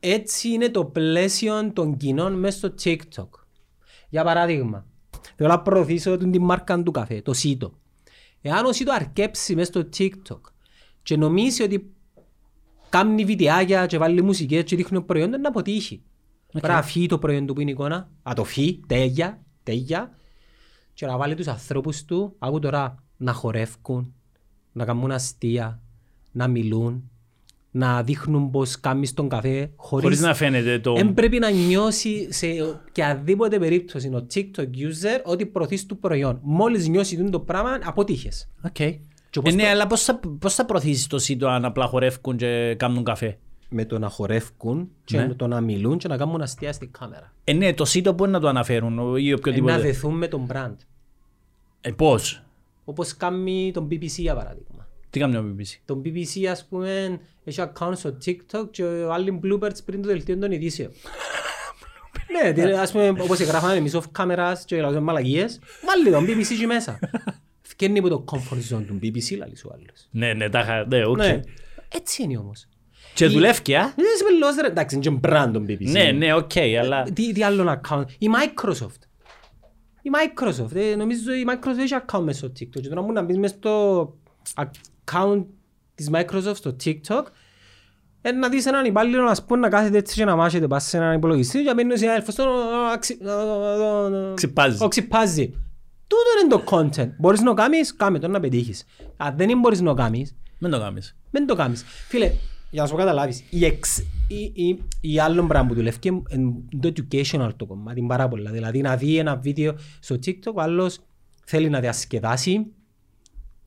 έτσι 0.00 0.48
είναι 0.48 0.68
το 0.68 0.84
πλαίσιο 0.84 1.72
των 1.72 1.96
κοινών 1.96 2.32
μέσα 2.32 2.56
στο 2.56 2.74
TikTok. 2.82 3.28
Για 4.08 4.24
παράδειγμα, 4.24 4.86
θέλω 5.36 5.48
να 5.48 5.60
προωθήσω 5.60 6.16
την 6.16 6.30
τη 6.30 6.38
μάρκα 6.38 6.82
του 6.82 6.90
καφέ, 6.90 7.22
το 7.22 7.32
Σίτο. 7.32 7.72
Εάν 8.40 8.64
ο 8.64 8.72
Σίτο 8.72 8.92
αρκέψει 8.92 9.54
μέσα 9.54 9.70
στο 9.70 9.88
TikTok 9.96 10.40
και 11.02 11.16
νομίζει 11.16 11.62
ότι 11.62 11.92
κάνει 12.88 13.24
βιντεάκια 13.24 13.86
και 13.86 13.98
βάλει 13.98 14.22
μουσικές 14.22 14.62
και 14.62 14.76
δείχνει 14.76 15.02
προϊόντα 15.02 15.38
να 15.38 15.48
αποτύχει. 15.48 16.02
Πρέπει 16.52 16.66
να 16.66 16.82
φύγει 16.82 17.06
το 17.06 17.18
προϊόν 17.18 17.46
του 17.46 17.54
που 17.54 17.60
είναι 17.60 17.70
η 17.70 17.72
εικόνα, 17.72 18.10
να 18.22 18.34
το 18.34 18.44
φύγει, 18.44 18.80
τέλεια, 18.86 19.44
τέλεια 19.62 20.18
και 20.94 21.06
να 21.06 21.16
βάλει 21.16 21.34
τους 21.34 21.46
ανθρώπους 21.46 22.04
του, 22.04 22.34
άκου 22.38 22.58
τώρα, 22.58 23.04
να 23.16 23.32
χορεύουν, 23.32 24.14
να 24.72 24.84
κάνουν 24.84 25.10
αστεία, 25.10 25.82
να 26.32 26.48
μιλούν, 26.48 27.10
να 27.78 28.02
δείχνουν 28.02 28.50
πως 28.50 28.80
κάνεις 28.80 29.14
τον 29.14 29.28
καφέ 29.28 29.70
χωρίς, 29.76 30.04
Χωρίς 30.04 30.20
να 30.20 30.34
φαίνεται 30.34 30.78
το... 30.78 30.94
δεν 30.94 31.14
πρέπει 31.14 31.38
να 31.38 31.50
νιώσει 31.50 32.32
σε 32.32 32.46
οποιαδήποτε 32.88 33.58
περίπτωση 33.58 34.08
ο 34.08 34.26
TikTok 34.34 34.60
user 34.62 35.20
ότι 35.24 35.46
προωθείς 35.46 35.86
το 35.86 35.94
προϊόν. 35.94 36.38
Μόλις 36.42 36.88
νιώσει 36.88 37.16
τούτο 37.16 37.30
το 37.30 37.40
πράγμα, 37.40 37.78
αποτύχες. 37.84 38.48
Οκ. 38.64 38.72
Και 39.30 39.40
πώς 39.40 39.52
Ε, 39.52 39.56
ναι, 39.56 39.62
το- 39.62 39.68
αλλά 39.68 39.86
πώς 39.86 40.02
θα, 40.04 40.20
πώς 40.38 40.54
θα 40.54 40.64
προωθήσεις 40.64 41.06
το 41.06 41.18
σύντο 41.18 41.48
αν 41.48 41.64
απλά 41.64 41.86
χορεύουν 41.86 42.36
και 42.36 42.74
κάνουν 42.78 43.04
καφέ; 43.04 43.38
Με 43.68 43.84
το 43.84 43.98
να 43.98 44.08
χορεύουν 44.08 44.88
και 45.04 45.16
Ναι. 45.16 45.26
με 45.26 45.34
το 45.34 45.46
να 45.46 45.60
μιλούν 45.60 45.98
και 45.98 46.08
να 46.08 46.16
κάνουν 46.16 46.40
αστεία 46.42 46.72
στην 46.72 46.90
κάμερα. 46.98 47.32
Ε, 47.44 47.52
ναι, 47.52 47.74
το 47.74 47.84
σύντο 47.84 48.12
μπορεί 48.12 48.30
να 48.30 48.40
το 48.40 48.48
αναφέρουν 48.48 48.98
ο- 48.98 49.16
ή 49.16 49.26
Ε, 49.26 49.30
να 49.30 49.36
οποιοδήποτε; 49.36 49.78
δεθούν 49.78 50.14
με 50.16 50.26
τον 50.28 50.46
brand. 50.52 50.76
Ε, 51.80 51.90
πώς; 51.90 52.42
Όπως 52.84 53.16
κάνει 53.16 53.70
τον 53.74 53.88
BBC 53.90 54.06
για 54.06 54.34
παράδειγμα. 54.34 54.77
Τι 55.18 55.24
κάνει 55.24 55.36
ο 55.36 55.54
BBC. 55.58 55.76
Τον 55.84 56.02
BBC 56.04 56.44
ας 56.44 56.66
πούμε 56.68 57.20
έχει 57.44 57.60
account 57.64 57.92
στο 57.94 58.16
TikTok 58.26 58.64
και 58.70 58.84
άλλοι 59.10 59.40
bloopers 59.44 59.84
πριν 59.84 60.02
το 60.02 60.08
δελτίο 60.08 60.38
των 60.38 60.52
ειδήσεων. 60.52 60.90
Ναι, 62.42 62.52
τι- 62.52 62.62
ας 62.72 62.92
πούμε 62.92 63.08
όπως 63.08 63.40
γράφαμε 63.40 63.74
εμείς 63.74 63.96
off 63.96 64.22
cameras 64.22 64.54
και 64.64 64.80
λάζουμε 64.80 65.00
μαλακίες, 65.00 65.60
βάλει 65.86 66.10
τον 66.10 66.24
BBC 66.26 66.56
και 66.58 66.66
μέσα. 66.66 66.98
Φκένει 67.62 67.98
από 67.98 68.08
το 68.08 68.24
comfort 68.32 68.74
zone 68.76 68.84
του 68.86 68.98
BBC 69.02 69.36
λαλείς 69.38 69.64
ο 69.64 69.70
άλλος. 69.74 70.08
Ναι, 70.10 70.32
ναι, 70.32 70.48
τα 70.48 70.60
είχα, 70.60 70.86
ναι, 70.86 71.04
οκ. 71.06 71.16
Ναι. 71.16 71.40
Έτσι 71.92 72.22
είναι 72.22 72.38
όμως. 72.38 72.68
Και 73.14 73.26
δουλεύει, 73.26 73.74
α; 73.74 73.92
Δεν 73.96 74.04
είσαι 74.14 74.24
πελλός, 74.24 74.56
ρε. 74.60 74.66
Εντάξει, 74.66 74.96
είναι 74.96 75.04
και 75.08 75.18
brand 75.28 75.50
τον 75.52 75.66
BBC. 75.68 75.90
Ναι, 75.90 76.10
ναι, 76.10 76.34
οκ, 76.34 76.56
αλλά... 76.80 77.02
Τι, 77.02 77.32
τι 77.32 77.42
άλλον 77.42 77.80
account; 77.80 78.04
Η 78.18 78.26
Microsoft. 78.34 79.02
Η 80.02 80.10
Microsoft. 80.14 80.74
Ε, 80.74 80.94
νομίζω 80.96 81.32
η 81.32 81.44
Microsoft 81.48 81.78
έχει 81.78 81.94
account 82.06 82.20
μέσα 82.22 82.38
στο 82.38 82.48
TikTok. 82.60 82.80
Και 82.80 82.88
τώρα 82.88 83.02
μου 83.02 83.12
να 83.12 83.22
μπεις 83.22 83.38
μέσα 83.38 83.54
στο 83.54 84.14
account 85.12 85.44
της 85.94 86.10
Microsoft 86.12 86.54
στο 86.54 86.76
TikTok 86.84 87.22
ε, 88.22 88.32
να 88.32 88.48
δεις 88.48 88.66
έναν 88.66 88.84
υπάλληλο 88.84 89.22
να 89.22 89.36
πούμε 89.46 89.60
να 89.60 89.68
κάθεται 89.68 89.98
έτσι 89.98 90.14
και 90.14 90.24
να 90.24 90.36
μάχεται 90.36 90.66
πας 90.66 90.84
σε 90.84 90.96
έναν 90.96 91.14
υπολογιστή 91.16 91.58
και 91.58 91.64
να 91.64 91.74
μπαίνει 91.74 91.92
ο 91.92 91.96
συνάδελφος 91.96 92.34
του, 92.34 92.42
«Α, 92.42 92.98
ξυ- 92.98 93.26
α, 93.26 93.32
α, 93.32 94.30
α, 94.30 94.34
Ξυπάζει. 94.34 94.84
ο 94.84 94.88
ξυπάζει. 94.88 95.46
Τούτο 96.06 96.22
είναι 96.42 96.48
το 96.64 96.64
content. 96.76 97.10
Μπορείς 97.18 97.40
να 97.40 97.46
το 97.46 97.54
κάνεις, 97.54 97.96
κάμε 97.96 98.18
το 98.18 98.28
να 98.28 98.40
πετύχεις. 98.40 98.84
Αν 99.16 99.36
δεν 99.36 99.58
μπορείς 99.58 99.80
να 99.80 99.86
το 99.88 99.94
κάνεις, 99.94 100.36
Μην 100.58 100.70
το 100.70 100.78
κάνεις. 100.78 101.16
δεν 101.30 101.46
το 101.46 101.54
κάνεις. 101.54 101.84
Φίλε, 102.08 102.32
για 102.70 102.82
να 102.82 102.88
σου 102.88 102.96
καταλάβεις, 102.96 103.44
η, 103.50 103.64
εξ, 103.64 103.98
η, 104.28 104.52
η, 104.54 104.78
η 105.00 105.18
άλλο 105.20 105.46
πράγμα 105.46 105.68
που 105.68 105.74
δουλεύει 105.74 105.98
είναι 106.04 106.52
το 106.80 106.92
educational 106.96 107.50
το 107.56 107.66
κομμάτι 107.66 108.02
πάρα 108.08 108.28
πολλά. 108.28 108.50
Δηλαδή 108.50 108.80
να 108.80 108.96
δει 108.96 109.16
ένα 109.18 109.36
βίντεο 109.36 109.74
στο 110.00 110.14
TikTok, 110.26 110.52
ο 110.54 110.60
άλλος 110.60 110.98
θέλει 111.44 111.68
να 111.68 111.80
διασκεδάσει 111.80 112.66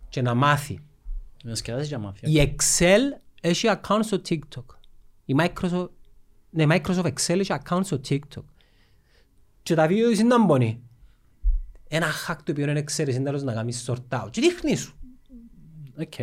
και 0.10 0.22
να 0.22 0.34
μάθει. 0.34 0.80
Η 2.22 2.56
Excel 2.56 3.22
έχει 3.42 3.68
account 3.72 4.00
στο 4.02 4.22
TikTok. 4.30 4.66
Η 5.26 5.36
Microsoft, 5.40 5.88
ναι, 6.50 6.64
η 6.64 6.68
Microsoft 6.70 7.06
Excel 7.06 7.40
έχει 7.40 7.54
account 7.64 7.82
στο 7.84 8.02
TikTok. 8.10 8.44
Και 9.64 9.76
τα 9.76 9.88
βίντεο 9.88 10.12
είναι 10.12 10.24
να 10.24 10.46
μπονεί. 10.46 10.82
Ένα 11.88 12.08
hack 12.28 12.36
το 12.44 12.52
οποίο 12.52 12.70
είναι 12.70 12.84
ξέρεις 12.84 13.16
είναι 13.16 13.24
τέλος 13.24 13.44
να 13.44 13.54
κάνεις 13.54 13.90
sort 13.90 14.20
out. 14.20 14.28
Και 14.32 14.42
δείχνεις 14.42 14.80
σου. 14.80 14.94
Οκ. 16.00 16.14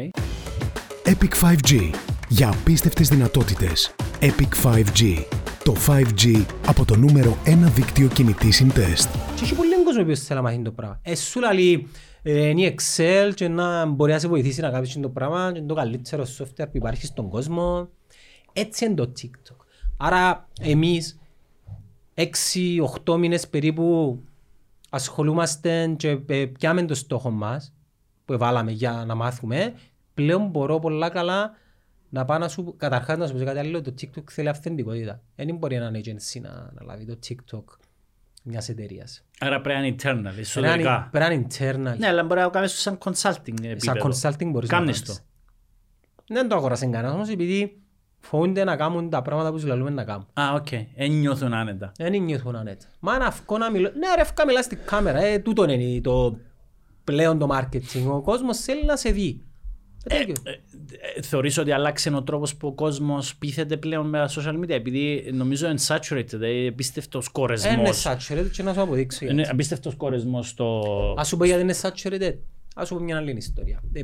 Epic 1.05 1.33
5G. 1.43 1.91
Για 2.29 2.49
απίστευτες 2.49 3.09
δυνατότητες. 3.09 3.95
Epic 4.21 4.62
5G. 4.62 5.25
Το 5.64 5.77
5G 5.87 6.45
από 6.66 6.85
το 6.85 6.97
νούμερο 6.97 7.39
1 7.45 7.71
δίκτυο 7.75 8.09
κινητής 8.09 8.57
συντεστ. 8.57 9.09
Και 9.37 9.45
έχει 9.45 9.55
πολύ 9.55 9.69
κόσμο 9.85 10.05
που 10.05 10.16
θέλει 10.16 10.41
να 10.41 10.43
μάθει 10.43 10.62
το 10.62 10.71
πράγμα. 10.71 11.01
Ε, 11.03 11.14
σου 11.14 11.41
λέει, 11.41 11.73
ε, 11.73 12.18
είναι 12.31 12.62
η 12.62 12.74
Excel 12.76 13.33
και 13.35 13.49
να 13.49 13.87
μπορεί 13.87 14.12
να 14.12 14.18
σε 14.18 14.29
βοηθήσει 14.29 14.61
να 14.61 14.70
κάνεις 14.70 15.01
το 15.01 15.09
πράγμα 15.09 15.53
και 15.53 15.59
είναι 15.59 15.66
το 15.66 15.74
καλύτερο 15.74 16.24
software 16.39 16.70
που 16.70 16.76
υπάρχει 16.76 17.07
στον 17.07 17.29
κόσμο. 17.29 17.89
Έτσι 18.53 18.85
είναι 18.85 18.95
το 18.95 19.12
TikTok. 19.20 19.57
Άρα 19.97 20.49
εμείς 20.61 21.18
6-8 23.05 23.16
μήνες 23.18 23.49
περίπου 23.49 24.18
ασχολούμαστε 24.91 25.95
και 25.97 26.18
ε, 26.26 26.47
πιάμε 26.47 26.85
το 26.85 26.95
στόχο 26.95 27.31
μας 27.31 27.72
που 28.24 28.39
βάλαμε 28.39 28.70
για 28.70 29.05
να 29.07 29.14
μάθουμε. 29.14 29.74
Πλέον 30.14 30.49
μπορώ 30.49 30.79
πολλά 30.79 31.09
καλά 31.09 31.53
να 32.09 32.24
πάω 32.24 32.39
να 32.39 32.49
σου, 32.49 32.74
καταρχάς 32.76 33.18
να 33.18 33.26
σου 33.26 33.35
πω 33.35 33.45
κάτι 33.45 33.59
άλλο, 33.59 33.83
το 33.83 33.95
TikTok 34.01 34.31
θέλει 34.31 34.49
αυθεντικότητα. 34.49 35.22
Δεν 35.37 35.57
μπορεί 35.57 35.74
έναν 35.74 35.95
agency 35.97 36.41
να, 36.41 36.51
να 36.51 36.83
λάβει 36.85 37.05
το 37.05 37.18
TikTok 37.29 37.64
μιας 38.49 38.69
εταιρείας. 38.69 39.25
Άρα 39.41 39.61
πρέπει 39.61 39.81
να 39.81 39.87
είναι 39.87 39.95
internal, 39.97 40.01
Πρέπει 40.03 40.23
να 40.23 40.31
είναι- 40.31 40.41
εσωτερικά. 40.41 41.09
πρέπει 41.11 41.25
να 41.29 41.33
είναι 41.35 41.47
internal. 41.51 41.99
Ναι, 41.99 42.07
αλλά 42.07 42.25
μπορεί 42.25 42.41
να 42.41 42.45
το 42.47 42.51
κάνεις 42.53 42.73
σαν 42.81 42.99
consulting 43.05 43.63
επίπεδο. 43.63 44.13
Σαν 44.13 44.33
consulting 44.33 44.51
μπορείς 44.51 44.69
να 44.71 44.77
Κάμνεις 44.77 45.03
κάνεις. 45.03 45.17
το. 45.19 46.35
Δεν 46.35 46.49
το 46.49 46.57
αγοράσει 46.57 46.85
κανένας 46.89 47.13
όμως 47.15 47.29
επειδή 47.29 47.81
φοβούνται 48.21 48.65
να 48.65 48.77
κάνουν 48.77 49.11
τα 49.11 49.23
πράγματα 49.23 49.49
που 49.51 49.55
τους 49.57 49.65
λαλούμε 49.65 49.91
να 49.91 50.05
κάνουν. 50.05 50.27
Α, 50.41 50.53
οκ. 50.55 50.73
Εν 50.95 51.11
νιώθουν 51.13 51.53
άνετα. 51.55 51.93
Δεν 51.97 52.23
νιώθουν 52.23 52.57
άνετα. 52.57 52.87
Μα 53.01 53.19
να 53.19 53.31
βγω 53.31 53.59
να 53.59 53.71
μιλώ. 53.71 53.91
Ναι 53.99 54.15
ρε 54.17 54.25
φκα 54.25 54.47
μιλάς 54.47 54.65
στην 54.65 54.79
κάμερα. 54.85 55.21
Ε, 55.25 55.39
τούτο 55.39 55.71
είναι 55.71 56.01
το 56.01 56.39
πλέον 57.05 57.39
το 57.39 57.49
marketing. 57.53 58.07
Ο 58.11 58.21
κόσμος 58.21 58.59
θέλει 58.59 58.85
να 58.85 58.97
σε 58.97 59.11
δει. 59.11 59.43
Ε, 60.09 60.17
τέτοιο. 60.19 60.35
Ε, 60.43 60.51
ε, 61.17 61.23
Θεωρείς 61.23 61.59
ότι 61.59 61.73
αλλάξε 61.73 62.15
ο 62.15 62.23
τρόπος 62.23 62.57
που 62.57 62.67
ο 62.69 62.73
κόσμος 62.73 63.37
πείθεται 63.37 63.77
πλέον 63.77 64.09
με 64.09 64.19
τα 64.19 64.29
social 64.29 64.59
media; 64.65 64.69
Επειδή 64.71 65.31
νομίζω 65.33 65.69
είναι 65.69 65.79
saturated, 65.87 66.41
ε, 66.41 66.67
απίστευτος 66.67 67.25
Είναι 67.25 67.33
κορεσμός. 67.33 68.07
saturated 68.07 68.51
και 68.53 68.63
να 68.63 68.73
σου 68.75 68.81
αποδείξω. 68.81 69.25
γιατί. 69.25 69.41
Είναι 69.41 69.49
απίστευτος 69.53 69.95
κορεσμός 69.95 70.49
στο... 70.49 70.83
Ας 71.17 71.29
σου 71.29 71.37
πω 71.37 71.45
γιατί 71.45 71.63
είναι 71.63 71.75
saturated. 71.83 72.35
Ας 72.75 72.89
σου 72.89 72.95
πω 72.95 73.01
μια 73.01 73.17
άλλη 73.17 73.37
ιστορία. 73.37 73.81
Ε, 73.93 74.03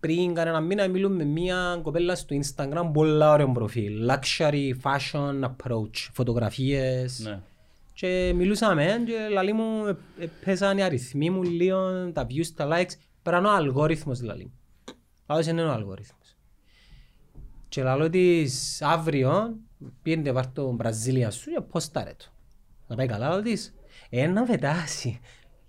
πριν 0.00 0.34
κανένα 0.34 0.60
μήνα 0.60 0.88
μιλούμε 0.88 1.14
με 1.16 1.24
μια 1.24 1.80
κοπέλα 1.82 2.14
στο 2.14 2.36
Instagram 2.40 2.90
πολλά 2.92 3.32
ωραίο 3.32 3.52
προφίλ. 3.52 4.10
Luxury, 4.10 4.70
fashion, 4.82 5.40
approach, 5.44 6.08
φωτογραφίες. 6.12 7.20
Ναι. 7.24 7.40
Και 7.92 8.32
μιλούσαμε 8.36 9.02
και 9.06 9.12
λαλή 9.32 9.52
μου 9.52 9.86
ε, 9.86 9.96
ε, 10.24 10.26
πέσαν 10.44 10.78
οι 10.78 10.82
αριθμοί 10.82 11.30
μου 11.30 11.42
λίγο, 11.42 12.10
τα 12.12 12.26
views, 12.30 12.46
τα 12.56 12.68
likes. 12.70 12.92
Πέραν 13.22 13.44
ο 13.44 13.50
αλγόριθμος 13.50 14.22
λαλή 14.22 14.42
μου. 14.44 14.52
Άλλος 15.26 15.46
είναι 15.46 15.64
ο 15.64 15.72
αλγόριθμος. 15.72 16.36
Και 17.68 17.82
λαλό 17.82 18.10
της 18.10 18.82
αύριο 18.82 19.56
πήγαινε 20.02 20.32
βάρ' 20.32 20.52
το 20.52 20.72
Μπραζίλια 20.72 21.30
σου 21.30 21.50
και 21.50 21.60
ποστάρε 21.60 22.12
το. 22.16 22.24
Να 22.86 22.96
πάει 22.96 23.06
καλά 23.06 23.28
λαλό 23.28 23.42
της. 23.42 23.74
Ε, 24.10 24.26
να 24.26 24.42
πετάσει. 24.42 25.20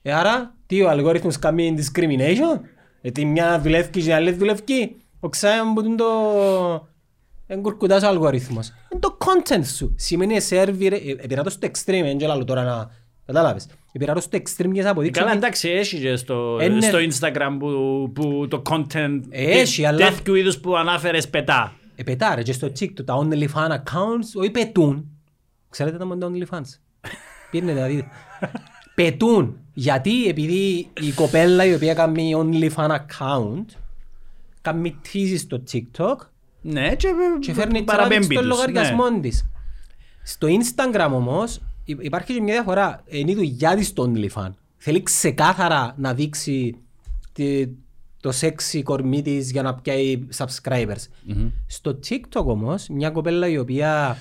Ε, 0.02 0.14
άρα, 0.14 0.56
τι 0.66 0.82
ο 0.82 0.90
αλγόριθμος 0.90 1.40
κάνει 1.40 1.76
discrimination. 1.78 2.60
Ε, 3.02 3.12
τι 3.12 3.26
μια 3.26 3.60
δουλεύει 3.60 3.90
και 3.90 4.00
η 4.00 4.12
άλλη 4.12 4.32
δουλεύει. 4.32 4.96
Ο 5.20 5.30
ξάιν 5.30 5.74
που 5.74 5.82
είναι 5.82 5.96
το... 5.96 6.08
Εν 7.48 7.62
κουρκουτάς 7.62 8.04
ο 8.04 8.08
αλγορίθμος. 8.08 8.68
Είναι 8.92 9.00
το 9.00 9.18
content 9.20 9.66
σου. 9.66 9.96
Σημαίνει 9.98 10.40
σερβι, 10.40 10.86
επειρά 11.22 11.44
το 11.44 11.50
στο 11.50 11.68
extreme, 11.68 12.02
δεν 12.04 12.18
ξέρω 12.18 12.44
τώρα 12.44 12.64
να... 12.64 12.92
Κατάλαβες. 13.28 13.68
Επειρά 13.92 14.14
το 14.14 14.20
στο 14.20 14.38
extreme 14.38 14.72
και 14.74 14.82
θα 14.82 14.90
αποδείξω 14.90 15.22
Καλά 15.22 15.34
ότι- 15.36 15.46
εντάξει 15.46 15.70
έχει 15.70 16.00
και 16.00 16.16
στο, 16.16 16.58
Ε, 16.62 16.68
ναι. 16.68 16.82
στο 16.82 16.98
Instagram 16.98 17.56
που, 17.60 18.12
που 18.16 18.48
το 18.50 18.62
content 18.70 19.22
Έχει, 19.30 19.82
τέ- 19.82 19.88
αλλά- 19.92 20.10
τέτοιου 20.10 20.36
είδους 20.36 20.58
που 20.60 20.78
ανάφερες 20.78 21.30
πετά. 21.30 21.74
Ε, 21.96 22.04
πετάρε 22.04 22.44
και 22.44 22.54
στο 22.54 22.68
TikTok 22.80 23.06
τα 23.06 23.16
OnlyFans 23.18 23.72
accounts, 23.72 24.30
όχι 24.36 24.52
πετούν. 24.52 25.06
Ξέρετε 25.70 25.98
τα 25.98 26.06
με 26.06 26.18
τα 26.18 26.32
OnlyFans; 26.32 26.80
Πήρνε 27.52 27.76
τα 27.76 27.86
δείτε. 27.88 28.08
πετούν. 28.96 29.58
Γιατί; 29.74 30.28
Επειδή 30.28 30.90
η 31.02 31.12
κοπέλα 31.16 31.66
η 31.66 31.74
οποία 31.74 31.94
κάνει 31.94 32.34
OnlyFans 32.38 32.90
account 32.90 33.66
κάνει 34.62 34.96
teases 35.14 35.38
στο 35.38 35.64
TikTok 35.72 36.16
Ναι, 36.62 36.96
και, 36.96 37.08
και 37.40 37.54
φέρνει 37.54 37.84
παραπέμπει 37.84 38.24
στον 38.24 38.36
τους, 38.38 38.46
λογαριασμό 38.46 39.10
ναι. 39.10 39.20
της. 39.20 39.50
Στο 40.24 40.48
Instagram 40.48 41.10
όμως 41.14 41.56
υ- 41.56 41.62
υπάρχει 42.00 42.34
και 42.34 42.42
μια 42.42 42.54
διαφορά. 42.54 43.04
Είναι 43.06 43.32
η 43.32 43.36
δουλειά 43.36 43.76
της 43.76 43.88
στο 43.88 44.12
OnlyFans. 44.14 44.52
Θέλει 44.78 45.04
ξεκάθαρα 45.04 45.94
να 45.98 46.14
δείξει 46.14 46.76
τη- 47.32 47.68
το 48.22 48.32
sexy 48.42 48.82
κορμί 48.84 49.22
της 49.22 49.52
για 49.52 49.62
να 49.62 49.76
πιάει 49.76 50.28
subscribers. 50.38 51.04
Στο 51.68 52.00
TikTok 52.10 52.46
όμως, 52.46 52.88
μια 52.90 53.10
κοπέλα 53.10 53.48
η 53.48 53.58
οποία 53.58 54.18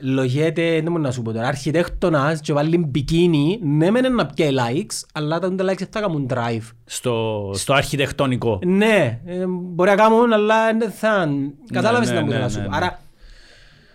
λογέται, 0.00 0.70
δεν 0.72 0.82
μπορώ 0.82 0.98
να 1.02 1.10
σου 1.10 1.22
πω 1.22 1.32
τώρα, 1.32 1.46
αρχιτέκτονας 1.46 2.40
και 2.40 2.52
βάλει 2.52 2.78
μπικίνι, 2.78 3.58
ναι 3.62 3.90
μεν 3.90 4.14
να 4.14 4.26
πιάει 4.26 4.50
likes, 4.52 5.04
αλλά 5.12 5.38
τα 5.38 5.48
likes 5.48 5.56
δεν 5.78 5.88
θα 5.90 6.00
κάνουν 6.00 6.28
drive. 6.30 6.70
Στο, 6.84 7.50
στο 7.54 7.74
αρχιτεκτονικό. 7.74 8.58
Ναι, 8.66 9.20
ε, 9.24 9.44
μπορεί 9.48 9.90
να 9.90 9.96
κάνουν, 9.96 10.32
αλλά 10.32 10.72
δεν 10.76 10.90
θα... 10.90 11.28
Κατάλαβες 11.72 12.10
ναι, 12.10 12.16
τι 12.16 12.22
να 12.22 12.28
ναι, 12.34 12.38
να 12.38 12.48
σου 12.48 12.58
ναι, 12.58 12.64
πω. 12.64 12.70
ναι. 12.70 12.76
Άρα, 12.76 13.00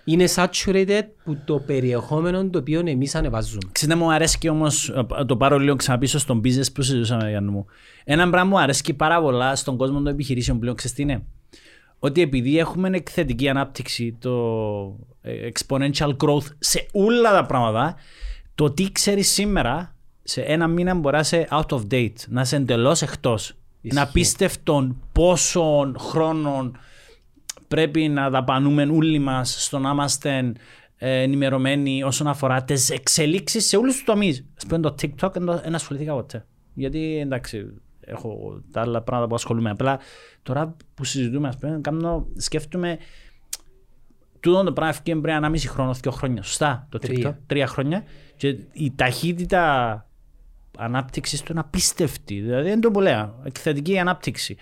είναι 0.04 0.26
saturated 0.36 1.04
που 1.24 1.38
το 1.46 1.60
περιεχόμενο 1.60 2.50
το 2.50 2.60
οποίο 2.60 2.82
εμείς 2.86 3.16
ανεβάζουμε. 3.16 3.62
Ξέρετε 3.72 4.00
μου 4.00 4.12
αρέσει 4.12 4.50
όμως, 4.50 4.90
ε, 4.90 5.26
το 5.26 5.38
πάρω 5.38 5.58
λίγο 5.58 5.76
ξαναπίσω 5.76 6.20
στον 6.20 6.42
business 6.44 6.74
που 6.74 6.82
συζητούσαμε 6.82 7.30
Γιάννη 7.30 7.52
μου. 7.52 7.66
Ένα 8.04 8.30
πράγμα 8.30 8.50
μου 8.50 8.60
αρέσει 8.60 8.94
πάρα 8.94 9.22
πολλά 9.22 9.56
στον 9.56 9.78
κόσμο 9.78 9.98
των 9.98 10.08
επιχειρήσεων 10.08 10.60
πλέον, 10.60 10.76
ξέρεις 10.76 10.96
τι 10.96 11.02
είναι; 11.02 11.24
Ότι 12.00 12.22
επειδή 12.22 12.58
έχουμε 12.58 12.90
εκθετική 12.94 13.50
ανάπτυξη, 13.50 14.18
το 14.20 14.32
ε, 15.22 15.50
exponential 15.54 16.16
growth 16.18 16.46
σε 16.60 16.86
όλα 16.92 17.32
τα 17.32 17.46
πράγματα, 17.46 17.96
το 18.56 18.72
τι 18.72 18.92
ξέρεις 18.92 19.32
σήμερα, 19.32 19.96
σε 20.24 20.42
ένα 20.42 20.68
μήνα 20.68 20.96
μπορεί 20.96 21.16
να 21.16 21.22
είσαι 21.22 21.48
out 21.52 21.78
of 21.78 21.82
date, 21.92 22.16
να 22.28 22.42
είσαι 22.42 22.56
εντελώς 22.56 23.02
εκτός. 23.02 23.54
Είναι 23.82 24.02
απίστευτο 24.02 24.96
πόσων 25.12 25.96
χρόνων 26.00 26.78
πρέπει 27.76 28.08
να 28.08 28.30
δαπανούμε 28.30 28.84
όλοι 28.84 29.20
μας 29.20 29.64
στο 29.64 29.80
να 29.80 29.90
είμαστε 29.90 30.52
ε, 30.98 31.22
ενημερωμένοι 31.22 32.04
όσον 32.04 32.28
αφορά 32.28 32.64
τις 32.64 32.90
εξελίξεις 32.90 33.68
σε 33.68 33.78
όλους 33.78 33.94
τους 33.94 34.04
τομείς. 34.04 34.46
Α 34.64 34.68
πούμε 34.68 34.80
το 34.82 34.96
TikTok 35.02 35.32
δεν 35.34 35.46
το- 35.46 35.62
δεν 35.64 35.76
ασχολήθηκα 35.76 36.14
ποτέ. 36.14 36.46
Γιατί 36.74 37.18
εντάξει, 37.20 37.74
έχω 38.00 38.62
τα 38.72 38.82
άλλα 38.82 39.02
πράγματα 39.02 39.30
που 39.30 39.36
ασχολούμαι. 39.36 39.70
Απλά 39.70 40.00
τώρα 40.44 40.76
που 40.94 41.04
συζητούμε, 41.04 41.48
ας 41.48 41.58
πούμε, 41.58 41.80
κάνω, 41.82 42.28
σκέφτομαι. 42.38 42.98
Τούτο 44.40 44.64
το 44.64 44.74
πράγμα 44.74 44.94
έφυγε 44.98 45.16
πριν 45.22 45.36
1,5 45.44 45.68
χρόνο, 45.68 45.96
2 46.04 46.12
χρόνια. 46.12 46.42
Σωστά, 46.44 46.88
το 46.90 46.98
Τρία. 46.98 47.30
TikTok. 47.30 47.38
Τρία 47.48 47.68
χρόνια. 47.68 48.04
Και 48.36 48.48
η 48.72 48.94
ταχύτητα 48.96 50.06
ανάπτυξης 50.78 51.42
του 51.42 51.52
είναι 51.52 51.62
απίστευτη. 51.62 52.40
Δηλαδή 52.40 52.70
δεν 52.70 52.82
το 52.82 52.92
που 52.92 53.00
λέω. 53.02 53.40
Εκθετική 53.44 53.98
ανάπτυξη. 54.00 54.56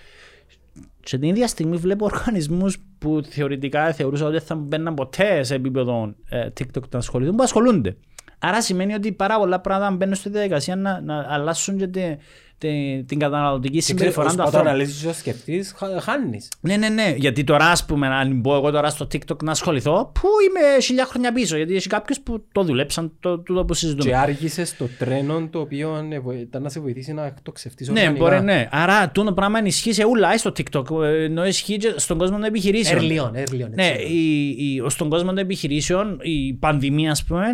Και 1.03 1.17
την 1.17 1.29
ίδια 1.29 1.47
στιγμή 1.47 1.77
βλέπω 1.77 2.05
οργανισμούς 2.05 2.77
που 2.97 3.21
θεωρητικά 3.29 3.93
θεωρούσα 3.93 4.23
ότι 4.23 4.33
δεν 4.33 4.41
θα 4.41 4.55
μπαίναν 4.55 4.93
ποτέ 4.93 5.43
σε 5.43 5.55
επίπεδο 5.55 6.15
ε, 6.29 6.47
TikTok 6.59 6.89
να 6.89 6.99
ασχοληθούν, 6.99 7.35
που 7.35 7.43
ασχολούνται. 7.43 7.97
Άρα 8.39 8.61
σημαίνει 8.61 8.93
ότι 8.93 9.11
πάρα 9.11 9.37
πολλά 9.37 9.59
πράγματα 9.59 9.95
μπαίνουν 9.95 10.15
στη 10.15 10.29
διαδικασία 10.29 10.75
να, 10.75 11.01
να 11.01 11.25
αλλάσουν 11.29 11.77
και 11.77 12.17
τη, 12.59 12.67
τη, 12.97 13.03
την 13.03 13.19
καταναλωτική 13.19 13.79
συμπεριφορά 13.79 14.27
του 14.27 14.33
Όταν 14.37 14.45
ανθρώπου. 14.45 14.67
αναλύσεις 14.67 15.01
και 15.05 15.13
σκεφτείς, 15.13 15.73
χα- 15.77 16.01
χάνεις. 16.01 16.47
Ναι, 16.61 16.77
ναι, 16.77 16.89
ναι. 16.89 17.13
Γιατί 17.17 17.43
τώρα, 17.43 17.65
ας 17.65 17.85
πούμε, 17.85 18.07
αν 18.07 18.39
μπω 18.39 18.55
εγώ 18.55 18.71
τώρα 18.71 18.89
στο 18.89 19.05
TikTok 19.11 19.43
να 19.43 19.51
ασχοληθώ, 19.51 20.11
πού 20.13 20.27
είμαι 20.49 20.81
χιλιά 20.81 21.05
χρόνια 21.05 21.31
πίσω. 21.33 21.55
Γιατί 21.57 21.75
έχει 21.75 21.87
κάποιους 21.87 22.19
που 22.19 22.45
το 22.51 22.63
δουλέψαν 22.63 23.11
το, 23.19 23.39
τούτο 23.39 23.65
που 23.65 23.73
συζητούμε. 23.73 24.09
Και 24.09 24.15
άργησες 24.17 24.77
το 24.77 24.87
τρένο 24.99 25.47
το 25.51 25.59
οποίο 25.59 26.07
ε, 26.11 26.19
βο- 26.19 26.31
ήταν 26.31 26.61
να 26.61 26.69
σε 26.69 26.79
βοηθήσει 26.79 27.13
να 27.13 27.25
εκτοξευτείς 27.25 27.87
Ναι, 27.89 27.99
οργανικά. 27.99 28.23
μπορεί, 28.25 28.41
ναι. 28.43 28.67
Άρα, 28.71 29.09
τούτο 29.09 29.33
πράγμα 29.33 29.59
ενισχύει 29.59 29.93
σε 29.93 30.05
ούλα, 30.05 30.37
στο 30.37 30.51
TikTok, 30.57 31.03
ε, 31.03 31.23
ενώ 31.23 31.45
ισχύει 31.45 31.77
και 31.77 31.93
στον 31.95 32.17
κόσμο 32.17 32.35
των 32.35 32.45
επιχειρήσεων. 32.45 33.01
Early 33.03 33.17
on, 33.21 33.31
early 33.39 33.65
on, 33.65 33.69
Ναι, 33.73 33.87
έτσι. 33.87 34.05
η, 34.13 34.47
η, 34.49 34.83
στον 34.87 35.09
κόσμο 35.09 35.27
των 35.29 35.37
επιχειρήσεων, 35.37 36.19
η 36.21 36.53
πανδημία, 36.53 37.11
ας 37.11 37.23
πούμε, 37.23 37.45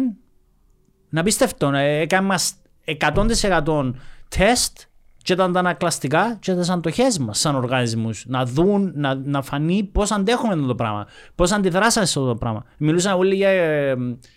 να 1.09 1.23
πιστευτώ, 1.23 1.71
ε, 1.75 1.99
έκανες 1.99 2.27
μας 2.27 2.53
100% 2.85 3.93
τεστ 4.37 4.77
και 5.25 5.33
ήταν 5.33 5.53
τα 5.53 5.59
ανακλαστικά 5.59 6.37
και 6.41 6.53
τις 6.53 6.69
αντοχές 6.69 7.17
μας 7.17 7.39
σαν 7.39 7.55
οργανισμούς. 7.55 8.23
Να 8.27 8.45
δουν, 8.45 8.91
να, 8.95 9.15
να 9.15 9.41
φανεί 9.41 9.83
πώς 9.91 10.11
αντέχουμε 10.11 10.53
αυτό 10.53 10.65
το 10.65 10.75
πράγμα, 10.75 11.07
πώς 11.35 11.51
αντιδράσαμε 11.51 12.05
σε 12.05 12.19
αυτό 12.19 12.31
το 12.31 12.35
πράγμα. 12.35 12.65
Μιλούσαν 12.77 13.17
όλοι 13.17 13.35
για 13.35 13.49
ε, 13.49 13.95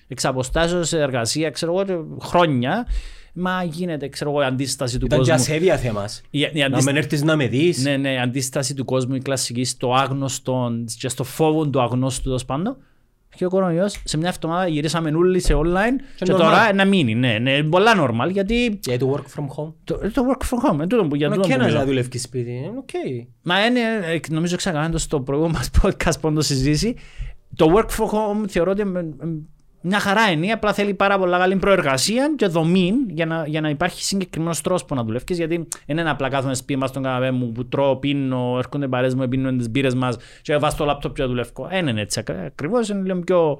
εξαποστάσεως 0.09 0.93
εργασία, 0.93 1.51
ξέρω 1.51 1.81
εγώ, 1.81 2.07
χρόνια. 2.23 2.87
Μα 3.33 3.63
γίνεται, 3.65 4.09
ξέρω 4.09 4.31
εγώ, 4.31 4.41
η 4.43 4.45
αντίσταση 4.45 4.99
του 4.99 5.07
Ήταν 5.07 5.19
και 5.23 5.31
κόσμου. 5.31 5.43
ασέβεια 5.43 5.77
θέμας. 5.77 6.21
Η- 6.31 6.41
η 6.41 6.51
Να 6.59 6.67
αντίστα- 6.67 6.85
μην 6.93 6.97
έρθεις 7.03 7.23
να 7.23 7.37
με 7.37 7.47
δεις. 7.47 7.83
ναι, 7.83 7.97
ναι, 7.97 8.13
η 8.13 8.19
αντίσταση 8.19 8.75
του 8.75 8.85
κόσμου, 8.85 9.15
η 9.15 9.21
κλασική, 9.21 9.65
στο 9.65 9.95
άγνωστο 9.95 10.71
και 10.99 11.09
στο 11.09 11.25
φόβο 11.25 11.69
του 11.69 11.81
αγνώστου 11.83 12.23
τέλος 12.23 12.45
πάντων. 12.45 12.77
Και 13.39 13.45
ο 13.45 13.49
κορονοϊός 13.49 14.01
σε 14.05 14.17
μια 14.17 14.29
εβδομάδα 14.29 14.69
γυρίσαμε 14.69 15.11
όλοι 15.11 15.41
σε 15.41 15.55
online 15.55 16.01
και, 16.17 16.33
normal. 16.33 16.37
τώρα 16.39 16.73
να 16.73 16.85
μείνει. 16.85 17.15
Ναι, 17.15 17.39
ναι, 17.39 17.63
πολλά 17.63 17.93
normal 17.97 18.31
γιατί 18.31 18.79
Και 18.81 18.97
το 18.97 19.15
work 19.15 19.39
from 19.39 19.45
home. 19.45 19.73
το, 19.85 19.99
το 20.13 20.23
work 20.31 20.43
from 20.43 20.71
home, 20.71 20.75
είναι 20.75 20.87
τούτο 20.87 21.05
που 21.05 21.15
για 21.17 21.27
Είναι 21.27 21.35
τούτο 21.37 21.49
και 21.49 21.55
που 21.55 21.61
να 21.61 21.67
μιλώ. 21.67 21.85
δουλεύει 21.85 22.19
σπίτι. 22.19 22.51
Είναι 22.51 22.73
οκ. 22.79 22.89
Μα 23.43 23.67
είναι, 23.67 23.81
ε, 23.81 24.21
νομίζω 24.31 24.57
ξακανάνε 24.57 24.91
το 24.93 24.99
στο 24.99 25.21
προηγούμενο 25.21 25.59
μας 25.59 25.71
podcast 25.83 26.21
που 26.21 26.33
το 26.33 26.41
συζήσει. 26.41 26.95
Το 27.57 27.73
work 27.77 27.89
from 27.97 28.05
home 28.07 28.49
θεωρώ 28.49 28.71
ότι 28.71 28.81
ε, 28.81 28.99
ε, 28.99 29.05
μια 29.89 29.99
χαρά 29.99 30.31
είναι, 30.31 30.53
απλά 30.53 30.73
θέλει 30.73 30.95
πάρα 30.95 31.19
πολλά 31.19 31.39
καλή 31.39 31.57
προεργασία 31.57 32.35
και 32.37 32.47
δομή 32.47 32.93
για 33.09 33.27
να, 33.27 33.47
για 33.47 33.61
να 33.61 33.69
υπάρχει 33.69 34.05
συγκεκριμένος 34.05 34.61
τρόπος 34.61 34.85
να 34.97 35.05
δουλεύει. 35.05 35.35
Γιατί 35.35 35.69
δεν 35.87 35.99
είναι 35.99 36.11
απλά 36.11 36.29
κάθομαι 36.29 36.55
σπίτι 36.55 36.79
μας 36.79 36.89
στον 36.89 37.03
καναπέ 37.03 37.31
μου 37.31 37.53
που 37.53 37.69
τρώω, 37.69 37.97
πίνω, 37.97 38.55
έρχονται 38.59 38.89
παρέ 38.89 39.15
μου, 39.15 39.29
πίνουν 39.29 39.59
τις 39.59 39.71
μπύρες 39.71 39.95
μας 39.95 40.17
και 40.43 40.57
βάζω 40.57 40.77
το 40.77 40.85
λάπτοπ 40.85 41.15
και 41.15 41.25
δουλεύω. 41.25 41.69
Δεν 41.71 41.87
είναι 41.87 42.01
έτσι 42.01 42.23
ακριβώς, 42.47 42.89
είναι 42.89 43.03
λίγο 43.03 43.19
πιο, 43.21 43.59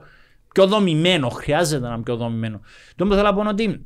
πιο 0.55 0.67
δομημένο. 0.67 1.29
Χρειάζεται 1.29 1.87
να 1.87 1.95
είναι 1.95 2.03
πιο 2.03 2.17
δομημένο. 2.17 2.61
Το 2.97 3.05
που 3.05 3.11
θέλω 3.11 3.27
να 3.27 3.35
πω 3.35 3.41
είναι 3.41 3.51
ότι 3.51 3.85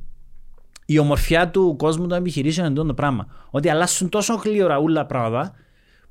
η 0.87 0.99
ομορφιά 0.99 1.49
του 1.49 1.77
κόσμου 1.79 2.07
των 2.07 2.19
επιχειρήσεων 2.19 2.67
είναι 2.67 2.85
το 2.85 2.95
πράγμα. 2.95 3.27
Ότι 3.51 3.69
αλλάσουν 3.69 4.09
τόσο 4.09 4.35
γλύωρα 4.35 4.79
όλα 4.79 5.07
πράγματα 5.07 5.55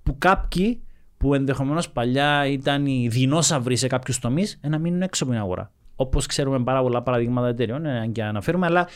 που 0.04 0.16
κάποιοι 0.18 0.82
που 1.18 1.34
ενδεχομένως 1.34 1.90
παλιά 1.90 2.46
ήταν 2.46 2.86
οι 2.86 3.08
δεινόσαυροι 3.12 3.76
σε 3.76 3.88
κάποιους 3.88 4.20
τομείς 4.20 4.60
να 4.62 4.78
μείνουν 4.78 5.02
έξω 5.02 5.24
από 5.24 5.34
την 5.34 5.42
αγορά. 5.42 5.72
Όπως 5.96 6.26
ξέρουμε 6.26 6.64
πάρα 6.64 6.82
πολλά 6.82 7.02
παραδείγματα 7.02 7.48
εταιρεών, 7.48 7.86
ε, 7.86 8.08
και 8.12 8.24
αναφέρουμε, 8.24 8.66
αλλά 8.66 8.88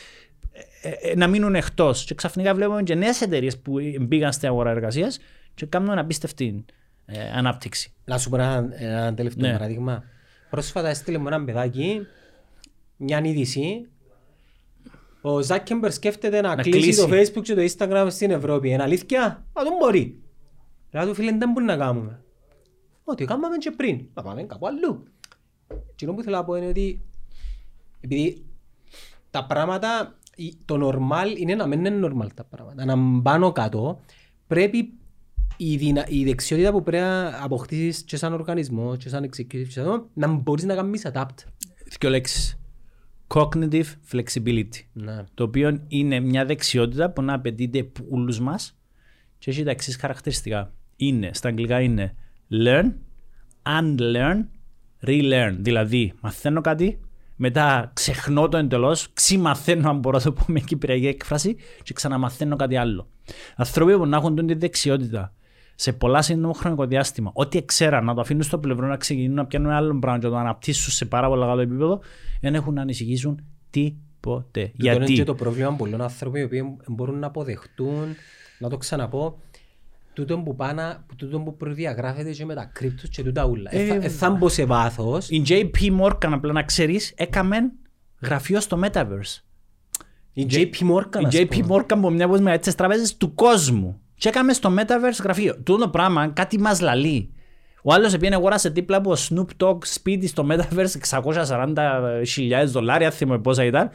ε, 0.81 1.09
ε, 1.11 1.15
να 1.15 1.27
μείνουν 1.27 1.55
εκτός. 1.55 2.05
Και 2.05 2.15
ξαφνικά 2.15 2.53
βλέπουμε 2.53 2.83
και 2.83 2.95
νέες 2.95 3.21
εταιρείες 3.21 3.57
που 3.59 3.75
μπήκαν 4.01 4.31
στην 4.33 4.47
αγορά 4.47 4.69
εργασίας 4.69 5.19
και 5.53 5.65
κάνουν 5.65 5.97
απίστευτη 5.97 6.65
ε, 7.05 7.19
ανάπτυξη. 7.35 7.91
Να 8.05 8.17
σου 8.17 8.29
πω 8.29 8.35
ένα, 8.35 8.69
ένα 8.77 9.13
τελευταίο 9.13 9.47
Ναι. 9.47 9.53
παράδειγμα. 9.57 10.03
Πρόσφατα 10.49 10.89
έστειλε 10.89 11.17
μου 11.17 11.27
ένα 11.27 11.43
παιδάκι 11.43 12.01
μια 12.97 13.21
είδηση. 13.23 13.87
Ο 15.21 15.41
Ζάκεμπερ 15.41 15.91
σκέφτεται 15.91 16.41
να, 16.41 16.55
Να 16.55 16.61
κλείσει, 16.61 16.79
κλείσει. 16.79 16.99
το 17.07 17.07
Facebook 17.15 17.43
και 17.43 17.53
το 17.55 17.61
Instagram 17.61 18.07
στην 18.09 18.31
Ευρώπη. 18.31 18.69
Είναι 18.69 18.83
αλήθεια; 18.83 19.21
Α, 19.53 19.61
δεν 19.63 19.73
μπορεί. 19.79 20.19
Λέω 20.91 21.05
του 21.07 21.13
φίλε, 21.13 21.37
δεν 21.37 21.51
μπορεί 21.51 21.65
να 21.65 21.77
κάνουμε. 21.77 22.19
Ό,τι 23.03 23.25
κάναμε 23.25 23.57
και 23.57 23.71
πριν. 23.71 24.05
Να 24.13 24.21
πάμε 24.23 24.43
κάπου 24.43 24.67
αλλού. 24.67 25.07
Τι 25.95 26.05
που 26.05 26.21
θέλω 26.23 26.35
να 26.35 26.43
πω 26.43 26.55
είναι 26.55 26.67
ότι 26.67 27.01
επειδή 28.01 28.45
τα 29.29 29.45
πράγματα, 29.45 30.17
η- 30.35 30.53
το 30.65 30.79
normal 30.81 31.37
είναι 31.37 31.55
να 31.55 31.67
μην 31.67 31.85
είναι 31.85 32.07
normal 32.07 32.27
τα 32.33 32.43
πράγματα. 32.43 32.85
Να 32.85 32.95
μπουν 32.95 33.21
πάνω 33.21 33.51
κάτω 33.51 33.99
πρέπει 34.47 34.93
η, 35.57 35.75
δυνα, 35.75 36.05
η 36.07 36.23
δεξιότητα 36.23 36.71
που 36.71 36.83
πρέπει 36.83 37.03
να 37.03 37.43
αποκτήσεις 37.43 38.03
και 38.03 38.17
σαν 38.17 38.33
οργανισμό 38.33 38.95
και 38.95 39.09
σαν 39.09 39.23
executive 39.23 39.45
και 39.47 39.69
σαν, 39.69 40.09
να 40.13 40.27
μπορείς 40.27 40.63
να 40.63 40.75
κάνεις 40.75 41.07
adapt. 41.13 41.35
Δύο 41.99 42.09
λέξεις. 42.09 42.59
Cognitive 43.27 43.85
flexibility. 44.11 44.79
Ναι. 44.93 45.23
Το 45.33 45.43
οποίο 45.43 45.79
είναι 45.87 46.19
μια 46.19 46.45
δεξιότητα 46.45 47.09
που 47.11 47.21
να 47.21 47.33
απαιτείται 47.33 47.79
από 47.79 48.05
όλους 48.09 48.39
μας 48.39 48.77
και 49.37 49.49
έχει 49.49 49.63
τα 49.63 49.71
εξής 49.71 49.95
χαρακτηριστικά. 49.95 50.73
Είναι, 50.95 51.29
στα 51.33 51.47
αγγλικά 51.49 51.81
είναι 51.81 52.15
learn, 52.51 52.93
unlearn, 53.63 54.45
relearn. 55.07 55.55
Δηλαδή, 55.59 56.13
μαθαίνω 56.21 56.61
κάτι, 56.61 56.99
μετά 57.35 57.91
ξεχνώ 57.93 58.49
το 58.49 58.57
εντελώς, 58.57 59.07
ξημαθαίνω, 59.13 59.89
αν 59.89 59.99
μπορώ 59.99 60.17
να 60.17 60.23
το 60.23 60.31
πω 60.31 60.43
με 60.47 60.59
κυπριακή 60.59 61.07
έκφραση, 61.07 61.55
και 61.83 61.93
ξαναμαθαίνω 61.93 62.55
κάτι 62.55 62.75
άλλο. 62.75 63.07
Άνθρωποι 63.55 63.97
που 63.97 64.05
να 64.05 64.17
έχουν 64.17 64.35
την 64.35 64.59
δεξιότητα 64.59 65.33
σε 65.75 65.93
πολλά 65.93 66.21
σύντομο 66.21 66.53
χρονικό 66.53 66.85
διάστημα, 66.85 67.31
ό,τι 67.33 67.65
ξέραν 67.65 68.05
να 68.05 68.13
το 68.13 68.21
αφήνουν 68.21 68.43
στο 68.43 68.59
πλευρό 68.59 68.87
να 68.87 68.97
ξεκινούν 68.97 69.35
να 69.35 69.45
πιάνουν 69.45 69.71
άλλο 69.71 69.99
πράγμα 69.99 70.19
και 70.19 70.25
να 70.25 70.31
το 70.31 70.37
αναπτύσσουν 70.37 70.93
σε 70.93 71.05
πάρα 71.05 71.27
πολύ 71.27 71.41
καλό 71.41 71.61
επίπεδο, 71.61 71.99
δεν 72.41 72.55
έχουν 72.55 72.73
να 72.73 72.81
ανησυχήσουν 72.81 73.43
τίποτε. 73.69 74.71
Γιατί... 74.73 74.95
είναι 74.95 74.97
Γιατί; 74.97 75.13
και 75.13 75.23
το 75.23 75.35
πρόβλημα 75.35 75.75
πολλών 75.75 76.01
ανθρώπων 76.01 76.39
οι 76.39 76.43
οποίοι 76.43 76.77
μπορούν 76.87 77.19
να 77.19 77.27
αποδεχτούν, 77.27 78.15
να 78.59 78.69
το 78.69 78.77
ξαναπώ, 78.77 79.39
τούτο 80.15 80.39
που, 80.39 80.55
πάνα, 80.55 81.05
τούτο 81.15 81.39
που 81.39 81.55
προδιαγράφεται 81.55 82.31
και 82.31 82.45
με 82.45 82.55
τα 82.55 82.69
κρύπτους 82.73 83.09
και 83.09 83.23
τούτα 83.23 83.45
ούλα. 83.45 83.75
Ε, 83.75 83.85
θα, 83.85 83.93
ε, 83.93 84.09
θα 84.09 84.29
μπω 84.29 84.49
σε 84.49 84.65
βάθος. 84.65 85.29
η 85.29 85.43
JP 85.47 86.01
Morgan, 86.01 86.29
απλά 86.31 86.51
να 86.53 86.63
ξέρεις, 86.63 87.13
έκαμε 87.15 87.57
γραφείο 88.21 88.59
στο 88.59 88.79
Metaverse. 88.83 89.41
Η 90.33 90.47
JP 90.49 90.73
Morgan, 90.91 91.21
Η 91.21 91.25
ας 91.25 91.35
JP 91.35 91.47
πούμε. 91.49 91.67
Morgan 91.69 91.97
που 92.01 92.11
μια 92.11 92.25
από 92.25 92.35
τι 92.35 92.41
μεγαλύτερε 92.41 92.75
τράπεζες 92.75 93.17
του 93.17 93.33
κόσμου. 93.33 93.99
Και 94.15 94.27
έκαμε 94.29 94.53
στο 94.53 94.73
Metaverse 94.77 95.19
γραφείο. 95.23 95.55
Τούτο 95.55 95.77
το 95.77 95.89
πράγμα 95.89 96.27
κάτι 96.27 96.59
μας 96.59 96.79
λαλεί. 96.81 97.29
Ο 97.83 97.93
άλλος 97.93 98.11
πήγαινε 98.11 98.35
αγόρασε 98.35 98.69
δίπλα 98.69 98.97
από 98.97 99.13
Snoop 99.17 99.63
Dogg 99.63 99.77
σπίτι 99.85 100.27
στο 100.27 100.47
Metaverse 100.49 101.19
640.000 101.45 102.65
δολάρια, 102.65 103.11
θυμάμαι 103.11 103.41
πόσα 103.41 103.63
ήταν. 103.63 103.89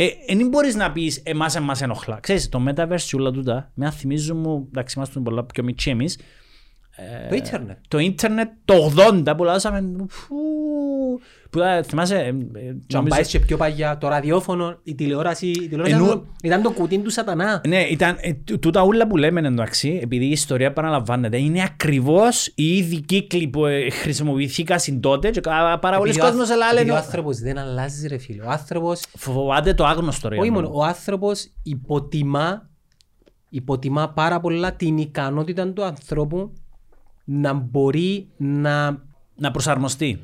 Ε, 0.00 0.08
δεν 0.36 0.48
μπορείς 0.48 0.74
να 0.74 0.92
πεις 0.92 1.20
εμάς 1.22 1.56
εμάς 1.56 1.82
ενοχλά. 1.82 2.20
Ξέρεις, 2.20 2.48
το 2.48 2.64
Metaverse 2.68 3.00
και 3.00 3.16
όλα 3.16 3.30
τούτα, 3.30 3.70
με 3.74 3.90
θυμίζουν 3.90 4.36
μου, 4.36 4.66
εντάξει, 4.68 4.94
είμαστε 4.96 5.20
πολλά 5.20 5.44
πιο 5.44 5.62
μικροί 5.64 5.90
εμείς. 5.90 6.18
Το 7.28 7.34
ίντερνετ. 7.34 7.76
Το 7.88 7.98
ίντερνετ 7.98 8.48
το 8.64 8.92
80 9.24 9.34
που 9.36 9.44
λάζαμε. 9.44 9.94
Φου, 10.08 10.34
που 11.50 11.60
ε, 11.60 11.82
θυμάσαι. 11.82 12.14
ε, 12.16 12.26
ε, 12.26 12.30
Και 12.32 12.36
αν 12.60 12.76
νομίζω- 12.90 13.08
πάει 13.08 13.26
και 13.26 13.38
πιο 13.40 13.56
παλιά, 13.56 13.98
το 13.98 14.08
ραδιόφωνο, 14.08 14.78
η 14.82 14.94
τηλεόραση, 14.94 15.46
η 15.46 15.68
τηλεόραση 15.68 15.92
Εννοώ- 15.94 16.08
ήταν- 16.10 16.26
ήταν 16.42 16.62
το 16.62 16.70
κουτί 16.70 16.98
του 16.98 17.10
σατανά. 17.10 17.60
Ναι, 17.66 17.80
ήταν, 17.82 18.16
ε, 18.20 18.32
τού- 18.32 18.58
τούτα 18.60 18.82
όλα 18.82 19.06
που 19.06 19.16
λέμε 19.16 19.40
εντάξει, 19.40 19.98
επειδή 20.02 20.24
η 20.24 20.30
ιστορία 20.30 20.66
επαναλαμβάνεται, 20.66 21.36
είναι 21.38 21.62
ακριβώς 21.62 22.46
οι 22.54 22.76
ίδιοι 22.76 23.00
κύκλοι 23.00 23.48
που 23.48 23.66
ε, 23.66 23.90
χρησιμοποιηθήκαν 23.90 24.78
τότε 25.00 25.30
και 25.30 25.40
κα- 25.40 25.78
πάρα 25.78 25.96
πολλοί 25.96 26.10
Επειδή 26.10 26.20
ο 26.26 26.28
κόσμος 26.28 26.50
άνθρω- 26.50 26.66
λένε 26.68 26.80
επειδή 26.80 26.90
Ο 26.90 26.96
άνθρωπος 26.96 27.38
δεν 27.38 27.58
αλλάζει 27.58 28.08
ρε 28.08 28.18
φίλε. 28.18 28.42
Ο 28.42 28.50
άνθρωπος, 28.50 29.02
φοβάται 29.16 29.74
το 29.74 29.84
άγνωστο. 29.86 30.28
Ρε, 30.28 30.34
όχι 30.38 30.44
Γιάννη 30.48 30.62
μόνο, 30.62 30.74
μου. 30.74 30.80
ο 30.80 30.84
άνθρωπος 30.84 31.46
υποτιμά, 31.62 32.68
υποτιμά 33.48 34.08
πάρα 34.08 34.40
πολλά 34.40 34.72
την 34.72 34.98
ικανότητα 34.98 35.72
του 35.72 35.84
ανθρώπου 35.84 36.52
να 37.30 37.52
μπορεί 37.52 38.28
να, 38.36 39.02
Να 39.36 39.50
προσαρμοστεί. 39.50 40.20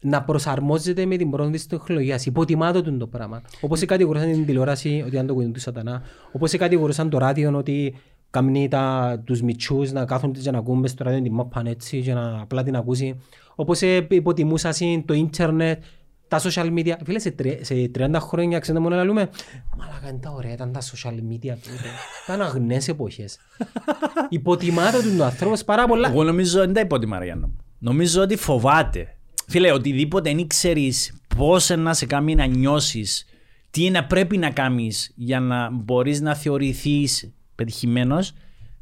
να 0.00 0.22
προσαρμόζεται 0.22 1.06
με 1.06 1.16
την 1.16 1.30
πρώτη 1.30 1.50
της 1.50 1.66
τεχνολογίας. 1.66 2.26
Υποτιμά 2.26 2.72
το 2.72 2.96
το 2.96 3.06
πράγμα. 3.06 3.42
Όπως 3.60 3.84
κατηγορούσαν 3.84 4.32
την 4.32 4.46
τηλεόραση 4.46 5.02
ότι 5.06 5.14
ήταν 5.14 5.26
το 5.26 5.34
κουτί 5.34 5.48
τους 5.50 5.62
σατανά. 5.62 6.02
Όπως 6.32 6.50
κατηγορούσαν 6.50 7.10
το 7.10 7.18
ράδιο 7.18 7.56
ότι 7.56 7.94
καμνεί 8.30 8.68
τα, 8.68 9.16
τους 9.24 9.42
μητσούς 9.42 9.92
να 9.92 10.04
κάθονται 10.04 10.40
και 10.40 10.50
να 10.50 10.58
ακούν 10.58 10.78
μες 10.78 10.90
στο 10.90 11.04
ράδιο 11.04 11.22
την 11.22 11.32
μάπαν 11.32 11.66
έτσι 11.66 12.02
και 12.02 12.14
να 12.14 12.40
απλά 12.40 12.62
την 12.62 12.76
ακούσει. 12.76 13.20
Όπως 13.54 13.82
ε, 13.82 14.06
υποτιμούσαν 14.10 15.04
το 15.04 15.14
ίντερνετ, 15.14 15.82
τα 16.28 16.40
social 16.42 16.72
media. 16.78 16.92
Φίλε, 17.04 17.18
σε, 17.18 17.30
τρι- 17.30 17.64
σε 17.64 17.90
30 17.98 18.14
χρόνια 18.18 18.58
ξέρετε 18.58 18.82
μόνο 18.82 18.96
να 18.96 19.04
λέμε 19.04 19.30
«Μαλάκα 19.76 20.08
είναι 20.08 20.18
τα 20.18 20.30
ωραία, 20.30 20.52
ήταν 20.52 20.72
τα 20.72 20.80
social 20.80 21.14
media 21.14 21.40
τότε». 21.42 21.88
Ήταν 22.24 22.42
αγνές 22.42 22.88
εποχές. 22.88 23.38
Υποτιμά 24.28 24.90
το 24.90 25.02
τον 25.02 25.22
άνθρωπος 25.22 25.64
πάρα 25.64 25.86
πολλά. 25.86 26.08
Εγώ 26.08 26.24
νομίζω 26.24 26.58
δεν 26.58 26.72
τα 26.72 26.80
υπότιμα, 26.80 27.18
ρε 27.18 27.24
Γιάννη 27.24 27.44
μου. 27.44 27.56
Νομίζω 27.78 28.22
ότι 28.22 28.36
φοβάται. 28.36 29.16
Φίλε, 29.46 29.72
οτιδήποτε 29.72 30.34
δεν 30.34 30.46
ξέρεις 30.46 31.20
πώς 31.36 31.68
να 31.68 31.94
σε 31.94 32.06
κάνει 32.06 32.34
να 32.34 32.46
νιώσεις, 32.46 33.26
τι 33.70 33.90
να 33.90 34.04
πρέπει 34.04 34.38
να 34.38 34.50
κάνεις 34.50 35.12
για 35.14 35.40
να 35.40 35.70
μπορείς 35.70 36.20
να 36.20 36.34
θεωρηθείς 36.34 37.32
πετυχημένος, 37.54 38.32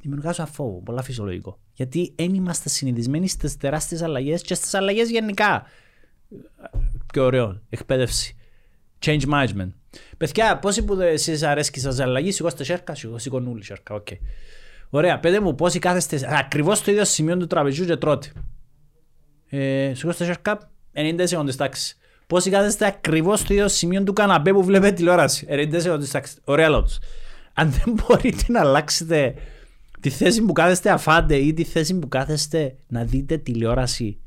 δημιουργά 0.01 0.33
σου 0.33 0.47
φόβο. 0.53 0.83
Πολλά 0.85 1.03
φυσιολογικό. 1.03 1.59
Γιατί 1.73 2.13
δεν 2.17 2.35
είμαστε 2.35 2.69
συνηθισμένοι 2.69 3.29
στις 3.29 3.57
τεράστιες 3.57 4.03
αλλαγές 4.03 4.43
και 4.43 4.55
στις 4.55 4.75
αλλαγές 4.75 5.11
γενικά. 5.11 5.67
Πιο 7.13 7.25
ωραίο. 7.25 7.61
Εκπαίδευση. 7.69 8.37
Change 9.05 9.23
management. 9.33 9.69
Παιδιά, 10.17 10.59
πόσοι 10.59 10.85
που 10.85 11.01
εσάς 11.01 11.43
αρέσκει 11.43 11.83
σας 11.83 11.99
αλλαγή, 12.01 12.33
σηκώστε 12.33 12.65
σέρκα, 12.65 12.95
σηκώνουν 13.17 13.53
όλοι 13.53 13.65
σέρκα, 13.65 13.95
οκ. 13.95 14.07
Ωραία, 14.91 15.21
πέτε 15.21 15.41
μου 15.41 15.55
πόσοι 15.55 15.79
κάθεστε 15.79 16.29
ακριβώς 16.31 16.79
στο 16.79 16.91
ίδιο 16.91 17.05
σημείο 17.05 17.37
του 17.37 17.47
τραπεζιού 17.47 17.85
και 17.85 17.97
τρώτε. 17.97 18.33
Ε, 19.49 19.93
σηκώστε 19.95 20.25
σέρκα, 20.25 20.71
90 20.93 21.21
σεκόντες 21.23 21.57
τάξη. 21.57 21.97
Πόσοι 22.27 22.51
κάθεστε 22.51 22.87
ακριβώς 22.87 23.41
στο 23.41 23.53
ίδιο 23.53 23.69
σημείο 23.69 24.03
του 24.03 24.13
καναπέ 24.13 24.53
που 24.53 24.65
βλέπετε 24.65 24.95
τηλεόραση. 24.95 25.47
90 25.51 25.81
σεκόντες 25.81 26.11
τάξη. 26.11 26.37
Ωραία 26.45 26.69
λόγος. 26.69 26.99
Αν 27.55 27.71
δεν 27.71 27.95
μπορείτε 27.95 28.45
να 28.47 28.61
αλλάξετε 28.61 29.35
τη 30.01 30.11
θέση 30.11 30.43
που 30.43 30.53
κάθεστε 30.53 30.91
αφάντε 30.91 31.37
ή 31.37 31.53
τη 31.53 31.65
θέση 31.65 31.99
που 31.99 32.09
κάθεστε 32.09 32.77
να 32.89 33.05
δείτε 33.05 33.37
τηλεόραση, 33.37 34.21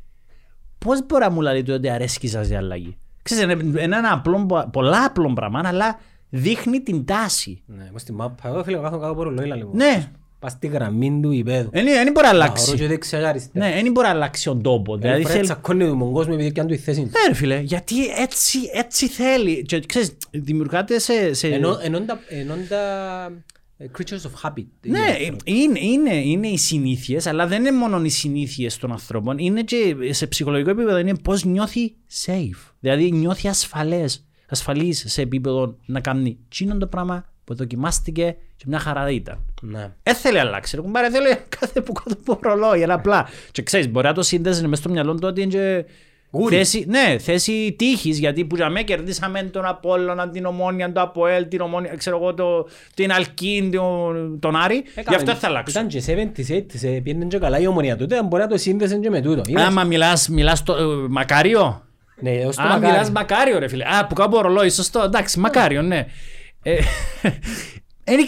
πώς 0.80 1.06
μπορεί 1.06 1.24
να 1.24 1.30
μου 1.30 1.42
λέτε 1.42 1.72
ότι 1.74 1.90
αρέσκει 1.90 2.28
σας 2.28 2.50
η 2.50 2.56
αλλαγή; 2.56 2.98
Ξέρεις, 3.24 3.44
είναι 3.44 3.82
είναι 3.84 3.96
ένα 3.98 4.12
απλό, 4.14 4.68
πολλά 4.72 5.04
απλό 5.06 5.34
πράγμα, 5.34 5.62
αλλά 5.66 6.00
δείχνει 6.30 6.80
την 6.82 7.06
τάση. 7.06 7.62
Ναι, 7.66 7.84
είμαι 7.90 8.00
στη 8.00 8.14
μάπα. 8.14 8.48
Εγώ 8.50 8.64
φίλε, 8.64 8.78
κάθομαι 8.78 8.98
κάτω 9.02 9.12
από 9.12 9.24
ρολόι, 9.24 9.46
λοιπόν. 9.46 9.76
Ναι, 9.76 10.12
Πας 10.40 10.52
στη 10.52 10.68
γραμμή 10.68 11.20
του 11.22 11.32
υπέδου. 11.32 11.70
δεν 11.72 11.86
δεν 11.86 12.12
μπορεί 12.12 12.14
να 12.14 12.22
Αγορώ 12.22 12.44
αλλάξει. 12.44 12.76
και 12.76 12.88
δεξιά 12.88 13.20
και 13.20 13.26
αριστερά. 13.26 13.66
Ναι, 13.68 13.74
δεν 13.82 13.92
μπορεί 13.92 14.08
να 14.08 14.14
αλλάξει 14.14 14.44
τον 14.44 14.62
τόπο. 14.62 14.98
Δηλαδή 14.98 15.16
Δηλαδή 15.18 15.34
θέλει... 15.34 15.46
τσακώνει 15.46 15.86
τον 15.88 16.12
κόσμο 16.12 16.34
επειδή 16.36 16.52
πιάνει 16.52 16.68
του 16.70 16.74
η 16.76 16.78
θέση 16.78 17.00
του. 17.02 17.06
Ναι 17.06 17.28
ρε 17.28 17.34
φίλε, 17.34 17.60
γιατί 17.60 18.06
έτσι, 18.08 18.60
έτσι 18.74 19.08
θέλει. 19.08 19.62
Και 19.62 19.80
ξέρεις, 19.80 20.18
δημιουργάται 20.32 21.00
σε... 21.00 21.34
σε... 21.34 21.48
Ενώ 21.48 21.78
ενώ 21.82 22.00
τα- 22.02 22.20
ενώ 22.30 22.54
τα 22.70 22.78
ε, 23.26 23.34
creatures 23.80 24.24
of 24.24 24.50
habit. 24.50 24.66
Ναι, 24.82 25.18
είναι, 25.44 25.80
είναι, 25.80 26.16
είναι 26.16 26.48
οι 26.48 26.58
συνήθειες, 26.58 27.28
αλλά 27.28 27.48
δεν 27.48 27.60
είναι 27.60 27.72
μόνο 27.72 28.04
οι 28.04 28.10
συνήθειες 28.10 28.78
των 28.78 28.92
ανθρώπων. 28.92 29.38
Είναι 29.38 29.62
και 29.62 29.96
σε 30.10 30.28
ψυχολογικό 30.28 30.70
επίπεδο 30.70 30.98
είναι 30.98 31.16
πώς 31.16 31.44
νιώθει 31.44 31.96
safe. 32.26 32.72
Δηλαδή 32.80 33.12
νιώθει 33.12 33.48
ασφαλές, 33.48 34.28
ασφαλής 34.50 35.04
σε 35.08 35.22
επίπεδο 35.22 35.78
να 35.86 36.00
κάνει 36.00 36.38
τσίνο 36.50 36.78
το 36.78 36.88
πράγμα 36.88 37.26
που 37.44 37.56
δοκιμάστηκε 37.56 38.36
και 38.56 38.66
μια 38.68 38.80
χαρά 38.80 39.10
ήταν. 39.10 39.46
Ναι. 39.62 39.92
Δεν 40.04 40.16
θέλει 40.16 40.36
να 40.36 40.42
αλλάξει. 40.42 40.76
Ρε 40.76 40.82
κουμπάρε, 40.82 41.10
θέλει 41.10 41.38
κάθε 41.60 41.82
που 41.82 41.94
κάτω 41.94 42.16
από 42.28 42.40
ρολόι, 42.42 42.84
αλλά 42.84 42.94
απλά. 42.94 43.28
Και 43.52 43.62
ξέρεις, 43.62 43.90
μπορεί 43.90 44.08
να 44.08 44.14
το 44.14 44.22
σύνδεσαι 44.22 44.68
μέσα 44.68 44.82
στο 44.82 44.92
μυαλό 44.92 45.16
του 45.16 45.28
ότι 45.28 45.42
είναι 45.42 45.52
και 45.52 45.86
Γούρι. 46.32 46.56
θέση, 46.56 46.86
ναι, 46.88 47.18
θέση 47.20 47.76
τύχης. 47.78 48.20
Γιατί 48.20 48.46
που 48.46 48.56
για 48.56 48.70
μέ 48.70 48.82
κερδίσαμε 48.82 49.44
τον 49.44 49.66
Απόλλωνα, 49.66 50.30
την 50.30 50.46
Ομόνια, 50.46 50.92
το 50.92 51.02
Αποέλ, 51.02 51.48
την 51.48 51.62
Ομόνια, 51.62 51.96
ξέρω 51.98 52.18
εγώ, 52.18 52.34
το, 52.34 52.68
την 52.94 53.12
Αλκίν, 53.12 53.72
τον, 53.72 54.40
τον 54.40 54.56
Άρη. 54.56 54.84
Γι' 55.10 55.16
αυτό 55.16 55.36
θα 55.36 55.48
αλλάξω. 55.48 55.80
Ήταν 55.80 55.88
και 55.88 56.04
70s, 56.08 56.54
80s, 56.56 57.00
πήγαινε 57.04 57.26
και 57.26 57.38
καλά 57.38 57.60
η 57.60 57.68
ομονία 57.68 57.96
τότε, 57.98 58.24
μπορεί 58.24 58.42
να 58.42 58.48
το 58.48 58.58
σύνδεσαν 58.58 59.02
και 59.02 59.10
με 59.10 59.22
τούτο. 59.22 59.42
Είδες; 59.46 59.64
Άμα 59.64 59.84
μιλάς, 59.84 60.28
μιλάς 60.30 60.64
το, 60.64 60.74
ε, 60.74 60.84
Μακάριο; 61.10 61.84
Ναι, 62.22 62.46
ως 62.46 62.56
το 62.56 62.62
Α, 62.62 62.66
μακάρι. 62.66 62.86
μιλάς 62.86 63.12
Μακάριο 63.12 63.60
ρε 63.60 63.68
φίλε. 63.68 63.84
Α, 63.84 64.06
που 64.08 64.14
κάπου 64.16 64.42
ρολόι, 64.42 64.70
σωστό. 64.70 65.02
Εντάξει, 65.02 65.40
Μακάριο, 65.40 65.82
ναι. 65.82 66.06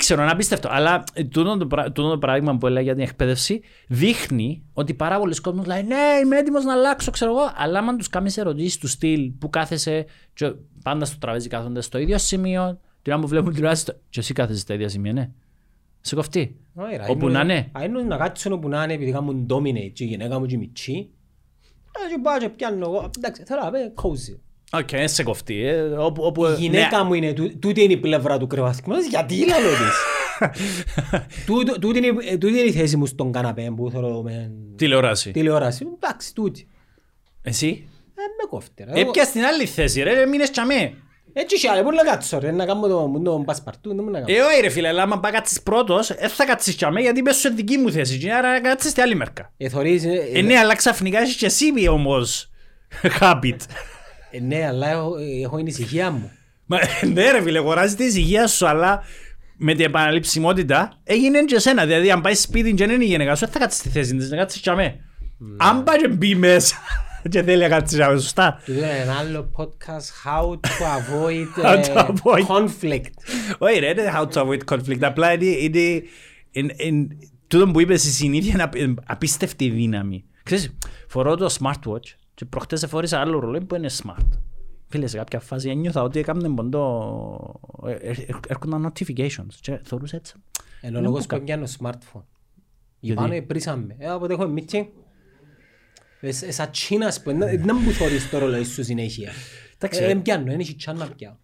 Ε, 0.01 0.03
Δεν 0.03 0.17
ξέρω, 0.17 0.21
είναι 0.21 0.31
απίστευτο. 0.31 0.67
Αλλά 0.71 1.03
ε, 1.13 1.23
τούτο 1.23 1.57
το, 1.57 1.67
πρα- 1.67 1.91
τούτο 1.91 2.09
το 2.09 2.17
παράδειγμα 2.17 2.57
που 2.57 2.67
έλεγα 2.67 2.81
για 2.81 2.93
την 2.95 3.03
εκπαίδευση 3.03 3.61
δείχνει 3.87 4.63
ότι 4.73 4.93
πάρα 4.93 5.19
πολλοί 5.19 5.35
κόσμοι 5.41 5.65
λέει 5.65 5.83
Ναι, 5.83 5.95
είμαι 6.23 6.37
έτοιμος 6.37 6.63
να 6.63 6.73
αλλάξω, 6.73 7.11
ξέρω 7.11 7.31
εγώ. 7.31 7.51
Αλλά 7.55 7.79
άμα 7.79 7.95
τους 7.95 8.07
κάνεις 8.09 8.37
ερωτήσεις 8.37 8.77
του 8.77 8.87
στυλ 8.87 9.31
που 9.39 9.49
κάθεσαι, 9.49 10.05
και 10.33 10.53
πάντα 10.83 11.05
στο 11.05 11.17
τραπέζι 11.17 11.47
κάθονται 11.47 11.81
στο 11.81 11.97
ίδιο 11.97 12.17
σημείο, 12.17 12.79
την 13.01 13.11
ώρα 13.13 13.21
που 13.21 13.27
βλέπουν 13.27 13.53
τηλεόραση, 13.53 13.81
στο- 13.81 13.93
και 14.09 14.19
εσύ 14.19 14.33
κάθεσαι 14.33 14.59
στα 14.59 14.73
ίδια 14.73 14.89
σημεία, 14.89 15.13
ναι. 15.13 15.29
Σε 16.01 16.15
κόφτει. 16.15 16.55
Όχι, 16.73 16.95
ρε, 16.95 17.03
Όπου 17.09 17.27
είναι- 17.29 17.37
να 17.37 17.41
είναι. 17.43 17.69
Α, 17.79 17.83
είναι 17.83 18.01
να 18.01 18.17
κάτσουν 18.17 18.51
όπου 18.51 18.67
να 18.69 18.83
είναι 18.83 18.93
επειδή 18.93 19.11
κάνουν 19.11 19.45
dominate 19.49 19.91
και 19.93 20.03
η 20.03 20.07
γυναίκα 20.07 20.39
μου 20.39 20.45
και 20.45 20.55
η 20.55 20.57
μιτσιά. 20.57 21.09
Ε, 22.05 22.15
και 22.15 22.19
πάω 22.23 22.37
και 22.37 22.49
πιάνω 22.49 22.85
εγώ. 22.85 23.09
Εντάξει, 23.17 23.43
θέλω 23.43 23.59
να 23.63 23.71
πω 23.71 23.77
cozy. 24.09 24.39
Οκ, 24.73 24.89
δεν 24.89 25.07
σε 25.07 25.23
κόφτει. 25.23 25.65
ε, 25.67 25.81
όπου, 25.81 26.23
όπου, 26.23 26.45
Η 26.45 26.55
γυναίκα 26.57 26.97
ναι. 26.97 27.03
μου 27.03 27.13
είναι, 27.13 27.33
τού- 27.33 27.59
τούτη 27.59 27.83
είναι 27.83 27.93
η 27.93 27.97
πλευρά 27.97 28.37
του 28.37 28.47
κρεβατιού. 28.47 28.93
Γιατί 29.09 29.45
λαλώ 29.47 29.69
της. 29.69 29.95
Τούτο- 31.45 31.79
Τούτη 31.79 31.97
είναι 31.97 32.07
η- 32.07 32.37
τούτη 32.37 32.53
είναι 32.59 32.67
η 32.67 32.71
θέση 32.71 32.97
μου 32.97 33.05
στον 33.05 33.31
καναπέ 33.31 33.73
που 33.75 33.89
θέλω 33.91 34.21
με 34.23 34.51
Τηλεόραση. 34.75 35.31
τηλεόραση. 35.31 35.87
Εντάξει, 35.95 36.33
τούτη. 36.33 36.67
Εσύ; 37.41 37.87
Ε, 38.15 38.21
με 38.41 38.47
κόφτε 38.49 38.85
ρε. 38.93 38.99
Έπια 39.01 39.23
στην 39.23 39.41
άλλη 39.43 39.65
θέση, 39.65 40.01
ρε, 40.03 40.25
μείνες 40.25 40.51
τσαμέ. 40.51 40.93
Έτσι 41.33 41.59
και 41.59 41.69
άλλα, 41.69 41.83
πού 41.83 41.91
να 41.91 42.03
κάτσω 42.03 42.39
ρε, 42.39 42.51
να 42.51 42.65
κάνω 42.65 42.87
το- 42.87 43.21
το 43.23 43.43
πασπαρτού, 43.45 43.95
δεν 43.95 44.03
μου 44.03 44.09
να 44.11 44.19
κάνω. 44.21 44.33
Ε, 44.37 44.41
όχι 44.41 44.61
ρε 44.61 44.69
φίλε, 44.69 44.87
αλλά 44.87 45.01
άμα 45.03 45.19
πάει 45.19 45.31
κάτσεις 45.31 45.61
πρώτος, 45.61 46.07
δεν 46.19 46.29
θα 46.29 46.45
κάτσεις 46.45 46.75
τσαμέ 46.75 47.01
γιατί 47.01 47.21
πες 47.21 47.33
σου 47.35 47.41
σε 47.41 47.49
δική 47.49 47.77
μου 47.77 47.91
θέση 47.91 48.17
και 48.17 48.33
άρα 48.33 48.51
να 48.51 48.59
κάτσεις 48.61 48.91
στη 48.91 49.01
άλλη 49.01 49.15
μερκα. 49.15 49.53
Ε, 49.57 49.69
θωρείς, 49.69 50.05
ε, 50.05 50.29
Ε, 50.33 50.41
ναι, 50.41 50.57
αλλά 50.57 50.75
ξαφνικά 50.75 51.19
έχεις 51.19 51.35
και 51.35 51.45
εσύ 51.45 51.71
όμως 51.89 52.49
habit. 53.19 53.57
Ε, 54.31 54.39
ναι, 54.39 54.65
αλλά 54.65 54.89
έχω- 54.89 55.17
ε, 55.17 55.43
έχω 55.43 55.57
την 55.57 55.65
ησυχία 55.65 56.11
μου. 56.11 56.31
Μα, 56.65 56.77
ναι 57.13 57.31
ρε 57.31 57.41
φίλε, 57.41 57.57
αγοράζεις 57.57 57.95
τη 57.95 58.03
ησυχία 58.03 58.47
σου, 58.47 58.67
αλλά 58.67 59.03
με 59.57 59.73
την 59.73 59.85
επαναληψιμότητα 59.85 60.99
έγινε 61.03 61.43
και 61.43 61.55
εσένα. 61.55 61.85
Δηλαδή, 61.85 62.11
αν 62.11 62.21
πάει 62.21 62.33
σπίτι 62.35 62.73
και 62.73 62.85
δεν 62.85 62.95
είναι 62.95 63.03
η 63.03 63.07
γυναίκα 63.07 63.35
σου, 63.35 63.45
δεν 63.45 63.53
θα 63.53 63.59
κάτσεις 63.59 63.79
στη 63.79 63.89
θέση 63.89 64.15
της, 64.15 64.29
να 64.29 64.37
κάτσεις 64.37 64.61
τσαμέ. 64.61 64.95
Αν 65.57 65.83
πάει 65.83 65.97
και 65.97 66.07
μπει 66.07 66.35
μέσα 66.35 66.75
και 67.31 67.43
θέλει 67.43 67.61
να 67.61 67.67
κάτσεις 67.69 67.97
τσαμέ, 67.97 68.19
σωστά. 68.19 68.61
Τούτο 68.65 68.77
είναι 68.79 68.97
ένα 69.01 69.13
άλλο 69.17 69.51
podcast, 69.57 70.29
how 70.29 70.49
to 70.49 70.85
avoid, 70.97 71.65
How 71.65 71.77
ε, 71.77 71.81
to 71.93 72.05
avoid. 72.05 72.45
conflict. 72.47 73.09
Όχι 73.57 73.79
ρε, 73.79 73.93
δεν 73.93 74.03
είναι 74.03 74.13
how 74.17 74.27
to 74.33 74.41
avoid 74.45 74.73
conflict. 74.75 75.01
Απλά 75.01 75.33
είναι, 75.33 75.45
είναι, 75.45 76.01
είναι, 76.51 76.73
είναι 76.77 77.07
τούτο 77.47 77.67
που 77.71 77.79
είπες, 77.81 78.05
η 78.05 78.11
συνήθεια 78.11 78.51
είναι 78.53 78.63
απ- 78.63 78.99
απίστευτη 79.05 79.69
δύναμη. 79.69 80.23
Ξέρεις, 80.43 80.77
φορώ 81.07 81.35
το 81.35 81.55
smartwatch 81.59 82.15
και 82.41 82.47
προχτές 82.47 82.83
εφόρησα 82.83 83.19
άλλο 83.19 83.39
ρολόι 83.39 83.65
που 83.65 83.75
είναι 83.75 83.89
smart. 84.03 84.27
Φίλε, 84.87 85.07
σε 85.07 85.17
κάποια 85.17 85.39
φάση 85.39 85.69
ένιωθα 85.69 86.03
ότι 86.03 86.19
έκαμε 86.19 86.49
ποντό... 86.49 87.59
ε, 87.85 87.91
ε, 87.91 88.09
ε, 88.09 88.25
έρχονταν 88.47 88.91
notifications 88.93 89.53
και 89.61 89.79
θεωρούσα 89.83 90.15
έτσι. 90.15 90.33
Ενώ 90.81 90.97
Είναι 90.97 91.07
λόγος 91.07 91.25
που 91.25 91.37
που 91.37 91.43
πιάνω 91.43 91.67
smartphone. 91.79 92.23
Γιατί; 92.99 93.21
Πάνω 93.21 93.41
πρίσαμε. 93.41 93.95
Ε, 93.97 94.09
οπότε 94.09 94.33
έχω 94.33 94.53
meeting. 94.55 94.85
Ε, 96.19 96.31
σ- 96.31 96.51
σαν 96.51 96.71
Τσίνας 96.71 97.21
που 97.21 97.37
δεν 97.37 97.61
δεν 97.63 97.77
μου 97.83 97.91
θωρείς 97.91 98.29
το 98.29 98.37
ρολόι 98.37 98.63
σου 98.63 98.83
συνέχεια. 98.83 99.31
Εντάξει, 99.75 100.01
Ε, 100.01 100.03
ε. 100.03 100.07
Δεν 100.07 100.21
πιάνω, 100.21 100.43
δεν 100.45 100.59
έχει 100.59 100.75
τσάν 100.75 100.97
να 100.97 101.07
πιάω. 101.07 101.35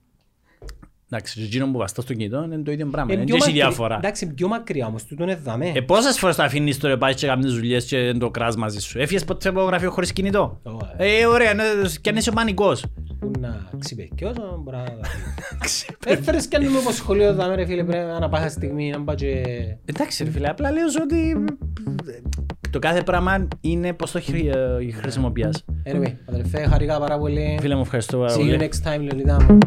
Εντάξει, 1.11 1.39
και 1.39 1.45
εκείνο 1.45 1.71
που 1.71 1.77
βαστά 1.77 2.01
στο 2.01 2.13
κινητό 2.13 2.43
είναι 2.43 2.57
το 2.57 2.71
ίδιο 2.71 2.85
πράγμα. 2.85 3.13
Ε, 3.13 3.15
Δεν 3.15 3.25
πιο 3.25 3.35
έχει 3.35 3.43
μακρι- 3.45 3.63
διάφορα. 3.63 3.95
Εντάξει, 3.95 4.33
πιο 4.33 4.47
μακριά 4.47 4.85
όμως, 4.87 5.03
τούτο 5.05 5.23
είναι 5.23 5.35
δαμέ. 5.43 5.71
Ε, 5.75 5.81
πόσες 5.81 6.19
φορές 6.19 6.35
το 6.35 6.43
αφήνεις 6.43 6.77
τώρα 6.77 6.97
πάει 6.97 7.13
και 7.13 7.27
κάνεις 7.27 7.53
δουλειές 7.53 7.85
και 7.85 8.13
το 8.19 8.29
κράς 8.29 8.55
μαζί 8.55 8.79
σου; 8.79 8.99
Έφυγες 8.99 9.23
ποτέ 9.25 9.49
από 9.49 9.61
γραφείο 9.63 9.91
χωρίς 9.91 10.13
κινητό; 10.13 10.59
Ω, 10.63 10.77
Ε, 10.97 11.25
ωραία, 11.25 11.53
ναι, 11.53 11.63
και 12.01 12.09
αν 12.09 12.15
είσαι 12.15 12.29
ο 12.29 12.33
πανικός. 12.33 12.85
Πού 13.19 13.31
να 13.39 13.69
ξυπεκιώσω, 13.79 14.61
μπορεί 14.63 14.77
να... 14.77 14.83
Έφερες 16.13 16.47
κι 16.47 16.55
αν 16.55 16.63
είμαι 16.63 16.77
από 16.77 16.91
σχολείο 16.91 17.33
δαμέ 17.33 17.55
ρε 17.55 17.65
φίλε, 17.65 17.83
πρέπει 17.83 18.19
να 18.19 18.29
πάσα 18.29 18.49
στιγμή 18.49 18.89
να 18.89 19.01
πάω 19.01 19.15
και... 19.15 19.43
Εντάξει 19.85 20.23
ρε 20.23 20.29
φίλε, 20.29 20.47
απλά 20.49 20.71
λέω 20.71 20.89
σου 20.89 20.99
ότι 21.03 21.45
το 22.69 22.79
κάθε 22.79 23.01
πράγμα 23.03 23.47
είναι 23.61 23.93
πώς 23.93 24.11
το 24.11 24.21
χρη- 24.21 24.55
ε, 24.55 24.91
χρησιμοποιάς. 24.91 25.65
Anyway, 25.85 26.13
αδελφέ, 26.25 26.67
χαρήκα 26.67 26.99
πάρα 26.99 27.17
πολύ. 27.17 27.57
Φίλε 27.61 27.75
μου 27.75 27.81
ευχαριστώ 27.81 28.17
πάρα 28.17 28.33
See 28.33 28.37
you 28.37 28.57
πολύ. 28.57 28.57
next 28.71 28.87
time, 28.93 28.99
Λεωνίδα 29.01 29.43
μου. 29.43 29.57